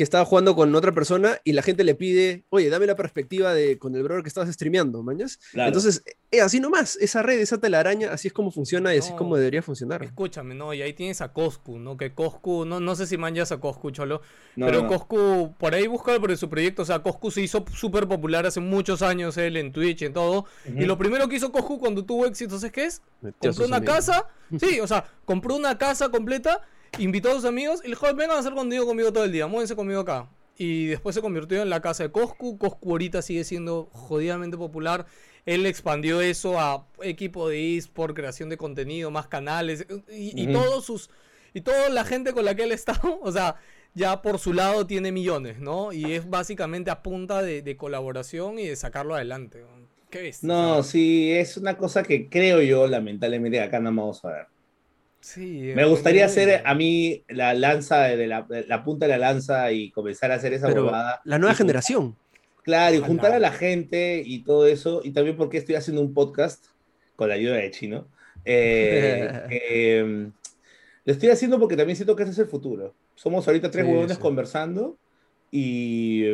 que 0.00 0.04
estaba 0.04 0.24
jugando 0.24 0.56
con 0.56 0.74
otra 0.74 0.92
persona 0.92 1.42
y 1.44 1.52
la 1.52 1.60
gente 1.60 1.84
le 1.84 1.94
pide, 1.94 2.46
oye, 2.48 2.70
dame 2.70 2.86
la 2.86 2.96
perspectiva 2.96 3.52
de 3.52 3.78
con 3.78 3.94
el 3.94 4.02
brother 4.02 4.22
que 4.22 4.28
estabas 4.28 4.48
streameando, 4.48 5.02
mañas. 5.02 5.38
Entonces, 5.52 6.02
eh, 6.30 6.40
así 6.40 6.58
nomás, 6.58 6.96
esa 7.02 7.22
red, 7.22 7.38
esa 7.38 7.58
telaraña, 7.58 8.10
así 8.10 8.28
es 8.28 8.32
como 8.32 8.50
funciona 8.50 8.94
y 8.94 8.98
así 8.98 9.10
es 9.10 9.14
como 9.14 9.36
debería 9.36 9.60
funcionar. 9.60 10.02
Escúchame, 10.02 10.54
no, 10.54 10.72
y 10.72 10.80
ahí 10.80 10.94
tienes 10.94 11.20
a 11.20 11.34
Coscu, 11.34 11.78
¿no? 11.78 11.98
Que 11.98 12.14
Coscu, 12.14 12.64
no, 12.64 12.80
no 12.80 12.96
sé 12.96 13.06
si 13.06 13.18
manjas 13.18 13.52
a 13.52 13.60
Coscu, 13.60 13.90
cholo, 13.90 14.22
pero 14.56 14.86
Coscu, 14.86 15.54
por 15.58 15.74
ahí 15.74 15.86
busca 15.86 16.18
por 16.18 16.34
su 16.34 16.48
proyecto, 16.48 16.80
o 16.80 16.86
sea, 16.86 17.00
Coscu 17.00 17.30
se 17.30 17.42
hizo 17.42 17.62
súper 17.70 18.08
popular 18.08 18.46
hace 18.46 18.60
muchos 18.60 19.02
años 19.02 19.36
él 19.36 19.58
en 19.58 19.70
Twitch 19.70 20.00
y 20.00 20.06
en 20.06 20.14
todo, 20.14 20.46
y 20.64 20.86
lo 20.86 20.96
primero 20.96 21.28
que 21.28 21.36
hizo 21.36 21.52
Coscu 21.52 21.78
cuando 21.78 22.06
tuvo 22.06 22.24
éxito, 22.24 22.58
¿sabes 22.58 22.72
qué 22.72 22.84
es? 22.84 23.02
Compró 23.38 23.66
una 23.66 23.82
casa, 23.82 24.28
sí, 24.58 24.80
o 24.80 24.86
sea, 24.86 25.04
compró 25.26 25.56
una 25.56 25.76
casa 25.76 26.08
completa 26.08 26.62
invitó 26.98 27.30
a 27.30 27.34
sus 27.34 27.44
amigos 27.44 27.80
y 27.80 27.84
le 27.84 27.90
dijo, 27.90 28.06
vengan 28.14 28.36
a 28.36 28.40
hacer 28.40 28.52
contenido 28.52 28.86
conmigo 28.86 29.12
todo 29.12 29.24
el 29.24 29.32
día, 29.32 29.46
muévense 29.46 29.76
conmigo 29.76 30.00
acá. 30.00 30.28
Y 30.56 30.86
después 30.86 31.14
se 31.14 31.22
convirtió 31.22 31.62
en 31.62 31.70
la 31.70 31.80
casa 31.80 32.02
de 32.02 32.12
Coscu. 32.12 32.58
Coscu 32.58 32.90
ahorita 32.90 33.22
sigue 33.22 33.44
siendo 33.44 33.88
jodidamente 33.92 34.58
popular. 34.58 35.06
Él 35.46 35.64
expandió 35.64 36.20
eso 36.20 36.60
a 36.60 36.86
equipo 37.02 37.48
de 37.48 37.78
eSport, 37.78 38.14
creación 38.14 38.50
de 38.50 38.58
contenido, 38.58 39.10
más 39.10 39.26
canales 39.26 39.86
y, 40.10 40.46
todos 40.52 40.84
sus 40.84 41.10
y 41.54 41.62
toda 41.62 41.88
la 41.88 42.04
gente 42.04 42.32
con 42.34 42.44
la 42.44 42.54
que 42.54 42.64
él 42.64 42.72
está, 42.72 43.00
o 43.22 43.32
sea, 43.32 43.56
ya 43.94 44.22
por 44.22 44.38
su 44.38 44.52
lado 44.52 44.86
tiene 44.86 45.12
millones, 45.12 45.58
¿no? 45.58 45.92
Y 45.92 46.12
es 46.12 46.28
básicamente 46.28 46.90
a 46.90 47.02
punta 47.02 47.42
de, 47.42 47.76
colaboración 47.76 48.58
y 48.58 48.66
de 48.66 48.76
sacarlo 48.76 49.14
adelante. 49.14 49.64
¿Qué 50.10 50.22
ves? 50.22 50.44
No, 50.44 50.82
sí, 50.82 51.32
es 51.32 51.56
una 51.56 51.76
cosa 51.76 52.02
que 52.02 52.28
creo 52.28 52.60
yo, 52.60 52.86
lamentablemente, 52.86 53.60
acá 53.60 53.80
no 53.80 53.90
vamos 53.90 54.24
a 54.24 54.28
ver. 54.28 54.46
Me 55.36 55.84
gustaría 55.84 56.24
hacer 56.24 56.62
a 56.64 56.74
mí 56.74 57.24
la 57.28 57.54
lanza, 57.54 58.04
de 58.04 58.26
la, 58.26 58.84
punta 58.84 59.06
de 59.06 59.12
la 59.12 59.18
lanza 59.18 59.70
y 59.70 59.90
comenzar 59.90 60.32
a 60.32 60.36
hacer 60.36 60.54
esa 60.54 60.68
Pero 60.68 60.90
La 61.24 61.38
nueva 61.38 61.54
generación. 61.54 62.16
Claro, 62.62 62.96
y 62.96 63.00
juntar 63.00 63.32
a 63.32 63.38
la 63.38 63.52
gente 63.52 64.22
y 64.24 64.42
todo 64.42 64.66
eso. 64.66 65.00
Y 65.04 65.12
también 65.12 65.36
porque 65.36 65.58
estoy 65.58 65.74
haciendo 65.74 66.02
un 66.02 66.14
podcast 66.14 66.66
con 67.16 67.28
la 67.28 67.34
ayuda 67.34 67.56
de 67.56 67.70
Chino. 67.70 68.06
Eh, 68.44 69.30
em, 70.00 70.32
lo 71.04 71.12
estoy 71.12 71.28
haciendo 71.30 71.58
porque 71.58 71.76
también 71.76 71.96
siento 71.96 72.16
que 72.16 72.22
ese 72.22 72.32
es 72.32 72.38
el 72.38 72.48
futuro. 72.48 72.94
Somos 73.14 73.46
ahorita 73.46 73.70
tres 73.70 73.84
huevones 73.84 74.18
conversando 74.18 74.96
y, 75.50 76.24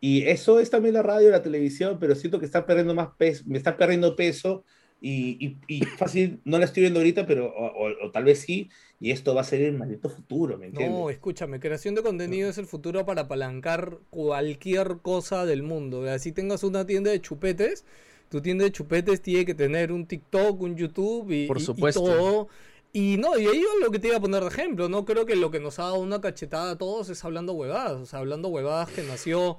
y 0.00 0.22
eso 0.26 0.60
es 0.60 0.70
también 0.70 0.94
la 0.94 1.02
radio 1.02 1.28
y 1.28 1.32
la 1.32 1.42
televisión, 1.42 1.98
pero 2.00 2.14
siento 2.14 2.38
que 2.38 2.46
está 2.46 2.66
perdiendo 2.66 2.94
más 2.94 3.08
peso, 3.16 3.44
me 3.46 3.58
está 3.58 3.76
perdiendo 3.76 4.16
peso 4.16 4.64
y, 5.06 5.58
y, 5.68 5.84
fácil, 5.84 6.40
no 6.44 6.58
la 6.58 6.64
estoy 6.64 6.82
viendo 6.82 7.00
ahorita, 7.00 7.26
pero 7.26 7.52
o, 7.54 8.10
tal 8.10 8.24
vez 8.24 8.40
sí, 8.40 8.70
y 8.98 9.10
esto 9.10 9.34
va 9.34 9.42
a 9.42 9.44
ser 9.44 9.60
el 9.60 9.76
maldito 9.76 10.08
futuro, 10.08 10.56
¿me 10.56 10.66
entiendes? 10.66 10.98
No, 10.98 11.10
escúchame, 11.10 11.60
creación 11.60 11.94
de 11.94 12.02
contenido 12.02 12.48
es 12.48 12.56
el 12.56 12.64
futuro 12.64 13.04
para 13.04 13.22
apalancar 13.22 13.98
cualquier 14.08 14.98
cosa 15.02 15.44
del 15.44 15.62
mundo. 15.62 16.10
Así 16.10 16.32
tengas 16.32 16.64
una 16.64 16.86
tienda 16.86 17.10
de 17.10 17.20
chupetes, 17.20 17.84
tu 18.30 18.40
tienda 18.40 18.64
de 18.64 18.72
chupetes 18.72 19.20
tiene 19.20 19.44
que 19.44 19.54
tener 19.54 19.92
un 19.92 20.06
TikTok, 20.06 20.58
un 20.62 20.74
YouTube 20.74 21.30
y, 21.30 21.46
Por 21.46 21.60
supuesto. 21.60 22.00
y 22.00 22.06
todo. 22.06 22.48
Y 22.94 23.16
no, 23.18 23.36
y 23.36 23.46
ahí 23.46 23.60
es 23.60 23.84
lo 23.84 23.90
que 23.90 23.98
te 23.98 24.08
iba 24.08 24.16
a 24.16 24.20
poner 24.20 24.40
de 24.42 24.48
ejemplo, 24.48 24.88
¿no? 24.88 25.04
Creo 25.04 25.26
que 25.26 25.36
lo 25.36 25.50
que 25.50 25.60
nos 25.60 25.78
ha 25.80 25.82
dado 25.82 25.98
una 25.98 26.22
cachetada 26.22 26.70
a 26.70 26.78
todos 26.78 27.10
es 27.10 27.22
hablando 27.24 27.52
huevadas, 27.52 28.00
o 28.00 28.06
sea, 28.06 28.20
hablando 28.20 28.48
huevadas 28.48 28.88
que 28.90 29.02
nació 29.02 29.58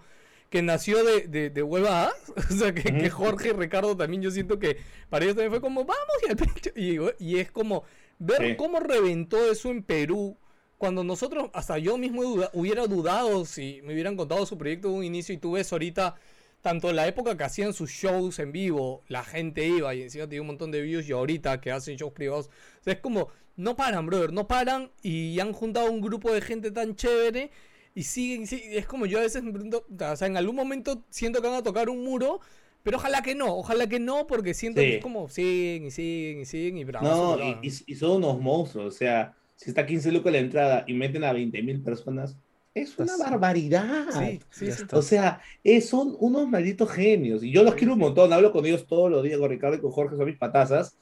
que 0.55 0.61
nació 0.61 1.03
de, 1.03 1.27
de, 1.27 1.49
de 1.49 1.63
hueva 1.63 2.13
O 2.49 2.53
sea, 2.53 2.73
que, 2.73 3.09
Jorge 3.09 3.49
y 3.49 3.51
Ricardo 3.51 3.97
también 3.97 4.21
yo 4.21 4.31
siento 4.31 4.57
que 4.57 4.77
para 5.09 5.25
ellos 5.25 5.35
también 5.35 5.51
fue 5.51 5.59
como, 5.59 5.83
vamos 5.83 6.15
y 6.25 6.31
al 6.31 6.37
pecho. 6.37 6.69
Y, 7.19 7.37
es 7.37 7.51
como 7.51 7.83
ver 8.19 8.55
cómo 8.55 8.79
reventó 8.79 9.51
eso 9.51 9.69
en 9.69 9.83
Perú. 9.83 10.37
Cuando 10.77 11.03
nosotros, 11.03 11.49
hasta 11.53 11.77
yo 11.77 11.97
mismo 11.97 12.21
hubiera 12.53 12.87
dudado 12.87 13.43
si 13.43 13.81
me 13.83 13.93
hubieran 13.93 14.15
contado 14.15 14.45
su 14.45 14.57
proyecto 14.57 14.89
de 14.89 14.93
un 14.93 15.03
inicio 15.03 15.35
y 15.35 15.39
tú 15.39 15.53
ves 15.53 15.73
ahorita, 15.73 16.15
tanto 16.61 16.89
en 16.89 16.95
la 16.95 17.07
época 17.07 17.35
que 17.35 17.43
hacían 17.43 17.73
sus 17.73 17.89
shows 17.89 18.39
en 18.39 18.53
vivo, 18.53 19.03
la 19.09 19.25
gente 19.25 19.67
iba 19.67 19.93
y 19.93 20.03
encima 20.03 20.25
tenía 20.25 20.41
un 20.41 20.47
montón 20.47 20.71
de 20.71 20.81
views 20.81 21.07
y 21.09 21.11
ahorita 21.11 21.59
que 21.59 21.73
hacen 21.73 21.97
shows 21.97 22.13
privados. 22.13 22.47
O 22.79 22.83
sea, 22.83 22.93
es 22.93 22.99
como, 22.99 23.27
no 23.57 23.75
paran, 23.75 24.05
brother, 24.05 24.31
no 24.31 24.47
paran 24.47 24.89
y 25.01 25.37
han 25.41 25.51
juntado 25.51 25.91
un 25.91 25.99
grupo 25.99 26.31
de 26.31 26.39
gente 26.39 26.71
tan 26.71 26.95
chévere 26.95 27.51
y 27.95 28.03
siguen, 28.03 28.45
es 28.51 28.85
como 28.85 29.05
yo 29.05 29.19
a 29.19 29.21
veces 29.21 29.41
me 29.41 29.51
pregunto, 29.51 29.85
o 29.89 30.15
sea, 30.15 30.27
en 30.27 30.37
algún 30.37 30.55
momento 30.55 31.03
siento 31.09 31.41
que 31.41 31.47
van 31.47 31.57
a 31.57 31.63
tocar 31.63 31.89
un 31.89 32.03
muro, 32.03 32.41
pero 32.83 32.97
ojalá 32.97 33.21
que 33.21 33.33
no, 33.33 33.55
ojalá 33.55 33.87
que 33.87 33.99
no, 33.99 34.27
porque 34.27 34.53
siento 34.53 34.81
que 34.81 34.97
es 34.97 35.01
como 35.01 35.29
siguen 35.29 35.85
y 35.85 35.91
siguen 35.91 36.41
y 36.41 36.45
siguen 36.45 36.77
y 36.77 36.83
bravo. 36.83 37.37
No, 37.37 37.59
y, 37.63 37.73
y, 37.87 37.95
son 37.95 38.17
unos 38.17 38.39
monstruos, 38.39 38.93
o 38.93 38.97
sea, 38.97 39.33
si 39.55 39.69
está 39.69 39.85
15 39.85 40.11
lucas 40.11 40.33
la 40.33 40.39
entrada 40.39 40.83
y 40.85 40.93
meten 40.93 41.23
a 41.23 41.31
20 41.31 41.63
mil 41.63 41.81
personas, 41.81 42.37
es 42.75 42.99
una 42.99 43.15
barbaridad. 43.15 44.07
Sí, 44.11 44.41
sí, 44.49 44.83
o 44.91 45.01
sea, 45.01 45.41
son 45.81 46.17
unos 46.19 46.49
malditos 46.49 46.91
genios. 46.91 47.41
Y 47.41 47.51
yo 47.51 47.63
los 47.63 47.75
quiero 47.75 47.93
un 47.93 47.99
montón, 47.99 48.33
hablo 48.33 48.51
con 48.51 48.65
ellos 48.65 48.85
todos 48.85 49.09
los 49.09 49.23
días, 49.23 49.39
con 49.39 49.49
Ricardo 49.49 49.77
y 49.77 49.79
con 49.79 49.91
Jorge, 49.91 50.17
son 50.17 50.25
mis 50.25 50.37
patazas. 50.37 50.97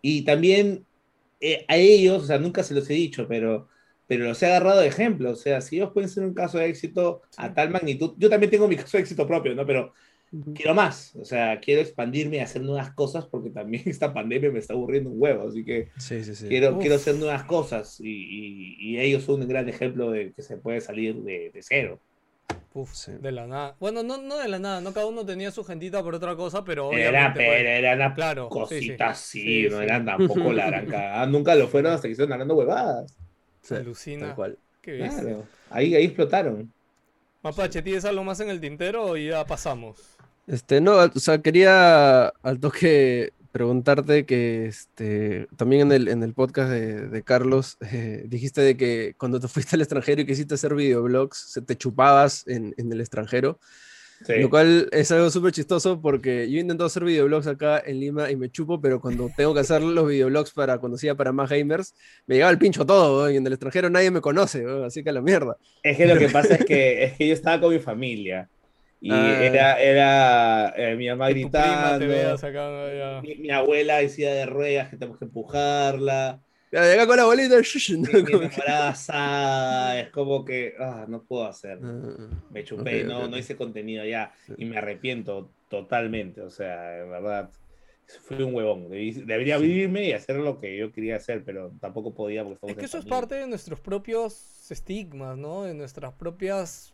Y 0.00 0.22
también 0.22 0.86
eh, 1.40 1.64
a 1.66 1.76
ellos, 1.76 2.22
o 2.22 2.26
sea, 2.26 2.38
nunca 2.38 2.62
se 2.62 2.74
los 2.74 2.88
he 2.88 2.94
dicho, 2.94 3.26
pero 3.26 3.66
pero 4.06 4.24
los 4.24 4.42
he 4.42 4.46
agarrado 4.46 4.80
de 4.80 4.88
ejemplo. 4.88 5.30
O 5.30 5.36
sea, 5.36 5.60
si 5.60 5.76
ellos 5.76 5.92
pueden 5.92 6.08
ser 6.08 6.24
un 6.24 6.34
caso 6.34 6.58
de 6.58 6.66
éxito 6.66 7.22
a 7.36 7.52
tal 7.54 7.70
magnitud, 7.70 8.14
yo 8.18 8.30
también 8.30 8.50
tengo 8.50 8.68
mi 8.68 8.76
caso 8.76 8.96
de 8.96 9.02
éxito 9.02 9.26
propio, 9.26 9.54
¿no? 9.54 9.66
Pero 9.66 9.92
quiero 10.54 10.74
más, 10.74 11.14
o 11.16 11.24
sea, 11.24 11.60
quiero 11.60 11.80
expandirme 11.80 12.36
y 12.36 12.40
hacer 12.40 12.62
nuevas 12.62 12.90
cosas 12.92 13.26
porque 13.26 13.50
también 13.50 13.84
esta 13.86 14.12
pandemia 14.12 14.50
me 14.50 14.58
está 14.58 14.74
aburriendo 14.74 15.10
un 15.10 15.20
huevo, 15.20 15.48
así 15.48 15.64
que 15.64 15.90
quiero, 16.48 16.78
quiero 16.78 16.96
hacer 16.96 17.14
nuevas 17.16 17.44
cosas 17.44 18.00
y, 18.00 18.76
y, 18.78 18.98
ellos 18.98 19.24
son 19.24 19.42
un 19.42 19.48
gran 19.48 19.68
ejemplo 19.68 20.10
de 20.10 20.32
que 20.32 20.42
se 20.42 20.56
puede 20.56 20.80
salir 20.80 21.16
de, 21.16 21.50
de 21.52 21.62
cero. 21.62 22.00
Uf, 22.74 23.06
de 23.06 23.32
la 23.32 23.46
nada. 23.46 23.76
Bueno, 23.80 24.02
no, 24.02 24.18
no 24.18 24.36
de 24.36 24.48
la 24.48 24.58
nada, 24.58 24.80
no 24.80 24.92
cada 24.92 25.06
uno 25.06 25.24
tenía 25.24 25.50
su 25.50 25.64
gentita 25.64 26.02
por 26.02 26.14
otra 26.14 26.36
cosa, 26.36 26.62
pero 26.62 26.92
era, 26.92 27.32
pero 27.32 27.52
era 27.52 27.94
una 27.94 28.14
claro, 28.14 28.48
cosita 28.48 29.14
sí, 29.14 29.66
no 29.70 29.80
eran 29.80 30.04
tampoco 30.04 30.52
la 30.52 30.66
gran 30.66 31.32
Nunca 31.32 31.54
lo 31.54 31.68
fueron 31.68 31.92
hasta 31.92 32.08
que 32.08 32.12
hicieron 32.12 32.32
hablando 32.32 32.54
huevadas. 32.54 33.16
Alucina. 33.72 34.34
Cual. 34.34 34.58
claro. 34.82 35.44
ahí, 35.70 35.94
ahí 35.94 36.04
explotaron. 36.04 36.72
Mapache, 37.42 37.82
¿tienes 37.82 38.04
algo 38.04 38.24
más 38.24 38.40
en 38.40 38.50
el 38.50 38.60
tintero 38.60 39.16
y 39.16 39.28
ya 39.28 39.44
pasamos? 39.46 40.00
Este, 40.46 40.80
no, 40.80 40.96
o 40.96 41.18
sea, 41.18 41.42
quería 41.42 42.26
al 42.42 42.60
toque 42.60 43.32
preguntarte 43.52 44.26
que 44.26 44.66
este, 44.66 45.48
también 45.56 45.82
en 45.82 45.92
el, 45.92 46.08
en 46.08 46.22
el 46.22 46.34
podcast 46.34 46.70
de, 46.70 47.22
Carlos 47.22 47.78
eh, 47.92 48.24
dijiste 48.26 48.60
de 48.60 48.76
que 48.76 49.14
cuando 49.16 49.40
te 49.40 49.48
fuiste 49.48 49.76
al 49.76 49.82
extranjero 49.82 50.20
y 50.20 50.26
quisiste 50.26 50.54
hacer 50.54 50.74
videoblogs, 50.74 51.38
se 51.38 51.62
te 51.62 51.76
chupabas 51.76 52.46
en, 52.46 52.74
en 52.76 52.92
el 52.92 53.00
extranjero. 53.00 53.58
Lo 54.28 54.50
cual 54.50 54.88
es 54.92 55.12
algo 55.12 55.30
súper 55.30 55.52
chistoso 55.52 56.00
porque 56.00 56.50
yo 56.50 56.58
intento 56.58 56.84
hacer 56.84 57.04
videoblogs 57.04 57.46
acá 57.46 57.82
en 57.84 58.00
Lima 58.00 58.30
y 58.30 58.36
me 58.36 58.50
chupo, 58.50 58.80
pero 58.80 59.00
cuando 59.00 59.30
tengo 59.36 59.52
que 59.54 59.60
hacer 59.60 59.82
los 59.82 60.08
videoblogs 60.08 60.52
para 60.52 60.78
cuando 60.78 60.96
sea 60.98 61.14
para 61.14 61.32
más 61.32 61.50
gamers, 61.50 61.94
me 62.26 62.36
llegaba 62.36 62.50
el 62.50 62.58
pincho 62.58 62.86
todo, 62.86 63.30
y 63.30 63.36
en 63.36 63.46
el 63.46 63.52
extranjero 63.52 63.90
nadie 63.90 64.10
me 64.10 64.20
conoce, 64.20 64.64
así 64.84 65.02
que 65.04 65.10
a 65.10 65.12
la 65.12 65.20
mierda. 65.20 65.56
Es 65.82 65.96
que 65.96 66.06
lo 66.06 66.18
que 66.18 66.28
pasa 66.28 66.54
es 66.54 66.64
que, 66.64 67.04
es 67.04 67.12
que 67.14 67.28
yo 67.28 67.34
estaba 67.34 67.60
con 67.60 67.72
mi 67.72 67.78
familia 67.78 68.48
y 69.00 69.12
ah. 69.12 69.44
era, 69.44 69.80
era 69.80 70.74
eh, 70.76 70.96
mi 70.96 71.08
mamá 71.08 71.28
gritando. 71.28 72.06
mi, 73.22 73.50
abuela 73.50 73.98
decía 73.98 74.32
de 74.32 74.46
ruedas 74.46 74.88
que 74.88 74.96
tenemos 74.96 75.18
que 75.18 75.26
empujarla. 75.26 76.40
Ya, 76.72 76.92
acá 76.92 77.06
con 77.06 77.16
la 77.16 77.22
abuelita. 77.22 77.56
Mi, 77.56 77.62
es 80.00 80.10
como 80.10 80.44
que 80.44 80.74
ah, 80.78 81.06
no 81.08 81.22
puedo 81.22 81.46
hacer. 81.46 81.78
Ah, 81.82 82.28
me 82.50 82.64
chupé, 82.64 83.04
no, 83.04 83.28
no 83.28 83.38
hice 83.38 83.56
contenido 83.56 84.04
ya. 84.04 84.32
Y 84.56 84.64
me 84.64 84.78
arrepiento 84.78 85.50
totalmente. 85.68 86.40
O 86.40 86.50
sea, 86.50 87.02
en 87.02 87.10
verdad, 87.10 87.50
fui 88.06 88.42
un 88.42 88.54
huevón. 88.54 88.88
Debería 88.90 89.58
vivirme 89.58 90.04
y 90.08 90.12
hacer 90.12 90.36
lo 90.36 90.58
que 90.58 90.76
yo 90.76 90.92
quería 90.92 91.16
hacer, 91.16 91.44
pero 91.44 91.72
tampoco 91.80 92.14
podía 92.14 92.44
porque 92.44 92.58
Es 92.68 92.76
que 92.76 92.84
eso 92.84 92.98
es 92.98 93.06
parte 93.06 93.36
de 93.36 93.46
nuestros 93.46 93.80
propios 93.80 94.70
estigmas, 94.70 95.36
¿no? 95.36 95.62
De 95.64 95.74
nuestras 95.74 96.12
propias 96.14 96.92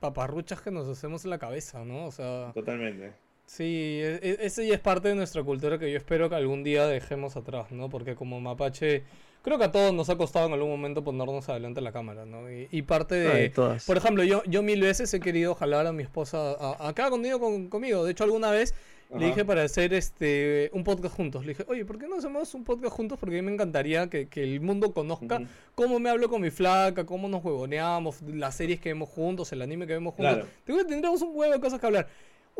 paparruchas 0.00 0.60
que 0.62 0.70
nos 0.70 0.88
hacemos 0.88 1.24
en 1.24 1.30
la 1.30 1.38
cabeza, 1.38 1.84
¿no? 1.84 2.06
O 2.06 2.12
sea. 2.12 2.52
Totalmente. 2.54 3.27
Sí, 3.48 4.00
e, 4.02 4.20
e, 4.22 4.38
ese 4.42 4.66
ya 4.66 4.74
es 4.74 4.80
parte 4.80 5.08
de 5.08 5.14
nuestra 5.14 5.42
cultura 5.42 5.78
que 5.78 5.90
yo 5.90 5.96
espero 5.96 6.28
que 6.28 6.36
algún 6.36 6.62
día 6.62 6.86
dejemos 6.86 7.34
atrás, 7.34 7.72
¿no? 7.72 7.88
Porque 7.88 8.14
como 8.14 8.38
mapache, 8.42 9.04
creo 9.40 9.56
que 9.56 9.64
a 9.64 9.72
todos 9.72 9.94
nos 9.94 10.10
ha 10.10 10.18
costado 10.18 10.48
en 10.48 10.52
algún 10.52 10.68
momento 10.68 11.02
ponernos 11.02 11.48
adelante 11.48 11.80
la 11.80 11.90
cámara, 11.90 12.26
¿no? 12.26 12.42
Y, 12.52 12.82
parte 12.82 13.14
de... 13.14 13.50
por 13.86 13.96
ejemplo, 13.96 14.22
yo, 14.22 14.42
yo 14.44 14.62
mil 14.62 14.82
veces 14.82 15.12
he 15.14 15.20
querido 15.20 15.54
jalar 15.54 15.86
a 15.86 15.92
mi 15.92 16.02
esposa 16.02 16.56
acá 16.86 17.08
conmigo, 17.08 17.40
con, 17.40 17.68
conmigo. 17.68 18.04
De 18.04 18.12
hecho, 18.12 18.24
alguna 18.24 18.50
vez 18.50 18.74
le 19.16 19.28
dije 19.28 19.46
para 19.46 19.62
hacer 19.62 19.94
este 19.94 20.70
un 20.74 20.84
podcast 20.84 21.16
juntos. 21.16 21.46
Le 21.46 21.52
dije, 21.52 21.64
oye, 21.68 21.86
¿por 21.86 21.98
qué 21.98 22.06
no 22.06 22.16
hacemos 22.16 22.52
un 22.52 22.64
podcast 22.64 22.94
juntos? 22.94 23.18
Porque 23.18 23.38
a 23.38 23.40
mí 23.40 23.46
me 23.46 23.54
encantaría 23.54 24.10
que, 24.10 24.28
el 24.34 24.60
mundo 24.60 24.92
conozca 24.92 25.40
cómo 25.74 25.98
me 25.98 26.10
hablo 26.10 26.28
con 26.28 26.42
mi 26.42 26.50
flaca, 26.50 27.06
cómo 27.06 27.28
nos 27.28 27.42
huevoneamos, 27.42 28.20
las 28.20 28.56
series 28.56 28.78
que 28.78 28.90
vemos 28.90 29.08
juntos, 29.08 29.50
el 29.52 29.62
anime 29.62 29.86
que 29.86 29.94
vemos 29.94 30.12
juntos. 30.12 30.46
Tendríamos 30.66 31.22
un 31.22 31.30
huevo 31.32 31.54
de 31.54 31.60
cosas 31.60 31.80
que 31.80 31.86
hablar. 31.86 32.08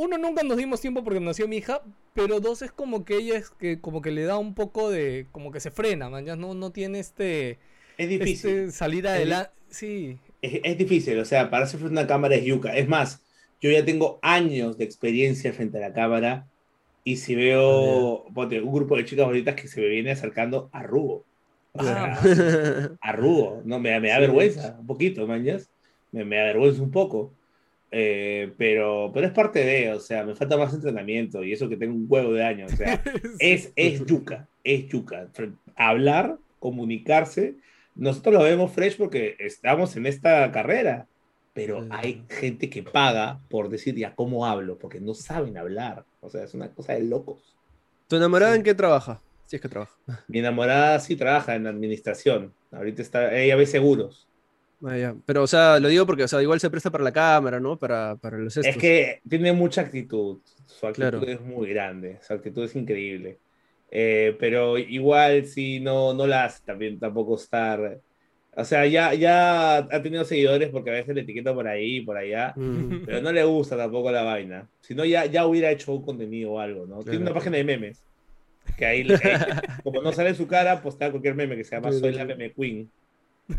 Uno, 0.01 0.17
nunca 0.17 0.45
nos 0.45 0.57
dimos 0.57 0.81
tiempo 0.81 1.03
porque 1.03 1.19
nació 1.19 1.49
mi 1.49 1.57
hija, 1.57 1.83
pero 2.15 2.39
dos, 2.39 2.63
es 2.63 2.71
como 2.71 3.05
que 3.05 3.17
ella 3.17 3.37
es 3.37 3.51
que 3.51 3.81
como 3.81 4.01
que 4.01 4.13
le 4.13 4.23
da 4.23 4.39
un 4.39 4.55
poco 4.55 4.91
de, 4.91 5.27
como 5.33 5.51
que 5.51 5.59
se 5.59 5.73
frena, 5.73 6.09
man, 6.09 6.25
ya 6.25 6.37
no, 6.37 6.55
no 6.55 6.71
tiene 6.71 7.01
este... 7.01 7.59
Es 7.97 8.09
difícil. 8.09 8.51
Este 8.51 8.71
salir 8.71 9.09
adelante, 9.09 9.51
sí. 9.71 10.17
Es, 10.41 10.61
es, 10.63 10.79
difícil, 10.79 11.19
o 11.19 11.25
sea, 11.25 11.51
para 11.51 11.65
hacer 11.65 11.81
frente 11.81 11.99
a 11.99 12.03
una 12.03 12.07
cámara 12.07 12.37
es 12.37 12.45
yuca. 12.45 12.77
Es 12.77 12.87
más, 12.87 13.25
yo 13.61 13.73
ya 13.73 13.85
tengo 13.85 14.21
años 14.23 14.79
de 14.79 14.85
experiencia 14.85 15.53
frente 15.53 15.79
a 15.79 15.89
la 15.89 15.93
cámara 15.93 16.47
y 17.03 17.17
si 17.17 17.35
veo 17.35 18.23
un 18.23 18.73
grupo 18.73 18.97
de 18.97 19.05
chicas 19.05 19.27
bonitas 19.27 19.57
que 19.57 19.67
se 19.67 19.81
me 19.81 19.89
viene 19.89 20.13
acercando 20.13 20.69
a 20.71 20.85
Rubo. 20.85 21.25
Ah. 21.75 22.21
a 23.01 23.13
Rubo, 23.13 23.63
no, 23.65 23.81
me, 23.81 23.99
me 23.99 24.11
da 24.11 24.21
vergüenza, 24.21 24.77
un 24.79 24.87
poquito, 24.87 25.27
mañas. 25.27 25.69
Me, 26.13 26.25
me 26.25 26.37
da 26.37 26.45
vergüenza 26.45 26.83
un 26.83 26.93
poco. 26.93 27.33
Eh, 27.91 28.53
pero, 28.59 29.11
pero 29.15 29.27
es 29.27 29.33
parte 29.33 29.65
de, 29.65 29.93
o 29.93 30.01
sea, 30.01 30.25
me 30.25 30.35
falta 30.35 30.59
más 30.59 30.75
entrenamiento 30.75 31.43
y 31.43 31.53
eso 31.53 31.69
que 31.69 31.77
tengo 31.77 31.95
un 31.95 32.07
huevo 32.09 32.33
de 32.33 32.45
años, 32.45 32.73
o 32.73 32.77
sea, 32.77 33.03
es, 33.39 33.73
es 33.77 34.05
yuca, 34.05 34.47
es 34.63 34.89
yuca. 34.89 35.29
Hablar, 35.75 36.39
comunicarse, 36.59 37.55
nosotros 37.95 38.35
lo 38.35 38.43
vemos 38.43 38.73
fresh 38.73 38.97
porque 38.97 39.37
estamos 39.39 39.97
en 39.97 40.07
esta 40.07 40.53
carrera, 40.53 41.07
pero 41.55 41.87
hay 41.91 42.23
gente 42.29 42.69
que 42.69 42.83
paga 42.83 43.41
por 43.49 43.69
decir 43.71 43.97
ya 43.97 44.15
cómo 44.15 44.47
hablo, 44.47 44.79
porque 44.79 45.01
no 45.01 45.15
saben 45.15 45.57
hablar, 45.57 46.05
o 46.21 46.29
sea, 46.29 46.45
es 46.45 46.55
una 46.55 46.71
cosa 46.71 46.93
de 46.93 47.05
locos. 47.05 47.57
¿Tu 48.07 48.17
enamorada 48.17 48.55
en 48.55 48.63
qué 48.63 48.75
trabaja? 48.75 49.21
Si 49.47 49.57
es 49.57 49.63
que 49.63 49.69
trabaja. 49.69 49.97
Mi 50.29 50.41
enamorada 50.41 51.01
sí 51.01 51.17
trabaja 51.17 51.57
en 51.57 51.67
administración, 51.67 52.53
ahorita 52.71 53.01
está, 53.01 53.35
ella 53.35 53.57
ve 53.57 53.65
seguros. 53.67 54.28
Ah, 54.85 55.15
pero, 55.27 55.43
o 55.43 55.47
sea, 55.47 55.81
lo 55.81 55.89
digo 55.89 56.07
porque, 56.07 56.25
o 56.25 56.29
sea, 56.29 56.41
igual 56.41 56.61
se 56.61 56.71
presta 56.71 56.91
para 56.91 57.05
la 57.05 57.13
cámara, 57.13 57.59
¿no? 57.59 57.77
Para, 57.79 58.17
para 58.17 58.39
los 58.39 58.57
Es 58.57 58.77
que 58.77 59.21
tiene 59.29 59.53
mucha 59.53 59.81
actitud. 59.81 60.39
Su 60.67 60.87
actitud 60.87 61.29
es 61.29 61.41
muy 61.41 61.69
grande. 61.71 62.19
Su 62.23 62.35
actitud 62.35 62.65
es 62.65 62.77
increíble. 62.77 63.39
Eh, 63.91 64.37
pero 64.39 64.79
igual, 64.79 65.47
sí, 65.47 65.81
no, 65.81 66.15
no 66.15 66.27
la 66.27 66.45
hace 66.45 66.63
también 66.65 66.99
tampoco 66.99 67.37
estar. 67.37 68.01
O 68.55 68.65
sea, 68.65 68.87
ya, 68.87 69.15
ya 69.15 69.79
ha 69.79 70.03
tenido 70.03 70.25
seguidores 70.25 70.69
porque 70.71 70.91
a 70.91 70.95
veces 70.95 71.15
le 71.15 71.23
etiqueta 71.23 71.55
por 71.55 71.67
ahí, 71.67 72.01
por 72.01 72.17
allá, 72.17 72.53
mm. 72.57 73.05
pero 73.07 73.23
no 73.23 73.33
le 73.33 73.45
gusta 73.45 73.77
tampoco 73.77 74.11
la 74.11 74.23
vaina. 74.23 74.69
Si 74.81 74.95
no, 74.95 75.05
ya, 75.05 75.27
ya 75.27 75.47
hubiera 75.47 75.71
hecho 75.71 75.93
un 75.93 76.03
contenido 76.03 76.53
o 76.53 76.61
algo, 76.61 76.87
¿no? 76.87 77.03
Tiene 77.03 77.19
una 77.19 77.35
página 77.35 77.57
de 77.57 77.65
memes. 77.65 78.03
Que 78.77 78.85
ahí, 78.85 79.07
como 79.83 80.03
no 80.03 80.13
sale 80.13 80.35
su 80.35 80.47
cara, 80.47 80.83
está 80.85 81.11
cualquier 81.11 81.35
meme 81.35 81.57
que 81.57 81.65
se 81.65 81.75
llama 81.75 81.93
Soy 81.93 82.13
la 82.13 82.25
Meme 82.25 82.53
Queen. 82.53 82.91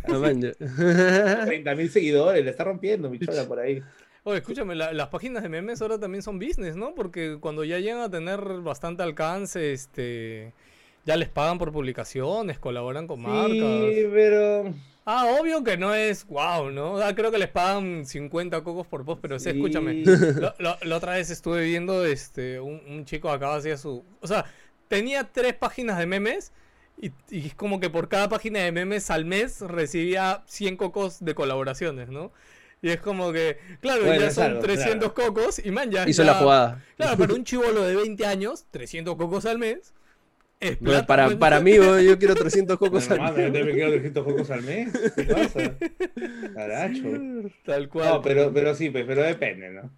30 0.05 1.75
mil 1.75 1.89
seguidores, 1.89 2.43
le 2.43 2.51
está 2.51 2.63
rompiendo 2.63 3.09
mi 3.09 3.19
chola 3.19 3.45
por 3.45 3.59
ahí. 3.59 3.81
Oye, 4.23 4.39
escúchame, 4.39 4.75
las 4.75 5.07
páginas 5.07 5.43
de 5.43 5.49
memes 5.49 5.81
ahora 5.81 5.97
también 5.97 6.21
son 6.21 6.39
business, 6.39 6.75
¿no? 6.75 6.93
Porque 6.93 7.37
cuando 7.39 7.63
ya 7.63 7.79
llegan 7.79 8.01
a 8.01 8.11
tener 8.11 8.39
bastante 8.61 9.01
alcance, 9.01 9.71
este, 9.71 10.53
ya 11.05 11.15
les 11.15 11.29
pagan 11.29 11.57
por 11.57 11.71
publicaciones, 11.71 12.59
colaboran 12.59 13.07
con 13.07 13.21
marcas. 13.21 13.49
Sí, 13.49 14.05
pero... 14.13 14.73
Ah, 15.05 15.37
obvio 15.39 15.63
que 15.63 15.75
no 15.77 15.95
es 15.95 16.27
wow, 16.27 16.69
¿no? 16.69 16.99
creo 17.15 17.31
que 17.31 17.39
les 17.39 17.47
pagan 17.47 18.05
50 18.05 18.61
cocos 18.61 18.85
por 18.85 19.03
post, 19.05 19.19
pero 19.21 19.39
sí. 19.39 19.49
escúchame. 19.49 20.03
La 20.59 20.95
otra 20.95 21.13
vez 21.13 21.31
estuve 21.31 21.63
viendo 21.63 22.05
este, 22.05 22.59
un, 22.59 22.79
un 22.87 23.05
chico 23.05 23.31
acá 23.31 23.55
hacía 23.55 23.77
su... 23.77 24.03
O 24.21 24.27
sea, 24.27 24.45
tenía 24.87 25.23
tres 25.23 25.55
páginas 25.55 25.97
de 25.97 26.05
memes 26.05 26.51
y, 27.01 27.11
es 27.47 27.55
como 27.55 27.79
que 27.79 27.89
por 27.89 28.09
cada 28.09 28.27
página 28.29 28.59
de 28.59 28.71
memes 28.71 29.09
al 29.09 29.25
mes 29.25 29.61
recibía 29.61 30.43
100 30.47 30.75
cocos 30.75 31.23
de 31.23 31.33
colaboraciones, 31.33 32.09
¿no? 32.09 32.31
Y 32.81 32.89
es 32.89 33.01
como 33.01 33.31
que, 33.33 33.57
claro, 33.81 34.05
ya 34.05 34.31
son 34.31 34.59
300 34.59 35.11
cocos 35.13 35.59
y 35.63 35.71
man, 35.71 35.91
ya. 35.91 36.07
Hizo 36.07 36.23
la 36.23 36.35
jugada. 36.35 36.83
Claro, 36.97 37.17
para 37.17 37.33
un 37.33 37.43
chivolo 37.45 37.83
de 37.83 37.95
20 37.95 38.25
años, 38.25 38.65
300 38.71 39.15
cocos 39.15 39.45
al 39.45 39.59
mes. 39.59 39.93
Es 40.61 40.75
plata, 40.75 41.05
para, 41.05 41.25
pues, 41.25 41.37
para 41.37 41.61
mí, 41.61 41.73
yo 41.75 42.19
quiero 42.19 42.35
300 42.35 42.77
cocos 42.77 43.09
al 43.11 43.21
mes. 43.21 43.29
Yo 43.29 43.43
también 43.43 43.71
quiero 43.71 43.91
300 43.91 44.23
cocos 44.25 44.51
al 44.51 44.61
mes. 44.63 44.91
¿Qué 45.15 45.23
pasa? 45.23 45.75
Caracho. 46.53 47.07
Tal 47.65 47.87
cual. 47.87 48.09
No, 48.09 48.21
pero, 48.21 48.51
pero 48.53 48.75
sí, 48.75 48.89
pues, 48.89 49.05
pero 49.05 49.23
depende, 49.23 49.69
¿no? 49.69 49.89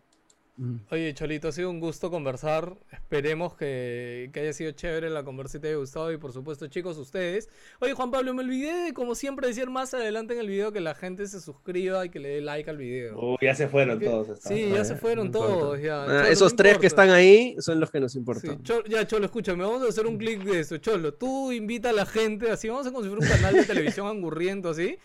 Oye, 0.92 1.14
Cholito, 1.16 1.48
ha 1.48 1.52
sido 1.52 1.72
un 1.72 1.80
gusto 1.80 2.12
conversar. 2.12 2.76
Esperemos 2.92 3.56
que, 3.56 4.30
haya 4.36 4.54
sido 4.54 4.72
chévere 4.72 5.10
la 5.10 5.24
conversa 5.24 5.58
y 5.58 5.62
te 5.62 5.70
haya 5.70 5.78
gustado. 5.78 6.12
Y 6.12 6.18
por 6.18 6.34
supuesto, 6.34 6.68
chicos, 6.68 6.98
ustedes. 6.98 7.50
Oye, 7.80 7.94
Juan 7.94 8.12
Pablo, 8.12 8.34
me 8.34 8.44
olvidé 8.44 8.86
de, 8.86 8.94
como 8.94 9.16
siempre, 9.16 9.48
decir 9.48 9.70
más 9.70 9.94
adelante 9.94 10.34
en 10.34 10.40
el 10.40 10.48
video 10.48 10.72
que 10.72 10.80
la 10.80 10.94
gente 10.94 11.26
se 11.28 11.40
suscriba 11.40 12.06
y 12.06 12.10
que 12.10 12.20
le 12.20 12.30
dé 12.30 12.42
like 12.42 12.70
al 12.70 12.78
video. 12.78 13.18
Uy, 13.20 13.38
ya 13.42 13.56
se 13.56 13.68
fueron 13.68 14.00
todos. 14.00 14.40
Sí, 14.40 14.70
ya 14.70 14.86
se 14.86 14.96
fueron 14.96 15.32
todos. 15.32 15.80
Ah, 15.90 16.26
esos 16.30 16.56
tres 16.56 16.78
que 16.78 16.88
están 16.88 17.10
ahí 17.10 17.56
son 17.60 17.80
los 17.80 17.90
que 17.90 18.00
nos 18.00 18.16
importan. 18.16 18.62
ya, 18.88 19.08
Cholo, 19.08 19.26
escúchame, 19.26 19.64
vamos 19.64 19.84
a 19.84 19.88
hacer 19.88 20.06
un 20.06 20.18
clic 20.18 20.44
de 20.44 20.60
eso. 20.60 20.78
Cholo, 20.78 21.14
tú 21.14 21.52
invita 21.52 21.90
a 21.90 21.94
la 21.94 22.06
gente, 22.06 22.52
así 22.52 22.70
vamos 22.70 22.86
a 22.86 22.92
conseguir 22.92 23.18
un 23.18 23.28
canal 23.28 23.56
de 23.56 23.64
televisión 23.64 24.08
angurriento, 24.08 24.70
así. 24.70 24.98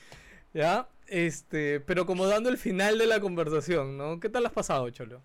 ¿Ya? 0.53 0.89
Este, 1.07 1.81
pero 1.81 2.05
como 2.05 2.27
dando 2.27 2.49
el 2.51 2.59
final 2.59 2.99
de 2.99 3.07
la 3.07 3.21
conversación, 3.21 3.97
¿no? 3.97 4.19
¿Qué 4.21 4.29
tal 4.29 4.45
has 4.45 4.53
pasado, 4.53 4.91
Cholo? 4.91 5.23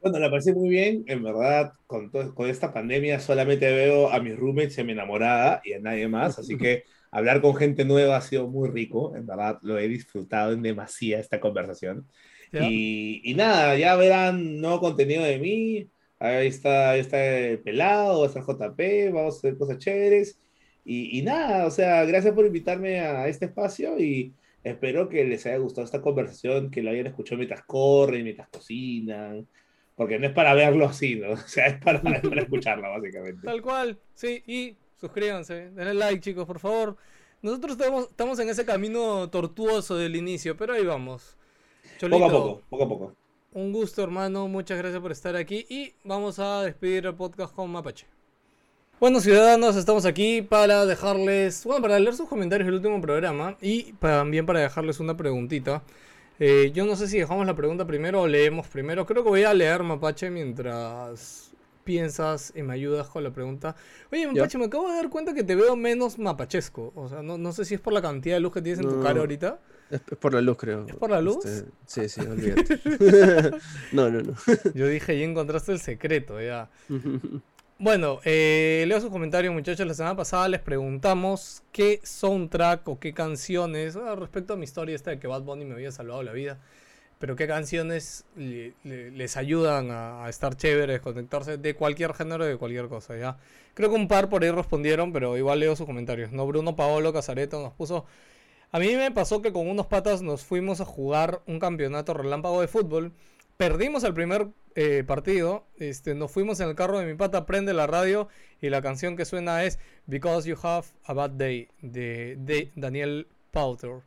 Bueno, 0.00 0.18
la 0.18 0.30
pasé 0.30 0.54
muy 0.54 0.68
bien. 0.68 1.04
En 1.06 1.22
verdad, 1.22 1.72
con, 1.86 2.10
con 2.10 2.48
esta 2.48 2.72
pandemia 2.72 3.18
solamente 3.18 3.70
veo 3.72 4.10
a 4.10 4.20
mis 4.20 4.36
roommates 4.36 4.78
y 4.78 4.80
a 4.80 4.84
mi 4.84 4.92
enamorada 4.92 5.60
y 5.64 5.72
a 5.72 5.80
nadie 5.80 6.08
más. 6.08 6.38
Así 6.38 6.56
que 6.56 6.84
hablar 7.10 7.40
con 7.40 7.56
gente 7.56 7.84
nueva 7.84 8.16
ha 8.16 8.20
sido 8.20 8.48
muy 8.48 8.68
rico. 8.68 9.16
En 9.16 9.26
verdad, 9.26 9.58
lo 9.62 9.78
he 9.78 9.88
disfrutado 9.88 10.52
en 10.52 10.62
demasía 10.62 11.18
esta 11.18 11.40
conversación. 11.40 12.06
Y, 12.52 13.34
nada, 13.36 13.76
ya 13.76 13.96
verán 13.96 14.60
nuevo 14.60 14.80
contenido 14.80 15.22
de 15.24 15.38
mí. 15.38 15.90
Ahí 16.20 16.46
está, 16.46 16.90
ahí 16.90 17.00
está 17.00 17.38
el 17.38 17.60
pelado, 17.60 18.20
va 18.20 18.24
a 18.24 18.28
estar 18.28 18.42
JP, 18.42 19.12
vamos 19.12 19.34
a 19.34 19.38
hacer 19.38 19.56
cosas 19.58 19.78
chéveres. 19.78 20.40
Y, 20.84 21.18
y, 21.18 21.22
nada, 21.22 21.66
o 21.66 21.70
sea, 21.70 22.04
gracias 22.04 22.34
por 22.34 22.46
invitarme 22.46 23.00
a 23.00 23.28
este 23.28 23.46
espacio 23.46 23.98
y 24.00 24.32
espero 24.64 25.08
que 25.08 25.24
les 25.24 25.44
haya 25.46 25.58
gustado 25.58 25.84
esta 25.84 26.00
conversación, 26.00 26.70
que 26.70 26.82
lo 26.82 26.90
hayan 26.90 27.06
escuchado 27.06 27.38
mientras 27.38 27.62
corren, 27.64 28.24
mientras 28.24 28.48
cocinan, 28.48 29.46
porque 29.98 30.16
no 30.20 30.28
es 30.28 30.32
para 30.32 30.54
verlo 30.54 30.86
así, 30.86 31.16
¿no? 31.16 31.32
O 31.32 31.36
sea, 31.36 31.66
es 31.66 31.82
para, 31.82 32.00
para 32.00 32.40
escucharla, 32.40 32.88
básicamente. 32.96 33.44
Tal 33.44 33.60
cual, 33.60 33.98
sí, 34.14 34.42
y 34.46 34.76
suscríbanse, 34.96 35.70
denle 35.72 35.92
like, 35.92 36.20
chicos, 36.20 36.46
por 36.46 36.60
favor. 36.60 36.96
Nosotros 37.42 37.72
estamos, 37.72 38.08
estamos 38.08 38.38
en 38.38 38.48
ese 38.48 38.64
camino 38.64 39.28
tortuoso 39.28 39.96
del 39.96 40.16
inicio, 40.16 40.56
pero 40.56 40.72
ahí 40.72 40.84
vamos. 40.84 41.36
poco 42.00 42.24
a 42.24 42.30
poco, 42.30 42.62
poco 42.70 42.84
a 42.84 42.88
poco. 42.88 43.16
Un 43.52 43.72
gusto, 43.72 44.02
hermano. 44.02 44.46
Muchas 44.48 44.78
gracias 44.78 45.00
por 45.00 45.12
estar 45.12 45.36
aquí. 45.36 45.66
Y 45.68 45.94
vamos 46.04 46.38
a 46.38 46.62
despedir 46.62 47.06
el 47.06 47.14
podcast 47.14 47.54
con 47.54 47.70
Mapache. 47.70 48.06
Bueno, 48.98 49.20
ciudadanos, 49.20 49.76
estamos 49.76 50.04
aquí 50.04 50.42
para 50.42 50.84
dejarles. 50.84 51.64
Bueno, 51.64 51.80
para 51.80 51.98
leer 52.00 52.14
sus 52.14 52.28
comentarios 52.28 52.66
del 52.66 52.74
último 52.74 53.00
programa. 53.00 53.56
Y 53.60 53.92
también 53.94 54.44
para 54.46 54.60
dejarles 54.60 54.98
una 54.98 55.16
preguntita. 55.16 55.82
Eh, 56.40 56.70
yo 56.72 56.86
no 56.86 56.96
sé 56.96 57.08
si 57.08 57.18
dejamos 57.18 57.46
la 57.46 57.54
pregunta 57.54 57.86
primero 57.86 58.22
o 58.22 58.28
leemos 58.28 58.68
primero. 58.68 59.06
Creo 59.06 59.24
que 59.24 59.30
voy 59.30 59.44
a 59.44 59.54
leer 59.54 59.82
Mapache 59.82 60.30
mientras 60.30 61.52
piensas 61.84 62.52
y 62.54 62.62
me 62.62 62.74
ayudas 62.74 63.08
con 63.08 63.24
la 63.24 63.32
pregunta. 63.32 63.74
Oye, 64.12 64.26
Mapache, 64.26 64.58
me 64.58 64.66
acabo 64.66 64.88
de 64.88 64.96
dar 64.96 65.08
cuenta 65.08 65.34
que 65.34 65.42
te 65.42 65.54
veo 65.54 65.74
menos 65.74 66.18
mapachesco. 66.18 66.92
O 66.94 67.08
sea, 67.08 67.22
no, 67.22 67.38
no 67.38 67.52
sé 67.52 67.64
si 67.64 67.74
es 67.74 67.80
por 67.80 67.92
la 67.92 68.02
cantidad 68.02 68.36
de 68.36 68.40
luz 68.40 68.52
que 68.52 68.62
tienes 68.62 68.80
en 68.80 68.88
tu 68.88 69.02
cara 69.02 69.20
ahorita. 69.20 69.58
Es 69.90 70.00
por 70.00 70.34
la 70.34 70.42
luz, 70.42 70.56
creo. 70.58 70.86
¿Es 70.86 70.94
por 70.94 71.10
la 71.10 71.20
luz? 71.20 71.44
Este, 71.44 71.70
sí, 71.86 72.08
sí, 72.08 72.20
olvídate. 72.20 72.78
no, 73.92 74.10
no, 74.10 74.20
no. 74.20 74.34
Yo 74.74 74.86
dije, 74.86 75.16
y 75.16 75.22
encontraste 75.22 75.72
el 75.72 75.80
secreto, 75.80 76.40
ya. 76.40 76.68
Bueno, 77.80 78.18
eh, 78.24 78.84
leo 78.88 79.00
sus 79.00 79.10
comentarios, 79.10 79.54
muchachos. 79.54 79.86
La 79.86 79.94
semana 79.94 80.16
pasada 80.16 80.48
les 80.48 80.60
preguntamos 80.60 81.62
qué 81.70 82.00
soundtrack 82.02 82.88
o 82.88 82.98
qué 82.98 83.14
canciones, 83.14 83.94
ah, 83.96 84.16
respecto 84.16 84.54
a 84.54 84.56
mi 84.56 84.64
historia 84.64 84.96
esta 84.96 85.10
de 85.10 85.20
que 85.20 85.28
Bad 85.28 85.42
Bunny 85.42 85.64
me 85.64 85.74
había 85.74 85.92
salvado 85.92 86.22
la 86.22 86.32
vida 86.32 86.58
pero 87.18 87.36
qué 87.36 87.46
canciones 87.46 88.24
les 88.36 89.36
ayudan 89.36 89.88
a, 89.90 90.28
estar 90.28 90.56
chéveres, 90.56 91.00
conectarse 91.00 91.58
de 91.58 91.74
cualquier 91.74 92.14
género, 92.14 92.44
de 92.44 92.56
cualquier 92.56 92.88
cosa, 92.88 93.16
¿ya? 93.16 93.38
Creo 93.74 93.90
que 93.90 93.96
un 93.96 94.08
par 94.08 94.28
por 94.28 94.44
ahí 94.44 94.50
respondieron, 94.50 95.12
pero 95.12 95.36
igual 95.36 95.60
leo 95.60 95.74
sus 95.74 95.86
comentarios, 95.86 96.32
¿no? 96.32 96.46
Bruno 96.46 96.76
Paolo 96.76 97.12
Casareto 97.12 97.60
nos 97.62 97.72
puso... 97.72 98.06
A 98.70 98.78
mí 98.78 98.94
me 98.94 99.10
pasó 99.10 99.40
que 99.42 99.52
con 99.52 99.66
unos 99.68 99.86
patas 99.86 100.22
nos 100.22 100.44
fuimos 100.44 100.80
a 100.80 100.84
jugar 100.84 101.40
un 101.46 101.58
campeonato 101.58 102.14
relámpago 102.14 102.60
de 102.60 102.68
fútbol, 102.68 103.12
perdimos 103.58 104.04
el 104.04 104.14
primer 104.14 104.48
eh, 104.76 105.02
partido, 105.04 105.66
este, 105.76 106.14
nos 106.14 106.30
fuimos 106.30 106.60
en 106.60 106.68
el 106.68 106.76
carro 106.76 107.00
de 107.00 107.06
mi 107.06 107.14
pata, 107.14 107.44
prende 107.44 107.74
la 107.74 107.88
radio 107.88 108.28
y 108.60 108.70
la 108.70 108.80
canción 108.80 109.16
que 109.16 109.24
suena 109.24 109.64
es 109.64 109.80
Because 110.06 110.48
You 110.48 110.56
Have 110.62 110.86
a 111.04 111.12
Bad 111.12 111.30
Day, 111.30 111.68
de, 111.82 112.36
de 112.38 112.70
Daniel 112.76 113.26
Powter, 113.50 114.02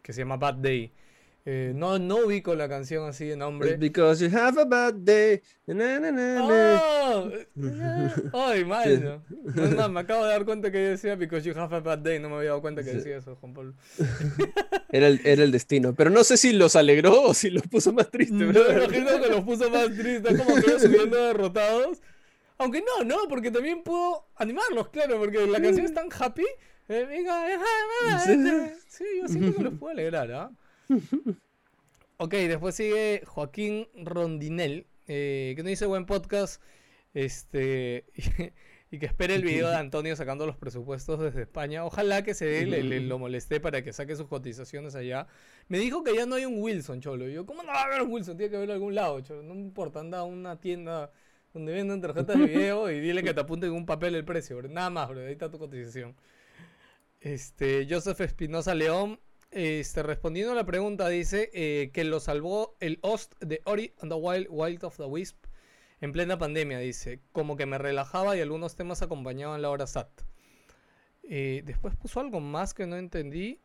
que 0.00 0.12
se 0.12 0.20
llama 0.20 0.36
Bad 0.36 0.54
Day. 0.54 0.92
Eh, 1.46 1.72
no, 1.74 1.98
no 1.98 2.24
ubico 2.24 2.54
la 2.54 2.70
canción 2.70 3.06
así 3.06 3.26
de 3.26 3.36
nombre. 3.36 3.76
Because 3.76 4.26
you 4.26 4.34
have 4.34 4.58
a 4.58 4.64
bad 4.64 4.94
day. 4.94 5.42
Oh, 5.68 7.30
ay, 8.32 8.64
mal. 8.64 9.22
No, 9.54 9.88
me 9.90 10.00
acabo 10.00 10.24
de 10.24 10.30
dar 10.30 10.44
cuenta 10.46 10.70
que 10.70 10.78
decía 10.78 11.16
Because 11.16 11.46
you 11.46 11.54
have 11.54 11.76
a 11.76 11.80
bad 11.80 11.98
day. 11.98 12.18
No 12.18 12.30
me 12.30 12.36
había 12.36 12.50
dado 12.50 12.62
cuenta 12.62 12.82
que 12.82 12.94
decía 12.94 13.18
eso, 13.18 13.36
Juan 13.36 13.52
Pablo. 13.52 13.74
Era 14.90 15.08
el, 15.08 15.20
era 15.24 15.42
el 15.42 15.50
destino. 15.50 15.92
Pero 15.94 16.08
no 16.10 16.22
sé 16.22 16.36
si 16.36 16.52
los 16.52 16.76
alegró 16.76 17.22
o 17.22 17.34
si 17.34 17.50
los 17.50 17.64
puso 17.66 17.92
más 17.92 18.10
tristes. 18.10 18.38
Me 18.38 18.46
imagino 18.46 19.20
que 19.20 19.28
los 19.28 19.40
puso 19.40 19.68
más 19.68 19.86
tristes. 19.86 20.40
Como 20.40 20.54
que 20.54 20.78
subiendo 20.78 21.16
derrotados. 21.16 21.98
Aunque 22.58 22.80
no, 22.80 23.04
no, 23.04 23.28
porque 23.28 23.50
también 23.50 23.82
pudo 23.82 24.28
animarlos, 24.36 24.88
claro, 24.90 25.18
porque 25.18 25.44
la 25.48 25.60
canción 25.60 25.84
es 25.84 25.92
tan 25.92 26.08
happy. 26.16 26.46
Eh, 26.88 27.06
venga, 27.08 27.46
sí, 28.88 29.04
yo 29.20 29.26
siento 29.26 29.56
que 29.56 29.62
los 29.64 29.74
puedo 29.74 29.92
alegrar, 29.92 30.30
¿ah? 30.30 30.50
ok, 32.18 32.32
después 32.32 32.74
sigue 32.74 33.22
Joaquín 33.26 33.88
Rondinel, 33.94 34.86
eh, 35.06 35.54
que 35.56 35.62
nos 35.62 35.70
dice 35.70 35.86
buen 35.86 36.06
podcast. 36.06 36.62
Este. 37.12 38.06
y 38.94 38.98
que 39.00 39.06
espere 39.06 39.34
el 39.34 39.42
video 39.42 39.68
de 39.68 39.76
Antonio 39.76 40.14
sacando 40.14 40.46
los 40.46 40.56
presupuestos 40.56 41.18
desde 41.18 41.42
España. 41.42 41.84
Ojalá 41.84 42.22
que 42.22 42.32
se 42.32 42.46
dé, 42.46 42.64
le, 42.64 43.00
lo 43.00 43.18
molesté 43.18 43.58
para 43.58 43.82
que 43.82 43.92
saque 43.92 44.14
sus 44.14 44.28
cotizaciones 44.28 44.94
allá. 44.94 45.26
Me 45.66 45.78
dijo 45.78 46.04
que 46.04 46.14
ya 46.14 46.26
no 46.26 46.36
hay 46.36 46.44
un 46.44 46.62
Wilson, 46.62 47.00
cholo. 47.00 47.26
yo, 47.28 47.44
¿cómo 47.44 47.64
no 47.64 47.72
va 47.72 47.82
a 47.82 47.84
haber 47.86 48.02
un 48.02 48.12
Wilson? 48.12 48.36
Tiene 48.36 48.50
que 48.50 48.56
haberlo 48.56 48.74
algún 48.74 48.94
lado, 48.94 49.20
cholo. 49.20 49.42
No 49.42 49.54
importa, 49.54 49.98
anda 49.98 50.20
a 50.20 50.22
una 50.22 50.60
tienda 50.60 51.10
donde 51.52 51.72
venden 51.72 52.00
tarjetas 52.00 52.38
de 52.38 52.46
video 52.46 52.88
y 52.88 53.00
dile 53.00 53.24
que 53.24 53.34
te 53.34 53.40
apunten 53.40 53.72
un 53.72 53.84
papel 53.84 54.14
el 54.14 54.24
precio, 54.24 54.62
Nada 54.62 54.90
más, 54.90 55.08
bro. 55.08 55.20
Ahí 55.20 55.32
está 55.32 55.50
tu 55.50 55.58
cotización. 55.58 56.14
Este, 57.18 57.88
Joseph 57.90 58.20
Espinosa 58.20 58.76
León 58.76 59.18
este, 59.54 60.02
respondiendo 60.02 60.52
a 60.52 60.56
la 60.56 60.66
pregunta, 60.66 61.08
dice 61.08 61.50
eh, 61.54 61.90
que 61.92 62.04
lo 62.04 62.18
salvó 62.18 62.76
el 62.80 62.98
host 63.02 63.34
de 63.40 63.62
Ori 63.64 63.94
and 64.00 64.10
the 64.12 64.18
Wild, 64.18 64.48
Wild 64.50 64.84
of 64.84 64.96
the 64.96 65.04
Wisp 65.04 65.36
en 66.00 66.12
plena 66.12 66.38
pandemia, 66.38 66.78
dice. 66.78 67.20
Como 67.32 67.56
que 67.56 67.64
me 67.64 67.78
relajaba 67.78 68.36
y 68.36 68.40
algunos 68.40 68.74
temas 68.74 69.00
acompañaban 69.02 69.62
la 69.62 69.70
hora 69.70 69.86
SAT. 69.86 70.08
Eh, 71.22 71.62
después 71.64 71.94
puso 71.94 72.20
algo 72.20 72.40
más 72.40 72.74
que 72.74 72.86
no 72.86 72.96
entendí. 72.96 73.60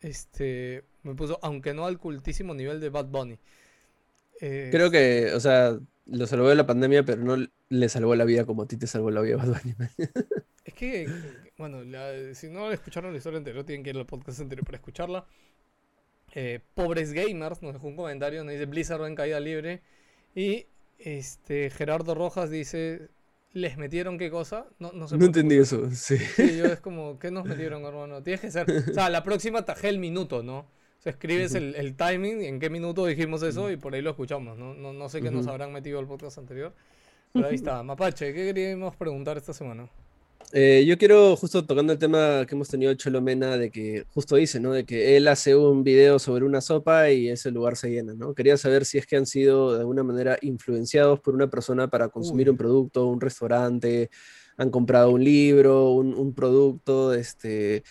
Este, 0.00 0.84
me 1.02 1.14
puso, 1.14 1.38
aunque 1.42 1.74
no 1.74 1.86
al 1.86 1.98
cultísimo 1.98 2.54
nivel 2.54 2.80
de 2.80 2.88
Bad 2.88 3.06
Bunny. 3.06 3.38
Creo 4.38 4.90
que, 4.90 5.32
o 5.32 5.40
sea, 5.40 5.78
lo 6.06 6.26
salvó 6.26 6.48
de 6.48 6.54
la 6.54 6.66
pandemia, 6.66 7.04
pero 7.04 7.22
no 7.22 7.36
le 7.68 7.88
salvó 7.88 8.14
la 8.14 8.24
vida 8.24 8.44
como 8.44 8.62
a 8.62 8.66
ti 8.66 8.76
te 8.76 8.86
salvó 8.86 9.10
la 9.10 9.20
vida 9.20 9.36
Bad 9.44 9.60
Bunny. 9.62 9.74
es 10.64 10.74
que 10.74 11.08
bueno, 11.56 11.82
si 12.34 12.48
no 12.48 12.72
escucharon 12.72 13.12
la 13.12 13.18
historia 13.18 13.38
anterior, 13.38 13.64
tienen 13.64 13.84
que 13.84 13.90
ir 13.90 13.96
al 13.96 14.06
podcast 14.06 14.40
anterior 14.40 14.64
para 14.64 14.76
escucharla. 14.76 15.26
Eh, 16.34 16.60
Pobres 16.74 17.12
Gamers 17.12 17.62
nos 17.62 17.74
dejó 17.74 17.86
un 17.86 17.96
comentario, 17.96 18.42
nos 18.42 18.52
dice 18.52 18.66
Blizzard 18.66 19.06
en 19.06 19.14
caída 19.14 19.38
libre. 19.38 19.82
Y 20.34 20.66
este 20.98 21.70
Gerardo 21.70 22.14
Rojas 22.14 22.50
dice, 22.50 23.08
¿les 23.52 23.76
metieron 23.76 24.18
qué 24.18 24.30
cosa? 24.30 24.66
No, 24.80 24.90
no, 24.92 25.06
sé 25.06 25.16
no 25.16 25.26
entendí 25.26 25.56
eso, 25.56 25.88
sí. 25.92 26.18
yo 26.36 26.66
es 26.66 26.80
como, 26.80 27.20
¿qué 27.20 27.30
nos 27.30 27.44
metieron, 27.44 27.84
hermano? 27.84 28.22
Tienes 28.22 28.40
que 28.40 28.50
ser, 28.50 28.68
o 28.68 28.92
sea, 28.92 29.08
la 29.10 29.22
próxima 29.22 29.64
tajé 29.64 29.88
el 29.88 30.00
minuto, 30.00 30.42
¿no? 30.42 30.66
Sea, 31.04 31.12
escribes 31.12 31.54
el, 31.54 31.74
el, 31.76 31.96
timing, 31.96 32.42
en 32.42 32.58
qué 32.58 32.70
minuto 32.70 33.04
dijimos 33.04 33.42
eso 33.42 33.70
y 33.70 33.76
por 33.76 33.94
ahí 33.94 34.02
lo 34.02 34.10
escuchamos, 34.10 34.58
¿no? 34.58 34.74
No, 34.74 34.92
no 34.92 35.08
sé 35.08 35.20
qué 35.20 35.30
nos 35.30 35.46
habrán 35.46 35.72
metido 35.72 35.98
al 35.98 36.06
podcast 36.06 36.38
anterior. 36.38 36.72
Pero 37.32 37.46
ahí 37.46 37.56
está. 37.56 37.82
Mapache, 37.82 38.32
¿qué 38.32 38.46
queríamos 38.46 38.96
preguntar 38.96 39.36
esta 39.36 39.52
semana? 39.52 39.88
Eh, 40.52 40.84
yo 40.86 40.96
quiero, 40.96 41.36
justo 41.36 41.64
tocando 41.66 41.92
el 41.92 41.98
tema 41.98 42.46
que 42.46 42.54
hemos 42.54 42.68
tenido 42.68 42.94
Cholo 42.94 43.20
Mena, 43.20 43.58
de 43.58 43.70
que 43.70 44.06
justo 44.14 44.36
dice, 44.36 44.60
¿no? 44.60 44.72
De 44.72 44.84
que 44.84 45.16
él 45.16 45.28
hace 45.28 45.54
un 45.54 45.84
video 45.84 46.18
sobre 46.18 46.44
una 46.44 46.60
sopa 46.60 47.10
y 47.10 47.28
ese 47.28 47.50
lugar 47.50 47.76
se 47.76 47.90
llena, 47.90 48.14
¿no? 48.14 48.34
Quería 48.34 48.56
saber 48.56 48.84
si 48.84 48.98
es 48.98 49.06
que 49.06 49.16
han 49.16 49.26
sido 49.26 49.74
de 49.74 49.80
alguna 49.80 50.04
manera 50.04 50.38
influenciados 50.42 51.20
por 51.20 51.34
una 51.34 51.50
persona 51.50 51.88
para 51.88 52.08
consumir 52.08 52.48
un 52.48 52.56
producto, 52.56 53.06
un 53.06 53.20
restaurante, 53.20 54.10
han 54.56 54.70
comprado 54.70 55.10
un 55.10 55.22
libro, 55.24 55.90
un, 55.90 56.34
producto, 56.34 57.12
este... 57.12 57.82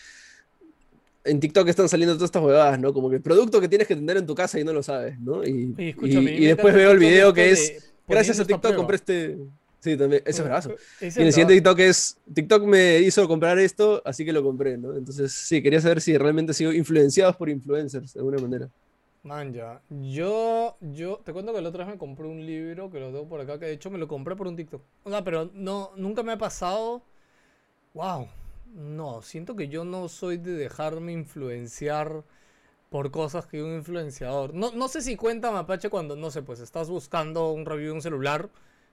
En 1.26 1.40
TikTok 1.40 1.68
están 1.68 1.88
saliendo 1.88 2.16
todas 2.16 2.28
estas 2.28 2.44
huevadas, 2.44 2.80
¿no? 2.80 2.94
Como 2.94 3.10
que 3.10 3.18
el 3.18 3.22
producto 3.22 3.62
que 3.62 3.70
tienes 3.70 3.88
que 3.88 3.95
tener 3.95 4.18
en 4.18 4.26
tu 4.26 4.36
casa 4.36 4.60
y 4.60 4.64
no 4.64 4.74
lo 4.74 4.84
sabes, 4.84 5.20
¿no? 5.20 5.44
Y, 5.44 5.74
y 5.78 6.45
después 6.45 6.74
veo 6.74 6.91
el 6.91 7.00
video 7.00 7.34
que 7.34 7.52
es, 7.52 7.94
gracias 8.08 8.40
a 8.40 8.45
TikTok 8.45 8.76
compré 8.76 8.95
este... 8.98 9.38
Sí, 9.80 9.98
también, 9.98 10.22
eso 10.26 10.44
es 10.44 10.48
brazo. 10.48 10.76
Y 11.02 11.06
el 11.08 11.34
siguiente 11.34 11.56
TikTok 11.56 11.80
es, 11.80 12.18
TikTok 12.34 12.64
me 12.64 13.00
hizo 13.00 13.28
comprar 13.28 13.60
esto, 13.60 14.02
así 14.06 14.24
que 14.24 14.32
lo 14.32 14.41
compré, 14.41 14.78
¿no? 14.78 14.95
Entonces, 14.95 15.34
sí, 15.34 15.62
quería 15.62 15.82
saber 15.82 16.00
si 16.00 16.18
realmente 16.18 16.54
sido 16.54 16.72
influenciados 16.72 17.36
por 17.36 17.50
influencers, 17.50 18.14
de 18.14 18.20
alguna 18.22 18.38
manera. 18.38 18.70
Man, 19.24 19.54
ya. 19.54 19.82
Yo, 19.90 20.78
yo, 20.80 21.22
te 21.26 21.34
cuento 21.34 21.54
que 21.54 21.62
la 21.62 21.68
otra 21.68 21.84
vez 21.84 21.94
me 21.94 21.98
compré 21.98 22.28
un 22.28 22.45
libro, 22.45 22.90
que 22.90 23.02
lo 23.02 23.08
tengo 23.08 23.28
por 23.28 23.41
acá, 23.41 23.60
que 23.60 23.66
de 23.66 23.74
hecho 23.74 23.90
me 23.90 23.98
lo 23.98 24.08
compré 24.08 24.38
por 24.38 24.48
un 24.48 24.56
TikTok. 24.56 24.82
O 25.04 25.10
sea, 25.10 25.22
pero 25.22 25.52
no, 25.54 25.91
nunca 25.98 26.24
me 26.24 26.32
ha 26.32 26.38
pasado, 26.38 27.02
wow, 27.94 28.30
no, 28.74 29.22
siento 29.22 29.56
que 29.56 29.68
yo 29.68 29.86
no 29.86 30.10
soy 30.10 30.38
de 30.38 30.54
dejarme 30.54 31.12
influenciar 31.12 32.24
por 32.90 33.12
cosas 33.12 33.45
que 33.45 33.64
un 33.64 33.74
influenciador. 33.74 34.54
No, 34.54 34.72
no 34.72 34.88
sé 34.88 35.02
si 35.02 35.16
cuenta 35.16 35.52
Mapache 35.52 35.90
cuando, 35.90 36.16
no 36.16 36.30
sé, 36.32 36.41
pues 36.44 36.60
estás 36.60 36.90
buscando 36.90 37.52
un 37.52 37.66
review 37.66 37.88
de 37.88 37.94
un 37.94 38.02
celular 38.02 38.50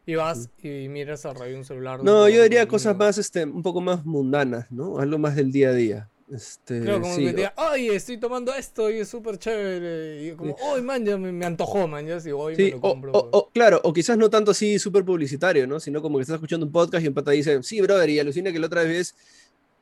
y 0.07 0.15
vas 0.15 0.48
y 0.62 0.89
miras 0.89 1.27
a 1.27 1.35
raíz 1.35 1.57
un 1.57 1.65
celular. 1.65 2.02
No, 2.02 2.28
yo 2.28 2.43
diría 2.43 2.66
cosas 2.66 2.97
más, 2.97 3.19
este, 3.19 3.44
un 3.44 3.62
poco 3.62 3.81
más 3.81 4.05
mundanas, 4.05 4.70
¿no? 4.70 4.98
Algo 4.98 5.19
más 5.19 5.36
del 5.36 5.52
día 5.52 5.69
a 5.70 5.73
día. 5.74 6.11
Este, 6.32 6.81
claro, 6.81 7.01
como 7.01 7.16
que 7.16 7.32
diga, 7.32 7.52
ay, 7.57 7.89
estoy 7.89 8.16
tomando 8.16 8.55
esto 8.55 8.89
y 8.89 9.01
es 9.01 9.09
súper 9.09 9.36
chévere. 9.36 10.28
Y 10.28 10.32
como, 10.32 10.57
ay, 10.73 10.81
man, 10.81 11.05
ya 11.05 11.19
me, 11.19 11.44
antojó, 11.44 11.89
man, 11.89 12.07
ya 12.07 12.20
sí, 12.20 12.31
hoy 12.31 12.57
me 12.57 12.70
lo 12.70 12.81
compro. 12.81 13.12
O, 13.12 13.51
claro, 13.51 13.81
o 13.82 13.93
quizás 13.93 14.16
no 14.16 14.31
tanto 14.31 14.52
así 14.52 14.78
súper 14.78 15.05
publicitario, 15.05 15.66
¿no? 15.66 15.81
Sino 15.81 16.01
como 16.01 16.19
que 16.19 16.23
estás 16.23 16.36
escuchando 16.36 16.66
un 16.66 16.73
podcast 16.73 17.05
y 17.05 17.09
un 17.09 17.15
pata 17.15 17.32
dice, 17.32 17.61
sí, 17.65 17.81
brother, 17.81 18.09
y 18.09 18.20
alucina 18.20 18.52
que 18.52 18.61
la 18.61 18.66
otra 18.66 18.85
vez 18.85 19.16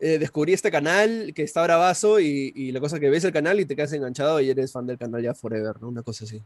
eh, 0.01 0.19
descubrí 0.19 0.53
este 0.53 0.70
canal 0.70 1.33
que 1.35 1.43
está 1.43 1.62
bravazo 1.62 2.20
y, 2.20 2.53
y 2.55 2.73
la 2.73 2.81
cosa 2.81 3.01
que 3.01 3.11
ves 3.11 3.25
el 3.25 3.33
canal 3.33 3.59
y 3.59 3.65
te 3.65 3.75
quedas 3.75 3.93
enganchado 3.93 4.41
y 4.41 4.51
eres 4.51 4.73
fan 4.73 4.87
del 4.87 4.99
canal 4.99 5.23
ya 5.23 5.35
forever, 5.35 5.81
¿no? 5.81 5.89
Una 5.89 6.03
cosa 6.03 6.25
así. 6.25 6.43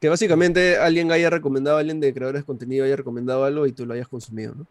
Que 0.00 0.08
básicamente 0.08 0.76
alguien 0.76 1.10
haya 1.12 1.30
recomendado, 1.30 1.78
alguien 1.78 2.00
de 2.00 2.12
creadores 2.12 2.42
de 2.42 2.46
contenido 2.46 2.84
haya 2.84 2.96
recomendado 2.96 3.44
algo 3.44 3.66
y 3.66 3.72
tú 3.72 3.86
lo 3.86 3.94
hayas 3.94 4.08
consumido, 4.08 4.54
¿no? 4.54 4.66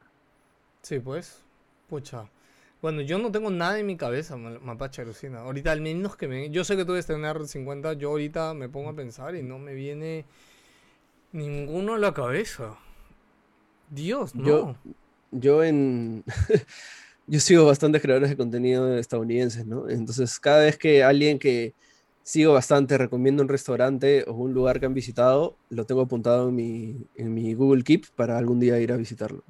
Sí, 0.81 0.99
pues. 0.99 1.39
Pucha. 1.89 2.29
Bueno, 2.81 3.01
yo 3.01 3.17
no 3.17 3.31
tengo 3.31 3.49
nada 3.49 3.79
en 3.79 3.85
mi 3.85 3.95
cabeza, 3.95 4.35
Mapache 4.35 5.03
alucina. 5.03 5.39
Ahorita 5.39 5.71
al 5.71 5.79
menos 5.79 6.17
que 6.17 6.27
me... 6.27 6.49
Yo 6.49 6.65
sé 6.65 6.75
que 6.75 6.83
tú 6.83 6.91
debes 6.91 7.05
tener 7.05 7.47
50, 7.47 7.93
yo 7.93 8.09
ahorita 8.09 8.53
me 8.53 8.67
pongo 8.67 8.89
a 8.89 8.95
pensar 8.95 9.35
y 9.35 9.41
no 9.41 9.57
me 9.57 9.73
viene 9.73 10.25
ninguno 11.31 11.93
a 11.93 11.97
la 11.97 12.13
cabeza. 12.13 12.77
Dios, 13.89 14.35
no. 14.35 14.45
Yo, 14.45 14.75
yo 15.31 15.63
en... 15.63 16.25
yo 17.27 17.39
sigo 17.39 17.65
bastantes 17.65 18.01
creadores 18.01 18.29
de 18.29 18.37
contenido 18.37 18.97
estadounidenses, 18.97 19.65
¿no? 19.65 19.89
Entonces, 19.89 20.39
cada 20.39 20.61
vez 20.61 20.77
que 20.77 21.03
alguien 21.03 21.39
que 21.39 21.73
sigo 22.23 22.53
bastante 22.53 22.97
recomienda 22.97 23.43
un 23.43 23.49
restaurante 23.49 24.23
o 24.27 24.33
un 24.33 24.53
lugar 24.53 24.79
que 24.79 24.85
han 24.85 24.93
visitado, 24.93 25.55
lo 25.69 25.85
tengo 25.85 26.01
apuntado 26.01 26.49
en 26.49 26.55
mi, 26.55 26.97
en 27.15 27.33
mi 27.33 27.53
Google 27.53 27.83
Keep 27.83 28.07
para 28.15 28.37
algún 28.37 28.59
día 28.59 28.79
ir 28.79 28.91
a 28.91 28.97
visitarlo. 28.97 29.43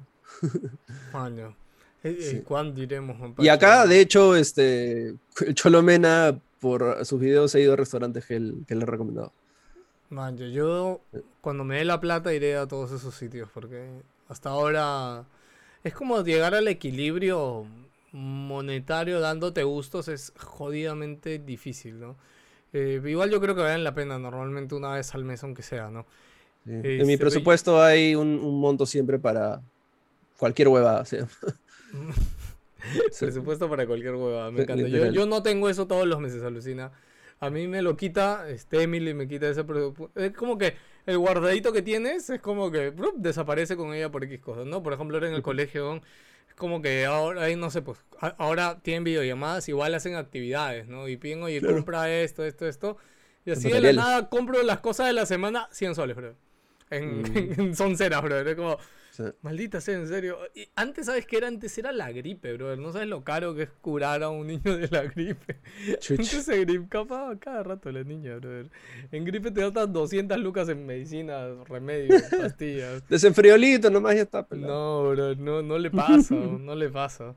Bueno, 1.12 1.54
¿Cuándo 2.44 2.82
iremos? 2.82 3.16
Y 3.38 3.48
acá, 3.48 3.86
de 3.86 4.00
hecho, 4.00 4.36
este, 4.36 5.14
Cholomena, 5.54 6.38
por 6.60 7.04
sus 7.04 7.18
videos, 7.18 7.54
ha 7.54 7.60
ido 7.60 7.72
a 7.72 7.76
restaurantes 7.76 8.26
que 8.26 8.36
él, 8.36 8.64
que 8.66 8.74
le 8.74 8.82
ha 8.82 8.86
recomendado. 8.86 9.32
Man, 10.10 10.36
yo 10.36 11.00
cuando 11.40 11.64
me 11.64 11.78
dé 11.78 11.84
la 11.84 12.00
plata 12.00 12.34
iré 12.34 12.56
a 12.56 12.66
todos 12.66 12.92
esos 12.92 13.14
sitios, 13.14 13.48
porque 13.52 13.88
hasta 14.28 14.50
ahora 14.50 15.24
es 15.84 15.94
como 15.94 16.22
llegar 16.24 16.54
al 16.54 16.66
equilibrio 16.66 17.66
monetario 18.12 19.20
dándote 19.20 19.62
gustos 19.64 20.08
es 20.08 20.32
jodidamente 20.36 21.38
difícil, 21.38 22.00
¿no? 22.00 22.16
Eh, 22.72 23.00
igual 23.04 23.30
yo 23.30 23.40
creo 23.40 23.54
que 23.54 23.60
valen 23.60 23.84
la 23.84 23.94
pena 23.94 24.18
normalmente 24.18 24.74
una 24.74 24.94
vez 24.94 25.14
al 25.14 25.24
mes, 25.24 25.44
aunque 25.44 25.62
sea, 25.62 25.90
¿no? 25.90 26.06
en 26.66 27.06
mi 27.06 27.12
este, 27.12 27.18
presupuesto 27.18 27.82
hay 27.82 28.14
un, 28.14 28.40
monto 28.58 28.86
siempre 28.86 29.18
para 29.18 29.60
cualquier 30.38 30.68
huevada. 30.68 31.04
¿sí? 31.04 31.18
presupuesto 33.20 33.68
para 33.68 33.86
cualquier 33.86 34.14
huevada, 34.14 34.50
me 34.50 34.62
encanta. 34.62 34.88
Yo, 34.88 35.10
yo, 35.10 35.26
no 35.26 35.42
tengo 35.42 35.68
eso 35.68 35.86
todos 35.86 36.06
los 36.06 36.20
meses, 36.20 36.42
alucina. 36.42 36.90
A 37.38 37.50
mí 37.50 37.68
me 37.68 37.82
lo 37.82 37.96
quita 37.96 38.48
este 38.48 38.82
Emily, 38.82 39.12
me 39.12 39.28
quita 39.28 39.48
ese 39.48 39.64
presupuesto. 39.64 40.18
Es 40.18 40.32
como 40.32 40.56
que 40.56 40.74
el 41.06 41.18
guardadito 41.18 41.72
que 41.72 41.82
tienes 41.82 42.30
es 42.30 42.40
como 42.40 42.70
que 42.70 42.92
desaparece 43.16 43.76
con 43.76 43.94
ella 43.94 44.10
por 44.10 44.24
X 44.24 44.40
cosas, 44.40 44.66
¿no? 44.66 44.82
Por 44.82 44.92
ejemplo, 44.92 45.16
ahora 45.16 45.28
en 45.28 45.34
el 45.34 45.42
colegio 45.42 46.00
como 46.56 46.80
que 46.80 47.04
ahora, 47.04 47.42
ahí 47.42 47.56
no 47.56 47.70
sé, 47.70 47.82
pues 47.82 47.98
ahora 48.38 48.78
tienen 48.80 49.04
videollamadas, 49.04 49.68
igual 49.68 49.94
hacen 49.94 50.14
actividades, 50.14 50.86
¿no? 50.86 51.08
Y 51.08 51.16
piden, 51.16 51.42
oye, 51.42 51.60
compra 51.60 52.10
esto, 52.10 52.44
esto, 52.44 52.66
esto. 52.66 52.96
Y 53.44 53.50
así 53.50 53.70
de 53.70 53.80
la 53.80 53.92
nada 53.92 54.28
compro 54.28 54.62
las 54.62 54.78
cosas 54.78 55.08
de 55.08 55.12
la 55.12 55.26
semana 55.26 55.68
100 55.72 55.94
soles, 55.94 56.16
bro. 56.16 56.34
En, 56.90 57.22
mm. 57.22 57.26
en, 57.60 57.76
son 57.76 57.96
ceras, 57.96 58.22
bro. 58.22 58.38
Es 58.38 58.56
como, 58.56 58.78
Maldita 59.42 59.80
sea, 59.80 59.94
en 59.94 60.08
serio. 60.08 60.38
Y 60.54 60.68
antes, 60.74 61.06
¿sabes 61.06 61.26
qué 61.26 61.38
era? 61.38 61.48
Antes 61.48 61.76
era 61.78 61.92
la 61.92 62.10
gripe, 62.12 62.54
bro. 62.54 62.76
No 62.76 62.92
sabes 62.92 63.08
lo 63.08 63.24
caro 63.24 63.54
que 63.54 63.62
es 63.62 63.70
curar 63.80 64.22
a 64.22 64.30
un 64.30 64.46
niño 64.46 64.76
de 64.76 64.88
la 64.88 65.02
gripe. 65.02 65.60
Antes 66.10 66.44
se 66.44 66.64
gripaba 66.64 67.36
cada 67.38 67.62
rato 67.62 67.90
la 67.92 68.04
niña, 68.04 68.36
bro. 68.36 68.68
En 69.12 69.24
gripe 69.24 69.50
te 69.50 69.70
dan 69.70 69.92
200 69.92 70.38
lucas 70.38 70.68
en 70.68 70.84
medicina, 70.86 71.46
remedios, 71.64 72.22
pastillas. 72.40 73.06
Desenfriolito 73.08 73.90
nomás 73.90 74.16
ya 74.16 74.22
está 74.22 74.46
No, 74.50 75.10
bro, 75.10 75.34
no, 75.36 75.62
no 75.62 75.78
le 75.78 75.90
pasa, 75.90 76.34
no 76.34 76.74
le 76.74 76.88
pasa. 76.88 77.34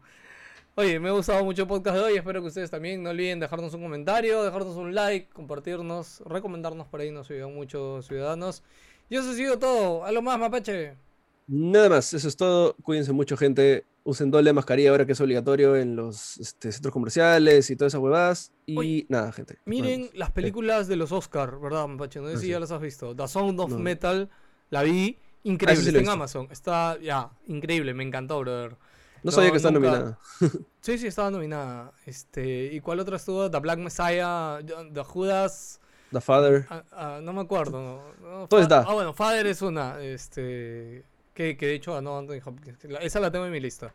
Oye, 0.80 1.00
me 1.00 1.10
ha 1.10 1.12
gustado 1.12 1.44
mucho 1.44 1.64
el 1.64 1.68
podcast 1.68 1.98
de 1.98 2.04
hoy. 2.04 2.18
Espero 2.18 2.40
que 2.40 2.50
ustedes 2.50 2.70
también 2.70 3.02
no 3.02 3.10
olviden 3.10 3.40
dejarnos 3.40 3.74
un 3.74 3.82
comentario, 3.82 4.44
dejarnos 4.44 4.76
un 4.76 4.94
like, 4.94 5.28
compartirnos, 5.34 6.22
recomendarnos 6.26 6.86
por 6.86 7.02
ahí. 7.02 7.10
Nos 7.10 7.32
ayudan 7.32 7.56
mucho 7.56 8.04
ciudadanos. 8.04 8.62
Y 9.10 9.16
eso 9.16 9.32
ha 9.32 9.34
sido 9.34 9.58
todo. 9.58 10.06
A 10.06 10.12
lo 10.12 10.22
más, 10.22 10.38
mapache. 10.38 11.07
Nada 11.48 11.90
más, 11.90 12.14
eso 12.14 12.28
es 12.28 12.36
todo. 12.36 12.76
Cuídense 12.84 13.14
mucho, 13.14 13.38
gente. 13.38 13.86
Usen 14.04 14.32
doble 14.32 14.52
mascarilla 14.54 14.90
ahora 14.92 15.06
que 15.06 15.14
es 15.14 15.22
obligatorio 15.22 15.76
en 15.76 15.96
los 15.96 16.38
este, 16.38 16.72
centros 16.72 16.94
comerciales 16.94 17.70
y 17.70 17.76
todas 17.76 17.92
esas 17.92 18.02
huevadas. 18.02 18.52
Y 18.66 19.06
nada, 19.10 19.32
gente. 19.32 19.58
Miren 19.66 20.10
las 20.14 20.32
películas 20.32 20.88
de 20.88 20.98
los 20.98 21.12
Oscar, 21.12 21.60
¿verdad, 21.60 21.88
Mapache? 21.88 22.20
No 22.20 22.28
sé 22.28 22.36
ah, 22.36 22.38
si 22.38 22.48
ya 22.50 22.60
las 22.60 22.72
has 22.72 22.82
visto. 22.82 23.16
The 23.16 23.28
Sound 23.28 23.60
of 23.60 23.72
Metal, 23.72 24.30
la 24.70 24.84
vi. 24.84 25.18
Increíble, 25.44 25.84
ah, 25.86 25.88
está 25.88 26.00
en 26.00 26.10
Amazon. 26.10 26.48
Está, 26.52 27.00
ya, 27.00 27.30
increíble, 27.48 27.94
me 27.94 28.04
encantó, 28.04 28.40
brother. 28.40 28.76
No, 29.24 29.32
sabía 29.32 29.52
que 29.52 29.58
estaba 29.58 29.74
nominada. 29.74 30.20
sí, 30.82 30.98
sí, 30.98 31.08
estaba 31.08 31.32
nominada. 31.32 31.94
Este, 32.06 32.74
¿Y 32.74 32.82
cuál 32.82 33.00
otra 33.00 33.16
estuvo? 33.16 33.50
The 33.50 33.60
Black 33.60 33.80
Messiah, 33.80 34.60
The 34.66 35.04
Judas. 35.04 35.80
The 36.12 36.22
Father. 36.22 36.66
Ah, 36.92 37.20
no 37.22 37.34
me 37.34 37.42
acuerdo. 37.42 38.02
Todo 38.50 38.60
está. 38.60 38.86
Ah, 38.88 38.94
bueno, 38.94 39.14
Father 39.14 39.48
es 39.48 39.62
una. 39.62 40.02
Este. 40.02 41.04
Que, 41.38 41.56
de 41.56 41.76
hecho 41.76 41.94
ganó 41.94 42.18
Anthony 42.18 42.42
Hopkins. 42.44 42.80
esa 43.00 43.20
la 43.20 43.32
tengo 43.32 43.46
en 43.46 43.52
mi 43.52 43.60
lista. 43.60 43.94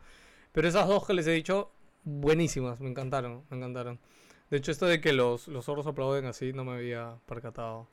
Pero 0.52 0.68
esas 0.68 0.86
dos 0.86 1.04
que 1.04 1.12
les 1.12 1.26
he 1.26 1.32
dicho, 1.32 1.72
buenísimas, 2.04 2.78
me 2.80 2.88
encantaron, 2.88 3.42
me 3.50 3.56
encantaron. 3.56 3.98
De 4.48 4.58
hecho, 4.58 4.70
esto 4.70 4.86
de 4.86 5.00
que 5.00 5.12
los, 5.12 5.48
los 5.48 5.64
zorros 5.64 5.88
aplauden 5.88 6.26
así 6.26 6.52
no 6.52 6.64
me 6.64 6.72
había 6.74 7.16
percatado. 7.26 7.88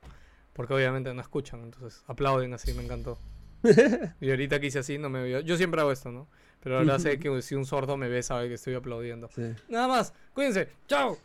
Porque 0.53 0.75
obviamente 0.75 1.11
no 1.15 1.21
escuchan, 1.21 1.63
entonces 1.63 2.03
aplauden 2.05 2.53
así, 2.53 2.73
me 2.75 2.83
encantó. 2.83 3.17
y 4.21 4.29
ahorita 4.29 4.59
que 4.59 4.67
hice 4.67 4.79
así 4.79 4.99
no 4.99 5.09
me 5.09 5.19
había... 5.19 5.41
Yo 5.41 5.57
siempre 5.57 5.81
hago 5.81 5.91
esto, 5.91 6.11
¿no? 6.11 6.27
Pero 6.59 6.77
ahora 6.77 6.99
sé 6.99 7.17
que 7.19 7.41
si 7.41 7.55
un 7.55 7.65
sordo 7.65 7.97
me 7.97 8.07
ve 8.07 8.21
sabe 8.21 8.49
que 8.49 8.53
estoy 8.53 8.75
aplaudiendo. 8.75 9.31
Nada 9.67 9.87
más, 9.87 10.13
cuídense, 10.35 10.69
chao. 10.87 11.17